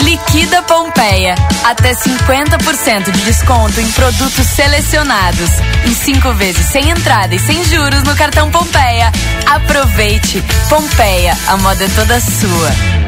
Liquida 0.00 0.62
Pompeia. 0.62 1.34
Até 1.64 1.94
50% 1.94 3.10
de 3.10 3.20
desconto 3.22 3.80
em 3.80 3.90
produtos 3.92 4.46
selecionados. 4.46 5.50
Em 5.86 5.94
cinco 5.94 6.34
vezes 6.34 6.66
sem 6.66 6.90
entrada 6.90 7.34
e 7.34 7.38
sem 7.38 7.64
juros 7.64 8.02
no 8.02 8.14
cartão 8.14 8.50
Pompeia. 8.50 9.10
Aproveite. 9.46 10.44
Pompeia, 10.68 11.34
a 11.46 11.56
moda 11.56 11.82
é 11.82 11.88
toda 11.88 12.20
sua. 12.20 12.99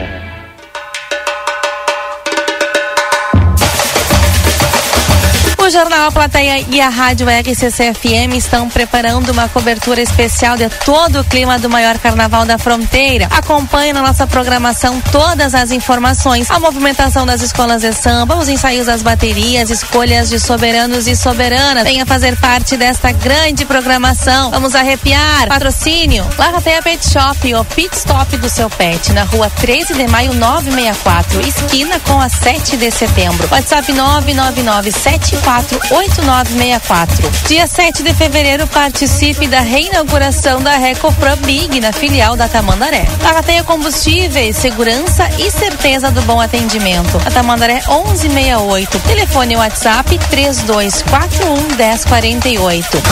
Jornal 5.72 6.08
A 6.08 6.12
Plateia 6.12 6.66
e 6.68 6.82
a 6.82 6.90
Rádio 6.90 7.26
RCC-FM 7.26 8.36
estão 8.36 8.68
preparando 8.68 9.32
uma 9.32 9.48
cobertura 9.48 10.02
especial 10.02 10.54
de 10.54 10.68
todo 10.84 11.20
o 11.20 11.24
clima 11.24 11.58
do 11.58 11.70
maior 11.70 11.98
carnaval 11.98 12.44
da 12.44 12.58
fronteira. 12.58 13.26
Acompanhe 13.30 13.90
na 13.90 14.02
nossa 14.02 14.26
programação 14.26 15.00
todas 15.10 15.54
as 15.54 15.70
informações, 15.70 16.50
a 16.50 16.60
movimentação 16.60 17.24
das 17.24 17.40
escolas 17.40 17.80
de 17.80 17.90
samba, 17.94 18.36
os 18.36 18.50
ensaios 18.50 18.84
das 18.84 19.00
baterias, 19.00 19.70
escolhas 19.70 20.28
de 20.28 20.38
soberanos 20.38 21.06
e 21.06 21.16
soberanas. 21.16 21.84
Venha 21.84 22.04
fazer 22.04 22.38
parte 22.38 22.76
desta 22.76 23.10
grande 23.10 23.64
programação. 23.64 24.50
Vamos 24.50 24.74
arrepiar. 24.74 25.48
Patrocínio. 25.48 26.26
Larrateia 26.36 26.82
Pet 26.82 27.02
Shop, 27.08 27.54
o 27.54 27.64
pit 27.64 27.96
stop 27.96 28.36
do 28.36 28.50
seu 28.50 28.68
pet, 28.68 29.10
na 29.14 29.22
rua 29.22 29.48
13 29.48 29.94
de 29.94 30.06
maio 30.06 30.34
964, 30.34 31.40
esquina 31.40 31.98
com 32.00 32.20
a 32.20 32.28
7 32.28 32.76
de 32.76 32.90
setembro. 32.90 33.48
WhatsApp 33.50 33.90
99974 33.90 35.61
8964. 35.90 37.30
Dia 37.47 37.66
7 37.66 38.02
de 38.02 38.14
fevereiro, 38.14 38.66
participe 38.66 39.47
da 39.47 39.60
reinauguração 39.60 40.60
da 40.60 40.76
Recofran 40.76 41.36
Big 41.39 41.80
na 41.80 41.93
filial 41.93 42.36
da 42.36 42.48
Tamandaré. 42.48 43.06
Barateia 43.22 43.62
combustíveis, 43.64 44.56
segurança 44.56 45.28
e 45.39 45.51
certeza 45.51 46.10
do 46.10 46.22
bom 46.22 46.40
atendimento. 46.40 47.20
A 47.26 47.30
Tamandaré 47.30 47.82
1168. 47.86 48.98
Telefone 49.01 49.56
WhatsApp 49.56 50.18
3241 50.30 51.76
1048. 51.76 53.02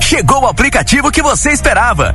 Chegou 0.00 0.42
o 0.42 0.46
aplicativo 0.46 1.10
que 1.10 1.20
você 1.20 1.50
esperava. 1.50 2.14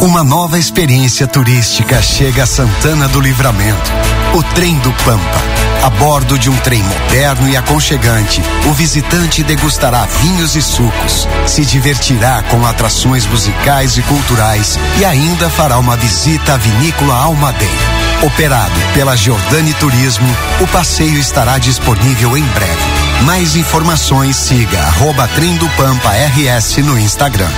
Uma 0.00 0.22
nova 0.22 0.60
experiência 0.60 1.26
turística 1.26 2.00
chega 2.00 2.44
a 2.44 2.46
Santana 2.46 3.08
do 3.08 3.20
Livramento. 3.20 3.90
O 4.32 4.42
Trem 4.54 4.78
do 4.78 4.92
Pampa. 4.92 5.42
A 5.82 5.90
bordo 5.90 6.38
de 6.38 6.48
um 6.48 6.56
trem 6.58 6.80
moderno 6.84 7.48
e 7.48 7.56
aconchegante, 7.56 8.40
o 8.68 8.72
visitante 8.72 9.42
degustará 9.42 10.06
vinhos 10.20 10.54
e 10.54 10.62
sucos, 10.62 11.26
se 11.46 11.64
divertirá 11.64 12.42
com 12.42 12.64
atrações 12.64 13.26
musicais 13.26 13.96
e 13.96 14.02
culturais 14.02 14.78
e 15.00 15.04
ainda 15.04 15.50
fará 15.50 15.78
uma 15.78 15.96
visita 15.96 16.54
à 16.54 16.56
vinícola 16.56 17.14
Almadeira. 17.14 17.74
Operado 18.22 18.80
pela 18.94 19.16
Giordani 19.16 19.74
Turismo, 19.74 20.28
o 20.60 20.66
passeio 20.68 21.18
estará 21.18 21.58
disponível 21.58 22.36
em 22.36 22.44
breve. 22.44 23.24
Mais 23.24 23.56
informações 23.56 24.36
siga 24.36 24.78
arroba 24.78 25.26
Trem 25.28 25.56
do 25.56 25.68
Pampa 25.70 26.10
RS 26.12 26.78
no 26.78 26.98
Instagram. 26.98 27.50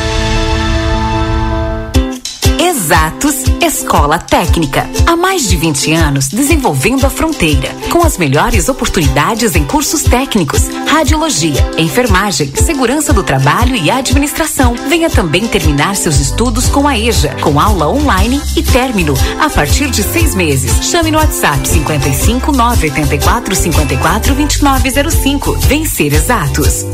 Exatos 2.91 3.45
Escola 3.63 4.19
Técnica. 4.19 4.91
Há 5.07 5.15
mais 5.15 5.49
de 5.49 5.57
20 5.57 5.93
anos 5.93 6.27
desenvolvendo 6.27 7.07
a 7.07 7.11
fronteira, 7.11 7.69
com 7.89 8.03
as 8.03 8.19
melhores 8.19 8.69
oportunidades 8.69 9.55
em 9.55 9.65
cursos 9.65 10.03
técnicos, 10.03 10.67
radiologia, 10.89 11.65
enfermagem, 11.79 12.53
segurança 12.57 13.13
do 13.13 13.23
trabalho 13.23 13.77
e 13.77 13.93
administração. 13.93 14.75
Venha 14.89 15.09
também 15.09 15.47
terminar 15.47 15.95
seus 15.95 16.19
estudos 16.19 16.67
com 16.67 16.89
a 16.89 16.99
EJA, 16.99 17.37
com 17.41 17.61
aula 17.61 17.89
online 17.89 18.43
e 18.57 18.63
término 18.65 19.15
a 19.39 19.49
partir 19.49 19.89
de 19.89 20.03
seis 20.03 20.35
meses. 20.35 20.85
Chame 20.91 21.13
no 21.13 21.19
WhatsApp 21.19 21.69
55 21.69 22.51
984 22.51 23.55
54 23.55 24.35
2905. 24.35 25.53
Vencer 25.61 26.13
Exatos. 26.13 26.85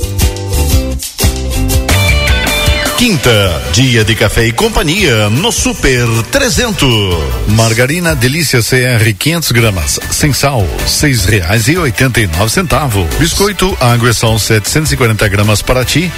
Quinta, 2.97 3.63
dia 3.73 4.03
de 4.05 4.15
café 4.15 4.47
e 4.47 4.53
companhia 4.53 5.29
no 5.29 5.53
Super 5.53 6.07
300. 6.31 6.89
Margarina 7.49 8.17
Delícia 8.17 8.61
CR 8.61 9.13
500 9.17 9.53
gramas, 9.53 10.01
sem 10.11 10.33
sal, 10.33 10.67
seis 10.87 11.27
reais 11.27 11.69
e 11.69 11.77
oitenta 11.77 12.23
e 12.23 12.27
nove 12.27 12.51
centavos. 12.51 13.07
Biscoito 13.19 13.77
Aguessão 13.79 14.39
740 14.39 15.29
gramas 15.29 15.61
para 15.61 15.85
ti, 15.85 16.11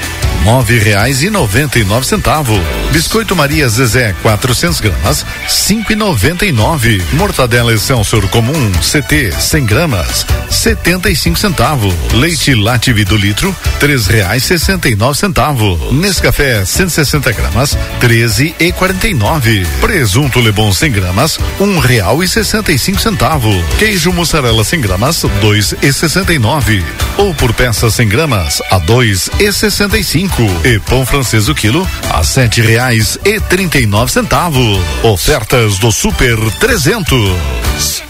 nove 0.44 0.78
reais 0.78 1.20
e 1.24 1.30
noventa 1.30 1.80
e 1.80 1.84
nove 1.84 2.06
centavos. 2.06 2.60
Biscoito 2.92 3.34
Maria 3.34 3.68
Zezé 3.68 4.14
400 4.22 4.80
gramas, 4.80 5.26
cinco 5.48 5.92
e 5.92 5.96
noventa 5.96 6.46
e 6.46 6.52
nove. 6.52 7.02
Mortadela 7.14 7.74
Excelsior 7.74 8.28
comum 8.28 8.70
CT 8.80 9.34
100 9.36 9.66
gramas, 9.66 10.24
setenta 10.48 11.10
e 11.10 11.16
cinco 11.16 11.40
centavos. 11.40 11.92
Leite 12.12 12.54
Lativi 12.54 13.04
do 13.04 13.16
litro, 13.16 13.54
três 13.80 14.06
reais 14.06 14.44
sessenta 14.44 14.88
e 14.88 14.94
nove 14.94 15.18
centavos. 15.18 15.92
Nescafé 15.92 16.64
160 16.68 17.32
gramas, 17.32 17.76
treze 17.98 18.54
e 18.58 18.72
quarenta 18.72 19.08
e 19.08 19.14
nove. 19.14 19.66
Presunto 19.80 20.38
Lebon 20.38 20.72
100 20.72 20.92
gramas, 20.92 21.38
um 21.58 21.78
real 21.78 22.22
e 22.22 22.28
sessenta 22.28 22.70
e 22.70 22.78
cinco 22.78 23.00
centavos. 23.00 23.56
Queijo 23.78 24.12
mussarela 24.12 24.62
100 24.62 24.80
gramas, 24.80 25.24
dois 25.40 25.74
e 25.82 25.92
sessenta 25.92 26.32
e 26.32 26.38
nove. 26.38 26.84
Ou 27.16 27.34
por 27.34 27.52
peça 27.52 27.90
100 27.90 28.08
gramas, 28.08 28.62
a 28.70 28.78
dois 28.78 29.30
e 29.38 29.52
sessenta 29.52 29.98
e 29.98 30.04
cinco. 30.04 30.42
Pão 30.86 31.04
francês 31.04 31.48
o 31.48 31.54
quilo, 31.54 31.88
a 32.10 32.22
sete 32.22 32.60
reais 32.60 33.18
e 33.24 33.40
trinta 33.40 33.78
e 33.78 33.86
nove 33.86 34.12
centavos. 34.12 34.78
Ofertas 35.02 35.78
do 35.78 35.90
Super 35.90 36.38
300. 36.60 38.02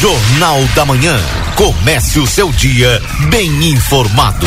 Jornal 0.00 0.62
da 0.74 0.84
Manhã. 0.84 1.18
Comece 1.56 2.20
o 2.20 2.26
seu 2.26 2.52
dia 2.52 3.02
bem 3.30 3.70
informado. 3.70 4.46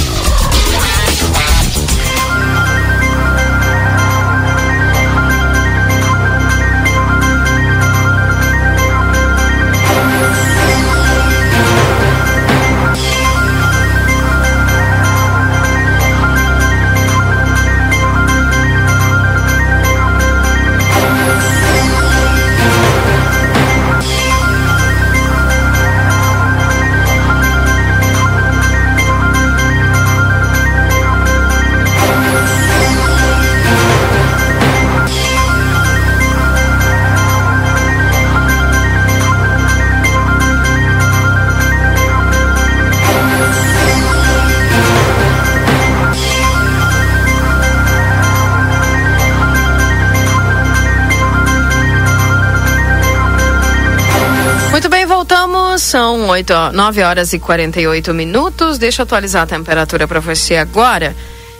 São 55.91 56.29
8, 56.29 56.53
9 56.71 57.03
horas 57.03 57.33
e 57.33 57.37
48 57.37 58.13
minutos. 58.13 58.77
Deixa 58.77 59.01
eu 59.01 59.03
atualizar 59.03 59.43
a 59.43 59.45
temperatura 59.45 60.07
para 60.07 60.21
você 60.21 60.55
agora. 60.55 61.13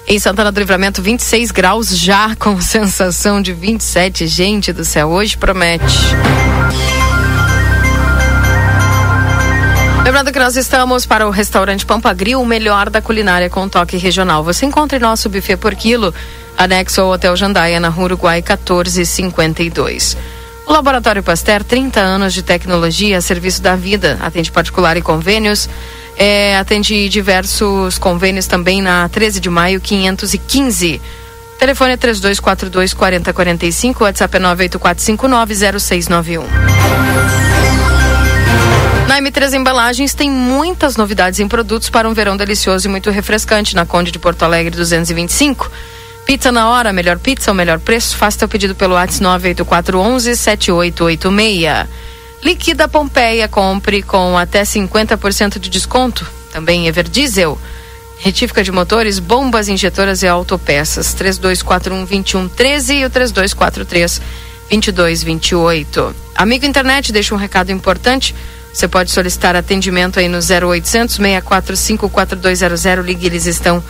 Em 0.08 0.18
Santana 0.20 0.54
do 0.54 0.58
Livramento, 0.58 1.02
26 1.02 1.52
graus 1.52 1.90
já, 1.90 2.34
com 2.40 2.62
sensação 2.62 3.42
de 3.42 3.52
27. 3.52 4.28
Gente 4.28 4.72
do 4.72 4.86
céu, 4.86 5.10
hoje 5.10 5.36
promete. 5.36 5.84
Lembrando 10.06 10.32
que 10.32 10.40
nós 10.40 10.56
estamos 10.56 11.06
para 11.06 11.28
o 11.28 11.30
restaurante 11.30 11.86
Pampa 11.86 12.14
Grill, 12.14 12.42
o 12.42 12.46
melhor 12.46 12.90
da 12.90 13.02
culinária 13.02 13.50
com 13.50 13.68
toque 13.68 13.98
regional. 13.98 14.46
Você 14.46 14.66
encontra 14.66 14.98
em 14.98 15.02
nosso 15.02 15.28
buffet 15.28 15.58
por 15.58 15.76
quilo, 15.76 16.14
anexo 16.58 17.02
ao 17.02 17.12
Hotel 17.12 17.36
Jandaia, 17.36 17.82
na 17.82 17.90
Rua 17.90 18.06
Uruguai 18.06 18.38
1452. 18.38 20.16
O 20.72 20.74
Laboratório 20.74 21.22
Pasteur, 21.22 21.66
30 21.66 22.00
anos 22.00 22.34
de 22.34 22.42
tecnologia 22.42 23.18
a 23.18 23.22
serviço 23.22 23.62
da 23.62 23.76
vida, 23.76 24.18
atende 24.22 24.50
particular 24.50 24.96
e 24.96 25.02
convênios. 25.02 25.68
É, 26.16 26.56
atende 26.56 27.10
diversos 27.10 27.98
convênios 27.98 28.48
também 28.48 28.82
na 28.82 29.10
13 29.10 29.42
de 29.42 29.50
maio 29.50 29.82
515. 29.82 31.02
Telefone 31.60 31.92
é 31.92 31.98
3242 31.98 32.94
4045, 32.94 34.06
WhatsApp 34.06 34.38
é 34.38 34.40
984590691. 34.40 36.46
Na 39.10 39.22
M3 39.22 39.54
Embalagens 39.54 40.14
tem 40.14 40.32
muitas 40.32 40.96
novidades 40.96 41.42
em 41.42 41.50
produtos 41.50 41.90
para 41.90 42.08
um 42.08 42.14
verão 42.14 42.38
delicioso 42.38 42.88
e 42.88 42.90
muito 42.90 43.10
refrescante 43.10 43.76
na 43.76 43.86
Conde 43.86 44.10
de 44.10 44.20
Porto 44.20 44.44
Alegre 44.44 44.74
225. 44.74 45.70
Pizza 46.32 46.50
na 46.50 46.70
hora, 46.70 46.94
melhor 46.94 47.20
pizza, 47.20 47.52
o 47.52 47.54
melhor 47.54 47.78
preço. 47.78 48.16
Faça 48.16 48.40
teu 48.40 48.48
pedido 48.48 48.74
pelo 48.74 48.94
WhatsApp 48.94 49.22
98411 49.22 50.38
7886. 50.38 51.90
Liquida 52.42 52.88
Pompeia, 52.88 53.50
compre 53.50 54.02
com 54.02 54.38
até 54.38 54.62
50% 54.62 55.60
de 55.60 55.70
desconto. 55.70 56.26
Também 56.54 56.88
Everdiesel. 56.88 57.60
Retífica 58.18 58.64
de 58.64 58.72
motores, 58.72 59.20
bombas 59.20 59.68
injetoras 59.68 60.24
e 60.24 60.28
autopeças. 60.30 61.14
3241 61.16 62.06
2113 62.06 62.94
e 62.94 63.04
o 63.04 63.10
3243 63.10 64.22
2228. 64.70 66.16
Amigo 66.34 66.66
internet, 66.66 67.12
deixa 67.12 67.36
um 67.36 67.38
recado 67.38 67.74
importante. 67.74 68.34
Você 68.74 68.88
pode 68.88 69.12
solicitar 69.12 69.54
atendimento 69.54 70.18
aí 70.18 70.30
no 70.30 70.38
0800 70.38 71.18
645 71.18 72.10
4200. 72.10 73.06
Ligue, 73.06 73.26
eles 73.26 73.46
estão 73.46 73.84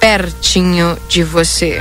pertinho 0.00 0.96
de 1.08 1.22
você. 1.22 1.80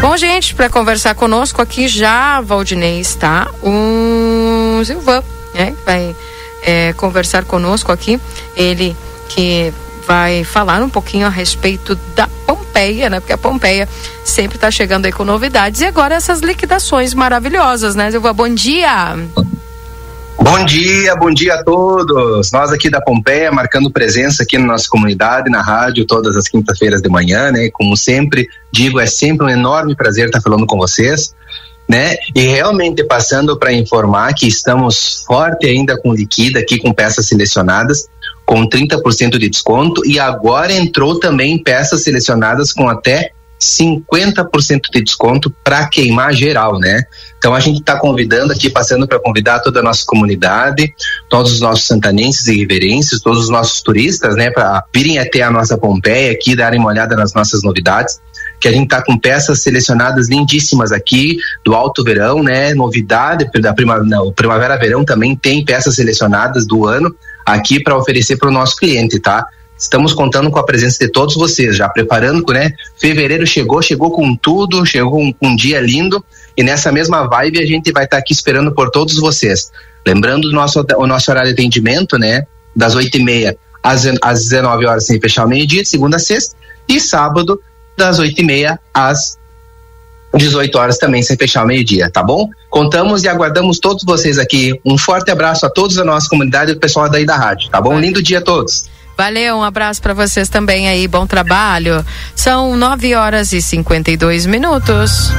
Bom, 0.00 0.16
gente, 0.16 0.54
para 0.54 0.70
conversar 0.70 1.14
conosco 1.14 1.60
aqui 1.60 1.88
já, 1.88 2.40
Valdinei 2.40 3.00
está 3.00 3.50
o 3.62 4.84
Silvan, 4.84 5.22
né? 5.52 5.74
Vai 5.84 6.14
é, 6.62 6.92
conversar 6.92 7.44
conosco 7.44 7.90
aqui. 7.90 8.20
Ele 8.56 8.96
que 9.28 9.72
vai 10.06 10.44
falar 10.44 10.82
um 10.82 10.88
pouquinho 10.88 11.26
a 11.26 11.30
respeito 11.30 11.98
da 12.14 12.28
Pompeia, 12.46 13.10
né? 13.10 13.20
Porque 13.20 13.32
a 13.32 13.38
Pompeia 13.38 13.88
sempre 14.24 14.56
está 14.56 14.70
chegando 14.70 15.06
aí 15.06 15.12
com 15.12 15.24
novidades. 15.24 15.80
E 15.80 15.84
agora 15.84 16.14
essas 16.14 16.40
liquidações 16.40 17.12
maravilhosas, 17.12 17.94
né, 17.94 18.10
Silva? 18.10 18.32
Bom 18.32 18.48
dia! 18.48 19.16
Bom 20.38 20.64
dia, 20.64 21.16
bom 21.16 21.30
dia 21.30 21.54
a 21.54 21.64
todos. 21.64 22.52
Nós 22.52 22.70
aqui 22.70 22.88
da 22.88 23.00
Pompeia, 23.00 23.50
marcando 23.50 23.90
presença 23.90 24.42
aqui 24.42 24.58
na 24.58 24.66
nossa 24.66 24.86
comunidade, 24.88 25.50
na 25.50 25.62
rádio, 25.62 26.06
todas 26.06 26.36
as 26.36 26.46
quintas-feiras 26.46 27.00
de 27.00 27.08
manhã, 27.08 27.50
né? 27.50 27.68
Como 27.72 27.96
sempre 27.96 28.46
digo, 28.70 29.00
é 29.00 29.06
sempre 29.06 29.46
um 29.46 29.50
enorme 29.50 29.96
prazer 29.96 30.26
estar 30.26 30.40
falando 30.40 30.66
com 30.66 30.76
vocês, 30.76 31.34
né? 31.88 32.14
E 32.34 32.42
realmente 32.42 33.02
passando 33.02 33.58
para 33.58 33.72
informar 33.72 34.34
que 34.34 34.46
estamos 34.46 35.24
forte 35.26 35.66
ainda 35.66 36.00
com 36.00 36.12
liquida 36.14 36.60
aqui 36.60 36.78
com 36.78 36.92
peças 36.92 37.26
selecionadas 37.26 38.06
com 38.46 38.66
30% 38.66 39.38
de 39.38 39.48
desconto 39.50 40.06
e 40.06 40.20
agora 40.20 40.72
entrou 40.72 41.18
também 41.18 41.60
peças 41.60 42.04
selecionadas 42.04 42.72
com 42.72 42.88
até 42.88 43.32
50% 43.60 44.82
de 44.92 45.02
desconto 45.02 45.50
para 45.64 45.88
queimar 45.88 46.32
geral, 46.32 46.78
né? 46.78 47.02
Então 47.38 47.54
a 47.54 47.60
gente 47.60 47.80
está 47.80 47.98
convidando 47.98 48.52
aqui, 48.52 48.68
passando 48.68 49.08
para 49.08 49.18
convidar 49.18 49.60
toda 49.60 49.80
a 49.80 49.82
nossa 49.82 50.04
comunidade, 50.06 50.94
todos 51.28 51.52
os 51.52 51.60
nossos 51.60 51.86
santanenses 51.86 52.46
e 52.46 52.56
riverenses, 52.56 53.20
todos 53.20 53.44
os 53.44 53.48
nossos 53.48 53.80
turistas, 53.80 54.36
né, 54.36 54.50
para 54.50 54.84
virem 54.94 55.18
até 55.18 55.42
a 55.42 55.50
nossa 55.50 55.76
Pompeia 55.76 56.32
aqui, 56.32 56.54
darem 56.54 56.78
uma 56.78 56.90
olhada 56.90 57.16
nas 57.16 57.34
nossas 57.34 57.62
novidades. 57.62 58.20
que 58.58 58.68
a 58.68 58.72
gente 58.72 58.88
tá 58.88 59.02
com 59.02 59.18
peças 59.18 59.60
selecionadas 59.60 60.30
lindíssimas 60.30 60.90
aqui 60.90 61.36
do 61.62 61.74
Alto 61.74 62.02
Verão, 62.02 62.42
né? 62.42 62.72
Novidade 62.72 63.50
da 63.60 63.74
prima, 63.74 63.98
não, 64.02 64.32
Primavera 64.32 64.78
Verão 64.78 65.04
também 65.04 65.36
tem 65.36 65.62
peças 65.62 65.96
selecionadas 65.96 66.66
do 66.66 66.86
ano 66.86 67.14
aqui 67.46 67.80
para 67.80 67.96
oferecer 67.96 68.36
para 68.36 68.48
o 68.48 68.52
nosso 68.52 68.76
cliente, 68.76 69.20
tá? 69.20 69.46
Estamos 69.78 70.12
contando 70.12 70.50
com 70.50 70.58
a 70.58 70.64
presença 70.64 70.98
de 70.98 71.12
todos 71.12 71.36
vocês, 71.36 71.76
já 71.76 71.88
preparando, 71.88 72.52
né? 72.52 72.72
Fevereiro 72.98 73.46
chegou, 73.46 73.80
chegou 73.80 74.10
com 74.10 74.34
tudo, 74.34 74.84
chegou 74.84 75.10
com 75.10 75.48
um 75.48 75.54
dia 75.54 75.80
lindo 75.80 76.24
e 76.56 76.62
nessa 76.62 76.90
mesma 76.90 77.28
vibe 77.28 77.60
a 77.60 77.66
gente 77.66 77.92
vai 77.92 78.04
estar 78.04 78.16
tá 78.16 78.20
aqui 78.20 78.32
esperando 78.32 78.72
por 78.72 78.90
todos 78.90 79.16
vocês. 79.16 79.70
Lembrando 80.04 80.46
o 80.46 80.52
nosso, 80.52 80.84
o 80.96 81.06
nosso 81.06 81.30
horário 81.30 81.54
de 81.54 81.60
atendimento, 81.60 82.18
né? 82.18 82.44
Das 82.74 82.94
oito 82.94 83.16
e 83.16 83.22
meia 83.22 83.56
às, 83.82 84.06
às 84.22 84.42
19 84.44 84.86
horas 84.86 85.06
sem 85.06 85.20
fechar 85.20 85.44
o 85.44 85.48
meio-dia, 85.48 85.84
segunda 85.84 86.16
a 86.16 86.20
sexta, 86.20 86.56
e 86.88 86.98
sábado 86.98 87.60
das 87.96 88.18
oito 88.18 88.40
e 88.40 88.44
meia 88.44 88.80
às 88.92 89.38
18 90.34 90.76
horas 90.78 90.98
também 90.98 91.22
sem 91.22 91.36
fechar 91.36 91.64
o 91.64 91.66
meio-dia, 91.66 92.10
tá 92.10 92.22
bom? 92.22 92.48
Contamos 92.68 93.24
e 93.24 93.28
aguardamos 93.28 93.78
todos 93.78 94.04
vocês 94.04 94.38
aqui. 94.38 94.78
Um 94.84 94.98
forte 94.98 95.30
abraço 95.30 95.66
a 95.66 95.70
todos 95.70 95.96
da 95.96 96.04
nossa 96.04 96.28
comunidade 96.28 96.72
e 96.72 96.74
o 96.74 96.80
pessoal 96.80 97.08
daí 97.08 97.24
da 97.24 97.36
rádio, 97.36 97.70
tá 97.70 97.80
bom? 97.80 97.94
Um 97.94 98.00
lindo 98.00 98.22
dia 98.22 98.38
a 98.38 98.42
todos. 98.42 98.88
Valeu, 99.16 99.56
um 99.56 99.62
abraço 99.62 100.02
para 100.02 100.12
vocês 100.12 100.48
também 100.48 100.88
aí, 100.88 101.08
bom 101.08 101.26
trabalho. 101.26 102.04
São 102.34 102.76
9 102.76 103.14
horas 103.14 103.52
e 103.52 103.62
52 103.62 104.44
minutos. 104.44 105.30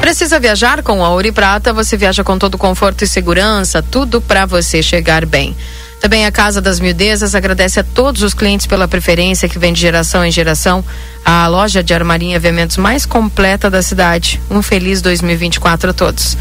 Precisa 0.00 0.38
viajar 0.38 0.84
com 0.84 1.04
a 1.04 1.10
Ouro 1.10 1.26
e 1.26 1.32
Prata? 1.32 1.72
Você 1.72 1.96
viaja 1.96 2.22
com 2.22 2.38
todo 2.38 2.56
conforto 2.56 3.02
e 3.02 3.08
segurança, 3.08 3.82
tudo 3.82 4.20
para 4.20 4.46
você 4.46 4.80
chegar 4.80 5.26
bem. 5.26 5.56
Também 6.00 6.26
a 6.26 6.32
Casa 6.32 6.60
das 6.60 6.78
Miudezas 6.78 7.34
agradece 7.34 7.80
a 7.80 7.84
todos 7.84 8.22
os 8.22 8.34
clientes 8.34 8.66
pela 8.66 8.86
preferência 8.86 9.48
que 9.48 9.58
vem 9.58 9.72
de 9.72 9.80
geração 9.80 10.22
em 10.24 10.30
geração. 10.30 10.84
A 11.24 11.48
loja 11.48 11.82
de 11.82 11.94
armarinha 11.94 12.34
e 12.34 12.36
eventos 12.36 12.76
mais 12.76 13.06
completa 13.06 13.70
da 13.70 13.82
cidade. 13.82 14.40
Um 14.50 14.62
feliz 14.62 15.00
2024 15.02 15.90
a 15.90 15.92
todos. 15.92 16.36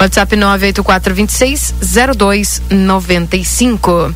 WhatsApp 0.00 0.34
98426 0.34 1.74
0295. 2.16 4.14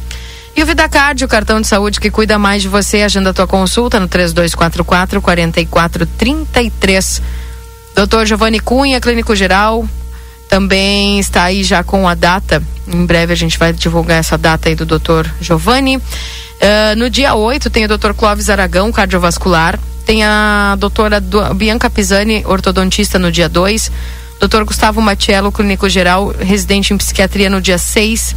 E 0.56 0.62
o 0.62 0.66
VidaCard, 0.66 1.24
o 1.24 1.28
cartão 1.28 1.60
de 1.60 1.66
saúde 1.66 2.00
que 2.00 2.10
cuida 2.10 2.38
mais 2.38 2.62
de 2.62 2.68
você, 2.68 3.02
agenda 3.02 3.30
a 3.30 3.34
tua 3.34 3.46
consulta 3.46 3.98
no 3.98 4.06
3244 4.06 5.20
4433. 5.20 7.22
Doutor 7.94 8.24
Giovanni 8.24 8.60
Cunha, 8.60 9.00
clínico 9.00 9.34
geral, 9.34 9.84
também 10.48 11.18
está 11.18 11.44
aí 11.44 11.64
já 11.64 11.82
com 11.82 12.08
a 12.08 12.14
data. 12.14 12.62
Em 12.86 13.04
breve 13.06 13.32
a 13.32 13.36
gente 13.36 13.58
vai 13.58 13.72
divulgar 13.72 14.18
essa 14.18 14.36
data 14.38 14.68
aí 14.68 14.74
do 14.74 14.84
doutor 14.84 15.30
Giovanni. 15.40 15.96
Uh, 15.96 16.96
no 16.96 17.10
dia 17.10 17.34
8 17.34 17.70
tem 17.70 17.84
o 17.84 17.88
doutor 17.88 18.14
Clóvis 18.14 18.48
Aragão, 18.48 18.92
cardiovascular. 18.92 19.78
Tem 20.04 20.22
a 20.22 20.76
doutora 20.78 21.22
Bianca 21.54 21.88
Pisani, 21.88 22.44
ortodontista, 22.46 23.18
no 23.18 23.32
dia 23.32 23.48
2 23.48 23.90
Dr. 24.40 24.64
Gustavo 24.64 25.00
Matiello, 25.00 25.50
clínico 25.50 25.88
geral, 25.88 26.34
residente 26.38 26.92
em 26.92 26.98
psiquiatria 26.98 27.48
no 27.48 27.60
dia 27.60 27.78
6. 27.78 28.36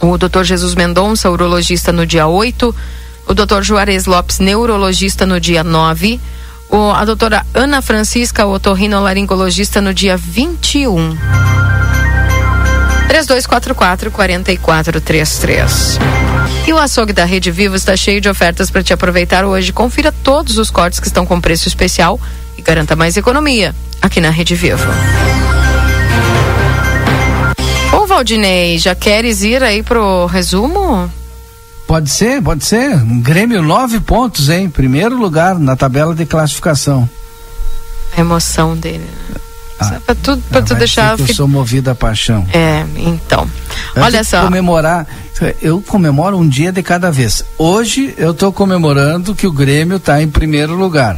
O 0.00 0.16
Dr. 0.16 0.44
Jesus 0.44 0.74
Mendonça, 0.74 1.30
urologista 1.30 1.92
no 1.92 2.06
dia 2.06 2.26
8. 2.28 2.74
O 3.26 3.34
Dr. 3.34 3.62
Juarez 3.62 4.06
Lopes, 4.06 4.38
neurologista 4.38 5.26
no 5.26 5.40
dia 5.40 5.64
9. 5.64 6.20
O, 6.70 6.90
a 6.90 7.04
doutora 7.04 7.46
Ana 7.54 7.80
Francisca, 7.80 8.46
otorrinolaringologista 8.46 9.80
no 9.80 9.94
dia 9.94 10.16
21. 10.16 11.16
3244 13.08 14.10
4433. 14.10 15.98
E 16.66 16.72
o 16.72 16.78
açougue 16.78 17.14
da 17.14 17.24
Rede 17.24 17.50
Vivo 17.50 17.74
está 17.74 17.96
cheio 17.96 18.20
de 18.20 18.28
ofertas 18.28 18.70
para 18.70 18.82
te 18.82 18.92
aproveitar 18.92 19.46
hoje. 19.46 19.72
Confira 19.72 20.12
todos 20.12 20.58
os 20.58 20.70
cortes 20.70 21.00
que 21.00 21.06
estão 21.06 21.24
com 21.24 21.40
preço 21.40 21.66
especial 21.66 22.20
e 22.58 22.62
garanta 22.62 22.94
mais 22.94 23.16
economia 23.16 23.74
aqui 24.02 24.20
na 24.20 24.28
Rede 24.28 24.54
Vivo. 24.54 24.86
Ô 27.92 28.06
Valdinei, 28.06 28.78
já 28.78 28.94
queres 28.94 29.42
ir 29.42 29.62
aí 29.62 29.82
pro 29.82 30.26
resumo? 30.26 31.10
Pode 31.88 32.10
ser, 32.10 32.42
pode 32.42 32.66
ser. 32.66 32.94
Um 32.96 33.18
Grêmio 33.18 33.62
nove 33.62 33.98
pontos, 33.98 34.50
hein? 34.50 34.68
Primeiro 34.68 35.16
lugar 35.16 35.58
na 35.58 35.74
tabela 35.74 36.14
de 36.14 36.26
classificação. 36.26 37.08
A 38.14 38.20
emoção 38.20 38.76
dele. 38.76 39.08
Né? 39.30 39.36
Ah, 39.80 40.00
pra 40.04 40.14
tu, 40.14 40.36
pra 40.50 40.60
tu 40.60 40.74
deixar. 40.74 41.16
Que 41.16 41.22
eu 41.22 41.34
sou 41.34 41.48
movido 41.48 41.90
a 41.90 41.94
paixão. 41.94 42.46
É, 42.52 42.84
então. 42.94 43.48
Antes 43.96 44.02
Olha 44.02 44.22
só. 44.22 44.44
Comemorar. 44.44 45.06
Eu 45.62 45.80
comemoro 45.80 46.36
um 46.36 46.46
dia 46.46 46.70
de 46.70 46.82
cada 46.82 47.10
vez. 47.10 47.42
Hoje 47.56 48.12
eu 48.18 48.32
estou 48.32 48.52
comemorando 48.52 49.34
que 49.34 49.46
o 49.46 49.52
Grêmio 49.52 49.96
está 49.96 50.22
em 50.22 50.28
primeiro 50.28 50.74
lugar 50.74 51.16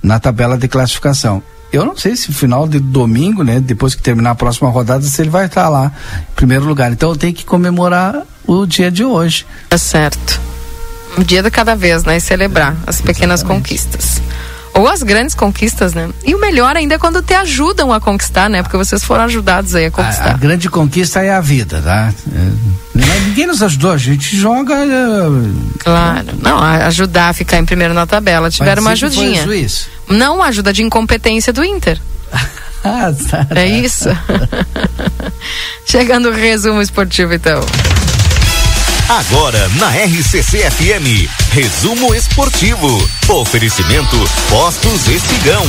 na 0.00 0.20
tabela 0.20 0.56
de 0.56 0.68
classificação. 0.68 1.42
Eu 1.74 1.84
não 1.84 1.96
sei 1.96 2.14
se 2.14 2.28
no 2.28 2.34
final 2.34 2.68
de 2.68 2.78
domingo, 2.78 3.42
né, 3.42 3.60
depois 3.60 3.94
que 3.94 4.02
terminar 4.02 4.30
a 4.30 4.34
próxima 4.34 4.70
rodada, 4.70 5.02
se 5.02 5.20
ele 5.20 5.30
vai 5.30 5.46
estar 5.46 5.68
lá 5.68 5.92
em 6.30 6.34
primeiro 6.34 6.64
lugar. 6.64 6.92
Então 6.92 7.10
eu 7.10 7.16
tenho 7.16 7.34
que 7.34 7.44
comemorar 7.44 8.22
o 8.46 8.64
dia 8.64 8.90
de 8.90 9.04
hoje. 9.04 9.44
É 9.70 9.76
certo. 9.76 10.40
Um 11.18 11.22
dia 11.22 11.42
de 11.42 11.50
cada 11.50 11.74
vez, 11.74 12.04
né? 12.04 12.16
E 12.16 12.20
celebrar 12.20 12.76
as 12.86 13.00
pequenas 13.00 13.40
Exatamente. 13.40 13.68
conquistas 13.68 14.22
ou 14.74 14.88
as 14.88 15.02
grandes 15.02 15.34
conquistas, 15.34 15.94
né? 15.94 16.10
E 16.24 16.34
o 16.34 16.40
melhor 16.40 16.76
ainda 16.76 16.96
é 16.96 16.98
quando 16.98 17.22
te 17.22 17.32
ajudam 17.32 17.92
a 17.92 18.00
conquistar, 18.00 18.50
né? 18.50 18.62
Porque 18.62 18.76
vocês 18.76 19.04
foram 19.04 19.24
ajudados 19.24 19.74
aí 19.74 19.86
a 19.86 19.90
conquistar. 19.90 20.30
A, 20.30 20.30
a 20.32 20.36
grande 20.36 20.68
conquista 20.68 21.22
é 21.22 21.30
a 21.32 21.40
vida, 21.40 21.80
tá? 21.80 22.12
É, 22.34 23.20
ninguém 23.26 23.46
nos 23.46 23.62
ajudou, 23.62 23.92
a 23.92 23.98
gente 23.98 24.36
joga. 24.36 24.74
É, 24.74 25.78
claro, 25.78 26.26
não, 26.42 26.58
ajudar 26.58 27.28
a 27.28 27.32
ficar 27.32 27.58
em 27.58 27.64
primeiro 27.64 27.94
na 27.94 28.06
tabela. 28.06 28.50
Tiveram 28.50 28.82
uma 28.82 28.90
ajudinha. 28.92 29.44
Não, 30.08 30.42
ajuda 30.42 30.72
de 30.72 30.82
incompetência 30.82 31.52
do 31.52 31.64
Inter. 31.64 32.00
ah, 32.84 33.12
tá, 33.30 33.44
tá. 33.44 33.60
É 33.60 33.66
isso. 33.66 34.08
Chegando 35.86 36.30
o 36.30 36.32
resumo 36.32 36.82
esportivo, 36.82 37.34
então. 37.34 37.60
Agora 39.08 39.68
na 39.78 39.90
RCC 39.90 40.70
FM, 40.70 41.28
resumo 41.50 42.14
esportivo. 42.14 42.88
Oferecimento 43.28 44.16
Postos 44.48 45.08
Espigão. 45.08 45.62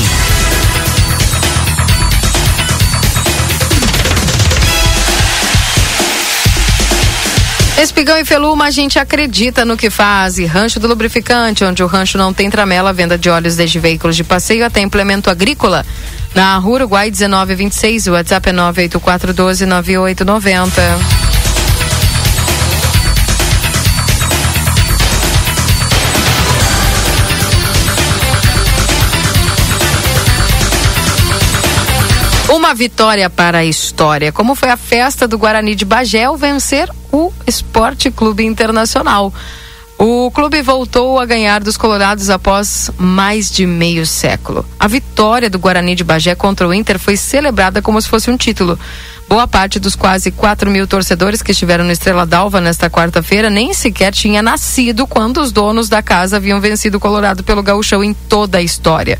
Espigão 7.78 8.18
e 8.18 8.24
Feluma, 8.24 8.66
a 8.68 8.72
gente 8.72 8.98
acredita 8.98 9.66
no 9.66 9.76
que 9.76 9.90
faz. 9.90 10.38
E 10.38 10.45
Rancho 10.45 10.80
do 10.80 10.88
Lubrificante, 10.88 11.66
onde 11.66 11.84
o 11.84 11.88
rancho 11.88 12.18
não 12.18 12.34
tem 12.34 12.49
tramela, 12.49 12.94
venda 12.94 13.18
de 13.18 13.30
óleos 13.30 13.57
desde 13.57 13.80
veículos 13.80 14.16
de 14.16 14.24
passeio 14.24 14.66
até 14.66 14.80
implemento 14.80 15.30
agrícola. 15.30 15.86
Na 16.34 16.57
Uruguai 16.60 17.12
1926, 17.12 18.07
o 18.07 18.12
WhatsApp 18.14 18.49
é 18.49 18.53
98412 18.53 19.66
9890. 19.66 21.24
Uma 32.47 32.76
vitória 32.76 33.27
para 33.27 33.59
a 33.59 33.65
história. 33.65 34.31
Como 34.31 34.53
foi 34.53 34.69
a 34.69 34.77
festa 34.77 35.27
do 35.27 35.38
Guarani 35.38 35.73
de 35.73 35.84
Bagé 35.84 36.26
ao 36.26 36.38
vencer 36.38 36.89
o 37.11 37.34
Esporte 37.47 38.11
Clube 38.11 38.45
Internacional. 38.45 39.34
O 39.97 40.30
clube 40.30 40.61
voltou 40.61 41.19
a 41.19 41.26
ganhar 41.26 41.63
dos 41.63 41.76
Colorados 41.76 42.30
após 42.30 42.91
mais 42.97 43.49
de 43.49 43.65
meio 43.65 44.05
século. 44.05 44.63
A 44.80 44.88
vitória 44.88 45.49
do 45.49 45.57
Guarani 45.57 45.95
de 45.95 46.03
Bagé 46.03 46.35
contra 46.35 46.67
o 46.67 46.73
Inter 46.73 46.99
foi 46.99 47.17
celebrada 47.17 47.81
como 47.81 47.99
se 47.99 48.07
fosse 48.07 48.30
um 48.30 48.38
título. 48.38 48.77
Boa 49.27 49.47
parte 49.47 49.80
dos 49.80 49.95
quase 49.95 50.30
4 50.30 50.69
mil 50.69 50.85
torcedores 50.85 51.41
que 51.41 51.51
estiveram 51.51 51.84
no 51.84 51.91
Estrela 51.91 52.27
d'Alva 52.27 52.61
nesta 52.61 52.91
quarta-feira 52.91 53.49
nem 53.49 53.73
sequer 53.73 54.13
tinha 54.13 54.43
nascido 54.43 55.07
quando 55.07 55.41
os 55.41 55.51
donos 55.51 55.89
da 55.89 56.03
casa 56.03 56.38
haviam 56.38 56.61
vencido 56.61 56.97
o 56.97 57.01
Colorado 57.01 57.43
pelo 57.43 57.63
gauchão 57.63 58.03
em 58.03 58.13
toda 58.13 58.59
a 58.59 58.61
história. 58.61 59.19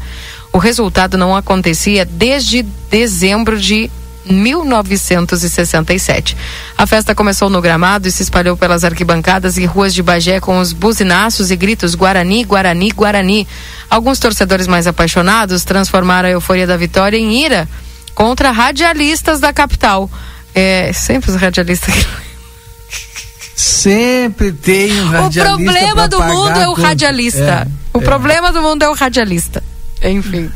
O 0.56 0.58
resultado 0.58 1.18
não 1.18 1.36
acontecia 1.36 2.06
desde 2.06 2.64
dezembro 2.90 3.60
de 3.60 3.92
1967. 4.26 6.38
A 6.78 6.88
festa 6.88 7.14
começou 7.14 7.50
no 7.50 7.62
gramado 7.62 8.08
e 8.08 8.12
se 8.12 8.24
espalhou 8.24 8.56
pelas 8.56 8.86
arquibancadas 8.86 9.58
e 9.58 9.66
ruas 9.66 9.94
de 9.94 10.02
Bagé 10.02 10.40
com 10.40 10.58
os 10.58 10.72
buzinaços 10.72 11.52
e 11.52 11.58
gritos 11.58 11.94
Guarani, 11.94 12.46
Guarani, 12.46 12.90
Guarani. 12.92 13.46
Alguns 13.90 14.18
torcedores 14.18 14.66
mais 14.66 14.88
apaixonados 14.88 15.66
transformaram 15.66 16.30
a 16.30 16.32
euforia 16.32 16.66
da 16.66 16.78
vitória 16.78 17.18
em 17.18 17.44
ira 17.44 17.68
contra 18.14 18.50
radialistas 18.50 19.42
da 19.42 19.52
capital. 19.52 20.10
É, 20.54 20.94
sempre 20.94 21.32
os 21.32 21.36
radialistas. 21.36 21.94
Sempre 23.54 24.54
tem 24.54 25.02
um 25.02 25.10
radialista. 25.10 25.54
O 25.54 25.58
problema 25.58 26.08
do 26.08 26.24
mundo 26.24 26.60
é 26.60 26.70
o 26.70 26.74
radialista. 26.74 27.68
É, 27.94 27.98
o 27.98 28.02
é. 28.02 28.06
problema 28.06 28.54
do 28.54 28.62
mundo 28.62 28.84
é 28.84 28.90
o 28.90 28.94
radialista. 28.94 29.62
Enfim. 30.04 30.50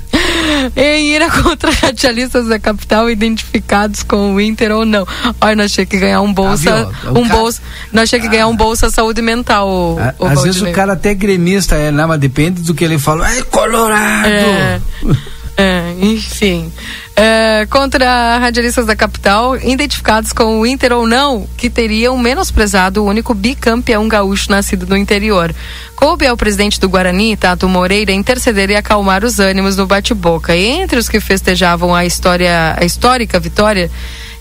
em 0.76 1.08
ira 1.10 1.30
contra 1.42 1.72
radialistas 1.72 2.48
da 2.48 2.60
capital 2.60 3.10
identificados 3.10 4.04
com 4.04 4.36
o 4.36 4.42
Inter 4.42 4.72
ou 4.72 4.86
não. 4.86 5.08
Olha, 5.42 5.56
nós 5.56 5.72
tínhamos 5.72 5.90
que 5.92 5.98
ganhar 6.00 6.22
um 6.22 6.32
bolsa, 6.34 6.92
Ah, 7.04 7.10
um 7.12 7.24
cara- 7.28 7.36
bolsa, 7.38 7.62
nós 7.94 8.10
tínhamos 8.10 8.30
que 8.30 8.36
ganhar 8.36 8.48
um 8.48 8.56
bolsa 8.56 8.90
saúde 8.90 9.22
mental. 9.22 9.68
o- 9.68 9.98
A- 10.00 10.14
o 10.20 10.26
Às 10.28 10.44
vezes 10.44 10.62
o 10.62 10.72
cara 10.72 10.94
até 10.94 11.14
gremista 11.14 11.76
é, 11.76 11.92
né? 11.92 12.06
Mas 12.06 12.20
depende 12.20 12.62
do 12.62 12.74
que 12.74 12.84
ele 12.84 13.00
fala. 13.00 13.30
É 13.34 13.42
colorado! 13.44 14.28
É, 14.28 14.80
é, 15.60 15.94
enfim. 16.00 16.72
É, 17.18 17.68
contra 17.70 18.38
radialistas 18.38 18.86
da 18.86 18.96
capital, 18.96 19.58
identificados 19.58 20.32
com 20.32 20.62
o 20.62 20.66
Inter 20.66 20.94
ou 20.94 21.06
não, 21.06 21.46
que 21.58 21.70
teriam 21.70 22.18
menosprezado 22.18 23.04
o 23.04 23.06
único 23.06 23.34
bicampeão 23.34 24.08
gaúcho 24.08 24.50
nascido 24.50 24.88
no 24.88 24.96
interior. 24.96 25.54
Coube 25.98 26.26
ao 26.26 26.38
presidente 26.38 26.80
do 26.80 26.88
Guarani, 26.88 27.36
Tato 27.36 27.68
Moreira, 27.68 28.14
interceder 28.14 28.70
e 28.70 28.78
acalmar 28.78 29.26
os 29.26 29.38
ânimos 29.38 29.76
no 29.76 29.86
bate-boca. 29.86 30.56
Entre 30.56 30.98
os 30.98 31.10
que 31.10 31.20
festejavam 31.20 31.94
a 31.94 32.06
história, 32.06 32.78
a 32.80 32.86
histórica 32.86 33.38
vitória, 33.38 33.92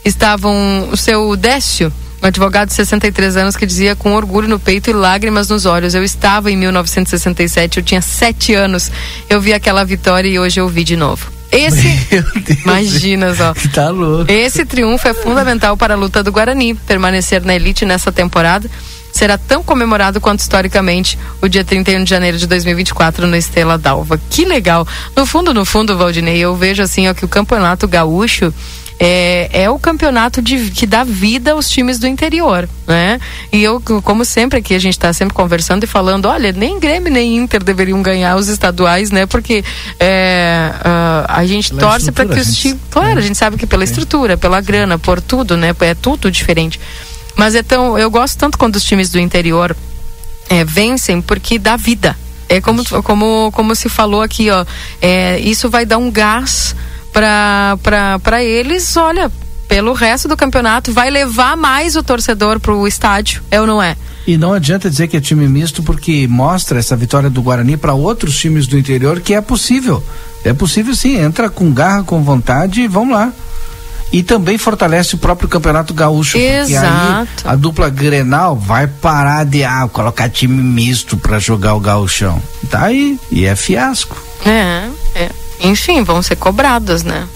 estavam 0.04 0.88
o 0.92 0.96
seu 0.96 1.34
Décio, 1.34 1.92
um 2.22 2.26
advogado 2.26 2.68
de 2.68 2.74
63 2.74 3.36
anos 3.36 3.56
que 3.56 3.66
dizia 3.66 3.94
com 3.94 4.14
orgulho 4.14 4.48
no 4.48 4.58
peito 4.58 4.90
e 4.90 4.92
lágrimas 4.92 5.48
nos 5.48 5.66
olhos: 5.66 5.94
Eu 5.94 6.02
estava 6.02 6.50
em 6.50 6.56
1967, 6.56 7.78
eu 7.78 7.82
tinha 7.82 8.02
sete 8.02 8.54
anos, 8.54 8.90
eu 9.28 9.40
vi 9.40 9.52
aquela 9.52 9.84
vitória 9.84 10.28
e 10.28 10.38
hoje 10.38 10.60
eu 10.60 10.68
vi 10.68 10.84
de 10.84 10.96
novo. 10.96 11.38
Esse, 11.50 11.88
imagina 12.64 13.34
só. 13.34 13.54
Tá 13.72 13.90
louco. 13.90 14.30
Esse 14.30 14.64
triunfo 14.64 15.08
é 15.08 15.14
fundamental 15.14 15.76
para 15.76 15.94
a 15.94 15.96
luta 15.96 16.22
do 16.22 16.30
Guarani. 16.30 16.74
Permanecer 16.74 17.42
na 17.44 17.54
elite 17.54 17.86
nessa 17.86 18.12
temporada 18.12 18.68
será 19.12 19.38
tão 19.38 19.62
comemorado 19.62 20.20
quanto 20.20 20.40
historicamente 20.40 21.18
o 21.40 21.48
dia 21.48 21.64
31 21.64 22.04
de 22.04 22.10
janeiro 22.10 22.38
de 22.38 22.46
2024 22.46 23.26
no 23.26 23.36
Estela 23.36 23.78
d'Alva. 23.78 24.20
Que 24.30 24.44
legal. 24.44 24.86
No 25.16 25.26
fundo, 25.26 25.54
no 25.54 25.64
fundo, 25.64 25.96
Valdinei, 25.96 26.38
eu 26.38 26.54
vejo 26.54 26.82
assim 26.82 27.08
ó, 27.08 27.14
que 27.14 27.24
o 27.24 27.28
campeonato 27.28 27.88
gaúcho 27.88 28.52
é, 29.00 29.62
é 29.62 29.70
o 29.70 29.78
campeonato 29.78 30.42
de, 30.42 30.70
que 30.70 30.86
dá 30.86 31.04
vida 31.04 31.52
aos 31.52 31.70
times 31.70 31.98
do 31.98 32.06
interior, 32.06 32.68
né? 32.86 33.20
E 33.52 33.62
eu, 33.62 33.80
como 34.02 34.24
sempre 34.24 34.58
aqui, 34.58 34.74
a 34.74 34.78
gente 34.78 34.94
está 34.94 35.12
sempre 35.12 35.34
conversando 35.34 35.84
e 35.84 35.86
falando, 35.86 36.26
olha, 36.26 36.52
nem 36.52 36.80
Grêmio 36.80 37.12
nem 37.12 37.36
Inter 37.36 37.62
deveriam 37.62 38.02
ganhar 38.02 38.36
os 38.36 38.48
estaduais, 38.48 39.10
né? 39.10 39.24
Porque 39.26 39.64
é, 40.00 40.72
ah, 40.84 41.26
a 41.28 41.46
gente 41.46 41.72
Pela 41.74 41.92
torce 41.92 42.10
para 42.10 42.26
que 42.26 42.40
os 42.40 42.56
times. 42.56 42.80
Claro, 42.90 43.18
a 43.18 43.22
gente 43.22 43.38
sabe 43.38 43.56
que 43.56 43.66
pela 43.66 43.84
estrutura, 43.84 44.36
pela 44.36 44.60
grana, 44.60 44.98
por 44.98 45.20
tudo, 45.20 45.56
né? 45.56 45.74
É 45.80 45.94
tudo 45.94 46.30
diferente. 46.30 46.80
Mas 47.36 47.54
é 47.54 47.62
tão, 47.62 47.96
eu 47.96 48.10
gosto 48.10 48.36
tanto 48.36 48.58
quando 48.58 48.76
os 48.76 48.82
times 48.82 49.10
do 49.10 49.20
interior 49.20 49.76
é, 50.48 50.64
vencem 50.64 51.22
porque 51.22 51.56
dá 51.58 51.76
vida. 51.76 52.16
É 52.48 52.60
como, 52.60 52.82
como, 53.02 53.52
como 53.52 53.74
se 53.76 53.88
falou 53.88 54.22
aqui, 54.22 54.50
ó. 54.50 54.64
É, 55.00 55.38
isso 55.38 55.68
vai 55.68 55.86
dar 55.86 55.98
um 55.98 56.10
gás 56.10 56.74
para 57.12 58.42
eles, 58.42 58.96
olha, 58.96 59.30
pelo 59.68 59.92
resto 59.92 60.28
do 60.28 60.36
campeonato, 60.36 60.92
vai 60.92 61.10
levar 61.10 61.56
mais 61.56 61.94
o 61.94 62.02
torcedor 62.02 62.58
pro 62.58 62.86
estádio, 62.86 63.42
é 63.50 63.60
ou 63.60 63.66
não 63.66 63.82
é? 63.82 63.96
E 64.26 64.36
não 64.36 64.52
adianta 64.52 64.90
dizer 64.90 65.08
que 65.08 65.16
é 65.16 65.20
time 65.20 65.48
misto, 65.48 65.82
porque 65.82 66.26
mostra 66.28 66.78
essa 66.78 66.96
vitória 66.96 67.30
do 67.30 67.42
Guarani 67.42 67.76
para 67.76 67.94
outros 67.94 68.38
times 68.38 68.66
do 68.66 68.78
interior 68.78 69.20
que 69.20 69.32
é 69.32 69.40
possível. 69.40 70.02
É 70.44 70.52
possível 70.52 70.94
sim, 70.94 71.16
entra 71.16 71.48
com 71.48 71.72
garra, 71.72 72.02
com 72.02 72.22
vontade 72.22 72.82
e 72.82 72.88
vamos 72.88 73.14
lá. 73.14 73.32
E 74.10 74.22
também 74.22 74.56
fortalece 74.56 75.14
o 75.14 75.18
próprio 75.18 75.48
Campeonato 75.48 75.92
Gaúcho. 75.92 76.32
Porque 76.32 76.46
aí 76.46 76.72
Exato. 76.72 77.48
a 77.48 77.54
dupla 77.54 77.90
Grenal 77.90 78.56
vai 78.56 78.86
parar 78.86 79.44
de 79.44 79.64
ah, 79.64 79.88
colocar 79.90 80.30
time 80.30 80.62
misto 80.62 81.16
para 81.16 81.38
jogar 81.38 81.74
o 81.74 81.80
gauchão. 81.80 82.42
Tá 82.70 82.84
aí, 82.84 83.18
e 83.30 83.44
é 83.44 83.54
fiasco. 83.54 84.16
É, 84.46 84.88
é. 85.14 85.30
Enfim, 85.60 86.02
vão 86.02 86.22
ser 86.22 86.36
cobradas, 86.36 87.02
né? 87.02 87.26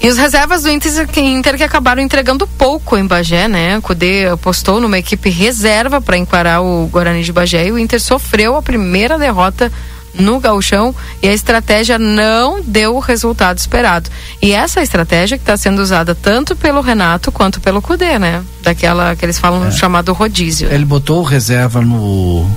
E 0.00 0.08
os 0.08 0.18
reservas 0.18 0.62
do 0.62 0.70
Inter, 0.70 1.06
que- 1.06 1.20
Inter 1.20 1.56
que 1.56 1.62
acabaram 1.62 2.02
entregando 2.02 2.44
pouco 2.46 2.96
em 2.96 3.06
Bagé, 3.06 3.46
né? 3.46 3.78
O 3.78 3.82
Cudê 3.82 4.26
apostou 4.26 4.80
numa 4.80 4.98
equipe 4.98 5.30
reserva 5.30 6.00
para 6.00 6.16
encarar 6.16 6.60
o 6.60 6.88
Guarani 6.88 7.22
de 7.22 7.32
Bagé 7.32 7.68
e 7.68 7.72
o 7.72 7.78
Inter 7.78 8.00
sofreu 8.00 8.56
a 8.56 8.62
primeira 8.62 9.16
derrota 9.16 9.70
no 10.12 10.40
gauchão 10.40 10.94
e 11.22 11.28
a 11.28 11.32
estratégia 11.32 11.98
não 12.00 12.60
deu 12.60 12.96
o 12.96 12.98
resultado 12.98 13.58
esperado. 13.58 14.10
E 14.42 14.52
essa 14.52 14.82
estratégia 14.82 15.38
que 15.38 15.42
está 15.44 15.56
sendo 15.56 15.80
usada 15.80 16.14
tanto 16.16 16.56
pelo 16.56 16.80
Renato 16.80 17.30
quanto 17.30 17.60
pelo 17.60 17.80
Cudê, 17.80 18.18
né? 18.18 18.42
Daquela 18.60 19.14
que 19.14 19.24
eles 19.24 19.38
falam 19.38 19.70
chamado 19.70 20.12
rodízio. 20.12 20.68
Ele 20.70 20.84
botou 20.84 21.22
reserva 21.22 21.80
no. 21.80 22.50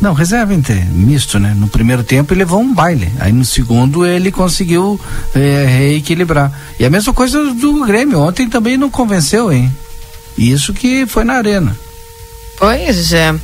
Não, 0.00 0.12
reserva 0.12 0.52
inte- 0.54 0.74
misto, 0.92 1.38
né? 1.38 1.54
No 1.56 1.68
primeiro 1.68 2.04
tempo 2.04 2.32
ele 2.34 2.40
levou 2.40 2.60
um 2.60 2.72
baile. 2.74 3.10
Aí 3.18 3.32
no 3.32 3.44
segundo 3.44 4.04
ele 4.04 4.30
conseguiu 4.30 5.00
eh, 5.34 5.64
reequilibrar. 5.66 6.52
E 6.78 6.84
a 6.84 6.90
mesma 6.90 7.14
coisa 7.14 7.42
do 7.54 7.84
Grêmio. 7.86 8.20
Ontem 8.20 8.48
também 8.48 8.76
não 8.76 8.90
convenceu, 8.90 9.50
hein? 9.50 9.72
Isso 10.36 10.74
que 10.74 11.06
foi 11.06 11.24
na 11.24 11.34
arena. 11.34 11.74
Pois 12.58 13.12
é. 13.12 13.34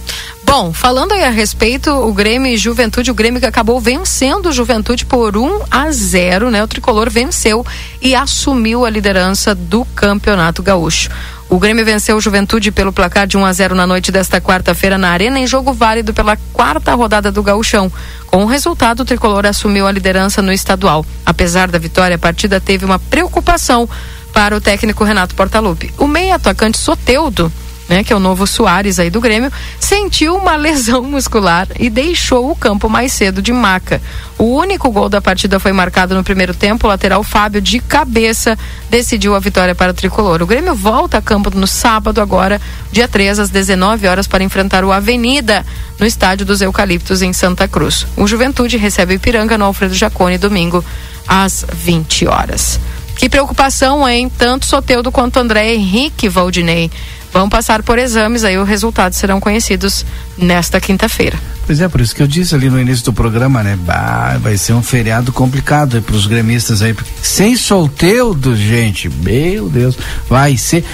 Bom, 0.44 0.72
falando 0.72 1.12
aí 1.12 1.24
a 1.24 1.30
respeito, 1.30 1.90
o 1.90 2.12
Grêmio 2.12 2.52
e 2.52 2.58
Juventude, 2.58 3.10
o 3.10 3.14
Grêmio 3.14 3.40
que 3.40 3.46
acabou 3.46 3.80
vencendo 3.80 4.50
o 4.50 4.52
Juventude 4.52 5.06
por 5.06 5.36
1 5.36 5.62
a 5.70 5.90
0, 5.90 6.50
né? 6.50 6.62
O 6.62 6.68
tricolor 6.68 7.08
venceu 7.08 7.64
e 8.02 8.14
assumiu 8.14 8.84
a 8.84 8.90
liderança 8.90 9.54
do 9.54 9.84
Campeonato 9.94 10.62
Gaúcho. 10.62 11.08
O 11.48 11.58
Grêmio 11.58 11.84
venceu 11.84 12.16
o 12.16 12.20
Juventude 12.20 12.70
pelo 12.70 12.92
placar 12.92 13.26
de 13.26 13.38
1 13.38 13.44
a 13.44 13.52
0 13.52 13.74
na 13.74 13.86
noite 13.86 14.12
desta 14.12 14.40
quarta-feira 14.40 14.98
na 14.98 15.10
Arena 15.10 15.38
em 15.38 15.46
jogo 15.46 15.72
válido 15.72 16.12
pela 16.12 16.36
quarta 16.52 16.94
rodada 16.94 17.30
do 17.30 17.42
Gauchão. 17.42 17.90
Com 18.26 18.44
o 18.44 18.46
resultado, 18.46 19.00
o 19.00 19.04
tricolor 19.04 19.46
assumiu 19.46 19.86
a 19.86 19.92
liderança 19.92 20.42
no 20.42 20.52
estadual. 20.52 21.04
Apesar 21.24 21.70
da 21.70 21.78
vitória, 21.78 22.16
a 22.16 22.18
partida 22.18 22.60
teve 22.60 22.84
uma 22.84 22.98
preocupação 22.98 23.88
para 24.32 24.56
o 24.56 24.60
técnico 24.60 25.04
Renato 25.04 25.34
Portaluppi. 25.34 25.92
O 25.98 26.06
meio 26.06 26.34
atacante 26.34 26.78
Soteudo 26.78 27.52
né, 27.92 28.02
que 28.02 28.10
é 28.10 28.16
o 28.16 28.20
novo 28.20 28.46
Soares 28.46 28.98
aí 28.98 29.10
do 29.10 29.20
Grêmio, 29.20 29.52
sentiu 29.78 30.34
uma 30.34 30.56
lesão 30.56 31.02
muscular 31.02 31.68
e 31.78 31.90
deixou 31.90 32.50
o 32.50 32.56
campo 32.56 32.88
mais 32.88 33.12
cedo 33.12 33.42
de 33.42 33.52
maca. 33.52 34.00
O 34.38 34.56
único 34.56 34.90
gol 34.90 35.10
da 35.10 35.20
partida 35.20 35.60
foi 35.60 35.72
marcado 35.72 36.14
no 36.14 36.24
primeiro 36.24 36.54
tempo, 36.54 36.86
o 36.86 36.88
lateral 36.88 37.22
Fábio 37.22 37.60
de 37.60 37.80
cabeça 37.80 38.58
decidiu 38.88 39.34
a 39.34 39.38
vitória 39.38 39.74
para 39.74 39.90
o 39.90 39.94
tricolor. 39.94 40.40
O 40.40 40.46
Grêmio 40.46 40.74
volta 40.74 41.18
a 41.18 41.22
campo 41.22 41.50
no 41.50 41.66
sábado 41.66 42.22
agora, 42.22 42.58
dia 42.90 43.06
3 43.06 43.40
às 43.40 43.50
19 43.50 44.06
horas 44.06 44.26
para 44.26 44.42
enfrentar 44.42 44.84
o 44.84 44.90
Avenida 44.90 45.62
no 46.00 46.06
estádio 46.06 46.46
dos 46.46 46.62
Eucaliptos 46.62 47.20
em 47.20 47.34
Santa 47.34 47.68
Cruz. 47.68 48.06
O 48.16 48.26
Juventude 48.26 48.78
recebe 48.78 49.12
o 49.12 49.16
Ipiranga 49.16 49.58
no 49.58 49.66
Alfredo 49.66 49.92
Jacone 49.92 50.38
domingo 50.38 50.82
às 51.28 51.66
20 51.70 52.26
horas. 52.26 52.80
Que 53.16 53.28
preocupação, 53.28 54.08
hein? 54.08 54.32
Tanto 54.36 54.64
Soteudo 54.64 55.12
quanto 55.12 55.38
André 55.38 55.74
Henrique 55.74 56.28
Valdinei 56.28 56.90
vão 57.32 57.48
passar 57.48 57.82
por 57.82 57.98
exames, 57.98 58.44
aí 58.44 58.58
os 58.58 58.68
resultados 58.68 59.18
serão 59.18 59.40
conhecidos 59.40 60.04
nesta 60.36 60.80
quinta-feira. 60.80 61.38
Pois 61.64 61.80
é, 61.80 61.88
por 61.88 62.00
isso 62.00 62.14
que 62.14 62.22
eu 62.22 62.26
disse 62.26 62.54
ali 62.54 62.68
no 62.68 62.80
início 62.80 63.04
do 63.04 63.12
programa, 63.12 63.62
né? 63.62 63.78
Bah, 63.80 64.36
vai 64.40 64.56
ser 64.58 64.72
um 64.72 64.82
feriado 64.82 65.32
complicado 65.32 66.02
para 66.02 66.16
os 66.16 66.26
gremistas 66.26 66.82
aí. 66.82 66.94
Sem 67.22 67.56
solteudo, 67.56 68.56
gente, 68.56 69.08
meu 69.08 69.68
Deus, 69.68 69.96
vai 70.28 70.56
ser. 70.56 70.84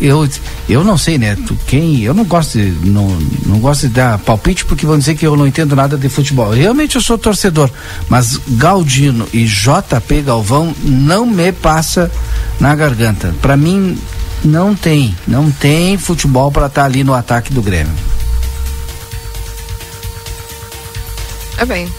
Eu, 0.00 0.28
eu 0.68 0.82
não 0.82 0.98
sei, 0.98 1.16
né? 1.16 1.36
Tu, 1.36 1.56
quem, 1.66 2.00
eu 2.02 2.12
não 2.12 2.24
gosto 2.24 2.58
de, 2.58 2.70
não, 2.88 3.06
não 3.46 3.60
gosto 3.60 3.82
de 3.82 3.94
dar 3.94 4.18
palpite 4.18 4.64
porque 4.64 4.84
vão 4.84 4.98
dizer 4.98 5.14
que 5.14 5.24
eu 5.24 5.36
não 5.36 5.46
entendo 5.46 5.76
nada 5.76 5.96
de 5.96 6.08
futebol. 6.08 6.50
Realmente 6.50 6.96
eu 6.96 7.00
sou 7.00 7.16
torcedor, 7.16 7.70
mas 8.08 8.38
Galdino 8.48 9.28
e 9.32 9.44
JP 9.44 10.22
Galvão 10.22 10.74
não 10.82 11.24
me 11.24 11.52
passa 11.52 12.10
na 12.58 12.74
garganta. 12.74 13.32
Para 13.40 13.56
mim 13.56 13.96
não 14.44 14.74
tem, 14.74 15.16
não 15.26 15.50
tem 15.50 15.98
futebol 15.98 16.50
para 16.50 16.66
estar 16.66 16.84
ali 16.84 17.04
no 17.04 17.14
ataque 17.14 17.52
do 17.52 17.62
Grêmio. 17.62 17.92
É 21.58 21.64
bem. 21.64 21.92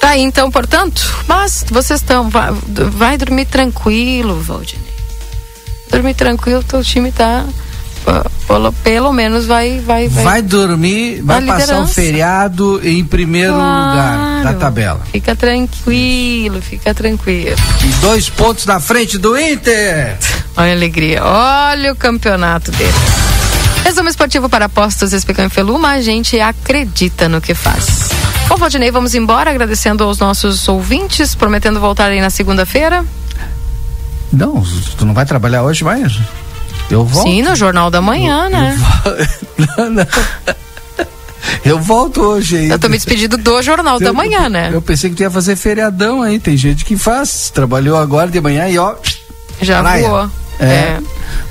Tá 0.00 0.10
aí, 0.10 0.22
então, 0.22 0.50
portanto, 0.50 1.02
mas 1.26 1.64
vocês 1.68 2.00
estão. 2.00 2.30
Vai, 2.30 2.52
vai 2.90 3.18
dormir 3.18 3.44
tranquilo, 3.46 4.40
Valdinei. 4.40 4.88
Dormir 5.90 6.14
tranquilo, 6.14 6.62
teu 6.62 6.82
time 6.82 7.10
tá. 7.12 7.44
Ah, 8.06 8.24
Pelo, 8.46 8.72
pelo 8.72 9.12
menos 9.12 9.46
vai. 9.46 9.80
Vai, 9.80 10.08
vai, 10.08 10.24
Vai 10.24 10.42
dormir, 10.42 11.22
vai 11.22 11.40
passar 11.42 11.54
um 11.54 11.60
liderança. 11.60 11.94
feriado 11.94 12.80
em 12.82 13.04
primeiro 13.04 13.52
lugar 13.52 14.42
da 14.42 14.54
tabela. 14.54 15.00
Fica 15.12 15.36
tranquilo, 15.36 16.60
fica 16.60 16.92
tranquilo. 16.92 17.56
E 17.84 17.88
dois 18.00 18.28
pontos 18.28 18.66
na 18.66 18.80
frente 18.80 19.18
do 19.18 19.38
Inter. 19.38 20.16
Olha 20.56 20.70
a 20.70 20.74
alegria, 20.74 21.22
olha 21.24 21.92
o 21.92 21.96
campeonato 21.96 22.72
dele. 22.72 22.92
Resumo 23.84 24.08
esportivo 24.08 24.48
para 24.48 24.66
apostas 24.66 25.12
Especão 25.12 25.46
e 25.46 25.48
Feluma, 25.48 25.90
a 25.92 26.02
gente 26.02 26.38
acredita 26.40 27.28
no 27.28 27.40
que 27.40 27.54
faz. 27.54 28.10
Bom, 28.48 28.56
Valdinei, 28.56 28.90
vamos 28.90 29.14
embora, 29.14 29.50
agradecendo 29.50 30.02
aos 30.02 30.18
nossos 30.18 30.66
ouvintes, 30.68 31.34
prometendo 31.36 31.78
voltar 31.80 32.10
aí 32.10 32.20
na 32.20 32.30
segunda-feira. 32.30 33.04
Não, 34.32 34.62
tu 34.98 35.06
não 35.06 35.14
vai 35.14 35.24
trabalhar 35.24 35.62
hoje 35.62 35.84
mais? 35.84 36.18
Eu 36.90 37.04
volto. 37.04 37.28
Sim, 37.28 37.42
no 37.42 37.54
Jornal 37.54 37.90
da 37.90 38.00
Manhã, 38.00 38.48
né? 38.48 38.76
Não, 39.56 39.90
não. 39.90 40.06
Eu 41.64 41.78
volto 41.78 42.20
hoje 42.20 42.56
aí. 42.56 42.68
Eu 42.68 42.78
tô 42.78 42.88
me 42.88 42.96
despedindo 42.96 43.36
do 43.36 43.62
Jornal 43.62 43.98
da 44.00 44.12
Manhã, 44.12 44.48
né? 44.48 44.70
Eu 44.72 44.82
pensei 44.82 45.10
que 45.10 45.16
tu 45.16 45.22
ia 45.22 45.30
fazer 45.30 45.56
feriadão 45.56 46.22
aí. 46.22 46.38
Tem 46.38 46.56
gente 46.56 46.84
que 46.84 46.96
faz. 46.96 47.50
Trabalhou 47.50 47.96
agora 47.96 48.30
de 48.30 48.40
manhã 48.40 48.68
e 48.68 48.78
ó. 48.78 48.94
Já 49.62 49.80
praia. 49.80 50.08
voou. 50.08 50.30
É. 50.60 50.98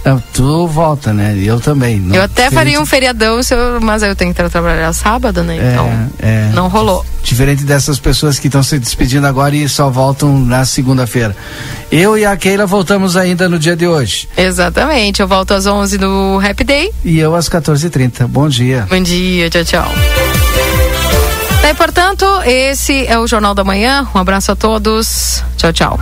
É. 0.05 0.15
Tu 0.33 0.67
volta, 0.67 1.11
né? 1.13 1.35
Eu 1.37 1.59
também. 1.59 2.09
Eu 2.13 2.21
até 2.23 2.49
faria 2.49 2.79
um 2.79 2.85
feriadão, 2.85 3.43
se 3.43 3.53
eu- 3.53 3.81
mas 3.81 4.01
eu 4.01 4.15
tenho 4.15 4.31
que 4.31 4.37
tra- 4.37 4.49
trabalhar 4.49 4.93
sábado, 4.93 5.43
né? 5.43 5.57
Então, 5.57 5.89
é. 6.21 6.49
não 6.53 6.67
rolou. 6.69 7.05
Diferente 7.21 7.63
dessas 7.63 7.99
pessoas 7.99 8.39
que 8.39 8.47
estão 8.47 8.63
se 8.63 8.79
despedindo 8.79 9.27
agora 9.27 9.53
e 9.55 9.67
só 9.67 9.89
voltam 9.89 10.39
na 10.39 10.63
segunda-feira. 10.65 11.35
Eu 11.91 12.17
e 12.17 12.25
a 12.25 12.35
Keila 12.37 12.65
voltamos 12.65 13.17
ainda 13.17 13.49
no 13.49 13.59
dia 13.59 13.75
de 13.75 13.85
hoje. 13.87 14.27
Exatamente. 14.37 15.21
Eu 15.21 15.27
volto 15.27 15.53
às 15.53 15.65
11 15.65 15.97
no 15.97 16.39
Happy 16.43 16.63
Day. 16.63 16.91
E 17.03 17.19
eu 17.19 17.35
às 17.35 17.49
14h30. 17.49 18.25
Bom 18.27 18.47
dia. 18.47 18.87
Bom 18.89 19.01
dia, 19.03 19.49
tchau, 19.49 19.63
tchau. 19.65 19.91
Tá, 21.61 21.69
e, 21.69 21.73
portanto, 21.73 22.25
esse 22.45 23.05
é 23.05 23.19
o 23.19 23.27
Jornal 23.27 23.53
da 23.53 23.63
Manhã. 23.65 24.07
Um 24.15 24.17
abraço 24.17 24.51
a 24.51 24.55
todos. 24.55 25.43
Tchau, 25.57 25.73
tchau. 25.73 25.99